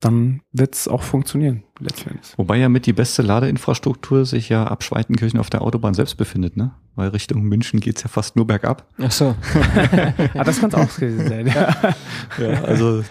dann 0.00 0.40
wird 0.52 0.74
es 0.74 0.88
auch 0.88 1.02
funktionieren 1.02 1.62
letzten 1.78 2.10
Endes. 2.10 2.34
Wobei 2.36 2.56
ja 2.58 2.68
mit 2.68 2.86
die 2.86 2.92
beste 2.92 3.22
Ladeinfrastruktur 3.22 4.24
sich 4.24 4.48
ja 4.48 4.64
ab 4.64 4.82
Schweitenkirchen 4.82 5.38
auf 5.38 5.48
der 5.48 5.62
Autobahn 5.62 5.94
selbst 5.94 6.16
befindet, 6.16 6.56
ne? 6.56 6.72
Weil 6.96 7.08
Richtung 7.10 7.42
München 7.44 7.78
geht's 7.78 8.02
ja 8.02 8.08
fast 8.08 8.34
nur 8.34 8.44
bergab. 8.46 8.84
Ach 9.00 9.12
so. 9.12 9.34
Ah, 10.34 10.42
das 10.44 10.58
kann 10.60 10.70
es 10.70 10.74
auch 10.74 10.96
gewesen 10.96 11.28
sein. 11.28 11.46
Ja. 11.46 11.74
Ja, 12.38 12.62
also 12.64 13.02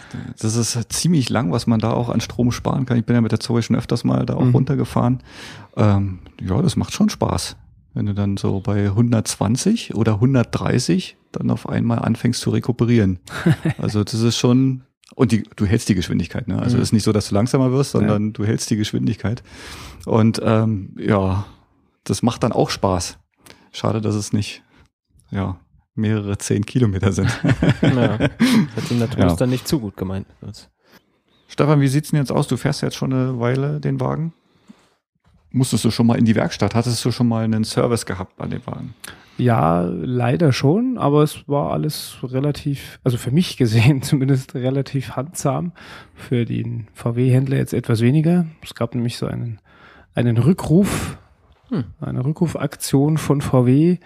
das 0.42 0.56
ist 0.56 0.92
ziemlich 0.92 1.30
lang, 1.30 1.52
was 1.52 1.66
man 1.68 1.80
da 1.80 1.92
auch 1.92 2.10
an 2.10 2.22
Strom 2.22 2.52
sparen 2.52 2.86
kann. 2.86 2.98
Ich 2.98 3.06
bin 3.06 3.14
ja 3.16 3.22
mit 3.22 3.32
der 3.32 3.40
Zoe 3.40 3.62
schon 3.62 3.76
öfters 3.76 4.04
mal 4.04 4.26
da 4.26 4.34
auch 4.36 4.44
Mhm. 4.46 4.56
runtergefahren. 4.56 5.20
Ähm, 5.78 6.20
ja, 6.42 6.62
das 6.62 6.76
macht 6.76 6.92
schon 6.94 7.10
Spaß. 7.10 7.56
Wenn 7.94 8.06
du 8.06 8.14
dann 8.14 8.38
so 8.38 8.62
bei 8.62 8.86
120 8.88 9.96
oder 9.96 10.14
130 10.16 11.18
dann 11.32 11.50
auf 11.52 11.68
einmal 11.68 12.00
anfängst 12.00 12.42
zu 12.42 12.50
rekuperieren. 12.52 13.20
Also 13.78 14.04
das 14.04 14.14
ist 14.16 14.38
schon, 14.38 14.84
und 15.16 15.32
die, 15.32 15.44
du 15.56 15.66
hältst 15.66 15.90
die 15.90 15.96
Geschwindigkeit, 15.96 16.48
ne? 16.48 16.60
Also 16.60 16.78
Mhm. 16.78 16.84
ist 16.84 16.94
nicht 16.94 17.04
so, 17.04 17.12
dass 17.12 17.30
du 17.30 17.36
langsamer 17.36 17.72
wirst, 17.72 17.92
sondern 17.92 18.32
du 18.34 18.46
hältst 18.46 18.70
die 18.70 18.76
Geschwindigkeit. 18.78 19.44
Und 20.06 20.40
ähm, 20.44 20.96
ja, 20.98 21.46
das 22.04 22.22
macht 22.24 22.44
dann 22.44 22.52
auch 22.54 22.70
Spaß. 22.70 23.18
Schade, 23.72 24.02
dass 24.02 24.16
es 24.16 24.34
nicht, 24.34 24.64
ja, 25.30 25.58
mehrere 25.96 26.38
zehn 26.38 26.66
Kilometer 26.66 27.12
sind. 27.12 27.30
Ja. 27.82 28.18
Das 28.18 28.30
hat 28.30 28.92
in 28.92 29.00
der 29.00 29.10
Ja. 29.18 29.36
Dann 29.36 29.50
nicht 29.50 29.68
zu 29.68 29.80
gut 29.80 29.98
gemeint. 29.98 30.28
Stefan, 31.48 31.82
wie 31.82 31.88
sieht's 31.88 32.12
denn 32.12 32.20
jetzt 32.20 32.32
aus? 32.32 32.48
Du 32.48 32.56
fährst 32.58 32.82
jetzt 32.82 32.96
schon 32.96 33.12
eine 33.12 33.40
Weile 33.40 33.80
den 33.82 34.00
Wagen. 34.00 34.34
Musstest 35.52 35.84
du 35.86 35.92
schon 35.92 36.08
mal 36.08 36.18
in 36.18 36.26
die 36.26 36.36
Werkstatt? 36.36 36.76
Hattest 36.76 37.04
du 37.04 37.12
schon 37.12 37.28
mal 37.28 37.44
einen 37.44 37.64
Service 37.64 38.06
gehabt 38.06 38.40
an 38.40 38.50
dem 38.50 38.66
Wagen? 38.66 38.94
ja, 39.38 39.82
leider 39.82 40.54
schon, 40.54 41.00
aber 41.00 41.24
es 41.24 41.48
war 41.48 41.72
alles 41.72 42.18
relativ, 42.22 43.00
also 43.04 43.18
für 43.18 43.32
mich 43.32 43.58
gesehen 43.58 44.02
zumindest 44.04 44.54
relativ 44.54 45.16
handsam. 45.16 45.72
Für 46.14 46.46
den 46.46 46.88
VW-Händler 46.94 47.58
jetzt 47.58 47.74
etwas 47.74 48.02
weniger. 48.02 48.46
Es 48.62 48.76
gab 48.76 48.94
nämlich 48.94 49.18
so 49.18 49.26
einen, 49.26 49.60
einen 50.14 50.38
Rückruf, 50.38 51.18
Hm. 51.70 51.86
eine 52.02 52.24
Rückrufaktion 52.24 53.18
von 53.18 53.42
VW, 53.42 53.98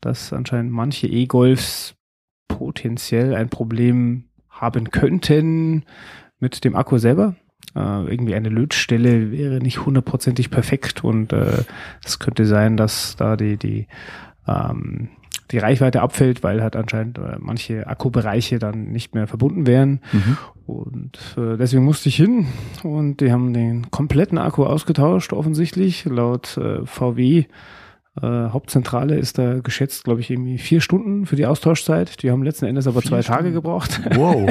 dass 0.00 0.32
anscheinend 0.32 0.72
manche 0.72 1.06
E-Golfs 1.06 1.94
potenziell 2.48 3.34
ein 3.34 3.48
Problem 3.48 4.24
haben 4.48 4.90
könnten 4.90 5.84
mit 6.40 6.64
dem 6.64 6.74
Akku 6.74 6.98
selber. 6.98 7.36
Äh, 7.76 8.10
irgendwie 8.10 8.34
eine 8.34 8.48
Lötstelle 8.48 9.30
wäre 9.30 9.58
nicht 9.58 9.84
hundertprozentig 9.86 10.50
perfekt 10.50 11.04
und 11.04 11.32
äh, 11.32 11.64
es 12.04 12.18
könnte 12.18 12.44
sein, 12.46 12.76
dass 12.76 13.14
da 13.16 13.36
die, 13.36 13.56
die, 13.56 13.86
ähm, 14.48 15.10
die 15.52 15.58
Reichweite 15.58 16.02
abfällt, 16.02 16.42
weil 16.42 16.62
halt 16.62 16.74
anscheinend 16.74 17.18
äh, 17.18 17.36
manche 17.38 17.86
Akkubereiche 17.86 18.58
dann 18.58 18.90
nicht 18.90 19.14
mehr 19.14 19.28
verbunden 19.28 19.66
wären. 19.66 20.00
Und 20.66 21.18
äh, 21.36 21.56
deswegen 21.56 21.84
musste 21.84 22.08
ich 22.08 22.16
hin 22.16 22.46
und 22.82 23.20
die 23.20 23.32
haben 23.32 23.52
den 23.52 23.90
kompletten 23.90 24.38
Akku 24.38 24.64
ausgetauscht, 24.64 25.32
offensichtlich. 25.32 26.04
Laut 26.04 26.56
äh, 26.56 26.84
VW 26.86 27.44
äh, 28.20 28.26
Hauptzentrale 28.26 29.16
ist 29.16 29.38
da 29.38 29.60
geschätzt, 29.60 30.04
glaube 30.04 30.20
ich, 30.20 30.30
irgendwie 30.30 30.58
vier 30.58 30.80
Stunden 30.80 31.26
für 31.26 31.36
die 31.36 31.46
Austauschzeit. 31.46 32.22
Die 32.22 32.30
haben 32.30 32.42
letzten 32.42 32.66
Endes 32.66 32.86
aber 32.86 33.00
Vier 33.02 33.10
zwei 33.10 33.22
Tage 33.22 33.50
Stunden? 33.50 33.54
gebraucht. 33.54 34.00
Wow. 34.14 34.50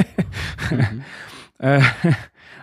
äh, 1.58 1.80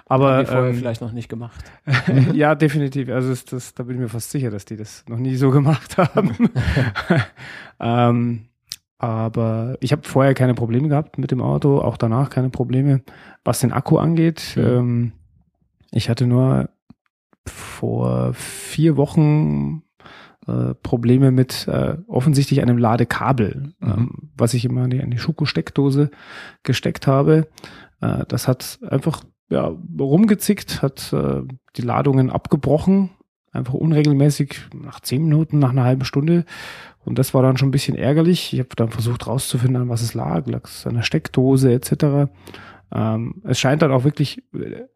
aber 0.09 0.39
die 0.39 0.45
vorher 0.45 0.69
ähm, 0.71 0.77
vielleicht 0.77 1.01
noch 1.01 1.11
nicht 1.11 1.29
gemacht. 1.29 1.63
ja, 2.33 2.55
definitiv. 2.55 3.09
Also 3.09 3.31
ist 3.31 3.51
das, 3.51 3.73
da 3.73 3.83
bin 3.83 3.95
ich 3.95 4.01
mir 4.01 4.09
fast 4.09 4.31
sicher, 4.31 4.49
dass 4.49 4.65
die 4.65 4.77
das 4.77 5.03
noch 5.07 5.19
nie 5.19 5.35
so 5.35 5.51
gemacht 5.51 5.97
haben. 5.97 6.49
ähm, 7.79 8.45
aber 8.99 9.77
ich 9.79 9.91
habe 9.91 10.07
vorher 10.07 10.33
keine 10.33 10.55
Probleme 10.55 10.87
gehabt 10.89 11.17
mit 11.17 11.31
dem 11.31 11.41
Auto, 11.41 11.79
auch 11.79 11.97
danach 11.97 12.29
keine 12.29 12.49
Probleme, 12.49 13.01
was 13.43 13.59
den 13.59 13.71
Akku 13.71 13.97
angeht. 13.97 14.53
Mhm. 14.55 14.63
Ähm, 14.63 15.11
ich 15.91 16.09
hatte 16.09 16.25
nur 16.25 16.69
vor 17.45 18.33
vier 18.33 18.97
Wochen 18.97 19.83
äh, 20.47 20.73
Probleme 20.75 21.31
mit 21.31 21.67
äh, 21.67 21.97
offensichtlich 22.07 22.61
einem 22.61 22.77
Ladekabel, 22.77 23.73
Mhm. 23.79 23.89
ähm, 23.89 24.11
was 24.37 24.53
ich 24.53 24.65
immer 24.65 24.85
in 24.85 24.89
die, 24.89 24.97
in 24.97 25.11
die 25.11 25.19
Schuko-Steckdose 25.19 26.09
gesteckt 26.63 27.07
habe. 27.07 27.47
Äh, 28.01 28.25
das 28.27 28.47
hat 28.47 28.79
einfach 28.89 29.23
ja, 29.49 29.73
rumgezickt, 29.99 30.81
hat 30.81 31.13
äh, 31.13 31.41
die 31.75 31.81
Ladungen 31.81 32.29
abgebrochen, 32.29 33.11
einfach 33.51 33.73
unregelmäßig 33.73 34.59
nach 34.73 34.99
zehn 34.99 35.23
Minuten, 35.23 35.59
nach 35.59 35.71
einer 35.71 35.83
halben 35.83 36.05
Stunde. 36.05 36.45
Und 37.05 37.17
das 37.17 37.33
war 37.33 37.41
dann 37.41 37.57
schon 37.57 37.69
ein 37.69 37.71
bisschen 37.71 37.95
ärgerlich. 37.95 38.53
Ich 38.53 38.59
habe 38.59 38.75
dann 38.75 38.89
versucht 38.89 39.27
rauszufinden, 39.27 39.81
an 39.81 39.89
was 39.89 40.01
es 40.01 40.13
lag. 40.13 40.45
Lag 40.47 40.65
es 40.65 40.85
an 40.85 40.95
der 40.95 41.03
Steckdose 41.03 41.71
etc. 41.71 42.29
Ähm, 42.93 43.35
es 43.43 43.59
scheint 43.59 43.81
dann 43.81 43.91
auch 43.91 44.03
wirklich 44.03 44.43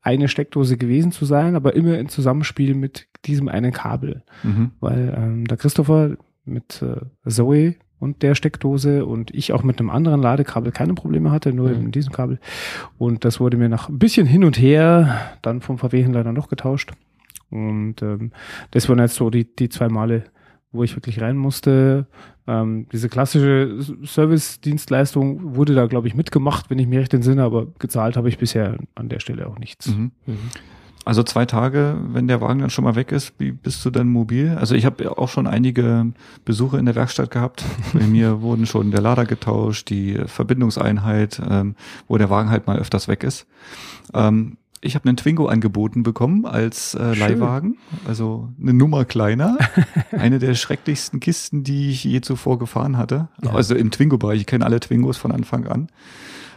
eine 0.02 0.28
Steckdose 0.28 0.76
gewesen 0.76 1.12
zu 1.14 1.26
sein, 1.26 1.56
aber 1.56 1.74
immer 1.74 1.97
im 1.97 2.10
Zusammenspiel 2.10 2.74
mit 2.76 3.08
diesem 3.26 3.47
einen 3.47 3.72
Kabel. 3.72 4.24
Mhm. 4.43 4.72
Weil 4.82 5.14
ähm, 5.18 5.47
der 5.47 5.58
Christopher 5.58 6.18
mit 6.43 6.82
äh, 6.82 7.30
Zoe 7.30 7.76
und 8.02 8.22
der 8.22 8.36
Steckdose 8.36 9.06
und 9.06 9.32
ich 9.34 9.54
auch 9.54 9.64
mit 9.64 9.80
einem 9.80 9.89
anderen 9.89 10.22
Ladekabel 10.22 10.74
keine 10.74 10.93
Probleme 10.95 11.32
hatte, 11.32 11.54
nur 11.54 11.70
Mhm. 11.70 11.86
in 11.86 11.91
diesem 11.93 12.12
Kabel. 12.12 12.39
Und 12.97 13.24
das 13.24 13.39
wurde 13.39 13.56
mir 13.56 13.70
nach 13.70 13.88
ein 13.88 13.97
bisschen 13.99 14.28
hin 14.28 14.43
und 14.43 14.60
her 14.60 15.22
dann 15.41 15.62
vom 15.62 15.78
VW-Händler 15.78 16.26
dann 16.26 16.36
noch 16.36 16.49
getauscht. 16.49 16.91
Und 17.49 18.02
ähm, 18.02 18.32
das 18.72 18.89
waren 18.89 18.99
jetzt 18.99 19.16
so 19.16 19.30
die, 19.30 19.45
die 19.56 19.70
zwei 19.70 19.88
Male, 19.89 20.24
wo 20.74 20.84
ich 20.84 20.95
wirklich 20.95 21.22
rein 21.22 21.38
musste. 21.38 22.08
Ähm, 22.47 22.88
diese 22.91 23.08
klassische 23.10 23.78
Service-Dienstleistung 24.06 25.56
wurde 25.56 25.76
da, 25.76 25.86
glaube 25.86 26.08
ich, 26.08 26.16
mitgemacht, 26.16 26.70
wenn 26.70 26.80
ich 26.80 26.88
mir 26.88 27.02
recht 27.02 27.14
entsinne, 27.14 27.43
aber 27.43 27.68
gezahlt 27.80 28.18
habe 28.18 28.30
ich 28.30 28.38
bisher 28.38 28.78
an 28.95 29.10
der 29.10 29.20
Stelle 29.20 29.47
auch 29.47 29.60
nichts. 29.60 29.88
Mhm. 29.95 30.12
Also 31.04 31.24
zwei 31.24 31.45
Tage, 31.45 31.97
wenn 32.10 32.28
der 32.28 32.41
Wagen 32.41 32.60
dann 32.60 32.70
schon 32.70 32.84
mal 32.84 32.95
weg 32.95 33.12
ist, 33.12 33.34
wie 33.39 33.52
bist 33.52 33.84
du 33.84 33.89
dann 33.89 34.08
mobil? 34.08 34.56
Also 34.60 34.76
ich 34.76 34.86
habe 34.86 35.18
auch 35.18 35.30
schon 35.30 35.47
einige 35.47 36.12
Besuche 36.45 36.78
in 36.78 36.86
der 36.86 36.93
Werkstatt 36.93 37.32
gehabt. 37.32 37.64
Bei 37.93 38.06
mir 38.06 38.41
wurden 38.41 38.68
schon 38.68 38.91
der 38.91 39.02
Lader 39.02 39.26
getauscht, 39.26 39.89
die 39.89 40.20
Verbindungseinheit, 40.26 41.41
ähm, 41.49 41.76
wo 42.08 42.18
der 42.18 42.30
Wagen 42.30 42.52
halt 42.52 42.68
mal 42.68 42.78
öfters 42.78 43.08
weg 43.08 43.24
ist. 43.24 43.47
Ähm, 44.14 44.58
ich 44.80 44.95
habe 44.95 45.08
einen 45.08 45.18
Twingo 45.18 45.47
angeboten 45.47 46.04
bekommen 46.04 46.45
als 46.45 46.95
äh. 46.95 47.14
Leihwagen, 47.14 47.78
also 48.08 48.49
eine 48.60 48.74
Nummer 48.74 49.06
kleiner. 49.06 49.58
eine 50.12 50.39
der 50.39 50.56
schrecklichsten 50.56 51.20
Kisten, 51.20 51.64
die 51.64 51.91
ich 51.91 52.04
je 52.04 52.22
zuvor 52.22 52.60
gefahren 52.60 52.97
hatte. 52.97 53.30
Ja. 53.43 53.54
Also 53.54 53.76
im 53.76 53.91
Twingo-Bereich. 53.91 54.41
Ich 54.41 54.47
kenne 54.47 54.66
alle 54.66 54.80
Twingos 54.80 55.18
von 55.18 55.32
Anfang 55.32 55.68
an. 55.68 55.88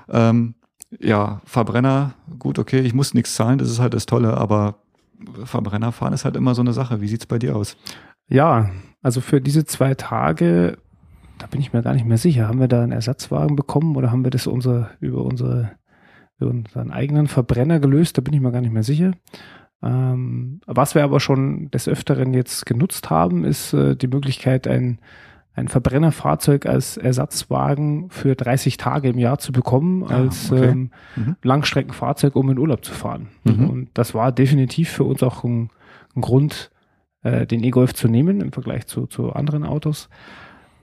Ähm, 0.08 0.54
ja, 1.00 1.40
Verbrenner, 1.44 2.14
gut, 2.38 2.58
okay, 2.58 2.80
ich 2.80 2.94
muss 2.94 3.14
nichts 3.14 3.34
zahlen, 3.34 3.58
das 3.58 3.70
ist 3.70 3.80
halt 3.80 3.94
das 3.94 4.06
Tolle, 4.06 4.36
aber 4.36 4.76
Verbrenner 5.44 5.92
fahren 5.92 6.12
ist 6.12 6.24
halt 6.24 6.36
immer 6.36 6.54
so 6.54 6.62
eine 6.62 6.72
Sache. 6.72 7.00
Wie 7.00 7.08
sieht's 7.08 7.26
bei 7.26 7.38
dir 7.38 7.56
aus? 7.56 7.76
Ja, 8.28 8.70
also 9.02 9.20
für 9.20 9.40
diese 9.40 9.64
zwei 9.64 9.94
Tage, 9.94 10.78
da 11.38 11.46
bin 11.46 11.60
ich 11.60 11.72
mir 11.72 11.82
gar 11.82 11.94
nicht 11.94 12.06
mehr 12.06 12.18
sicher. 12.18 12.48
Haben 12.48 12.60
wir 12.60 12.68
da 12.68 12.82
einen 12.82 12.92
Ersatzwagen 12.92 13.56
bekommen 13.56 13.96
oder 13.96 14.10
haben 14.10 14.24
wir 14.24 14.30
das 14.30 14.46
unser, 14.46 14.90
über 15.00 15.24
unsere, 15.24 15.72
über 16.38 16.50
unseren 16.50 16.90
eigenen 16.90 17.26
Verbrenner 17.26 17.80
gelöst? 17.80 18.18
Da 18.18 18.22
bin 18.22 18.34
ich 18.34 18.40
mir 18.40 18.52
gar 18.52 18.60
nicht 18.60 18.72
mehr 18.72 18.82
sicher. 18.82 19.12
Ähm, 19.82 20.60
was 20.66 20.94
wir 20.94 21.04
aber 21.04 21.20
schon 21.20 21.70
des 21.70 21.88
Öfteren 21.88 22.32
jetzt 22.32 22.64
genutzt 22.66 23.10
haben, 23.10 23.44
ist 23.44 23.74
äh, 23.74 23.96
die 23.96 24.08
Möglichkeit, 24.08 24.66
ein, 24.66 24.98
ein 25.56 25.68
Verbrennerfahrzeug 25.68 26.66
als 26.66 26.96
Ersatzwagen 26.96 28.10
für 28.10 28.34
30 28.34 28.76
Tage 28.76 29.08
im 29.10 29.18
Jahr 29.18 29.38
zu 29.38 29.52
bekommen, 29.52 30.02
Ah, 30.04 30.16
als 30.16 30.50
okay. 30.50 30.64
ähm, 30.68 30.90
Mhm. 31.16 31.36
Langstreckenfahrzeug, 31.42 32.34
um 32.36 32.50
in 32.50 32.58
Urlaub 32.58 32.84
zu 32.84 32.92
fahren. 32.92 33.28
Mhm. 33.44 33.70
Und 33.70 33.88
das 33.94 34.14
war 34.14 34.32
definitiv 34.32 34.88
für 34.90 35.04
uns 35.04 35.22
auch 35.22 35.44
ein, 35.44 35.70
ein 36.16 36.20
Grund, 36.22 36.70
äh, 37.22 37.46
den 37.46 37.62
E-Golf 37.62 37.94
zu 37.94 38.08
nehmen 38.08 38.40
im 38.40 38.52
Vergleich 38.52 38.86
zu, 38.86 39.06
zu 39.06 39.32
anderen 39.32 39.64
Autos, 39.64 40.08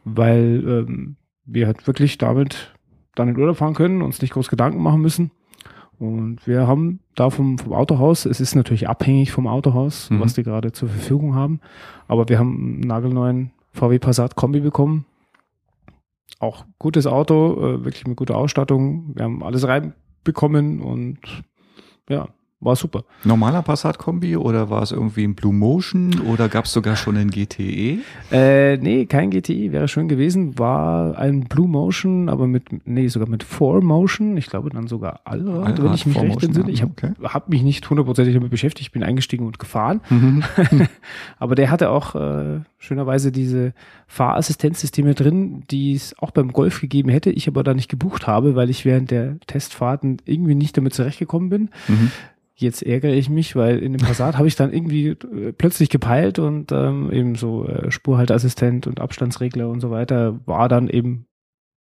weil 0.04 0.64
ähm, 0.66 1.16
wir 1.46 1.68
halt 1.68 1.86
wirklich 1.88 2.18
damit 2.18 2.74
dann 3.16 3.28
in 3.28 3.38
Urlaub 3.38 3.58
fahren 3.58 3.74
können, 3.74 4.02
uns 4.02 4.22
nicht 4.22 4.34
groß 4.34 4.48
Gedanken 4.50 4.82
machen 4.82 5.02
müssen. 5.02 5.32
Und 6.00 6.48
wir 6.48 6.66
haben 6.66 7.02
da 7.16 7.30
vom, 7.30 7.58
vom 7.60 7.74
Autohaus, 7.74 8.26
es 8.26 8.40
ist 8.42 8.56
natürlich 8.56 8.90
abhängig 8.90 9.32
vom 9.32 9.46
Autohaus, 9.48 10.10
Mhm. 10.10 10.20
was 10.22 10.34
die 10.34 10.44
gerade 10.44 10.72
zur 10.72 10.90
Verfügung 10.90 11.36
haben, 11.36 11.60
aber 12.08 12.28
wir 12.30 12.40
haben 12.40 12.56
einen 12.56 12.80
nagelneuen 12.80 13.52
VW 13.74 14.00
Passat 14.00 14.36
Kombi 14.36 14.60
bekommen. 14.60 15.06
Auch 16.40 16.66
gutes 16.80 17.06
Auto, 17.08 17.58
äh, 17.58 17.86
wirklich 17.86 18.08
mit 18.08 18.18
guter 18.18 18.36
Ausstattung. 18.36 19.16
Wir 19.16 19.26
haben 19.26 19.44
alles 19.44 19.68
reinbekommen 19.68 20.82
und 20.82 21.20
ja, 22.10 22.30
war 22.62 22.76
super. 22.76 23.04
Normaler 23.24 23.64
Passat-Kombi 23.64 24.38
oder 24.38 24.70
war 24.70 24.84
es 24.84 24.92
irgendwie 24.92 25.24
ein 25.24 25.34
Blue 25.34 25.54
Motion 25.54 26.22
oder 26.28 26.48
gab 26.48 26.66
es 26.66 26.74
sogar 26.74 26.96
schon 26.96 27.18
einen 27.18 27.32
GTE? 27.32 28.00
Äh, 28.32 28.78
nee, 28.78 29.08
kein 29.08 29.32
GTI, 29.32 29.72
wäre 29.72 29.88
schön 29.88 30.08
gewesen. 30.08 30.60
War 30.60 31.18
ein 31.18 31.46
Blue 31.46 31.68
Motion, 31.68 32.30
aber 32.30 32.48
mit, 32.48 32.66
nee, 32.88 33.08
sogar 33.08 33.28
mit 33.28 33.44
4Motion. 33.44 34.38
Ich 34.38 34.46
glaube 34.46 34.70
dann 34.70 34.88
sogar 34.88 35.22
Allrad, 35.24 35.82
wenn 35.82 35.94
ich 35.94 36.06
mich 36.06 36.16
4 36.16 36.24
recht 36.24 36.34
Motion, 36.34 36.50
entsinne. 36.50 36.72
Ich 36.72 36.84
habe 36.84 36.92
okay. 36.92 37.14
hab 37.24 37.50
mich 37.50 37.64
nicht 37.64 37.90
hundertprozentig 37.90 38.36
damit 38.36 38.52
beschäftigt, 38.52 38.88
ich 38.88 38.92
bin 38.92 39.04
eingestiegen 39.04 39.48
und 39.48 39.58
gefahren. 39.58 40.02
Mhm. 40.10 40.44
Aber 41.40 41.56
der 41.56 41.72
hatte 41.72 41.90
auch 41.90 42.14
äh, 42.14 42.60
schönerweise 42.78 43.32
diese 43.32 43.74
Fahrassistenzsysteme 44.08 45.16
drin, 45.16 45.64
die 45.72 45.94
es 45.94 46.16
auch 46.20 46.32
beim 46.32 46.52
Golf 46.54 46.82
gegeben 46.82 47.10
hätte, 47.10 47.32
ich 47.32 47.48
aber 47.48 47.64
da 47.64 47.74
nicht 47.74 47.90
gebucht 47.90 48.28
habe, 48.28 48.56
weil 48.56 48.70
ich 48.70 48.86
während 48.86 49.10
der 49.10 49.40
Testfahrten 49.48 50.18
irgendwie 50.26 50.56
nicht 50.56 50.76
damit 50.76 50.94
zurechtgekommen 50.94 51.50
bin. 51.50 51.70
Mhm. 51.88 52.12
Jetzt 52.56 52.84
ärgere 52.84 53.14
ich 53.14 53.30
mich, 53.30 53.56
weil 53.56 53.80
in 53.80 53.94
dem 53.94 54.06
Passat 54.06 54.38
habe 54.38 54.48
ich 54.48 54.56
dann 54.56 54.72
irgendwie 54.72 55.08
äh, 55.10 55.52
plötzlich 55.52 55.90
gepeilt 55.90 56.38
und 56.38 56.72
ähm, 56.72 57.12
eben 57.12 57.36
so 57.36 57.66
äh, 57.68 57.90
Spurhalteassistent 57.92 58.86
und 58.88 59.00
Abstandsregler 59.00 59.68
und 59.70 59.80
so 59.80 59.90
weiter 59.90 60.40
war 60.46 60.70
dann 60.70 60.88
eben 60.90 61.26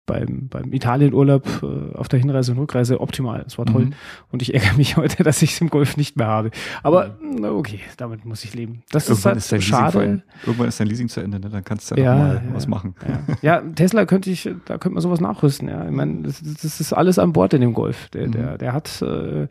beim, 0.06 0.48
beim 0.48 0.72
Italienurlaub 0.72 1.46
äh, 1.62 1.94
auf 1.94 2.08
der 2.08 2.18
Hinreise 2.18 2.52
und 2.52 2.58
Rückreise 2.58 2.98
optimal. 3.02 3.44
Es 3.46 3.58
war 3.58 3.66
toll. 3.66 3.86
Mhm. 3.86 3.92
Und 4.32 4.40
ich 4.40 4.54
ärgere 4.54 4.74
mich 4.78 4.96
heute, 4.96 5.22
dass 5.22 5.42
ich 5.42 5.52
es 5.52 5.60
im 5.60 5.68
Golf 5.68 5.98
nicht 5.98 6.16
mehr 6.16 6.26
habe. 6.28 6.50
Aber 6.82 7.18
na, 7.20 7.50
okay, 7.52 7.80
damit 7.98 8.24
muss 8.24 8.42
ich 8.42 8.54
leben. 8.54 8.84
Das 8.90 9.02
ist 9.10 9.10
Irgendwann 9.10 9.32
halt 9.32 9.38
ist, 9.38 9.52
dein 9.52 9.58
Leasing 9.58 9.70
schade. 9.74 10.22
irgendwann 10.46 10.68
ist 10.68 10.80
dein 10.80 10.86
Leasing 10.86 11.08
zu 11.10 11.20
Ende, 11.20 11.38
ne? 11.38 11.50
dann 11.50 11.62
kannst 11.62 11.90
du 11.90 11.96
ja, 11.96 12.02
Ja, 12.04 12.14
mal 12.16 12.34
ja, 12.36 12.54
was 12.54 12.66
machen. 12.66 12.94
Ja. 13.06 13.36
ja, 13.42 13.60
Tesla 13.74 14.06
könnte 14.06 14.30
ich, 14.30 14.44
da 14.64 14.78
könnte 14.78 14.94
man 14.94 15.02
sowas 15.02 15.20
nachrüsten. 15.20 15.68
Ja, 15.68 15.84
ich 15.84 15.90
meine, 15.92 16.22
das, 16.22 16.40
das 16.42 16.80
ist 16.80 16.94
alles 16.94 17.18
an 17.18 17.34
Bord 17.34 17.52
in 17.52 17.60
dem 17.60 17.74
Golf. 17.74 18.08
Der, 18.08 18.28
Mhm. 18.28 18.32
der, 18.32 18.56
der 18.56 18.72
hat 18.72 19.02
äh, 19.02 19.46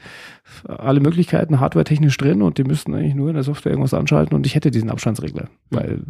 alle 0.67 0.99
Möglichkeiten 0.99 1.59
hardware-technisch 1.59 2.17
drin 2.17 2.41
und 2.41 2.57
die 2.57 2.63
müssten 2.63 2.93
eigentlich 2.93 3.15
nur 3.15 3.29
in 3.29 3.35
der 3.35 3.43
Software 3.43 3.71
irgendwas 3.71 3.93
anschalten 3.93 4.35
und 4.35 4.45
ich 4.45 4.55
hätte 4.55 4.71
diesen 4.71 4.89
Abstandsregler. 4.89 5.49
Weil, 5.69 6.01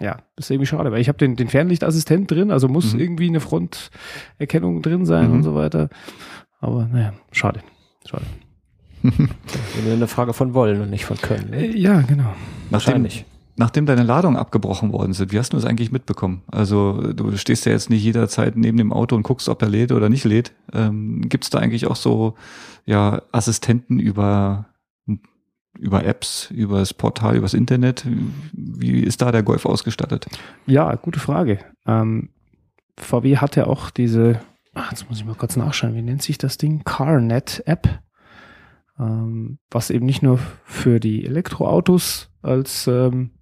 ja, 0.00 0.18
das 0.36 0.46
ist 0.46 0.50
irgendwie 0.50 0.66
schade, 0.66 0.90
weil 0.92 1.00
ich 1.00 1.08
habe 1.08 1.18
den, 1.18 1.36
den 1.36 1.48
Fernlichtassistent 1.48 2.30
drin, 2.30 2.50
also 2.50 2.68
muss 2.68 2.94
Mhm. 2.94 3.00
irgendwie 3.00 3.28
eine 3.28 3.40
Fronterkennung 3.40 4.82
drin 4.82 5.04
sein 5.06 5.28
Mhm. 5.28 5.32
und 5.36 5.42
so 5.42 5.54
weiter. 5.54 5.88
Aber 6.60 6.86
naja, 6.86 7.12
schade. 7.32 7.60
Schade. 8.06 8.24
Eine 9.86 10.08
Frage 10.08 10.32
von 10.32 10.54
Wollen 10.54 10.80
und 10.80 10.90
nicht 10.90 11.04
von 11.04 11.16
Können. 11.18 11.50
Ne? 11.50 11.66
Äh, 11.66 11.76
ja, 11.78 12.00
genau. 12.00 12.24
Nachdem, 12.24 12.72
Wahrscheinlich. 12.72 13.24
nachdem 13.56 13.86
deine 13.86 14.02
Ladungen 14.02 14.36
abgebrochen 14.36 14.92
worden 14.92 15.12
sind, 15.12 15.32
wie 15.32 15.38
hast 15.38 15.52
du 15.52 15.56
das 15.56 15.64
eigentlich 15.66 15.92
mitbekommen? 15.92 16.42
Also 16.50 17.12
du 17.12 17.36
stehst 17.36 17.64
ja 17.66 17.72
jetzt 17.72 17.90
nicht 17.90 18.02
jederzeit 18.02 18.56
neben 18.56 18.76
dem 18.76 18.92
Auto 18.92 19.14
und 19.14 19.22
guckst, 19.22 19.48
ob 19.48 19.62
er 19.62 19.68
lädt 19.68 19.92
oder 19.92 20.08
nicht 20.08 20.24
lädt. 20.24 20.52
Ähm, 20.72 21.22
Gibt 21.28 21.44
es 21.44 21.50
da 21.50 21.58
eigentlich 21.58 21.86
auch 21.86 21.96
so 21.96 22.34
ja, 22.88 23.20
Assistenten 23.32 24.00
über, 24.00 24.66
über 25.78 26.06
Apps, 26.06 26.50
über 26.50 26.78
das 26.78 26.94
Portal, 26.94 27.36
übers 27.36 27.52
Internet? 27.52 28.06
Wie 28.52 29.00
ist 29.00 29.20
da 29.20 29.30
der 29.30 29.42
Golf 29.42 29.66
ausgestattet? 29.66 30.26
Ja, 30.64 30.94
gute 30.94 31.20
Frage. 31.20 31.58
Ähm, 31.86 32.30
VW 32.96 33.36
hat 33.36 33.56
ja 33.56 33.66
auch 33.66 33.90
diese, 33.90 34.40
ach, 34.72 34.90
jetzt 34.90 35.06
muss 35.06 35.18
ich 35.18 35.26
mal 35.26 35.34
kurz 35.34 35.56
nachschauen, 35.56 35.94
wie 35.96 36.02
nennt 36.02 36.22
sich 36.22 36.38
das 36.38 36.56
Ding? 36.56 36.82
CarNet-App, 36.82 38.00
ähm, 38.98 39.58
was 39.70 39.90
eben 39.90 40.06
nicht 40.06 40.22
nur 40.22 40.38
für 40.64 40.98
die 40.98 41.26
Elektroautos 41.26 42.30
als 42.40 42.86
ähm, 42.86 43.32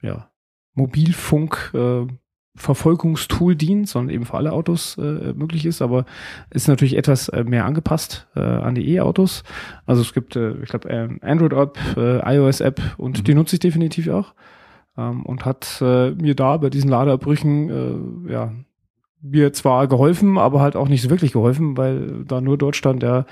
ja, 0.00 0.30
Mobilfunk 0.72 1.72
äh, 1.74 2.06
Verfolgungstool 2.54 3.56
dient, 3.56 3.88
sondern 3.88 4.14
eben 4.14 4.26
für 4.26 4.34
alle 4.36 4.52
Autos 4.52 4.98
äh, 4.98 5.32
möglich 5.34 5.64
ist, 5.64 5.80
aber 5.80 6.04
ist 6.50 6.68
natürlich 6.68 6.96
etwas 6.96 7.28
äh, 7.30 7.44
mehr 7.44 7.64
angepasst 7.64 8.26
äh, 8.36 8.40
an 8.40 8.74
die 8.74 8.88
E-Autos. 8.94 9.42
Also 9.86 10.02
es 10.02 10.12
gibt, 10.12 10.36
äh, 10.36 10.52
ich 10.62 10.68
glaube, 10.68 10.88
ähm, 10.90 11.18
Android-App, 11.22 11.78
äh, 11.96 12.36
iOS-App 12.36 12.80
und 12.98 13.18
Mhm. 13.20 13.24
die 13.24 13.34
nutze 13.34 13.56
ich 13.56 13.60
definitiv 13.60 14.08
auch 14.08 14.34
ähm, 14.98 15.24
und 15.24 15.44
hat 15.46 15.80
äh, 15.80 16.10
mir 16.10 16.34
da 16.34 16.58
bei 16.58 16.68
diesen 16.68 16.90
Ladeabbrüchen 16.90 18.26
äh, 18.28 18.32
ja 18.32 18.52
mir 19.24 19.52
zwar 19.52 19.86
geholfen, 19.86 20.36
aber 20.36 20.60
halt 20.60 20.74
auch 20.74 20.88
nicht 20.88 21.00
so 21.02 21.08
wirklich 21.08 21.32
geholfen, 21.32 21.76
weil 21.76 22.24
da 22.26 22.40
nur 22.40 22.58
dort 22.58 22.74
stand, 22.74 23.02
der, 23.02 23.24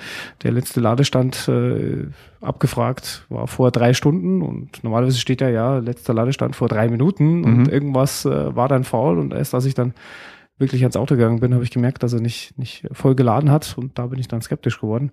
der 0.44 0.52
letzte 0.52 0.80
Ladestand 0.80 1.48
äh, 1.48 2.06
abgefragt 2.40 3.26
war 3.28 3.48
vor 3.48 3.70
drei 3.72 3.92
Stunden 3.92 4.40
und 4.40 4.84
normalerweise 4.84 5.18
steht 5.18 5.40
ja, 5.40 5.48
ja, 5.48 5.78
letzter 5.78 6.14
Ladestand 6.14 6.54
vor 6.54 6.68
drei 6.68 6.88
Minuten 6.88 7.44
und 7.44 7.56
Mhm. 7.62 7.66
irgendwas 7.68 8.24
äh, 8.24 8.54
war 8.54 8.68
dann 8.68 8.84
faul 8.84 9.18
und 9.18 9.32
erst 9.34 9.52
als 9.54 9.64
ich 9.64 9.74
dann 9.74 9.92
wirklich 10.58 10.82
ans 10.82 10.96
Auto 10.96 11.16
gegangen 11.16 11.40
bin, 11.40 11.54
habe 11.54 11.64
ich 11.64 11.70
gemerkt, 11.70 12.02
dass 12.02 12.12
er 12.12 12.20
nicht, 12.20 12.56
nicht 12.58 12.86
voll 12.92 13.14
geladen 13.14 13.50
hat 13.50 13.76
und 13.76 13.98
da 13.98 14.06
bin 14.06 14.18
ich 14.20 14.28
dann 14.28 14.42
skeptisch 14.42 14.80
geworden. 14.80 15.10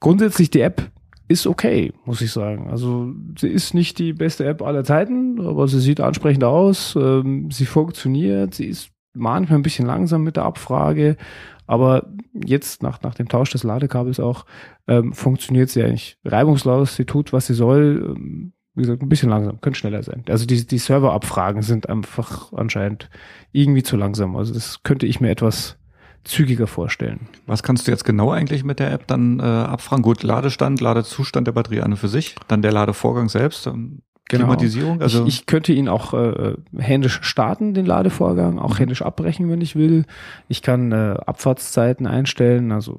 Grundsätzlich 0.00 0.50
die 0.50 0.60
App 0.60 0.90
ist 1.28 1.46
okay, 1.46 1.92
muss 2.04 2.20
ich 2.20 2.32
sagen. 2.32 2.68
Also 2.70 3.12
sie 3.38 3.48
ist 3.48 3.74
nicht 3.74 3.98
die 3.98 4.12
beste 4.12 4.44
App 4.44 4.62
aller 4.62 4.82
Zeiten, 4.82 5.40
aber 5.40 5.68
sie 5.68 5.78
sieht 5.80 6.00
ansprechend 6.00 6.42
aus, 6.44 6.96
ähm, 7.00 7.50
sie 7.50 7.66
funktioniert, 7.66 8.54
sie 8.54 8.66
ist 8.66 8.90
manchmal 9.12 9.58
ein 9.58 9.62
bisschen 9.62 9.86
langsam 9.86 10.22
mit 10.22 10.36
der 10.36 10.44
Abfrage, 10.44 11.16
aber 11.66 12.08
jetzt 12.32 12.82
nach, 12.82 13.00
nach 13.02 13.14
dem 13.14 13.28
Tausch 13.28 13.50
des 13.50 13.62
Ladekabels 13.62 14.18
auch 14.18 14.44
ähm, 14.88 15.12
funktioniert 15.12 15.70
sie 15.70 15.82
eigentlich 15.82 16.18
reibungslos, 16.24 16.96
sie 16.96 17.04
tut, 17.04 17.32
was 17.32 17.46
sie 17.46 17.54
soll. 17.54 18.16
Ähm, 18.16 18.52
wie 18.74 18.82
gesagt, 18.82 19.02
ein 19.02 19.08
bisschen 19.08 19.30
langsam, 19.30 19.60
könnte 19.60 19.78
schneller 19.78 20.02
sein. 20.02 20.24
Also 20.28 20.46
die, 20.46 20.66
die 20.66 20.78
Serverabfragen 20.78 21.62
sind 21.62 21.88
einfach 21.88 22.52
anscheinend 22.52 23.10
irgendwie 23.52 23.82
zu 23.82 23.96
langsam. 23.96 24.36
Also 24.36 24.54
das 24.54 24.82
könnte 24.84 25.06
ich 25.06 25.20
mir 25.20 25.30
etwas 25.30 25.76
zügiger 26.24 26.66
vorstellen. 26.66 27.28
Was 27.46 27.62
kannst 27.62 27.86
du 27.86 27.90
jetzt 27.90 28.04
genau 28.04 28.30
eigentlich 28.30 28.64
mit 28.64 28.78
der 28.78 28.92
App 28.92 29.06
dann 29.06 29.40
äh, 29.40 29.42
abfragen? 29.42 30.02
Gut, 30.02 30.22
Ladestand, 30.22 30.80
Ladezustand 30.80 31.46
der 31.46 31.52
Batterie 31.52 31.80
an 31.80 31.92
und 31.92 31.98
für 31.98 32.08
sich, 32.08 32.36
dann 32.48 32.62
der 32.62 32.72
Ladevorgang 32.72 33.28
selbst, 33.28 33.66
ähm, 33.66 34.02
Genau. 34.30 34.44
Klimatisierung, 34.44 35.02
also 35.02 35.26
ich, 35.26 35.40
ich 35.40 35.46
könnte 35.46 35.72
ihn 35.72 35.88
auch 35.88 36.14
äh, 36.14 36.54
händisch 36.78 37.18
starten, 37.22 37.74
den 37.74 37.84
Ladevorgang, 37.84 38.58
auch 38.60 38.74
Mhm. 38.74 38.78
händisch 38.78 39.02
abbrechen, 39.02 39.50
wenn 39.50 39.60
ich 39.60 39.74
will. 39.74 40.04
Ich 40.48 40.62
kann 40.62 40.92
äh, 40.92 41.16
Abfahrtszeiten 41.26 42.06
einstellen, 42.06 42.70
also 42.70 42.98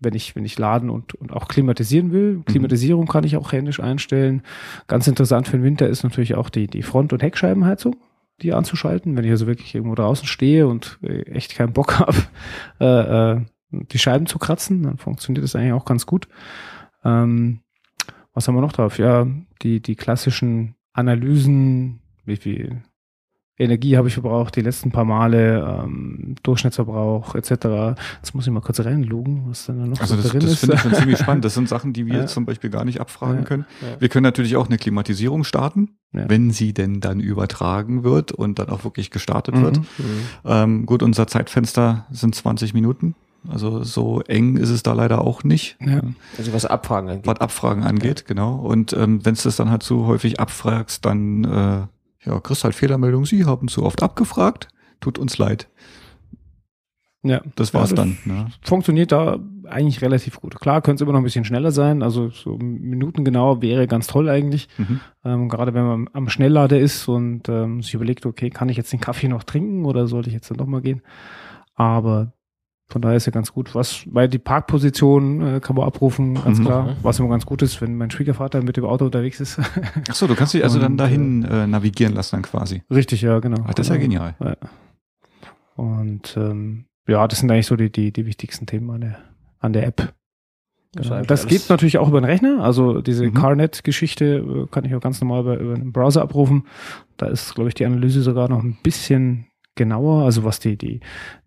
wenn 0.00 0.14
ich, 0.14 0.36
wenn 0.36 0.44
ich 0.44 0.58
laden 0.58 0.90
und, 0.90 1.14
und 1.14 1.32
auch 1.32 1.48
klimatisieren 1.48 2.12
will. 2.12 2.42
Klimatisierung 2.46 3.06
kann 3.06 3.24
ich 3.24 3.36
auch 3.36 3.52
händisch 3.52 3.80
einstellen. 3.80 4.42
Ganz 4.86 5.06
interessant 5.08 5.48
für 5.48 5.56
den 5.58 5.64
Winter 5.64 5.88
ist 5.88 6.04
natürlich 6.04 6.36
auch 6.36 6.50
die, 6.50 6.68
die 6.68 6.82
Front- 6.82 7.12
und 7.12 7.22
Heckscheibenheizung, 7.22 7.96
die 8.42 8.52
anzuschalten. 8.54 9.16
Wenn 9.16 9.24
ich 9.24 9.30
also 9.30 9.46
wirklich 9.48 9.74
irgendwo 9.74 9.96
draußen 9.96 10.26
stehe 10.26 10.68
und 10.68 10.98
äh, 11.02 11.22
echt 11.32 11.54
keinen 11.56 11.72
Bock 11.72 11.98
habe, 11.98 12.16
äh, 12.80 13.32
äh, 13.32 13.40
die 13.72 13.98
Scheiben 13.98 14.26
zu 14.26 14.38
kratzen, 14.38 14.84
dann 14.84 14.98
funktioniert 14.98 15.42
das 15.44 15.54
eigentlich 15.56 15.72
auch 15.72 15.84
ganz 15.84 16.06
gut. 16.06 16.28
Ähm, 17.04 17.60
was 18.34 18.46
haben 18.48 18.54
wir 18.54 18.60
noch 18.60 18.72
drauf? 18.72 18.98
Ja, 18.98 19.26
die, 19.62 19.80
die 19.80 19.96
klassischen 19.96 20.74
Analysen, 20.92 22.00
wie 22.24 22.36
viel 22.36 22.82
Energie 23.58 23.98
habe 23.98 24.08
ich 24.08 24.14
verbraucht 24.14 24.56
die 24.56 24.62
letzten 24.62 24.90
paar 24.90 25.04
Male, 25.04 25.82
ähm, 25.84 26.34
Durchschnittsverbrauch 26.42 27.34
etc. 27.34 27.50
Jetzt 28.16 28.34
muss 28.34 28.46
ich 28.46 28.52
mal 28.52 28.60
kurz 28.60 28.80
reinloggen, 28.80 29.50
was 29.50 29.66
dann 29.66 29.80
da 29.80 29.86
noch 29.86 30.00
Also 30.00 30.16
so 30.16 30.22
das, 30.22 30.30
drin 30.30 30.40
das 30.40 30.52
ist. 30.52 30.60
finde 30.60 30.76
ich 30.76 30.80
schon 30.80 30.94
ziemlich 30.94 31.18
spannend. 31.22 31.44
Das 31.44 31.52
sind 31.54 31.68
Sachen, 31.68 31.92
die 31.92 32.06
wir 32.06 32.20
Ja. 32.20 32.26
zum 32.26 32.46
Beispiel 32.46 32.70
gar 32.70 32.86
nicht 32.86 33.02
abfragen 33.02 33.40
Ja. 33.40 33.44
können. 33.44 33.66
Ja. 33.82 34.00
Wir 34.00 34.08
können 34.08 34.22
natürlich 34.22 34.56
auch 34.56 34.68
eine 34.68 34.78
Klimatisierung 34.78 35.44
starten, 35.44 35.90
wenn 36.12 36.50
sie 36.52 36.72
denn 36.72 37.00
dann 37.00 37.20
übertragen 37.20 38.02
wird 38.02 38.32
und 38.32 38.58
dann 38.58 38.70
auch 38.70 38.84
wirklich 38.84 39.10
gestartet 39.10 39.54
Mhm. 39.56 39.62
wird. 39.62 39.80
Ähm, 40.46 40.86
gut, 40.86 41.02
unser 41.02 41.26
Zeitfenster 41.26 42.06
sind 42.10 42.34
20 42.34 42.72
Minuten. 42.72 43.14
Also 43.48 43.82
so 43.82 44.20
eng 44.22 44.56
ist 44.56 44.68
es 44.70 44.82
da 44.82 44.92
leider 44.92 45.22
auch 45.22 45.44
nicht, 45.44 45.76
Ja. 45.80 46.00
Also 46.36 46.52
was 46.52 46.66
Abfragen 46.66 47.08
angeht. 47.08 47.26
was 47.26 47.40
Abfragen 47.40 47.84
angeht, 47.84 48.26
genau. 48.26 48.56
Und 48.56 48.92
ähm, 48.92 49.24
wenn 49.24 49.32
es 49.34 49.42
das 49.44 49.56
dann 49.56 49.70
halt 49.70 49.82
zu 49.82 50.06
häufig 50.06 50.38
abfragst, 50.40 51.04
dann 51.04 51.44
äh, 51.44 52.28
ja, 52.28 52.40
kriegst 52.40 52.64
halt 52.64 52.74
Fehlermeldung, 52.74 53.24
Sie 53.24 53.46
haben 53.46 53.68
zu 53.68 53.82
oft 53.84 54.02
abgefragt. 54.02 54.68
Tut 55.00 55.18
uns 55.18 55.38
leid. 55.38 55.68
Ja. 57.22 57.42
Das 57.54 57.72
war's 57.74 57.90
Ja, 57.90 57.96
dann. 57.96 58.18
Ne? 58.24 58.48
Funktioniert 58.62 59.12
da 59.12 59.38
eigentlich 59.68 60.02
relativ 60.02 60.40
gut. 60.40 60.58
Klar, 60.60 60.80
könnte 60.82 60.96
es 60.96 61.06
immer 61.06 61.12
noch 61.12 61.20
ein 61.20 61.24
bisschen 61.24 61.44
schneller 61.44 61.70
sein. 61.70 62.02
Also 62.02 62.30
so 62.30 62.56
minutengenau 62.58 63.62
wäre 63.62 63.86
ganz 63.86 64.06
toll 64.06 64.28
eigentlich. 64.28 64.68
Mhm. 64.78 65.00
Ähm, 65.24 65.48
gerade 65.48 65.74
wenn 65.74 65.84
man 65.86 66.08
am 66.12 66.28
Schnelllader 66.28 66.78
ist 66.78 67.08
und 67.08 67.48
ähm, 67.48 67.82
sich 67.82 67.94
überlegt, 67.94 68.26
okay, 68.26 68.50
kann 68.50 68.68
ich 68.68 68.76
jetzt 68.76 68.92
den 68.92 69.00
Kaffee 69.00 69.28
noch 69.28 69.44
trinken 69.44 69.84
oder 69.84 70.06
sollte 70.06 70.28
ich 70.28 70.34
jetzt 70.34 70.50
dann 70.50 70.58
doch 70.58 70.66
mal 70.66 70.80
gehen? 70.82 71.02
Aber 71.74 72.32
von 72.90 73.00
daher 73.00 73.16
ist 73.16 73.26
ja 73.26 73.32
ganz 73.32 73.52
gut. 73.52 73.74
Was, 73.74 74.02
weil 74.12 74.28
die 74.28 74.38
Parkposition 74.38 75.56
äh, 75.56 75.60
kann 75.60 75.76
man 75.76 75.86
abrufen, 75.86 76.34
ganz 76.34 76.58
Mhm. 76.58 76.64
klar. 76.64 76.96
Was 77.02 77.18
immer 77.18 77.28
ganz 77.30 77.46
gut 77.46 77.62
ist, 77.62 77.80
wenn 77.80 77.96
mein 77.96 78.10
Schwiegervater 78.10 78.62
mit 78.62 78.76
dem 78.76 78.84
Auto 78.84 79.04
unterwegs 79.06 79.40
ist. 79.40 79.58
Ach 80.08 80.14
so, 80.14 80.26
du 80.26 80.34
kannst 80.34 80.54
dich 80.54 80.62
also 80.64 80.78
dann 80.78 80.92
Und, 80.92 80.98
dahin 80.98 81.44
äh, 81.44 81.66
navigieren 81.66 82.14
lassen 82.14 82.36
dann 82.36 82.42
quasi. 82.42 82.82
Richtig, 82.90 83.22
ja, 83.22 83.38
genau. 83.38 83.62
Ah, 83.64 83.72
das 83.74 83.86
ist 83.86 83.90
ja 83.90 83.96
Genau. 83.96 84.08
genial. 84.08 84.34
Ja. 84.40 84.56
Und 85.76 86.36
ähm, 86.36 86.84
ja, 87.08 87.26
das 87.26 87.40
sind 87.40 87.50
eigentlich 87.50 87.66
so 87.66 87.76
die, 87.76 87.90
die, 87.90 88.12
die 88.12 88.26
wichtigsten 88.26 88.66
Themen 88.66 88.90
an 88.90 89.00
der, 89.00 89.18
an 89.60 89.72
der 89.72 89.86
App. 89.86 90.14
Genau. 90.96 91.22
Das 91.22 91.46
geht 91.46 91.68
natürlich 91.70 91.98
auch 91.98 92.08
über 92.08 92.20
den 92.20 92.24
Rechner. 92.24 92.64
Also 92.64 93.00
diese 93.00 93.24
Mhm. 93.26 93.34
CarNet-Geschichte 93.34 94.24
äh, 94.24 94.66
kann 94.72 94.84
ich 94.84 94.94
auch 94.94 95.00
ganz 95.00 95.20
normal 95.20 95.40
über, 95.42 95.58
über 95.58 95.74
einen 95.74 95.92
Browser 95.92 96.22
abrufen. 96.22 96.64
Da 97.16 97.26
ist, 97.26 97.54
glaube 97.54 97.68
ich, 97.68 97.74
die 97.74 97.86
Analyse 97.86 98.22
sogar 98.22 98.48
noch 98.48 98.62
ein 98.62 98.76
bisschen 98.82 99.46
genauer, 99.84 100.24
also 100.24 100.44
was 100.44 100.58
die, 100.60 100.76
die, 100.76 101.00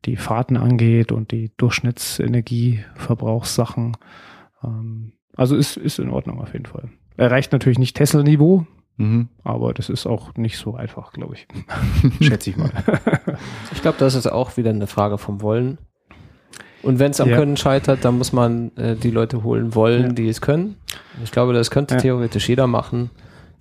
die 0.05 0.15
Fahrten 0.17 0.57
angeht 0.57 1.11
und 1.11 1.31
die 1.31 1.51
Durchschnittsenergieverbrauchssachen. 1.57 3.95
Ähm, 4.63 5.13
also 5.35 5.55
ist, 5.55 5.77
ist 5.77 5.99
in 5.99 6.09
Ordnung 6.09 6.39
auf 6.41 6.53
jeden 6.53 6.65
Fall. 6.65 6.89
Erreicht 7.17 7.51
natürlich 7.51 7.79
nicht 7.79 7.95
Tesla-Niveau, 7.95 8.65
Mhm. 8.97 9.29
aber 9.43 9.73
das 9.73 9.89
ist 9.89 10.05
auch 10.05 10.35
nicht 10.35 10.57
so 10.59 10.75
einfach, 10.75 11.13
glaube 11.13 11.33
ich. 11.35 11.47
Schätze 12.27 12.51
ich 12.51 12.57
mal. 12.57 12.69
Ich 13.73 13.81
glaube, 13.81 13.97
das 13.99 14.13
ist 14.13 14.27
auch 14.27 14.55
wieder 14.55 14.69
eine 14.69 14.85
Frage 14.87 15.17
vom 15.17 15.41
Wollen. 15.41 15.79
Und 16.83 16.99
wenn 16.99 17.09
es 17.11 17.19
am 17.19 17.29
Ja. 17.29 17.37
Können 17.37 17.57
scheitert, 17.57 18.05
dann 18.05 18.17
muss 18.19 18.31
man 18.33 18.71
äh, 18.77 18.95
die 18.95 19.09
Leute 19.09 19.41
holen 19.43 19.73
wollen, 19.73 20.03
Ja. 20.03 20.09
die 20.09 20.27
es 20.27 20.41
können. 20.41 20.75
Ich 21.23 21.31
glaube, 21.31 21.53
das 21.53 21.71
könnte 21.71 21.95
Ja. 21.95 22.01
theoretisch 22.01 22.47
jeder 22.47 22.67
machen. 22.67 23.09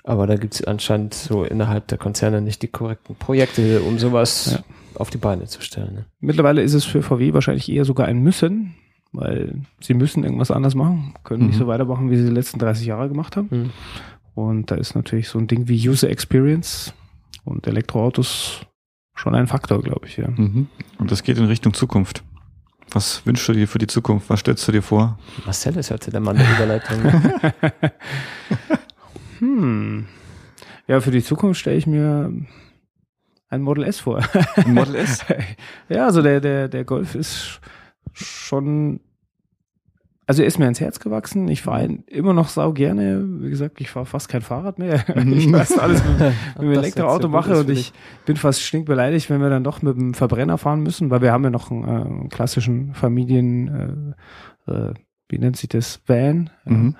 Aber 0.04 0.26
da 0.26 0.36
gibt 0.36 0.54
es 0.54 0.64
anscheinend 0.64 1.14
so 1.14 1.44
innerhalb 1.44 1.86
der 1.88 1.98
Konzerne 1.98 2.40
nicht 2.40 2.62
die 2.62 2.68
korrekten 2.68 3.14
Projekte, 3.14 3.82
um 3.82 3.98
sowas 3.98 4.52
Ja. 4.58 4.64
auf 5.00 5.10
die 5.10 5.18
Beine 5.18 5.46
zu 5.46 5.60
stellen. 5.62 5.94
Ne? 5.94 6.04
Mittlerweile 6.20 6.62
ist 6.62 6.74
es 6.74 6.84
für 6.84 7.02
VW 7.02 7.32
wahrscheinlich 7.34 7.70
eher 7.70 7.84
sogar 7.84 8.06
ein 8.08 8.18
Müssen, 8.20 8.74
weil 9.12 9.54
sie 9.80 9.94
müssen 9.94 10.24
irgendwas 10.24 10.50
anders 10.50 10.74
machen, 10.74 11.14
können 11.22 11.46
nicht 11.46 11.54
Mhm. 11.56 11.60
so 11.60 11.66
weitermachen, 11.68 12.10
wie 12.10 12.16
sie 12.16 12.24
die 12.24 12.30
letzten 12.34 12.58
30 12.58 12.86
Jahre 12.86 13.08
gemacht 13.08 13.36
haben. 13.36 13.50
Hm. 13.50 13.70
Und 14.34 14.70
da 14.70 14.74
ist 14.76 14.94
natürlich 14.94 15.28
so 15.28 15.38
ein 15.38 15.46
Ding 15.46 15.68
wie 15.68 15.88
User 15.88 16.08
Experience 16.08 16.94
und 17.44 17.66
Elektroautos 17.66 18.66
schon 19.14 19.34
ein 19.34 19.46
Faktor, 19.46 19.82
glaube 19.82 20.06
ich. 20.06 20.16
Ja. 20.16 20.28
Mhm. 20.28 20.66
Und 20.98 21.10
das 21.12 21.22
geht 21.22 21.36
in 21.38 21.44
Richtung 21.44 21.74
Zukunft. 21.74 22.24
Was 22.90 23.24
wünschst 23.26 23.46
du 23.48 23.52
dir 23.52 23.68
für 23.68 23.78
die 23.78 23.86
Zukunft? 23.86 24.28
Was 24.30 24.40
stellst 24.40 24.66
du 24.66 24.72
dir 24.72 24.82
vor? 24.82 25.18
Marcel 25.44 25.76
ist 25.76 25.90
heute 25.90 26.10
der 26.10 26.20
Mann 26.20 26.36
der 26.36 26.50
Überleitung. 26.50 26.98
Hm. 29.42 30.06
Ja, 30.86 31.00
für 31.00 31.10
die 31.10 31.22
Zukunft 31.22 31.60
stelle 31.60 31.76
ich 31.76 31.86
mir 31.88 32.32
ein 33.48 33.62
Model 33.62 33.84
S 33.84 33.98
vor. 33.98 34.20
Ein 34.54 34.74
Model 34.74 34.94
S? 34.94 35.24
ja, 35.88 36.06
also 36.06 36.22
der, 36.22 36.40
der, 36.40 36.68
der 36.68 36.84
Golf 36.84 37.16
ist 37.16 37.60
schon, 38.12 39.00
also 40.28 40.42
er 40.42 40.48
ist 40.48 40.60
mir 40.60 40.66
ans 40.66 40.80
Herz 40.80 41.00
gewachsen. 41.00 41.48
Ich 41.48 41.62
fahre 41.62 41.84
ihn 41.84 42.04
immer 42.06 42.34
noch 42.34 42.48
sau 42.48 42.72
gerne. 42.72 43.24
Wie 43.40 43.50
gesagt, 43.50 43.80
ich 43.80 43.90
fahre 43.90 44.06
fast 44.06 44.28
kein 44.28 44.42
Fahrrad 44.42 44.78
mehr. 44.78 45.04
ich 45.16 45.52
weiß 45.52 45.76
alles 45.76 46.04
mit, 46.04 46.18
mit 46.20 46.32
dem 46.58 46.72
Elektroauto 46.72 47.28
mache 47.28 47.58
und 47.58 47.68
ich 47.68 47.92
bin 48.24 48.36
fast 48.36 48.62
stinkbeleidigt, 48.62 49.28
wenn 49.28 49.40
wir 49.40 49.50
dann 49.50 49.64
doch 49.64 49.82
mit 49.82 49.96
dem 49.96 50.14
Verbrenner 50.14 50.56
fahren 50.56 50.84
müssen, 50.84 51.10
weil 51.10 51.20
wir 51.20 51.32
haben 51.32 51.42
ja 51.42 51.50
noch 51.50 51.70
einen, 51.70 51.82
äh, 51.82 51.90
einen 51.90 52.28
klassischen 52.28 52.94
Familien, 52.94 54.14
äh, 54.68 54.72
äh, 54.72 54.94
wie 55.28 55.38
nennt 55.38 55.56
sich 55.56 55.68
das, 55.68 56.00
Van, 56.06 56.50
Mhm. 56.64 56.94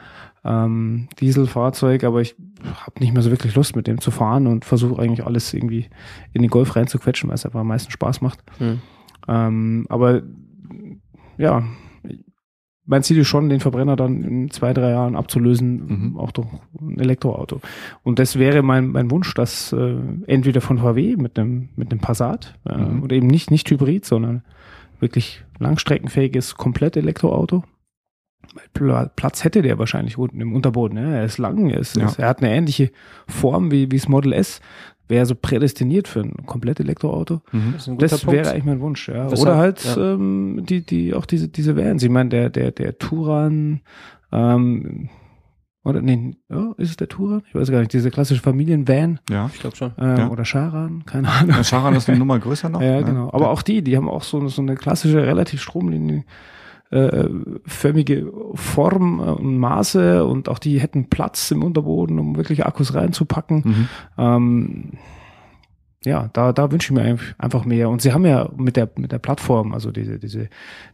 Ähm, 0.45 1.09
Dieselfahrzeug, 1.21 2.05
aber 2.05 2.21
ich 2.21 2.35
habe 2.65 2.99
nicht 3.01 3.13
mehr 3.13 3.23
so 3.23 3.31
wirklich 3.31 3.55
Lust 3.55 3.77
mit 3.77 3.87
dem 3.87 4.01
zu 4.01 4.11
fahren 4.11 4.47
und 4.47 4.65
versuche 4.65 5.01
eigentlich 5.01 5.25
alles 5.25 5.53
irgendwie 5.55 5.87
in 6.33 6.43
den 6.43 6.51
Golf 6.51 6.75
reinzuquetschen, 6.77 7.29
weil 7.29 7.35
es 7.35 7.47
einfach 7.47 7.61
am 7.61 7.69
meisten 7.69 7.91
Spaß 7.93 8.21
macht. 8.23 8.41
Hm. 8.59 8.81
Ähm, 9.29 9.87
aber 9.89 10.23
ja, 11.39 11.63
mein 12.85 13.05
Ziel 13.05 13.19
ist 13.19 13.29
schon, 13.29 13.49
den 13.49 13.61
Verbrenner 13.61 13.95
dann 13.95 14.23
in 14.25 14.51
zwei, 14.51 14.73
drei 14.75 14.91
Jahren 14.91 15.15
abzulösen, 15.15 15.87
Mhm. 16.11 16.19
auch 16.19 16.33
durch 16.33 16.49
ein 16.81 16.99
Elektroauto. 16.99 17.61
Und 18.03 18.19
das 18.19 18.39
wäre 18.39 18.63
mein, 18.63 18.89
mein 18.89 19.11
Wunsch, 19.13 19.33
dass 19.35 19.73
äh, 19.73 19.97
entweder 20.27 20.61
von 20.61 20.79
VW 20.79 21.17
mit 21.17 21.39
einem 21.39 21.69
mit 21.77 21.93
einem 21.93 22.01
Passat 22.01 22.59
äh, 22.69 22.77
Mhm. 22.77 23.03
oder 23.05 23.15
eben 23.15 23.29
nicht 23.29 23.53
nicht 23.53 23.71
Hybrid, 23.71 24.05
sondern 24.05 24.43
wirklich 24.99 25.45
langstreckenfähiges 25.61 26.57
komplett 26.57 26.97
Elektroauto. 26.97 27.63
Platz 29.17 29.45
hätte 29.45 29.63
der 29.63 29.79
wahrscheinlich 29.79 30.19
unten 30.19 30.41
im 30.41 30.55
Unterboden. 30.55 30.99
Ne? 31.03 31.17
Er 31.17 31.25
ist 31.25 31.39
lang, 31.39 31.71
er, 31.71 31.79
ist, 31.81 31.97
Ja. 31.97 32.13
er 32.19 32.29
hat 32.29 32.39
eine 32.43 32.55
ähnliche 32.55 32.91
Form 33.29 33.71
wie, 33.71 33.91
wie 33.91 33.97
das 33.99 34.09
Model 34.09 34.33
S. 34.33 34.61
Wäre 35.09 35.27
so 35.27 35.35
prädestiniert 35.35 36.09
für 36.09 36.21
ein 36.21 36.47
komplett 36.47 36.81
Elektroauto. 36.81 37.43
Mhm. 37.53 37.75
Das 37.77 37.91
Das 37.99 38.27
wäre 38.27 38.51
eigentlich 38.51 38.65
mein 38.65 38.81
Wunsch, 38.81 39.09
ja. 39.09 39.31
Weshalb? 39.31 39.41
Oder 39.41 39.57
halt 39.57 39.85
Ja. 39.85 40.15
ähm, 40.15 40.63
die, 40.69 40.85
die, 40.87 41.13
auch 41.15 41.27
diese, 41.27 41.49
diese 41.49 41.77
Vans. 41.77 42.03
Ich 42.03 42.09
meine, 42.11 42.31
der, 42.31 42.51
der, 42.51 42.71
der 42.71 42.99
Turan, 42.99 43.81
ähm, 44.31 45.09
oder 45.85 46.01
nee, 46.01 46.37
ja, 46.49 46.73
ist 46.79 46.91
es 46.91 46.97
der 46.97 47.09
Turan? 47.09 47.43
Ich 47.49 47.55
weiß 47.55 47.71
gar 47.71 47.81
nicht, 47.81 47.93
diese 47.93 48.11
klassische 48.11 48.41
Familienvan 48.41 49.19
Ja. 49.29 49.51
ich 49.53 49.61
glaube 49.61 49.75
schon. 49.77 49.93
ähm, 49.99 50.17
Ja. 50.17 50.29
oder 50.31 50.45
Charan, 50.45 51.03
keine 51.05 51.29
Ahnung. 51.29 51.57
Der 51.57 51.65
Charan 51.65 51.95
ist 51.97 52.09
eine 52.09 52.19
Nummer 52.21 52.39
größer 52.39 52.69
noch. 52.69 52.81
Ja, 52.81 52.99
ne? 53.01 53.05
genau. 53.05 53.31
Aber 53.33 53.51
auch 53.51 53.63
die, 53.63 53.83
die 53.83 53.97
haben 53.97 54.09
auch 54.09 54.23
so, 54.23 54.47
so 54.49 54.63
eine 54.63 54.77
klassische, 54.77 55.27
relativ 55.27 55.61
stromlinie 55.61 56.25
äh, 56.93 57.29
förmige 57.65 58.31
Form 58.55 59.19
äh, 59.21 59.23
und 59.31 59.59
Maße 59.59 60.25
und 60.25 60.49
auch 60.49 60.59
die 60.59 60.79
hätten 60.81 61.09
Platz 61.09 61.51
im 61.51 61.63
Unterboden, 61.65 62.19
um 62.19 62.37
wirklich 62.37 62.67
Akkus 62.67 62.95
reinzupacken. 62.95 63.63
Mhm. 63.65 63.89
Ähm, 64.19 64.85
ja, 66.05 66.29
da, 66.33 66.53
da 66.53 66.71
wünsche 66.73 66.93
ich 66.93 66.99
mir 66.99 67.05
einf- 67.15 67.35
einfach 67.39 67.65
mehr. 67.65 67.89
Und 67.89 68.03
sie 68.03 68.13
haben 68.13 68.27
ja 68.27 68.49
mit 68.57 68.77
der, 68.77 68.91
mit 68.97 69.13
der 69.13 69.21
Plattform, 69.21 69.73
also 69.73 69.91
diese, 69.93 70.19
diese, 70.19 70.49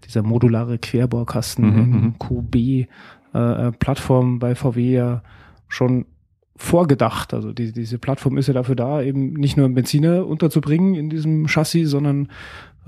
dieser 0.07 0.23
modulare 0.23 0.79
Querbaukasten, 0.79 1.65
Mhm, 1.65 2.15
mhm. 2.19 2.89
QB-Plattform 3.33 4.39
bei 4.39 4.55
VW 4.55 4.93
ja 4.93 5.23
schon 5.69 6.07
vorgedacht. 6.57 7.35
Also 7.35 7.53
die, 7.53 7.73
diese 7.73 7.99
Plattform 7.99 8.37
ist 8.37 8.49
ja 8.49 8.55
dafür 8.55 8.75
da, 8.77 9.01
eben 9.01 9.33
nicht 9.35 9.57
nur 9.57 9.67
einen 9.67 9.75
Benziner 9.75 10.27
unterzubringen 10.27 10.95
in 10.95 11.09
diesem 11.09 11.47
Chassis, 11.49 11.89
sondern 11.91 12.29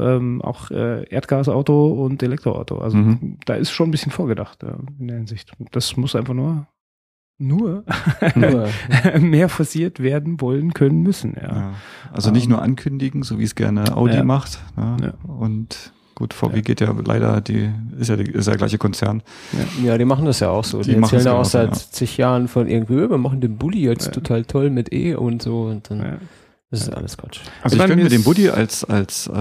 ähm, 0.01 0.40
auch 0.43 0.70
äh, 0.70 1.05
Erdgasauto 1.09 1.89
und 2.05 2.22
Elektroauto. 2.22 2.78
Also 2.78 2.97
Mhm. 2.97 3.36
da 3.47 3.55
ist 3.55 3.70
schon 3.70 3.89
ein 3.89 3.90
bisschen 3.93 4.12
vorgedacht 4.12 4.62
ja, 4.62 4.77
in 4.98 5.09
der 5.09 5.16
Hinsicht. 5.18 5.52
Das 5.72 5.97
muss 5.97 6.16
einfach 6.16 6.35
nur 6.35 6.66
nur 7.43 7.85
Nur, 8.35 8.68
mehr 9.20 9.48
forciert 9.48 10.01
werden 10.01 10.40
wollen 10.43 10.74
können 10.74 11.02
müssen. 11.02 11.35
Ja. 11.40 11.48
Ja. 11.56 11.72
Also 12.12 12.31
nicht 12.31 12.44
Ähm, 12.44 12.51
nur 12.51 12.62
ankündigen, 12.62 13.22
so 13.22 13.39
wie 13.39 13.44
es 13.44 13.55
gerne 13.55 13.97
Audi 13.97 14.14
ja. 14.16 14.24
macht. 14.24 14.59
Ne? 14.77 14.97
Ja. 15.02 15.32
Und 15.32 15.93
gut, 16.14 16.35
VW 16.35 16.56
Ja. 16.56 16.60
geht 16.60 16.82
ja 16.82 16.94
leider, 17.02 17.40
die 17.40 17.70
ist 17.98 18.09
ja, 18.09 18.16
die, 18.16 18.31
ist 18.31 18.44
ja 18.47 18.51
der 18.52 18.59
gleiche 18.59 18.77
Konzern. 18.77 19.22
ja, 19.82 19.97
die 19.97 20.05
machen 20.05 20.27
das 20.27 20.40
ja 20.40 20.51
auch 20.51 20.64
so. 20.64 20.82
Die 20.82 20.90
Die, 20.90 20.97
machen 20.97 21.14
erzählen 21.14 21.35
ja 21.35 21.40
auch 21.40 21.47
seit 21.47 21.70
ja. 21.70 21.74
zig 21.74 22.18
Jahren 22.18 22.47
von 22.47 22.68
irgendwie, 22.68 23.09
wir 23.09 23.16
machen 23.16 23.40
den 23.40 23.56
Bulli 23.56 23.81
jetzt 23.85 24.06
Ja. 24.06 24.12
total 24.12 24.44
toll 24.44 24.68
mit 24.68 24.93
E 24.93 25.14
und 25.14 25.40
so. 25.40 25.62
Und 25.62 25.90
dann 25.90 25.98
Ja. 26.01 26.18
das 26.70 26.82
ist 26.82 26.93
alles 26.94 27.16
Quatsch. 27.16 27.40
Also 27.62 27.77
Ich 27.77 27.82
ich, 27.82 27.89
könnte 27.89 28.02
mir 28.05 28.10
den 28.10 28.22
Buddy 28.22 28.51
als, 28.51 28.85
als, 28.85 29.28
äh, 29.28 29.32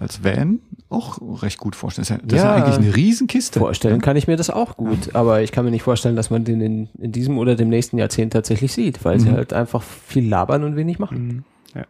als 0.00 0.24
Van 0.24 0.58
auch 0.88 1.42
recht 1.42 1.58
gut 1.58 1.76
vorstellen. 1.76 2.04
Das 2.04 2.10
ist 2.10 2.22
ja, 2.22 2.26
das 2.26 2.42
Ja. 2.42 2.54
ist 2.56 2.58
ja 2.60 2.64
eigentlich 2.66 2.86
eine 2.88 2.96
Riesenkiste. 2.96 3.60
Vorstellen 3.60 4.00
kann 4.00 4.16
ich 4.16 4.26
mir 4.26 4.36
das 4.36 4.50
auch 4.50 4.76
gut, 4.76 5.14
aber 5.14 5.42
ich 5.42 5.52
kann 5.52 5.64
mir 5.64 5.70
nicht 5.70 5.82
vorstellen, 5.84 6.16
dass 6.16 6.30
man 6.30 6.42
den 6.44 6.60
in, 6.60 6.88
in 6.98 7.12
diesem 7.12 7.38
oder 7.38 7.54
dem 7.54 7.68
nächsten 7.68 7.96
Jahrzehnt 7.98 8.32
tatsächlich 8.32 8.72
sieht, 8.72 9.04
weil 9.04 9.20
sie 9.20 9.28
Mhm. 9.28 9.34
halt 9.36 9.52
einfach 9.52 9.82
viel 9.82 10.26
labern 10.28 10.64
und 10.64 10.74
wenig 10.74 10.98
machen. 10.98 11.26
Mhm. 11.26 11.44
Ja. 11.74 11.84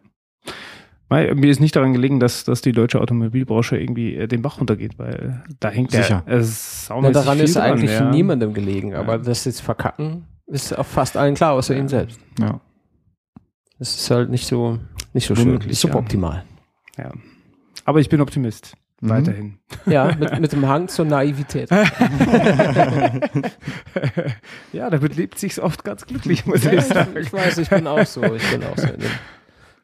Weil, 1.09 1.35
Mir 1.35 1.51
ist 1.51 1.61
nicht 1.61 1.75
daran 1.77 1.93
gelegen, 1.93 2.21
dass, 2.21 2.45
dass 2.45 2.61
die 2.61 2.73
deutsche 2.73 3.01
Automobilbranche 3.01 3.77
irgendwie 3.79 4.15
äh, 4.17 4.27
den 4.29 4.43
Bach 4.43 4.59
runtergeht, 4.61 4.99
weil 4.99 5.43
da 5.61 5.71
hängt 5.71 5.91
Sicher. 5.93 6.23
der 6.27 6.39
äh, 6.39 6.45
Na, 7.01 7.11
daran 7.11 7.37
viel 7.37 7.45
ist 7.45 7.57
dran, 7.57 7.63
eigentlich 7.73 7.91
ja. 7.93 8.11
niemandem 8.11 8.53
gelegen, 8.55 8.95
aber 8.95 9.13
Ja. 9.15 9.19
das 9.19 9.45
jetzt 9.45 9.61
verkacken 9.61 10.25
ist 10.47 10.77
auch 10.77 10.87
fast 10.87 11.17
allen 11.17 11.35
klar, 11.37 11.53
außer 11.53 11.75
Ja. 11.75 11.79
ihnen 11.81 11.89
selbst. 11.89 12.21
Ja. 12.41 12.61
Das 13.79 13.95
ist 13.95 14.11
halt 14.11 14.31
nicht 14.31 14.47
so, 14.47 14.79
nicht 15.15 15.27
so 15.27 15.37
Womöglich, 15.37 15.79
schön, 15.79 15.89
ja. 15.89 15.95
suboptimal. 15.95 16.45
Ja. 16.99 17.13
Aber 17.85 18.01
ich 18.01 18.09
bin 18.09 18.21
Optimist. 18.21 18.75
Mhm. 19.01 19.09
Weiterhin. 19.09 19.59
Ja, 19.87 20.15
mit, 20.19 20.41
mit 20.41 20.53
dem 20.53 20.67
Hang 20.69 20.89
zur 20.89 21.05
Naivität. 21.07 21.71
ja, 24.73 24.91
damit 24.91 25.17
lebt 25.17 25.39
sich's 25.39 25.59
oft 25.59 25.85
ganz 25.85 26.07
glücklich, 26.07 26.47
muss 26.47 26.65
Ja, 26.65 26.73
ich 26.73 26.85
sagen. 26.85 27.17
ich 27.19 27.33
weiß, 27.33 27.59
ich 27.59 27.69
bin 27.71 27.87
auch 27.87 28.07
so. 28.07 28.23
Ich 28.35 28.51
bin 28.51 28.63
auch 28.65 28.77
so. 28.77 28.87
In, 28.89 29.01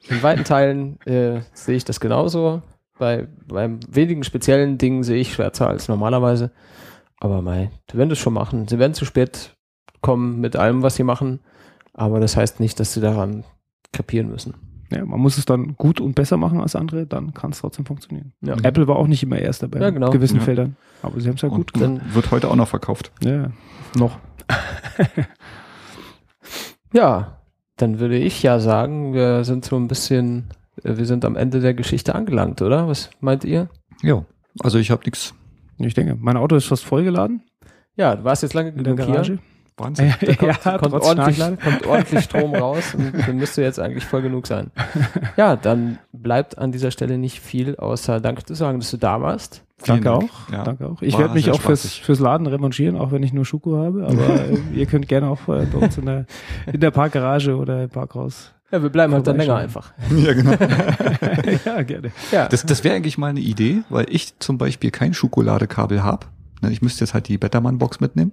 in 0.08 0.22
weiten 0.22 0.44
Teilen 0.44 1.00
äh, 1.06 1.40
sehe 1.52 1.76
ich 1.76 1.84
das 1.84 2.00
genauso. 2.00 2.62
Bei, 2.98 3.26
beim 3.46 3.80
wenigen 3.88 4.24
speziellen 4.24 4.78
Dingen 4.78 5.02
sehe 5.02 5.18
ich 5.20 5.34
schwärzer 5.34 5.68
als 5.68 5.88
normalerweise. 5.88 6.50
Aber 7.18 7.42
mei, 7.42 7.70
sie 7.90 7.98
werden 7.98 8.10
das 8.10 8.18
schon 8.18 8.34
machen. 8.34 8.68
Sie 8.68 8.78
werden 8.78 8.94
zu 8.94 9.04
spät 9.04 9.56
kommen 10.00 10.40
mit 10.40 10.56
allem, 10.56 10.82
was 10.82 10.96
sie 10.96 11.04
machen. 11.04 11.40
Aber 11.94 12.20
das 12.20 12.36
heißt 12.36 12.60
nicht, 12.60 12.78
dass 12.78 12.92
sie 12.92 13.00
daran 13.00 13.44
kapieren 13.92 14.28
müssen. 14.28 14.54
Ja, 14.90 15.04
man 15.04 15.18
muss 15.20 15.36
es 15.38 15.44
dann 15.44 15.76
gut 15.76 16.00
und 16.00 16.14
besser 16.14 16.36
machen 16.36 16.60
als 16.60 16.76
andere, 16.76 17.06
dann 17.06 17.34
kann 17.34 17.50
es 17.50 17.58
trotzdem 17.60 17.84
funktionieren. 17.86 18.32
Ja. 18.40 18.54
Apple 18.62 18.86
war 18.86 18.96
auch 18.96 19.08
nicht 19.08 19.22
immer 19.22 19.38
erster 19.38 19.66
bei 19.68 19.80
Ja, 19.80 19.90
genau. 19.90 20.10
gewissen 20.10 20.36
Ja. 20.36 20.42
Feldern, 20.42 20.76
aber 21.02 21.20
sie 21.20 21.28
haben 21.28 21.34
es 21.36 21.42
ja 21.42 21.48
gut 21.48 21.74
Und 21.74 21.80
gemacht. 21.80 22.14
Wird 22.14 22.30
heute 22.30 22.48
auch 22.48 22.56
noch 22.56 22.68
verkauft. 22.68 23.10
Ja, 23.22 23.50
noch. 23.96 24.18
Ja, 26.92 27.40
dann 27.76 27.98
würde 27.98 28.16
ich 28.16 28.42
ja 28.42 28.58
sagen, 28.58 29.12
wir 29.12 29.44
sind 29.44 29.64
so 29.64 29.76
ein 29.76 29.88
bisschen, 29.88 30.48
äh, 30.82 30.96
wir 30.96 31.04
sind 31.04 31.24
am 31.24 31.36
Ende 31.36 31.60
der 31.60 31.74
Geschichte 31.74 32.14
angelangt, 32.14 32.62
oder? 32.62 32.88
Was 32.88 33.10
meint 33.20 33.44
ihr? 33.44 33.68
Ja. 34.02 34.24
Also 34.62 34.78
ich 34.78 34.90
habe 34.90 35.02
nichts. 35.04 35.34
Ich 35.78 35.92
denke, 35.94 36.16
mein 36.18 36.36
Auto 36.38 36.56
ist 36.56 36.64
fast 36.66 36.84
vollgeladen 36.84 37.42
Ja, 37.96 38.16
du 38.16 38.24
warst 38.24 38.42
jetzt 38.42 38.54
lange 38.54 38.70
in 38.70 38.82
der 38.82 38.94
genug 38.94 39.24
hier. 39.24 39.38
Wahnsinn. 39.76 40.14
Da 40.26 40.34
kommt, 40.34 40.62
kommt, 40.62 40.92
trotz 40.92 41.06
ordentlich, 41.06 41.38
kommt 41.38 41.86
ordentlich 41.86 42.24
Strom 42.24 42.54
raus 42.54 42.94
und 42.94 43.12
dann 43.26 43.36
müsste 43.36 43.62
jetzt 43.62 43.78
eigentlich 43.78 44.04
voll 44.04 44.22
genug 44.22 44.46
sein. 44.46 44.70
Ja, 45.36 45.56
dann 45.56 45.98
bleibt 46.12 46.56
an 46.58 46.72
dieser 46.72 46.90
Stelle 46.90 47.18
nicht 47.18 47.40
viel, 47.40 47.76
außer 47.76 48.20
Danke 48.20 48.44
zu 48.44 48.54
sagen, 48.54 48.80
dass 48.80 48.90
du 48.90 48.96
da 48.96 49.20
warst. 49.20 49.62
Vielen 49.78 50.02
Danke 50.02 50.20
Dank. 50.20 50.32
auch. 50.32 50.52
Ja. 50.52 50.64
Danke 50.64 50.86
auch. 50.86 51.02
Ich 51.02 51.18
werde 51.18 51.34
mich 51.34 51.50
auch 51.50 51.60
fürs, 51.60 51.94
fürs 51.94 52.18
Laden 52.18 52.46
revanchieren, 52.46 52.96
auch 52.96 53.12
wenn 53.12 53.22
ich 53.22 53.34
nur 53.34 53.44
Schuko 53.44 53.76
habe. 53.76 54.06
Aber 54.06 54.46
äh, 54.48 54.56
ihr 54.74 54.86
könnt 54.86 55.06
gerne 55.08 55.28
auch 55.28 55.40
äh, 55.48 55.66
bei 55.66 55.78
uns 55.78 55.98
in 55.98 56.06
der, 56.06 56.24
in 56.72 56.80
der 56.80 56.90
Parkgarage 56.90 57.54
oder 57.56 57.84
im 57.84 57.90
Parkhaus. 57.90 58.54
Ja, 58.72 58.82
wir 58.82 58.88
bleiben 58.88 59.12
halt 59.12 59.26
dann 59.26 59.36
länger 59.36 59.56
einfach. 59.56 59.92
Ja, 60.16 60.32
genau. 60.32 60.52
ja, 61.64 61.82
gerne. 61.82 62.10
Ja, 62.32 62.48
Das, 62.48 62.64
das 62.64 62.82
wäre 62.82 62.96
eigentlich 62.96 63.18
mal 63.18 63.28
eine 63.28 63.40
Idee, 63.40 63.82
weil 63.90 64.06
ich 64.08 64.38
zum 64.38 64.56
Beispiel 64.58 64.90
kein 64.90 65.12
Schokoladekabel 65.14 66.02
habe. 66.02 66.26
Ich 66.70 66.80
müsste 66.82 67.04
jetzt 67.04 67.12
halt 67.14 67.28
die 67.28 67.38
Bettermann-Box 67.38 68.00
mitnehmen. 68.00 68.32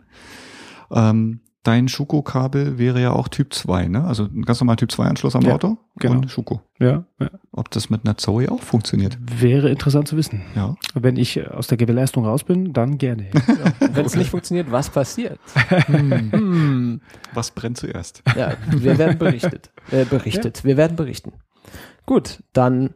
Ähm, 0.94 1.42
dein 1.64 1.88
Schuko-Kabel 1.88 2.78
wäre 2.78 3.02
ja 3.02 3.12
auch 3.12 3.30
Typ 3.30 3.54
2, 3.54 3.88
ne? 3.88 4.04
Also 4.04 4.26
ein 4.26 4.44
ganz 4.44 4.60
normal 4.60 4.76
Typ 4.76 4.90
2-Anschluss 4.90 5.36
am 5.36 5.44
Ja, 5.44 5.54
Auto 5.56 5.78
genau. 5.98 6.16
und 6.16 6.30
Schuko. 6.30 6.62
Ja, 6.80 7.06
ja. 7.20 7.30
Ob 7.52 7.72
das 7.72 7.90
mit 7.90 8.06
einer 8.06 8.18
Zoe 8.18 8.52
auch 8.52 8.62
funktioniert. 8.62 9.18
Wäre 9.40 9.70
interessant 9.70 10.08
zu 10.08 10.18
wissen. 10.18 10.42
Ja. 10.56 10.76
Wenn 10.94 11.16
ich 11.16 11.50
aus 11.50 11.68
der 11.68 11.78
Gewährleistung 11.78 12.26
raus 12.26 12.44
bin, 12.44 12.74
dann 12.74 12.98
gerne. 12.98 13.28
wenn 13.80 14.06
es 14.06 14.16
nicht 14.16 14.30
funktioniert, 14.30 14.72
was 14.72 14.90
passiert? 14.90 15.40
Hm. 15.88 17.02
Was 17.34 17.52
brennt 17.52 17.78
zuerst? 17.78 18.24
Ja, 18.38 18.54
wir 18.70 18.98
werden 18.98 19.18
berichtet. 19.20 19.72
Äh, 19.92 20.06
berichtet. 20.06 20.64
Wir 20.64 20.78
werden 20.78 20.96
berichten. 20.96 21.34
Gut, 22.06 22.44
dann 22.54 22.92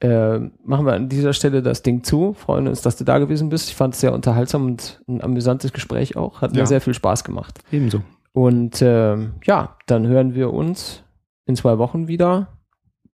äh, 0.00 0.38
machen 0.64 0.86
wir 0.86 0.94
an 0.94 1.08
dieser 1.08 1.32
Stelle 1.32 1.62
das 1.62 1.82
Ding 1.82 2.02
zu. 2.02 2.32
Freuen 2.34 2.66
uns, 2.68 2.80
dass 2.82 2.96
du 2.96 3.04
da 3.04 3.18
gewesen 3.18 3.48
bist. 3.50 3.68
Ich 3.68 3.76
fand 3.76 3.94
es 3.94 4.00
sehr 4.00 4.12
unterhaltsam 4.14 4.64
und 4.66 5.00
ein 5.08 5.22
amüsantes 5.22 5.72
Gespräch 5.72 6.16
auch. 6.16 6.40
Hat 6.40 6.52
mir 6.52 6.60
Ja. 6.60 6.66
sehr 6.66 6.80
viel 6.80 6.94
Spaß 6.94 7.24
gemacht. 7.24 7.60
Ebenso. 7.70 8.02
Und 8.32 8.80
ähm, 8.82 9.34
ja, 9.44 9.76
dann 9.86 10.06
hören 10.06 10.34
wir 10.34 10.52
uns 10.52 11.02
in 11.46 11.56
zwei 11.56 11.78
Wochen 11.78 12.08
wieder 12.08 12.48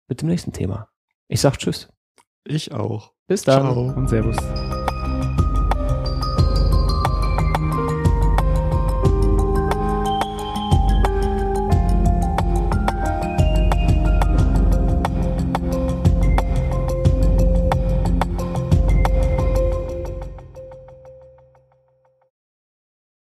mit 0.09 0.23
dem 0.23 0.29
nächsten 0.29 0.53
Thema. 0.53 0.89
Ich 1.29 1.41
sag 1.41 1.59
Tschüss. 1.59 1.89
Ich 2.45 2.73
auch. 2.73 3.13
Bis 3.29 3.43
dann. 3.43 3.63
Ciao. 3.63 3.93
Und 3.95 4.09
Servus. 4.09 4.37